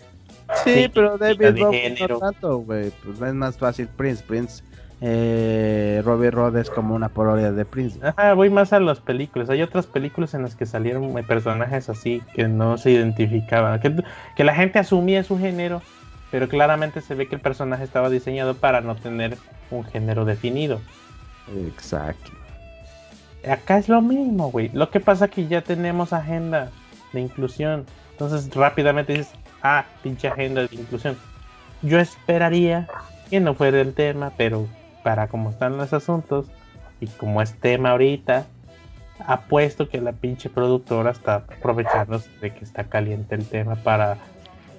Sí, 0.63 0.73
Sí, 0.73 0.91
pero 0.93 1.17
David 1.17 1.59
Bowie 1.59 1.95
no 2.07 2.19
tanto, 2.19 2.57
güey. 2.59 2.91
Pues 3.03 3.21
es 3.21 3.33
más 3.33 3.57
fácil 3.57 3.87
Prince. 3.87 4.23
Prince, 4.23 4.63
eh, 5.01 6.01
Robbie 6.05 6.31
Rod 6.31 6.55
es 6.57 6.69
como 6.69 6.95
una 6.95 7.09
parodia 7.09 7.51
de 7.51 7.65
Prince. 7.65 7.99
Ajá, 8.05 8.33
voy 8.33 8.49
más 8.49 8.73
a 8.73 8.79
las 8.79 8.99
películas. 8.99 9.49
Hay 9.49 9.61
otras 9.61 9.85
películas 9.85 10.33
en 10.33 10.43
las 10.43 10.55
que 10.55 10.65
salieron 10.65 11.17
eh, 11.17 11.23
personajes 11.23 11.89
así 11.89 12.21
que 12.33 12.47
no 12.47 12.77
se 12.77 12.91
identificaban, 12.91 13.79
que, 13.79 14.03
que 14.35 14.43
la 14.43 14.55
gente 14.55 14.79
asumía 14.79 15.23
su 15.23 15.37
género, 15.37 15.81
pero 16.31 16.47
claramente 16.47 17.01
se 17.01 17.15
ve 17.15 17.27
que 17.27 17.35
el 17.35 17.41
personaje 17.41 17.83
estaba 17.83 18.09
diseñado 18.09 18.55
para 18.55 18.81
no 18.81 18.95
tener 18.95 19.37
un 19.71 19.83
género 19.83 20.25
definido. 20.25 20.79
Exacto. 21.67 22.31
Acá 23.47 23.77
es 23.77 23.89
lo 23.89 24.01
mismo, 24.01 24.49
güey. 24.49 24.69
Lo 24.73 24.89
que 24.89 24.99
pasa 24.99 25.25
es 25.25 25.31
que 25.31 25.47
ya 25.47 25.61
tenemos 25.61 26.13
agenda 26.13 26.71
de 27.13 27.21
inclusión. 27.21 27.85
Entonces 28.11 28.53
rápidamente 28.55 29.13
dices, 29.13 29.33
ah, 29.65 29.85
pinche 30.03 30.27
agenda 30.27 30.61
de 30.61 30.75
inclusión. 30.75 31.17
Yo 31.81 31.99
esperaría 31.99 32.87
que 33.29 33.39
no 33.39 33.53
fuera 33.55 33.81
el 33.81 33.93
tema, 33.93 34.31
pero 34.37 34.67
para 35.03 35.27
cómo 35.27 35.49
están 35.49 35.77
los 35.77 35.93
asuntos 35.93 36.47
y 36.99 37.07
como 37.07 37.41
es 37.41 37.53
tema 37.59 37.91
ahorita, 37.91 38.45
apuesto 39.25 39.89
que 39.89 40.01
la 40.01 40.13
pinche 40.13 40.49
productora 40.49 41.11
está 41.11 41.35
aprovechándose 41.35 42.29
de 42.41 42.53
que 42.53 42.63
está 42.63 42.85
caliente 42.85 43.35
el 43.35 43.45
tema 43.47 43.75
para 43.75 44.17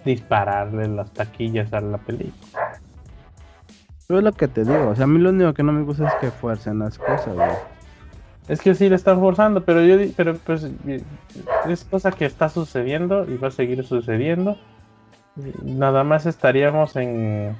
dispararle 0.04 0.88
las 0.88 1.12
taquillas 1.12 1.72
a 1.72 1.80
la 1.80 1.98
película. 1.98 2.80
Pero 4.06 4.18
es 4.18 4.24
lo 4.24 4.32
que 4.32 4.46
te 4.46 4.64
digo. 4.64 4.88
O 4.88 4.94
sea, 4.94 5.04
a 5.04 5.08
mí 5.08 5.18
lo 5.18 5.30
único 5.30 5.52
que 5.52 5.62
no 5.62 5.72
me 5.72 5.82
gusta 5.82 6.06
es 6.06 6.14
que 6.20 6.30
fuercen 6.30 6.78
las 6.78 6.96
cosas, 6.96 7.34
güey. 7.34 7.50
Es 8.48 8.60
que 8.60 8.76
sí 8.76 8.88
le 8.88 8.94
están 8.94 9.18
forzando, 9.18 9.64
pero 9.64 9.82
yo 9.82 9.96
pero 10.16 10.36
pues 10.36 10.64
eh, 10.86 11.02
es 11.68 11.84
cosa 11.84 12.12
que 12.12 12.24
está 12.24 12.48
sucediendo 12.48 13.28
y 13.28 13.36
va 13.36 13.48
a 13.48 13.50
seguir 13.50 13.84
sucediendo. 13.84 14.56
Nada 15.62 16.02
más 16.04 16.24
estaríamos 16.26 16.96
en 16.96 17.54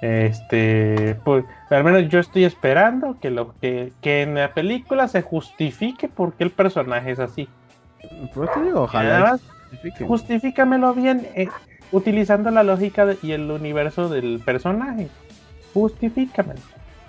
este 0.00 1.16
pues 1.24 1.44
al 1.70 1.82
menos 1.84 2.08
yo 2.08 2.18
estoy 2.20 2.44
esperando 2.44 3.16
que 3.20 3.30
lo 3.30 3.54
que, 3.60 3.92
que 4.02 4.22
en 4.22 4.34
la 4.34 4.52
película 4.52 5.08
se 5.08 5.22
justifique 5.22 6.08
por 6.08 6.34
qué 6.34 6.44
el 6.44 6.50
personaje 6.50 7.10
es 7.12 7.18
así. 7.18 7.48
Pero 8.34 8.46
te 8.48 8.60
digo, 8.62 8.82
ojalá. 8.82 9.38
justifícamelo 10.06 10.92
bien 10.94 11.26
eh, 11.34 11.48
utilizando 11.90 12.50
la 12.50 12.62
lógica 12.62 13.06
de- 13.06 13.18
y 13.22 13.32
el 13.32 13.50
universo 13.50 14.08
del 14.08 14.40
personaje. 14.44 15.08
Justifícamelo. 15.72 16.60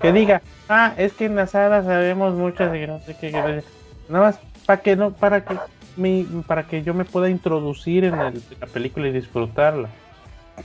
Que 0.02 0.12
diga, 0.12 0.42
ah, 0.70 0.94
es 0.98 1.14
que 1.14 1.26
en 1.26 1.36
la 1.36 1.48
sala 1.48 1.84
sabemos 1.84 2.34
muchas 2.34 2.74
y 2.76 2.80
que 2.80 2.88
no 2.88 3.00
sé 3.02 3.16
qué. 3.20 3.32
que 3.32 3.42
no 3.42 3.48
sé". 3.48 3.64
Nada 4.10 4.26
más 4.26 4.40
para 4.66 4.82
que 4.82 4.96
no, 4.96 5.12
para 5.12 5.44
que 5.46 5.58
mi, 5.98 6.24
para 6.48 6.68
que 6.68 6.84
yo 6.84 6.94
me 6.94 7.06
pueda 7.06 7.30
introducir 7.30 8.04
en 8.06 8.20
el- 8.20 8.44
la 8.60 8.68
película 8.68 9.08
y 9.08 9.12
disfrutarla. 9.12 9.90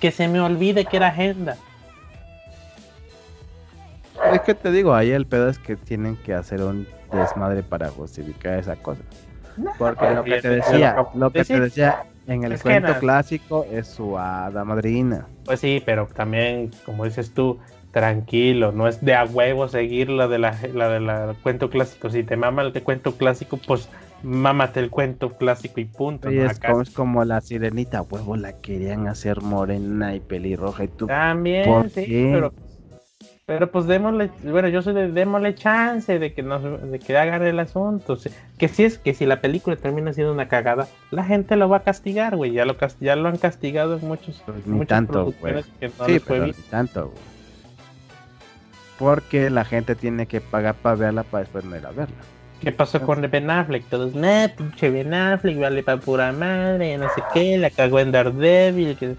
Que 0.01 0.11
se 0.11 0.29
me 0.29 0.41
olvide 0.41 0.85
que 0.85 0.97
era 0.97 1.09
agenda. 1.09 1.57
Es 4.33 4.41
que 4.43 4.55
te 4.55 4.71
digo, 4.71 4.95
ahí 4.95 5.11
el 5.11 5.27
pedo 5.27 5.49
es 5.49 5.59
que 5.59 5.77
tienen 5.77 6.17
que 6.17 6.35
hacer 6.35 6.63
un 6.63 6.87
desmadre 7.13 7.63
para 7.63 7.89
justificar 7.89 8.59
esa 8.59 8.77
cosa. 8.77 9.03
Porque 9.79 10.11
lo 10.11 10.23
que 10.25 10.41
te 10.43 10.49
decía, 10.51 10.97
lo 11.15 11.31
que 11.31 11.45
te 11.45 11.61
decía 11.61 12.05
en 12.27 12.45
el 12.45 12.61
cuento 12.63 12.99
clásico 13.01 13.67
es 13.71 13.89
su 13.89 14.19
hada 14.19 14.65
madrina. 14.65 15.27
Pues 15.45 15.61
sí, 15.61 15.83
pero 15.85 16.07
también, 16.07 16.71
como 16.85 17.05
dices 17.05 17.33
tú, 17.33 17.59
tranquilo, 17.93 18.73
no 18.73 18.89
es 18.89 19.01
de 19.05 19.15
a 19.15 19.25
huevo 19.25 19.69
seguir 19.69 20.11
la 20.11 20.29
de 20.29 20.39
la, 20.39 20.57
la 20.75 20.89
de 20.89 21.01
la 21.01 21.35
cuento 21.43 21.71
clásico. 21.71 22.11
Si 22.11 22.23
te 22.25 22.37
mama 22.37 22.63
el 22.63 22.73
cuento 22.83 23.17
clásico, 23.17 23.57
pues 23.67 23.89
mámate 24.23 24.81
el 24.81 24.91
cuento 24.91 25.37
clásico 25.37 25.81
y 25.81 25.87
punto. 25.87 26.31
Y 26.31 26.37
¿no? 26.37 26.47
es, 26.47 26.59
como, 26.61 26.83
es 26.83 26.91
como 26.91 27.25
la 27.25 27.41
sirenita, 27.41 28.03
huevo, 28.03 28.37
la 28.37 28.59
querían 28.61 29.07
hacer 29.09 29.41
morena 29.41 30.15
y 30.15 30.21
pelirroja 30.21 30.85
y 30.85 30.89
tú. 30.89 31.07
También, 31.07 31.65
¿Por 31.65 31.91
sí, 31.91 32.05
qué? 32.07 32.31
pero, 32.33 32.53
pero 33.47 33.71
pues 33.73 33.87
démosle, 33.87 34.31
bueno, 34.45 34.69
yo 34.69 34.83
soy 34.83 34.95
de 34.95 35.11
démosle 35.11 35.55
chance 35.57 36.19
de 36.19 36.33
que 36.33 36.43
nos, 36.43 36.63
de 36.91 36.99
que 37.01 37.17
hagan 37.19 37.43
el 37.43 37.59
asunto. 37.59 38.17
Que 38.59 38.69
si 38.69 38.85
es 38.85 38.99
que 38.99 39.15
si 39.15 39.27
la 39.27 39.41
película 39.41 39.77
termina 39.77 40.13
siendo 40.13 40.33
una 40.33 40.49
cagada, 40.49 40.89
la 41.11 41.25
gente 41.25 41.57
lo 41.57 41.69
va 41.69 41.79
a 41.79 41.83
castigar, 41.83 42.37
güey. 42.37 42.53
Ya 42.53 42.65
lo 42.65 42.77
ya 43.01 43.17
lo 43.17 43.29
han 43.29 43.39
castigado 43.39 43.99
en 43.99 44.07
muchos, 44.07 44.47
Pues 44.47 44.67
muchas 44.67 44.87
tanto, 44.87 45.35
güey. 45.41 45.55
producciones 45.55 45.67
que 45.81 45.89
no 45.99 46.07
sí, 46.07 46.13
les 46.13 46.23
fue 46.23 46.41
pero 46.41 46.47
ni 46.47 46.53
tanto, 46.53 47.11
güey. 47.11 47.30
Porque 49.01 49.51
la 49.51 49.65
gente 49.65 49.97
tiene 49.97 50.27
que 50.27 50.41
pagar 50.41 50.77
para 50.77 50.95
verla 50.95 51.23
para 51.25 51.41
después 51.43 51.65
no 51.65 51.75
ir 51.77 51.85
a 51.87 51.91
verla. 51.91 52.15
¿Qué 52.61 52.71
pasó 52.71 53.01
con 53.01 53.23
Ben 53.31 53.51
Affleck? 53.51 53.87
Todos, 53.89 54.15
nah, 54.15 54.47
pinche 54.49 54.91
Ben 54.91 55.13
Affleck, 55.15 55.59
vale 55.59 55.83
pa' 55.83 55.97
pura 55.97 56.31
madre, 56.33 56.99
no 56.99 57.07
sé 57.15 57.23
qué, 57.33 57.57
la 57.57 57.71
cagó 57.71 57.99
en 57.99 58.13
Daredevil. 58.13 58.97
Que... 58.99 59.17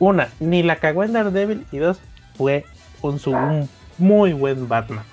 Una, 0.00 0.28
ni 0.40 0.62
la 0.64 0.76
cagó 0.76 1.04
en 1.04 1.12
Daredevil, 1.12 1.64
y 1.70 1.78
dos, 1.78 2.00
fue 2.36 2.64
un, 3.00 3.20
su- 3.20 3.30
un 3.30 3.68
muy 3.98 4.32
buen 4.32 4.68
Batman. 4.68 5.04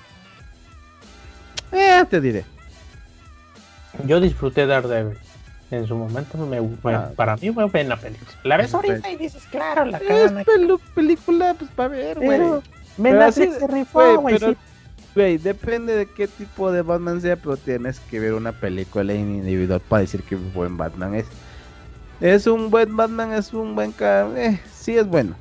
Eh, 1.72 2.04
te 2.10 2.20
diré. 2.20 2.44
Yo 4.04 4.20
disfruté 4.20 4.66
Daredevil. 4.66 5.16
En 5.70 5.86
su 5.86 5.96
momento 5.96 6.38
me, 6.38 6.60
me- 6.60 6.94
Ah. 6.94 7.10
para 7.16 7.36
mí 7.36 7.50
fue 7.50 7.64
buena 7.64 7.96
película. 7.96 8.30
La 8.44 8.56
ves 8.56 8.72
ahorita 8.74 9.10
y 9.10 9.16
dices, 9.16 9.44
claro, 9.50 9.84
la 9.84 9.98
Es 9.98 10.04
cagan 10.04 10.44
pelu- 10.44 10.80
película, 10.94 11.54
pues 11.58 11.70
para 11.72 11.88
ver, 11.88 12.16
güey. 12.16 12.28
pero 12.28 12.62
Pero 13.02 13.24
Affleck 13.24 13.50
así- 13.50 13.58
se 13.60 13.66
güey, 13.66 13.80
rifó, 13.80 14.20
güey. 14.20 14.38
pero- 14.38 14.52
sí. 14.52 14.58
Güey, 15.14 15.38
depende 15.38 15.96
de 15.96 16.06
qué 16.06 16.28
tipo 16.28 16.70
de 16.70 16.82
Batman 16.82 17.22
sea, 17.22 17.36
pero 17.36 17.56
tienes 17.56 18.00
que 18.00 18.20
ver 18.20 18.34
una 18.34 18.52
película 18.52 19.14
en 19.14 19.36
individual 19.36 19.80
para 19.80 20.02
decir 20.02 20.22
que 20.22 20.36
buen 20.36 20.76
Batman 20.76 21.14
es. 21.14 21.24
Es 22.20 22.46
un 22.46 22.70
buen 22.70 22.94
Batman, 22.96 23.32
es 23.32 23.52
un 23.54 23.74
buen... 23.74 23.94
Eh, 24.00 24.60
sí 24.72 24.96
es 24.96 25.06
bueno. 25.06 25.34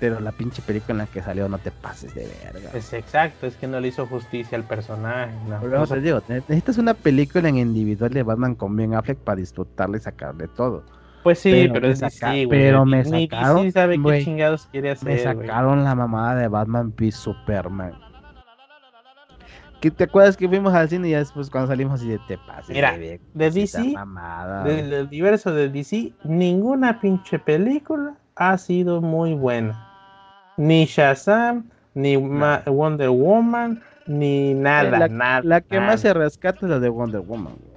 Pero 0.00 0.18
la 0.18 0.32
pinche 0.32 0.62
película 0.62 0.92
en 0.94 0.98
la 0.98 1.06
que 1.06 1.22
salió 1.22 1.48
no 1.48 1.58
te 1.58 1.70
pases 1.70 2.14
de 2.14 2.26
verga. 2.42 2.70
Es 2.72 2.92
exacto, 2.92 3.46
es 3.46 3.54
que 3.56 3.66
no 3.68 3.78
le 3.78 3.88
hizo 3.88 4.06
justicia 4.06 4.56
al 4.56 4.64
personaje. 4.64 5.32
no. 5.48 5.60
Por 5.60 5.74
eso 5.74 5.82
O 5.82 5.86
sea, 5.86 5.96
digo, 5.98 6.22
ne- 6.26 6.36
necesitas 6.36 6.78
una 6.78 6.94
película 6.94 7.48
en 7.48 7.58
individual 7.58 8.10
de 8.12 8.22
Batman 8.22 8.54
con 8.54 8.74
Ben 8.74 8.94
Affleck 8.94 9.18
para 9.18 9.36
disfrutarle 9.36 9.98
y 9.98 10.00
sacarle 10.00 10.48
todo. 10.48 10.82
Pues 11.22 11.38
sí, 11.38 11.68
pero 11.72 11.88
es 11.88 12.00
DC, 12.00 12.46
güey. 12.46 12.48
pero 12.48 12.84
me 12.86 13.04
sacaron, 13.04 13.62
DC 13.64 13.72
sabe 13.72 13.94
qué 13.96 14.00
güey, 14.02 14.24
chingados 14.24 14.66
quiere 14.66 14.88
Me 14.88 14.92
hacer, 14.92 15.18
sacaron 15.20 15.84
la 15.84 15.94
mamada 15.94 16.34
de 16.36 16.48
Batman 16.48 16.92
v 16.98 17.10
Superman. 17.12 17.92
¿Qué 19.80 19.90
te 19.90 20.04
acuerdas 20.04 20.36
que 20.36 20.46
fuimos 20.46 20.74
al 20.74 20.88
cine 20.90 21.08
y 21.08 21.12
ya 21.12 21.18
después 21.20 21.48
cuando 21.48 21.68
salimos 21.68 22.02
y 22.02 22.08
de 22.08 22.18
te 22.28 22.36
pases 22.38 22.68
Mira, 22.76 22.98
de, 22.98 23.18
de 23.32 23.50
DC, 23.50 23.82
mamada, 23.92 24.62
Del, 24.64 25.06
universo 25.06 25.54
de 25.54 25.70
DC, 25.70 26.12
ninguna 26.24 27.00
pinche 27.00 27.38
película 27.38 28.14
ha 28.36 28.58
sido 28.58 29.00
muy 29.00 29.32
buena. 29.32 29.86
Ni 30.58 30.84
Shazam, 30.84 31.70
ni 31.94 32.18
Ma- 32.18 32.62
Wonder 32.66 33.08
Woman, 33.08 33.82
ni 34.06 34.52
nada, 34.52 34.98
la, 34.98 35.08
nada. 35.08 35.40
la 35.44 35.60
que 35.62 35.76
nada. 35.76 35.86
más 35.92 36.00
se 36.02 36.12
rescata 36.12 36.66
es 36.66 36.70
la 36.70 36.78
de 36.78 36.88
Wonder 36.90 37.22
Woman. 37.22 37.54
güey. 37.58 37.69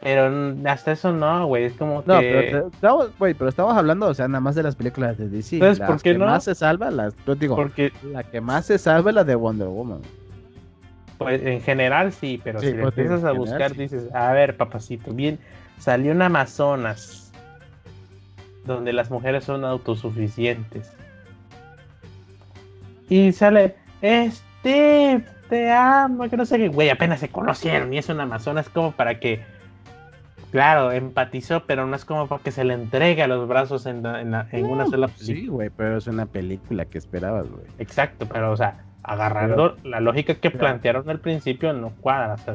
Pero 0.00 0.54
hasta 0.66 0.92
eso 0.92 1.12
no, 1.12 1.46
güey. 1.46 1.64
Es 1.64 1.72
como 1.74 2.02
No, 2.06 2.20
que. 2.20 2.30
pero, 2.50 2.62
te- 2.70 2.76
estamos, 2.76 3.18
güey, 3.18 3.34
pero 3.34 3.50
estamos 3.50 3.76
hablando, 3.76 4.06
o 4.06 4.14
sea, 4.14 4.28
nada 4.28 4.40
más 4.40 4.54
de 4.54 4.62
las 4.62 4.76
películas 4.76 5.18
de 5.18 5.28
DC. 5.28 5.56
Entonces, 5.56 5.78
las 5.80 5.88
¿por 5.90 6.02
qué 6.02 6.12
que 6.12 6.18
no? 6.18 6.26
más 6.26 6.44
se 6.44 6.54
salva, 6.54 6.90
las, 6.90 7.14
yo 7.26 7.34
digo, 7.34 7.56
Porque, 7.56 7.92
la 8.12 8.22
que 8.22 8.40
más 8.40 8.66
se 8.66 8.78
salva 8.78 9.10
es 9.10 9.14
la 9.16 9.24
de 9.24 9.34
Wonder 9.34 9.66
Woman. 9.68 10.00
pues, 11.18 11.42
en 11.44 11.60
general 11.62 12.12
sí, 12.12 12.40
pero 12.44 12.60
Sí, 12.60 12.68
si 12.68 12.72
pues, 12.74 12.84
empiezas 12.96 13.24
a 13.24 13.30
en 13.30 13.36
general, 13.36 13.36
buscar, 13.38 13.70
sí. 13.72 13.76
dices, 13.78 14.14
a 14.14 14.32
ver, 14.32 14.56
papacito, 14.56 15.12
bien, 15.12 15.38
salió 15.78 16.12
un 16.12 16.22
Amazonas 16.22 17.32
donde 18.64 18.92
las 18.92 19.10
mujeres 19.10 19.42
son 19.44 19.64
autosuficientes. 19.64 20.92
Y 23.08 23.32
sale, 23.32 23.74
Steve, 24.00 25.24
te 25.48 25.72
amo, 25.72 26.28
que 26.28 26.36
no 26.36 26.44
sé 26.44 26.58
qué, 26.58 26.68
güey, 26.68 26.90
apenas 26.90 27.20
se 27.20 27.30
conocieron 27.30 27.92
y 27.92 27.98
es 27.98 28.08
un 28.10 28.20
Amazonas 28.20 28.68
como 28.68 28.92
para 28.92 29.18
que, 29.18 29.42
claro, 30.50 30.92
empatizó, 30.92 31.64
pero 31.66 31.86
no 31.86 31.94
es 31.96 32.04
como 32.04 32.26
para 32.26 32.42
que 32.42 32.50
se 32.50 32.64
le 32.64 32.74
entregue 32.74 33.22
a 33.22 33.26
los 33.28 33.46
brazos 33.48 33.86
en, 33.86 34.04
en 34.06 34.30
la- 34.32 34.46
en 34.52 34.66
una 34.66 34.86
sola 34.86 35.08
película. 35.08 35.26
Sí, 35.40 35.46
güey, 35.46 35.70
pero 35.70 35.96
es 35.98 36.06
una 36.06 36.26
película 36.26 36.84
que 36.84 36.98
esperabas, 36.98 37.48
güey. 37.48 37.64
Exacto, 37.78 38.26
pero 38.30 38.52
o 38.52 38.56
sea, 38.56 38.84
agarrando 39.02 39.76
la 39.84 40.00
lógica 40.00 40.34
que 40.34 40.50
plantearon 40.50 41.08
al 41.10 41.20
principio 41.20 41.72
no 41.72 41.90
cuadra. 42.00 42.34
O 42.34 42.38
sea, 42.38 42.54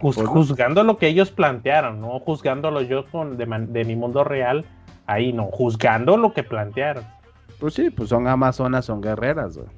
juz- 0.00 0.16
Pues 0.16 0.28
juzgando 0.28 0.82
lo 0.84 0.98
que 0.98 1.06
ellos 1.08 1.30
plantearon, 1.30 2.00
no 2.00 2.18
juzgándolo 2.20 2.82
yo 2.82 3.06
con 3.06 3.36
de, 3.36 3.46
man- 3.46 3.72
de 3.72 3.84
mi 3.84 3.96
mundo 3.96 4.24
real, 4.24 4.64
ahí 5.06 5.32
no, 5.32 5.44
juzgando 5.46 6.16
lo 6.16 6.32
que 6.32 6.42
plantearon. 6.42 7.04
Pues 7.60 7.74
sí, 7.74 7.90
pues 7.90 8.08
son 8.08 8.26
amazonas, 8.26 8.84
son 8.86 9.00
guerreras, 9.00 9.56
güey. 9.56 9.68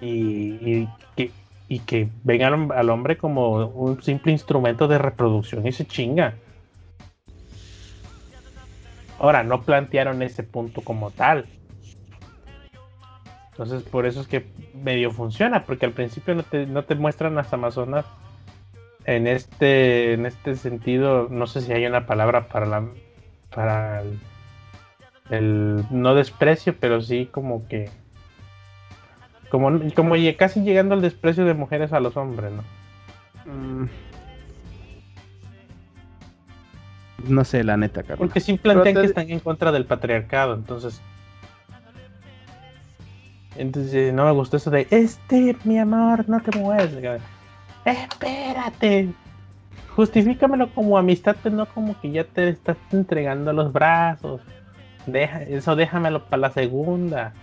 Y, 0.00 0.52
y 0.68 0.88
que, 1.14 1.30
y 1.72 1.78
que 1.78 2.10
vengan 2.22 2.70
al 2.70 2.90
hombre 2.90 3.16
como 3.16 3.66
un 3.66 4.02
simple 4.02 4.30
instrumento 4.30 4.88
de 4.88 4.98
reproducción 4.98 5.66
y 5.66 5.72
se 5.72 5.86
chinga. 5.86 6.34
Ahora, 9.18 9.42
no 9.42 9.62
plantearon 9.62 10.20
ese 10.20 10.42
punto 10.42 10.82
como 10.82 11.10
tal. 11.12 11.46
Entonces, 13.52 13.84
por 13.84 14.04
eso 14.04 14.20
es 14.20 14.28
que 14.28 14.52
medio 14.74 15.12
funciona, 15.12 15.64
porque 15.64 15.86
al 15.86 15.92
principio 15.92 16.34
no 16.34 16.42
te, 16.42 16.66
no 16.66 16.84
te 16.84 16.94
muestran 16.94 17.34
las 17.36 17.50
Amazonas 17.54 18.04
en 19.06 19.26
este, 19.26 20.12
en 20.12 20.26
este 20.26 20.56
sentido. 20.56 21.28
No 21.30 21.46
sé 21.46 21.62
si 21.62 21.72
hay 21.72 21.86
una 21.86 22.04
palabra 22.04 22.48
para 22.48 22.66
la 22.66 22.86
para 23.48 24.02
el 25.30 25.86
no 25.90 26.14
desprecio, 26.14 26.76
pero 26.78 27.00
sí 27.00 27.30
como 27.32 27.66
que 27.66 27.88
como, 29.52 29.70
como 29.94 30.14
casi 30.38 30.62
llegando 30.62 30.94
al 30.94 31.02
desprecio 31.02 31.44
de 31.44 31.52
mujeres 31.52 31.92
a 31.92 32.00
los 32.00 32.16
hombres, 32.16 32.50
¿no? 32.52 33.52
Mm. 33.52 33.88
No 37.28 37.44
sé, 37.44 37.62
la 37.62 37.76
neta, 37.76 38.00
Carlos. 38.00 38.18
Porque 38.18 38.40
sí 38.40 38.56
plantean 38.56 38.94
te- 38.94 39.00
que 39.02 39.06
están 39.08 39.30
en 39.30 39.40
contra 39.40 39.70
del 39.70 39.84
patriarcado, 39.84 40.54
entonces. 40.54 41.02
Entonces 43.56 44.14
no 44.14 44.24
me 44.24 44.30
gustó 44.32 44.56
eso 44.56 44.70
de 44.70 44.86
este, 44.90 45.54
mi 45.64 45.78
amor, 45.78 46.26
no 46.30 46.40
te 46.40 46.58
mueves. 46.58 46.90
Espérate. 47.84 49.10
Justifícamelo 49.94 50.70
como 50.70 50.96
amistad, 50.96 51.36
pero 51.42 51.54
no 51.56 51.66
como 51.66 52.00
que 52.00 52.10
ya 52.10 52.24
te 52.24 52.48
estás 52.48 52.78
entregando 52.90 53.52
los 53.52 53.70
brazos. 53.70 54.40
Deja, 55.06 55.42
eso 55.42 55.76
déjamelo 55.76 56.24
para 56.24 56.40
la 56.40 56.50
segunda. 56.52 57.34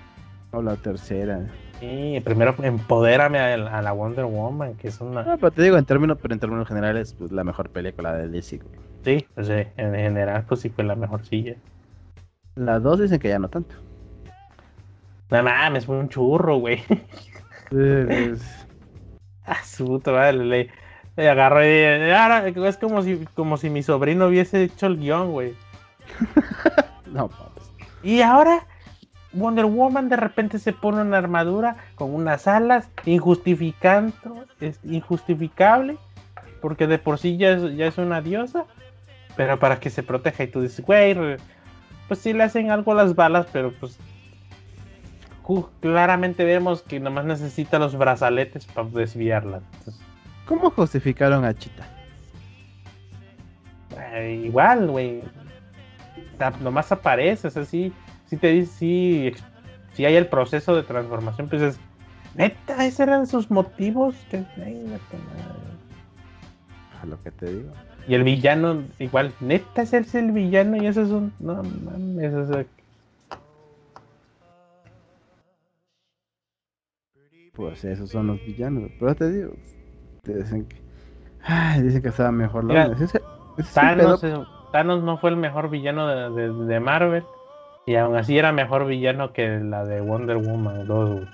O 0.51 0.63
la 0.63 0.75
tercera. 0.75 1.41
Sí, 1.79 2.21
primero 2.25 2.55
empodérame 2.61 3.37
a 3.37 3.57
la, 3.57 3.77
a 3.77 3.81
la 3.81 3.91
Wonder 3.93 4.25
Woman, 4.25 4.75
que 4.75 4.89
es 4.89 4.99
una. 4.99 5.23
No, 5.23 5.37
pero 5.37 5.51
te 5.51 5.63
digo 5.63 5.77
en 5.77 5.85
términos, 5.85 6.17
pero 6.21 6.33
en 6.33 6.39
términos 6.39 6.67
generales, 6.67 7.15
pues 7.17 7.31
la 7.31 7.43
mejor 7.43 7.69
película 7.69 8.13
de 8.13 8.27
DC, 8.27 8.57
güey. 8.57 8.79
Sí, 9.03 9.25
pues 9.33 9.47
sí, 9.47 9.63
en 9.77 9.93
general, 9.95 10.43
pues 10.47 10.59
sí 10.59 10.69
fue 10.69 10.83
la 10.83 10.95
mejor 10.95 11.25
silla. 11.25 11.55
Las 12.55 12.83
dos 12.83 12.99
dicen 12.99 13.19
que 13.19 13.29
ya 13.29 13.39
no 13.39 13.47
tanto. 13.47 13.75
No 15.29 15.43
mames, 15.43 15.85
fue 15.85 15.97
un 15.97 16.09
churro, 16.09 16.57
güey. 16.57 16.83
Ah, 19.45 19.57
puta 19.77 20.11
madre, 20.11 20.33
le, 20.33 20.69
le 21.15 21.29
agarró 21.29 21.63
y 21.63 22.11
ahora 22.11 22.47
es 22.47 22.77
como 22.77 23.01
si, 23.03 23.25
como 23.35 23.55
si 23.57 23.69
mi 23.69 23.83
sobrino 23.83 24.27
hubiese 24.27 24.63
hecho 24.63 24.87
el 24.87 24.97
guion, 24.97 25.31
güey. 25.31 25.53
no, 27.05 27.29
papas. 27.29 27.71
Y 28.03 28.21
ahora 28.21 28.65
Wonder 29.33 29.65
Woman 29.65 30.09
de 30.09 30.15
repente 30.15 30.59
se 30.59 30.73
pone 30.73 31.01
una 31.01 31.17
armadura 31.17 31.77
con 31.95 32.13
unas 32.13 32.47
alas 32.47 32.89
injustificando, 33.05 34.45
es 34.59 34.79
injustificable, 34.83 35.97
porque 36.61 36.87
de 36.87 36.97
por 36.97 37.19
sí 37.19 37.37
ya 37.37 37.51
es, 37.51 37.75
ya 37.75 37.87
es 37.87 37.97
una 37.97 38.21
diosa, 38.21 38.65
pero 39.35 39.59
para 39.59 39.79
que 39.79 39.89
se 39.89 40.03
proteja 40.03 40.43
y 40.43 40.47
tú 40.47 40.61
dices, 40.61 40.83
güey, 40.85 41.15
pues 42.07 42.19
sí 42.19 42.33
le 42.33 42.43
hacen 42.43 42.71
algo 42.71 42.91
a 42.91 42.95
las 42.95 43.15
balas, 43.15 43.47
pero 43.51 43.71
pues 43.79 43.99
claramente 45.79 46.43
vemos 46.43 46.81
que 46.81 46.99
nomás 46.99 47.25
necesita 47.25 47.79
los 47.79 47.97
brazaletes 47.97 48.65
para 48.65 48.87
desviarlas. 48.89 49.63
Entonces, 49.79 50.09
¿Cómo 50.49 50.71
justificaron 50.71 51.45
a 51.45 51.53
Chita? 51.53 51.87
Eh, 54.13 54.41
igual, 54.45 54.87
güey. 54.87 55.21
Nomás 56.61 56.91
aparece, 56.91 57.49
o 57.49 57.51
sea, 57.51 57.65
sí, 58.29 58.35
sí 58.35 58.37
te 58.37 58.47
dice, 58.51 58.71
sí, 58.77 59.31
sí 59.93 60.05
hay 60.05 60.15
el 60.15 60.27
proceso 60.27 60.75
de 60.75 60.83
transformación, 60.83 61.49
pues 61.49 61.61
es, 61.61 61.79
neta, 62.35 62.85
ese 62.85 63.03
eran 63.03 63.27
sus 63.27 63.49
motivos. 63.51 64.15
Que. 64.29 64.37
A 67.01 67.05
lo 67.05 67.21
que 67.23 67.31
te 67.31 67.45
digo. 67.53 67.71
y 68.07 68.13
el 68.15 68.23
villano, 68.23 68.83
igual, 68.99 69.33
neta, 69.39 69.81
ese 69.81 69.97
es 69.99 70.15
el 70.15 70.31
villano 70.31 70.77
y 70.77 70.87
eso 70.87 71.01
es 71.01 71.09
un, 71.09 71.33
no 71.39 71.63
mames, 71.63 72.33
o 72.33 72.45
sea, 72.53 72.65
Pues 77.53 77.83
esos 77.83 78.09
son 78.09 78.27
los 78.27 78.39
villanos. 78.45 78.89
Pero 78.99 79.15
te 79.15 79.29
digo, 79.31 79.51
te 80.23 80.33
dicen 80.37 80.65
que. 80.65 80.77
Ay, 81.43 81.81
dicen 81.81 82.01
que 82.01 82.07
estaba 82.09 82.31
mejor 82.31 82.63
Mira. 82.63 82.85
Ese- 82.85 83.21
ese 83.57 83.73
Thanos, 83.73 84.23
es- 84.23 84.39
Thanos 84.71 85.03
no 85.03 85.17
fue 85.17 85.31
el 85.31 85.35
mejor 85.35 85.69
villano 85.69 86.07
de, 86.07 86.29
de- 86.41 86.65
de 86.65 86.79
Marvel 86.79 87.23
y 87.89 87.95
aún 87.95 88.15
así 88.15 88.37
era 88.37 88.51
mejor 88.51 88.85
villano 88.85 89.33
que 89.33 89.59
la 89.61 89.83
de 89.83 89.99
Wonder 89.99 90.37
Woman 90.37 90.85
2, 90.85 91.09
güey. 91.09 91.27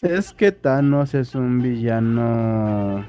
Es 0.00 0.32
que 0.32 0.52
Thanos 0.52 1.12
es 1.14 1.34
un 1.34 1.60
villano 1.60 3.04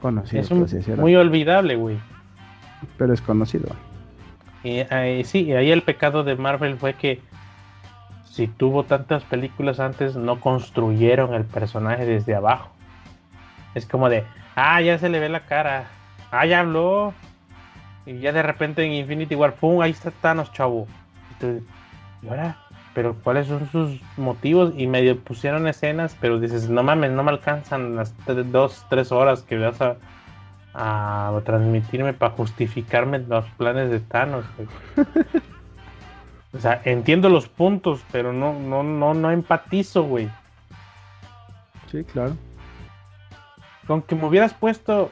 conocido, 0.00 0.40
es 0.40 0.50
un, 0.50 0.66
muy 1.00 1.16
olvidable, 1.16 1.76
güey. 1.76 1.98
pero 2.96 3.12
es 3.12 3.20
conocido. 3.20 3.68
Y 4.62 4.78
ahí- 4.90 5.24
sí, 5.24 5.42
y 5.42 5.52
ahí 5.52 5.70
el 5.70 5.82
pecado 5.82 6.24
de 6.24 6.34
Marvel 6.36 6.78
fue 6.78 6.94
que 6.94 7.20
si 8.24 8.46
tuvo 8.46 8.84
tantas 8.84 9.22
películas 9.24 9.80
antes, 9.80 10.16
no 10.16 10.40
construyeron 10.40 11.34
el 11.34 11.44
personaje 11.44 12.06
desde 12.06 12.34
abajo. 12.34 12.70
Es 13.74 13.84
como 13.84 14.08
de, 14.08 14.24
ah, 14.56 14.80
ya 14.80 14.96
se 14.96 15.10
le 15.10 15.20
ve 15.20 15.28
la 15.28 15.40
cara, 15.40 15.88
ah, 16.30 16.46
ya 16.46 16.60
habló. 16.60 17.12
Y 18.06 18.18
ya 18.18 18.32
de 18.32 18.42
repente 18.42 18.84
en 18.84 18.92
Infinity 18.92 19.34
War, 19.34 19.54
pum, 19.54 19.80
ahí 19.80 19.92
está 19.92 20.10
Thanos, 20.10 20.52
chavo. 20.52 20.86
Y 21.30 21.34
tú, 21.40 21.62
¿y 22.22 22.28
ahora? 22.28 22.58
pero 22.94 23.16
¿cuáles 23.22 23.48
son 23.48 23.68
sus 23.70 24.00
motivos? 24.16 24.72
Y 24.76 24.86
medio 24.86 25.18
pusieron 25.18 25.66
escenas, 25.66 26.16
pero 26.20 26.38
dices, 26.38 26.70
no 26.70 26.82
mames, 26.82 27.10
no 27.10 27.24
me 27.24 27.32
alcanzan 27.32 27.96
las 27.96 28.14
dos, 28.52 28.86
tres 28.88 29.10
horas 29.12 29.42
que 29.42 29.58
vas 29.58 29.80
a, 29.80 29.96
a 30.72 31.40
transmitirme 31.44 32.14
para 32.14 32.34
justificarme 32.34 33.18
los 33.18 33.44
planes 33.56 33.90
de 33.90 34.00
Thanos. 34.00 34.44
o 36.52 36.58
sea, 36.58 36.80
entiendo 36.84 37.28
los 37.28 37.48
puntos, 37.48 38.02
pero 38.12 38.32
no, 38.32 38.58
no, 38.58 38.82
no, 38.84 39.12
no 39.12 39.30
empatizo, 39.30 40.04
güey. 40.04 40.30
Sí, 41.90 42.04
claro. 42.04 42.36
Con 43.86 44.02
que 44.02 44.14
me 44.14 44.26
hubieras 44.26 44.54
puesto 44.54 45.10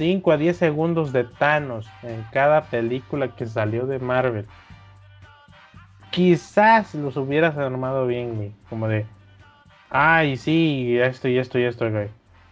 5 0.00 0.32
a 0.32 0.38
10 0.38 0.56
segundos 0.56 1.12
de 1.12 1.24
Thanos 1.24 1.86
en 2.02 2.24
cada 2.32 2.62
película 2.62 3.28
que 3.28 3.44
salió 3.44 3.84
de 3.84 3.98
Marvel 3.98 4.46
quizás 6.10 6.94
los 6.94 7.18
hubieras 7.18 7.58
armado 7.58 8.06
bien. 8.06 8.54
Como 8.70 8.88
de, 8.88 9.04
ay, 9.90 10.38
sí, 10.38 10.98
esto 10.98 11.28
y 11.28 11.36
esto 11.36 11.58
y 11.58 11.64
esto, 11.64 11.90
güey. 11.90 12.08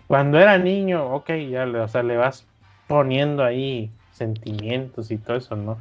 Cuando 0.06 0.38
era 0.38 0.58
niño, 0.58 1.06
ok, 1.14 1.30
ya 1.50 1.64
o 1.66 1.88
sea, 1.88 2.02
le 2.02 2.18
vas 2.18 2.46
poniendo 2.86 3.42
ahí 3.42 3.90
sentimientos 4.12 5.10
y 5.10 5.16
todo 5.16 5.38
eso, 5.38 5.56
¿no? 5.56 5.78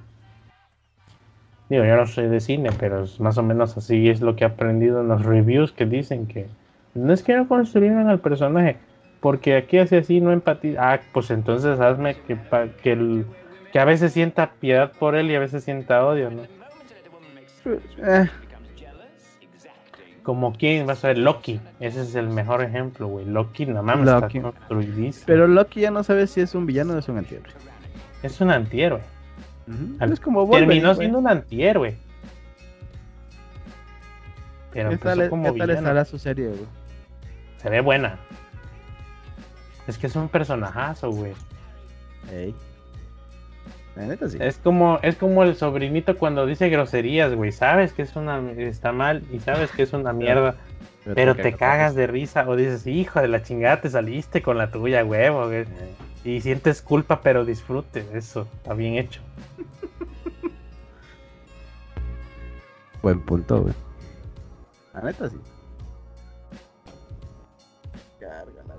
Digo, 1.68 1.84
yo 1.84 1.98
no 1.98 2.08
soy 2.08 2.28
de 2.28 2.40
cine, 2.40 2.70
pero 2.80 3.04
es 3.04 3.20
más 3.20 3.38
o 3.38 3.44
menos 3.44 3.76
así 3.76 4.08
es 4.08 4.22
lo 4.22 4.38
que 4.38 4.46
he 4.46 4.48
aprendido 4.48 5.02
en 5.02 5.10
los 5.10 5.26
reviews 5.26 5.74
que 5.74 5.86
dicen 5.86 6.26
que 6.26 6.48
no 6.94 7.12
es 7.12 7.24
que 7.24 7.36
no 7.36 7.46
construyeran 7.50 8.08
al 8.08 8.20
personaje, 8.20 8.78
porque 9.28 9.58
aquí 9.58 9.78
hace 9.78 9.98
así, 9.98 10.22
no 10.22 10.32
empatiza. 10.32 10.94
Ah, 10.94 11.02
pues 11.12 11.32
entonces 11.32 11.82
hazme 11.82 12.16
que, 12.16 12.38
que, 12.82 13.26
que 13.74 13.80
a 13.80 13.84
veces 13.84 14.14
sienta 14.14 14.52
piedad 14.54 14.94
por 14.94 15.18
él 15.18 15.30
y 15.30 15.36
a 15.36 15.40
veces 15.42 15.66
sienta 15.66 16.06
odio, 16.06 16.32
¿no? 16.32 16.44
Eh. 17.98 18.30
Como 20.24 20.54
quién 20.54 20.88
va 20.88 20.94
a 20.94 20.96
ser 20.96 21.18
Loki. 21.18 21.60
Ese 21.82 22.04
es 22.04 22.16
el 22.16 22.30
mejor 22.30 22.64
ejemplo, 22.64 23.08
güey. 23.08 23.26
Loki 23.26 23.66
nada 23.66 23.82
más 23.82 24.00
está 24.00 24.30
construidísimo. 24.30 25.26
Pero 25.26 25.46
Loki 25.46 25.82
ya 25.82 25.92
no 25.92 26.04
sabe 26.04 26.26
si 26.28 26.40
es 26.40 26.56
un 26.56 26.66
villano 26.66 26.94
o 26.94 26.98
es 26.98 27.10
un 27.10 27.18
antihéroe. 27.18 27.52
Es 28.24 28.40
un 28.40 28.50
antihéroe. 28.50 29.02
es 30.10 30.20
como 30.22 30.50
Terminó 30.50 30.96
siendo 30.96 31.20
un 31.20 31.28
antihéroe. 31.28 31.98
Pero 34.72 34.90
¿Qué 34.92 34.98
tal, 34.98 35.30
como 35.30 35.52
¿qué 35.52 35.60
tal 35.60 35.70
estará 35.72 36.06
su 36.06 36.18
serie, 36.18 36.48
güey? 36.48 36.66
Se 37.58 37.70
ve 37.70 37.82
buena. 37.82 38.18
Es 39.88 39.98
que 39.98 40.08
es 40.08 40.16
un 40.16 40.30
personajazo, 40.30 41.12
güey. 41.12 41.34
Ey. 42.32 42.54
Es 44.40 44.58
como, 44.58 45.00
es 45.02 45.16
como 45.16 45.44
el 45.44 45.56
sobrinito 45.56 46.18
cuando 46.18 46.46
dice 46.46 46.70
groserías, 46.70 47.34
güey. 47.34 47.52
Sabes 47.52 47.94
que 47.94 48.04
es 48.04 48.16
una 48.16 48.40
está 48.52 48.92
mal 48.92 49.24
y 49.32 49.40
sabes 49.40 49.72
que 49.72 49.84
es 49.84 49.94
una 49.94 50.14
mierda. 50.14 50.56
Pero, 51.16 51.36
te, 51.36 51.54
cagas 51.54 51.96
de 51.96 52.06
risa 52.06 52.48
o 52.48 52.56
dices, 52.56 52.86
hijo 52.86 53.22
de 53.22 53.30
la 53.30 53.42
chingada, 53.42 53.80
te 53.82 53.90
saliste 53.90 54.42
con 54.42 54.58
la 54.58 54.72
tuya, 54.72 55.06
huevo. 55.06 55.50
Y 56.26 56.42
sientes 56.42 56.82
culpa, 56.82 57.22
pero 57.22 57.46
disfrute. 57.46 58.06
Eso, 58.14 58.48
está 58.58 58.74
bien 58.74 58.96
hecho. 58.96 59.22
Buen 63.02 63.22
punto, 63.22 63.62
güey. 63.62 63.74
La 64.94 65.02
neta 65.02 65.30
sí. 65.30 65.38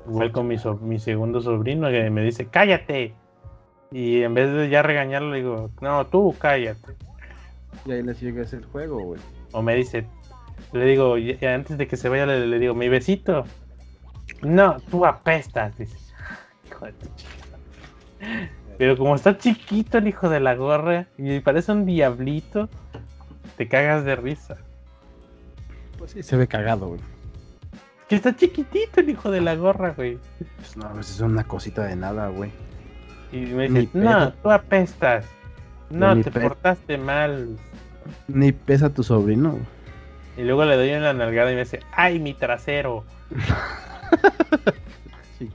Igual 0.08 0.32
con 0.32 0.48
mi, 0.48 0.56
mi 0.80 0.98
segundo 0.98 1.40
sobrino 1.40 1.88
que 1.90 2.08
me 2.10 2.22
dice, 2.22 2.46
cállate. 2.46 3.14
Y 3.90 4.22
en 4.22 4.34
vez 4.34 4.52
de 4.52 4.68
ya 4.68 4.82
regañarlo, 4.82 5.30
le 5.30 5.38
digo, 5.38 5.70
no, 5.80 6.06
tú 6.06 6.34
cállate. 6.38 6.94
Y 7.84 7.92
ahí 7.92 8.02
le 8.02 8.14
sigues 8.14 8.52
el 8.52 8.64
juego, 8.64 9.00
güey. 9.00 9.20
O 9.52 9.62
me 9.62 9.74
dice, 9.74 10.06
le 10.72 10.84
digo, 10.84 11.16
antes 11.46 11.76
de 11.78 11.86
que 11.86 11.96
se 11.96 12.08
vaya, 12.08 12.26
le, 12.26 12.58
digo, 12.58 12.74
mi 12.74 12.88
besito. 12.88 13.44
No, 14.42 14.78
tú 14.90 15.04
apestas, 15.04 15.76
dice. 15.76 15.96
Hijo 16.66 16.86
de 16.86 16.92
tu 16.92 17.08
Pero 18.78 18.96
como 18.96 19.14
está 19.14 19.36
chiquito 19.36 19.98
el 19.98 20.08
hijo 20.08 20.28
de 20.28 20.40
la 20.40 20.54
gorra 20.54 21.06
y 21.16 21.40
parece 21.40 21.72
un 21.72 21.86
diablito, 21.86 22.68
te 23.56 23.68
cagas 23.68 24.04
de 24.04 24.16
risa. 24.16 24.56
Pues 25.98 26.12
sí, 26.12 26.22
se 26.22 26.36
ve 26.36 26.46
cagado, 26.46 26.88
güey. 26.88 27.17
Que 28.08 28.16
está 28.16 28.34
chiquitito 28.34 29.00
el 29.00 29.10
hijo 29.10 29.30
de 29.30 29.40
la 29.40 29.54
gorra, 29.54 29.90
güey. 29.90 30.18
Pues 30.56 30.76
no, 30.76 30.90
pues 30.92 31.10
es 31.10 31.20
una 31.20 31.44
cosita 31.44 31.84
de 31.84 31.96
nada, 31.96 32.28
güey. 32.28 32.50
Y 33.32 33.40
me 33.40 33.68
dice, 33.68 33.90
no, 33.92 34.32
tú 34.32 34.50
apestas. 34.50 35.26
No, 35.90 36.18
te 36.20 36.30
portaste 36.30 36.96
mal. 36.96 37.56
Ni 38.26 38.52
pesa 38.52 38.88
tu 38.88 39.02
sobrino. 39.02 39.58
Y 40.38 40.42
luego 40.42 40.64
le 40.64 40.76
doy 40.76 40.92
una 40.92 41.12
nalgada 41.12 41.52
y 41.52 41.54
me 41.54 41.60
dice, 41.60 41.80
¡ay, 41.92 42.18
mi 42.18 42.32
trasero! 42.32 43.04
sí, 45.38 45.50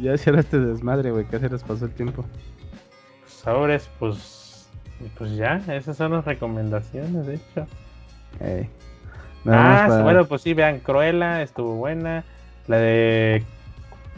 ya 0.00 0.14
hicieron 0.14 0.40
este 0.40 0.58
desmadre, 0.58 1.10
güey. 1.10 1.26
¿Qué 1.26 1.38
les 1.38 1.64
pasó 1.64 1.86
el 1.86 1.92
tiempo? 1.92 2.24
Sobres, 3.26 3.90
pues. 3.98 4.68
Pues 5.18 5.34
ya, 5.34 5.56
esas 5.68 5.96
son 5.96 6.12
las 6.12 6.24
recomendaciones, 6.24 7.26
de 7.26 7.34
hecho. 7.34 7.66
Ah, 9.46 10.00
bueno, 10.02 10.26
pues 10.26 10.42
sí, 10.42 10.54
vean, 10.54 10.80
Cruella 10.80 11.42
estuvo 11.42 11.74
buena. 11.74 12.24
La 12.68 12.76
de 12.76 13.44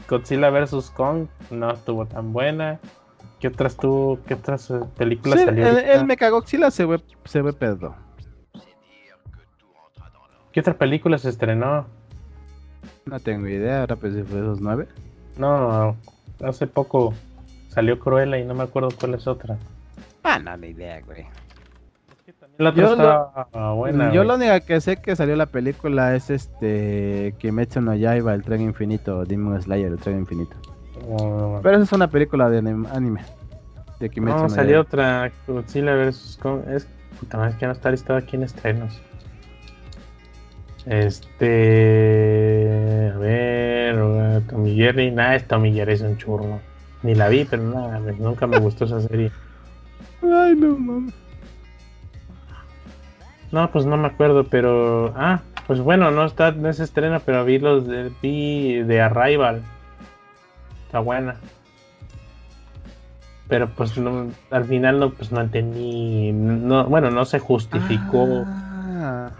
Godzilla 0.09 0.51
vs. 0.51 0.90
Kong 0.90 1.26
no 1.51 1.72
estuvo 1.72 2.06
tan 2.06 2.32
buena. 2.32 2.78
¿Qué 3.40 3.48
otras 3.48 3.76
tuvo? 3.76 4.18
¿Qué 4.26 4.34
otras 4.34 4.70
eh, 4.70 4.80
películas 4.96 5.40
sí, 5.40 5.44
salió? 5.46 5.66
El, 5.66 5.78
el 5.78 6.05
Mechagodzilla 6.05 6.70
se 6.70 6.84
ve, 6.84 7.01
se 7.24 7.42
ve 7.42 7.52
pedo. 7.52 7.94
¿Qué 10.52 10.60
otra 10.60 10.74
película 10.74 11.18
se 11.18 11.30
estrenó? 11.30 11.86
No 13.06 13.20
tengo 13.20 13.48
idea, 13.48 13.80
ahora 13.80 13.96
pues 13.96 14.14
fue 14.28 14.38
esos 14.38 14.60
nueve. 14.60 14.88
No, 15.36 15.96
hace 16.42 16.66
poco 16.66 17.12
salió 17.68 17.98
Cruella 17.98 18.38
y 18.38 18.44
no 18.44 18.55
me 18.55 18.62
acuerdo 18.62 18.90
cuál 18.98 19.14
es 19.14 19.26
otra. 19.26 19.59
Ah, 20.22 20.38
no, 20.38 20.56
ni 20.56 20.68
idea, 20.68 21.01
güey. 21.01 21.26
La 22.59 22.72
yo 22.72 22.94
lo, 22.94 23.74
buena, 23.74 24.12
yo 24.12 24.22
lo 24.22 24.36
único 24.36 24.52
que 24.64 24.81
sé 24.81 24.98
que 24.98 25.16
salió 25.16 25.35
la 25.35 25.47
película 25.47 26.14
es 26.14 26.31
este 26.31 27.35
Kimetsu 27.39 27.81
no 27.81 27.97
Yaiba, 27.97 28.32
el 28.32 28.44
tren 28.44 28.60
infinito, 28.60 29.24
Demon 29.24 29.60
Slayer, 29.60 29.90
el 29.90 29.98
tren 29.98 30.18
infinito. 30.20 30.55
Oh. 31.09 31.59
Pero 31.62 31.76
esa 31.76 31.85
es 31.85 31.93
una 31.93 32.09
película 32.09 32.48
de 32.51 32.59
anime. 32.59 33.22
De 33.98 34.09
Kimetsu 34.09 34.43
no, 34.43 34.48
salió 34.48 34.82
otra 34.82 35.32
Godzilla 35.48 35.97
vs 35.97 36.39
Kong. 36.40 36.60
Es 36.68 36.86
puta 37.18 37.39
madre 37.39 37.56
que 37.59 37.66
no 37.66 37.72
está 37.72 37.90
listado 37.90 38.20
aquí 38.20 38.36
en 38.36 38.44
estrenos. 38.44 39.02
Este. 40.86 41.51
A 43.14 43.18
ver, 43.18 44.43
Tommy 44.48 44.76
Jerry. 44.76 45.10
Nada, 45.10 45.35
es 45.35 45.48
Tommy 45.48 45.72
Jerry 45.72 45.94
es 45.94 46.02
un 46.02 46.16
churro. 46.18 46.60
Ni 47.02 47.16
la 47.16 47.28
vi, 47.28 47.44
pero 47.44 47.64
nada, 47.64 47.98
nunca 48.18 48.47
me 48.47 48.59
gustó 48.59 48.85
esa 48.85 49.01
serie. 49.01 49.32
Ay, 50.22 50.55
no 50.55 50.76
mames. 50.78 51.23
No, 53.55 53.70
pues 53.70 53.86
no 53.86 53.97
me 53.97 54.09
acuerdo, 54.09 54.43
pero. 54.43 55.14
Ah, 55.14 55.40
pues 55.68 55.78
bueno, 55.78 56.10
no 56.10 56.24
está, 56.24 56.51
no 56.51 56.72
se 56.72 56.82
estrena, 56.82 57.20
pero 57.20 57.44
vi 57.44 57.60
los 57.60 57.86
de, 57.86 58.10
vi 58.20 58.82
de 58.82 59.01
Arrival. 59.01 59.62
Está 60.86 60.98
buena. 60.98 61.36
Pero 63.47 63.70
pues 63.70 63.97
no, 63.97 64.26
al 64.51 64.64
final 64.64 64.98
no, 64.98 65.10
pues 65.10 65.31
no 65.31 65.40
entendí. 65.40 66.32
No, 66.32 66.86
bueno, 66.86 67.12
no 67.12 67.24
se 67.24 67.39
justificó. 67.39 68.44
Ah. 68.44 69.31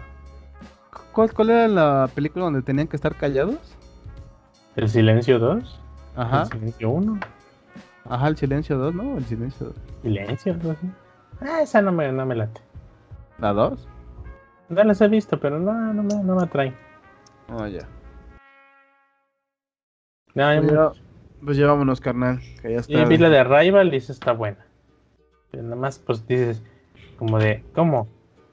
¿Cuál, 1.11 1.33
¿Cuál 1.33 1.49
era 1.49 1.67
la 1.67 2.09
película 2.15 2.45
donde 2.45 2.61
tenían 2.61 2.87
que 2.87 2.95
estar 2.95 3.15
callados? 3.15 3.75
¿El 4.77 4.87
Silencio 4.87 5.39
2? 5.39 5.81
Ajá. 6.15 6.43
¿El 6.43 6.47
Silencio 6.47 6.89
1? 6.89 7.19
Ajá, 8.07 8.27
el 8.29 8.37
Silencio 8.37 8.77
2, 8.77 8.95
¿no? 8.95 9.17
El 9.17 9.25
Silencio 9.25 9.65
2. 9.65 9.75
¿Silencio? 10.03 10.55
Ah, 11.41 11.59
esa 11.61 11.81
no 11.81 11.91
me, 11.91 12.09
no 12.13 12.25
me 12.25 12.35
late. 12.35 12.61
¿La 13.39 13.51
2? 13.51 13.89
No 14.69 14.83
las 14.83 15.01
he 15.01 15.07
visto, 15.07 15.39
pero 15.39 15.59
no, 15.59 15.93
no, 15.93 16.03
me, 16.03 16.15
no 16.23 16.35
me 16.35 16.43
atraen. 16.43 16.75
Oh, 17.49 17.67
ya. 17.67 17.87
pues, 20.33 21.01
pues 21.43 21.57
llevámonos, 21.57 22.01
carnal. 22.01 22.39
Que 22.61 22.73
ya 22.73 22.79
está. 22.79 22.93
Y 22.93 23.05
vi 23.05 23.17
la 23.17 23.29
de 23.29 23.39
Arrival 23.39 23.93
y 23.93 23.97
esa 23.97 24.11
está 24.11 24.31
buena. 24.31 24.65
Pero 25.51 25.63
nada 25.63 25.75
más, 25.75 25.99
pues 25.99 26.27
dices, 26.27 26.63
como 27.17 27.39
de, 27.39 27.63
¿cómo? 27.73 28.07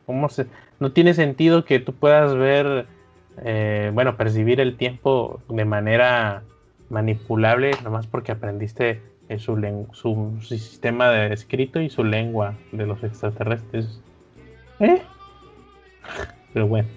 ¿Cómo 0.07 0.29
se.? 0.29 0.47
No 0.79 0.93
tiene 0.93 1.15
sentido 1.15 1.65
que 1.65 1.81
tú 1.81 1.95
puedas 1.95 2.35
ver, 2.35 2.87
eh, 3.45 3.91
bueno, 3.95 4.17
percibir 4.17 4.61
el 4.61 4.77
tiempo 4.77 5.41
de 5.49 5.65
manera 5.65 6.43
manipulable, 6.91 7.73
nomás 7.83 8.07
porque 8.07 8.33
aprendiste 8.33 9.01
su, 9.39 9.57
su, 9.93 10.37
su 10.41 10.59
sistema 10.59 11.09
de 11.09 11.33
escrito 11.33 11.81
y 11.81 11.89
su 11.89 12.05
lengua 12.05 12.55
de 12.73 12.87
los 12.87 13.03
extraterrestres. 13.03 14.01
¿Eh? 14.81 15.03
Pero 16.53 16.67
bueno. 16.67 16.89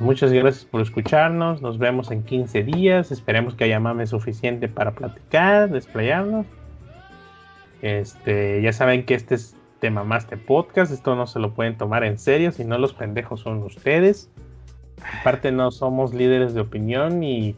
muchas 0.00 0.32
gracias 0.32 0.64
por 0.64 0.80
escucharnos. 0.80 1.62
Nos 1.62 1.78
vemos 1.78 2.10
en 2.10 2.22
15 2.22 2.62
días. 2.64 3.12
Esperemos 3.12 3.54
que 3.54 3.64
haya 3.64 3.80
mame 3.80 4.06
suficiente 4.06 4.68
para 4.68 4.92
platicar, 4.92 5.70
desplayarnos. 5.70 6.46
Este, 7.82 8.62
ya 8.62 8.72
saben 8.72 9.04
que 9.04 9.14
este 9.14 9.34
es 9.34 9.56
Te 9.80 9.90
Mamaste 9.90 10.36
Podcast. 10.36 10.92
Esto 10.92 11.14
no 11.16 11.26
se 11.26 11.38
lo 11.38 11.52
pueden 11.52 11.76
tomar 11.76 12.04
en 12.04 12.18
serio, 12.18 12.50
si 12.52 12.64
no 12.64 12.78
los 12.78 12.94
pendejos 12.94 13.40
son 13.40 13.62
ustedes. 13.62 14.30
Aparte 15.20 15.52
no 15.52 15.70
somos 15.70 16.14
líderes 16.14 16.54
de 16.54 16.62
opinión 16.62 17.20
ni, 17.20 17.54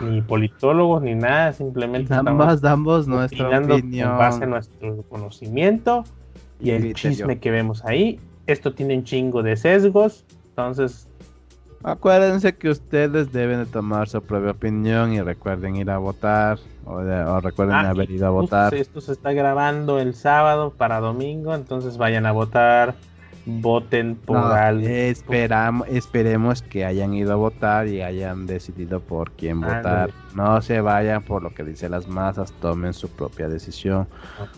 ni 0.00 0.22
politólogos 0.22 1.02
ni 1.02 1.14
nada, 1.14 1.52
simplemente 1.52 2.14
damos, 2.14 2.62
damos 2.62 3.06
nuestra 3.06 3.58
opinión 3.60 4.08
con 4.10 4.18
base 4.18 4.44
en 4.44 4.50
nuestro 4.50 5.02
conocimiento 5.02 6.04
y 6.62 6.70
el 6.70 6.94
chisme 6.94 7.38
que 7.38 7.50
vemos 7.50 7.84
ahí. 7.84 8.18
Esto 8.46 8.72
tiene 8.72 8.96
un 8.96 9.04
chingo 9.04 9.42
de 9.42 9.56
sesgos, 9.56 10.24
entonces 10.48 11.08
Acuérdense 11.84 12.54
que 12.54 12.68
ustedes 12.68 13.32
deben 13.32 13.58
de 13.58 13.66
tomar 13.66 14.08
su 14.08 14.22
propia 14.22 14.52
opinión 14.52 15.12
y 15.12 15.20
recuerden 15.20 15.74
ir 15.74 15.90
a 15.90 15.98
votar 15.98 16.58
o, 16.84 17.00
recuerden 17.40 17.74
ah, 17.74 17.90
haber 17.90 18.08
ido 18.08 18.26
a 18.26 18.30
votar. 18.30 18.72
Esto 18.74 19.00
se 19.00 19.12
está 19.12 19.32
grabando 19.32 19.98
el 19.98 20.14
sábado 20.14 20.70
para 20.70 21.00
domingo, 21.00 21.54
entonces 21.54 21.96
vayan 21.96 22.24
a 22.26 22.32
votar, 22.32 22.94
voten 23.44 24.16
por 24.16 24.36
algo. 24.36 24.86
Esperamos, 24.86 25.88
esperemos 25.88 26.62
que 26.62 26.84
hayan 26.84 27.14
ido 27.14 27.32
a 27.32 27.36
votar 27.36 27.88
y 27.88 28.02
hayan 28.02 28.46
decidido 28.46 29.00
por 29.00 29.32
quién 29.32 29.60
votar. 29.60 30.10
No 30.34 30.62
se 30.62 30.80
vayan 30.80 31.22
por 31.22 31.42
lo 31.42 31.52
que 31.52 31.64
dicen 31.64 31.90
las 31.90 32.06
masas, 32.06 32.52
tomen 32.60 32.92
su 32.92 33.08
propia 33.08 33.48
decisión. 33.48 34.06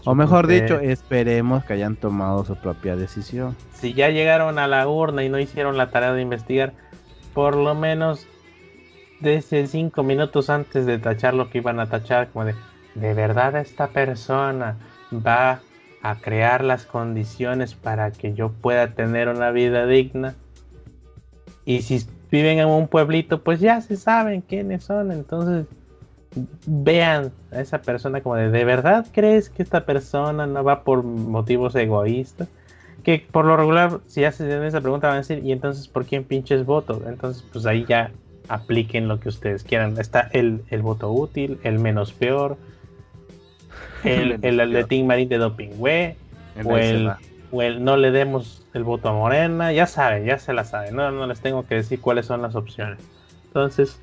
o 0.05 0.15
mejor 0.15 0.47
dicho, 0.47 0.78
esperemos 0.78 1.65
que 1.65 1.74
hayan 1.74 1.97
tomado 1.97 2.44
su 2.44 2.56
propia 2.56 2.97
decisión. 2.97 3.56
Si 3.73 3.94
ya 3.94 4.11
llegaron 4.11 4.59
a 4.59 4.66
la 4.66 4.86
urna 4.89 5.24
y 5.24 5.28
no 5.28 5.39
hicieron 5.39 5.77
la 5.77 5.90
tarea 5.90 6.12
de 6.12 6.23
investigar, 6.23 6.73
por 7.32 7.56
lo 7.56 7.74
menos 7.74 8.27
desde 9.20 9.66
cinco 9.66 10.02
minutos 10.02 10.51
antes 10.51 10.86
de 10.86 10.98
tachar 10.98 11.35
lo 11.35 11.51
que 11.51 11.59
iban 11.59 11.81
a 11.81 11.86
tachar, 11.86 12.28
como 12.28 12.44
de, 12.44 12.55
de 12.94 13.15
verdad 13.15 13.56
esta 13.56 13.89
persona 13.89 14.77
va 15.12 15.61
a 16.05 16.20
crear 16.20 16.62
las 16.62 16.86
condiciones 16.86 17.74
para 17.74 18.12
que 18.12 18.35
yo 18.35 18.52
pueda 18.52 18.93
tener 18.94 19.28
una 19.28 19.51
vida 19.51 19.86
digna. 19.86 20.36
Y 21.64 21.82
si 21.82 22.06
viven 22.31 22.60
en 22.60 22.68
un 22.68 22.86
pueblito, 22.86 23.43
pues 23.43 23.59
ya 23.59 23.81
se 23.81 23.97
saben 23.97 24.43
quiénes 24.43 24.85
son. 24.85 25.10
Entonces 25.10 25.66
vean 26.66 27.32
a 27.51 27.60
esa 27.60 27.82
persona 27.82 28.20
como 28.20 28.36
de, 28.36 28.51
¿de 28.51 28.64
verdad 28.64 29.06
crees 29.12 29.48
que 29.48 29.62
esta 29.62 29.85
persona 29.85 30.47
no 30.47 30.62
va 30.62 30.85
por 30.85 31.02
motivos 31.02 31.74
egoístas? 31.74 32.48
que 33.05 33.24
por 33.31 33.44
lo 33.44 33.56
regular, 33.56 34.01
si 34.06 34.24
haces 34.24 34.51
esa 34.51 34.81
pregunta, 34.81 35.09
van 35.09 35.16
a 35.16 35.20
decir, 35.20 35.44
¿y 35.44 35.52
entonces 35.52 35.86
por 35.86 36.06
quién 36.06 36.24
pinches 36.24 36.64
voto? 36.64 37.02
Entonces, 37.06 37.44
pues 37.52 37.66
ahí 37.66 37.85
ya 37.86 38.10
apliquen 38.48 39.06
lo 39.06 39.20
que 39.20 39.28
ustedes 39.28 39.62
quieran. 39.62 39.97
Está 39.98 40.28
el, 40.32 40.64
voto 40.82 41.12
útil, 41.12 41.60
el 41.62 41.78
menos 41.78 42.12
peor, 42.12 42.56
el, 44.05 44.39
el 44.43 44.60
Atletín 44.60 45.06
Marín 45.06 45.28
de 45.28 45.39
Doping, 45.39 45.70
o 45.81 45.89
el, 46.76 47.10
o 47.51 47.62
el 47.62 47.85
no 47.85 47.97
le 47.97 48.10
demos 48.10 48.66
el 48.74 48.85
voto 48.85 49.09
a 49.09 49.12
Morena, 49.12 49.72
ya 49.72 49.86
saben, 49.86 50.24
ya 50.24 50.39
se 50.39 50.52
la 50.52 50.64
saben, 50.64 50.97
no, 50.97 51.10
no 51.10 51.26
les 51.26 51.40
tengo 51.40 51.66
que 51.66 51.76
decir 51.76 52.01
cuáles 52.01 52.26
son 52.26 52.43
las 52.43 52.55
opciones. 52.55 52.98
Entonces, 53.47 54.01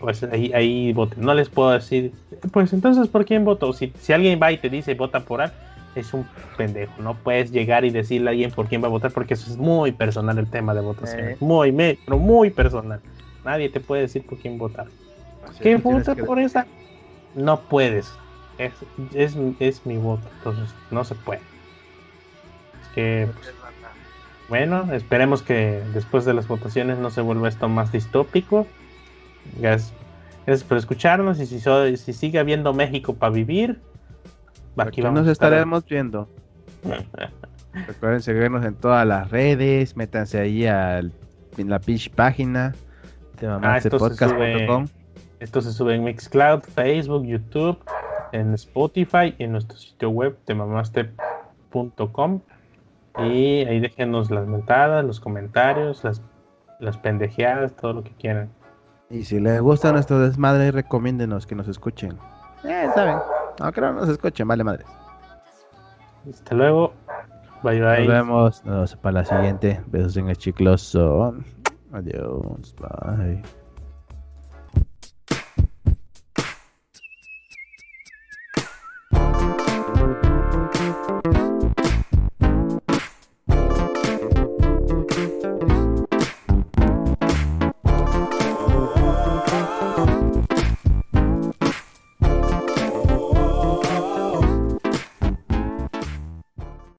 pues 0.00 0.22
ahí, 0.22 0.52
ahí 0.52 0.92
voten. 0.92 1.24
No 1.24 1.34
les 1.34 1.48
puedo 1.48 1.70
decir, 1.70 2.12
pues 2.52 2.72
entonces, 2.72 3.08
¿por 3.08 3.24
quién 3.24 3.44
voto? 3.44 3.72
Si, 3.72 3.92
si 3.98 4.12
alguien 4.12 4.38
va 4.42 4.52
y 4.52 4.58
te 4.58 4.68
dice 4.68 4.94
vota 4.94 5.20
por 5.20 5.40
él, 5.40 5.50
es 5.94 6.12
un 6.12 6.26
pendejo. 6.56 6.92
No 7.00 7.14
puedes 7.14 7.50
llegar 7.52 7.84
y 7.84 7.90
decirle 7.90 8.28
a 8.28 8.32
alguien 8.32 8.50
por 8.50 8.66
quién 8.66 8.82
va 8.82 8.88
a 8.88 8.90
votar 8.90 9.12
porque 9.12 9.34
eso 9.34 9.50
es 9.50 9.56
muy 9.56 9.92
personal 9.92 10.38
el 10.38 10.48
tema 10.50 10.74
de 10.74 10.80
votación. 10.80 11.28
Eh. 11.30 11.36
Muy, 11.40 11.72
pero 12.04 12.18
muy 12.18 12.50
personal. 12.50 13.00
Nadie 13.44 13.68
te 13.68 13.80
puede 13.80 14.02
decir 14.02 14.26
por 14.26 14.38
quién 14.38 14.58
votar. 14.58 14.86
¿Qué 15.60 15.76
vota 15.76 16.14
por 16.14 16.38
esa? 16.38 16.66
No 17.34 17.60
puedes. 17.60 18.12
Es, 18.58 19.36
es, 19.58 19.86
mi 19.86 19.96
voto. 19.96 20.26
Entonces 20.38 20.74
no 20.90 21.04
se 21.04 21.14
puede. 21.14 21.40
Es 22.82 22.88
que, 22.94 23.28
pues, 23.32 23.54
bueno, 24.48 24.92
esperemos 24.92 25.42
que 25.42 25.82
después 25.92 26.24
de 26.24 26.34
las 26.34 26.46
votaciones 26.46 26.98
no 26.98 27.10
se 27.10 27.20
vuelva 27.20 27.48
esto 27.48 27.68
más 27.68 27.90
distópico. 27.92 28.66
Gracias, 29.58 29.92
gracias 30.46 30.68
por 30.68 30.78
escucharnos 30.78 31.40
y 31.40 31.46
si, 31.46 31.60
si 31.96 32.12
sigue 32.12 32.38
habiendo 32.38 32.72
México 32.72 33.14
para 33.14 33.32
vivir, 33.32 33.80
Aquí 34.76 35.02
nos 35.02 35.28
estaremos 35.28 35.84
viendo. 35.86 36.28
Recuerden 37.86 38.22
seguirnos 38.22 38.64
en 38.64 38.74
todas 38.74 39.06
las 39.06 39.30
redes, 39.30 39.96
métanse 39.96 40.38
ahí 40.38 40.66
en 40.66 41.70
la 41.70 41.78
pitch 41.80 42.10
página 42.10 42.74
de 43.40 43.48
ah, 43.48 43.78
esto, 43.78 43.96
esto 45.40 45.60
se 45.60 45.72
sube 45.72 45.94
en 45.96 46.04
Mixcloud, 46.04 46.62
Facebook, 46.62 47.24
YouTube, 47.26 47.78
en 48.34 48.52
Spotify 48.54 49.34
y 49.38 49.44
en 49.44 49.52
nuestro 49.52 49.78
sitio 49.78 50.10
web 50.10 50.36
temamaste.com 50.44 52.40
y 53.18 53.64
ahí 53.64 53.80
déjenos 53.80 54.30
las 54.30 54.46
mentadas, 54.46 55.04
los 55.04 55.20
comentarios, 55.20 56.02
las, 56.02 56.20
las 56.80 56.98
pendejeadas, 56.98 57.76
todo 57.76 57.92
lo 57.92 58.02
que 58.02 58.10
quieran. 58.10 58.50
Y 59.08 59.22
si 59.24 59.38
les 59.38 59.60
gusta 59.60 59.92
nuestro 59.92 60.18
desmadre, 60.18 60.72
recomiéndenos 60.72 61.46
que 61.46 61.54
nos 61.54 61.68
escuchen. 61.68 62.18
Eh, 62.64 62.88
saben. 62.94 63.18
No, 63.60 63.72
creo 63.72 63.92
no 63.92 64.00
nos 64.00 64.08
escuchen, 64.08 64.48
vale 64.48 64.64
madres. 64.64 64.86
Hasta 66.28 66.54
luego. 66.56 66.92
Bye 67.62 67.80
bye. 67.80 67.98
Nos 68.00 68.08
vemos. 68.08 68.64
Nos 68.64 68.74
vemos 68.74 68.96
para 68.96 69.12
la 69.12 69.24
siguiente. 69.24 69.80
Besos 69.86 70.16
en 70.16 70.30
el 70.30 70.36
chicloso. 70.36 71.36
Adiós. 71.92 72.74
Bye. 72.80 73.42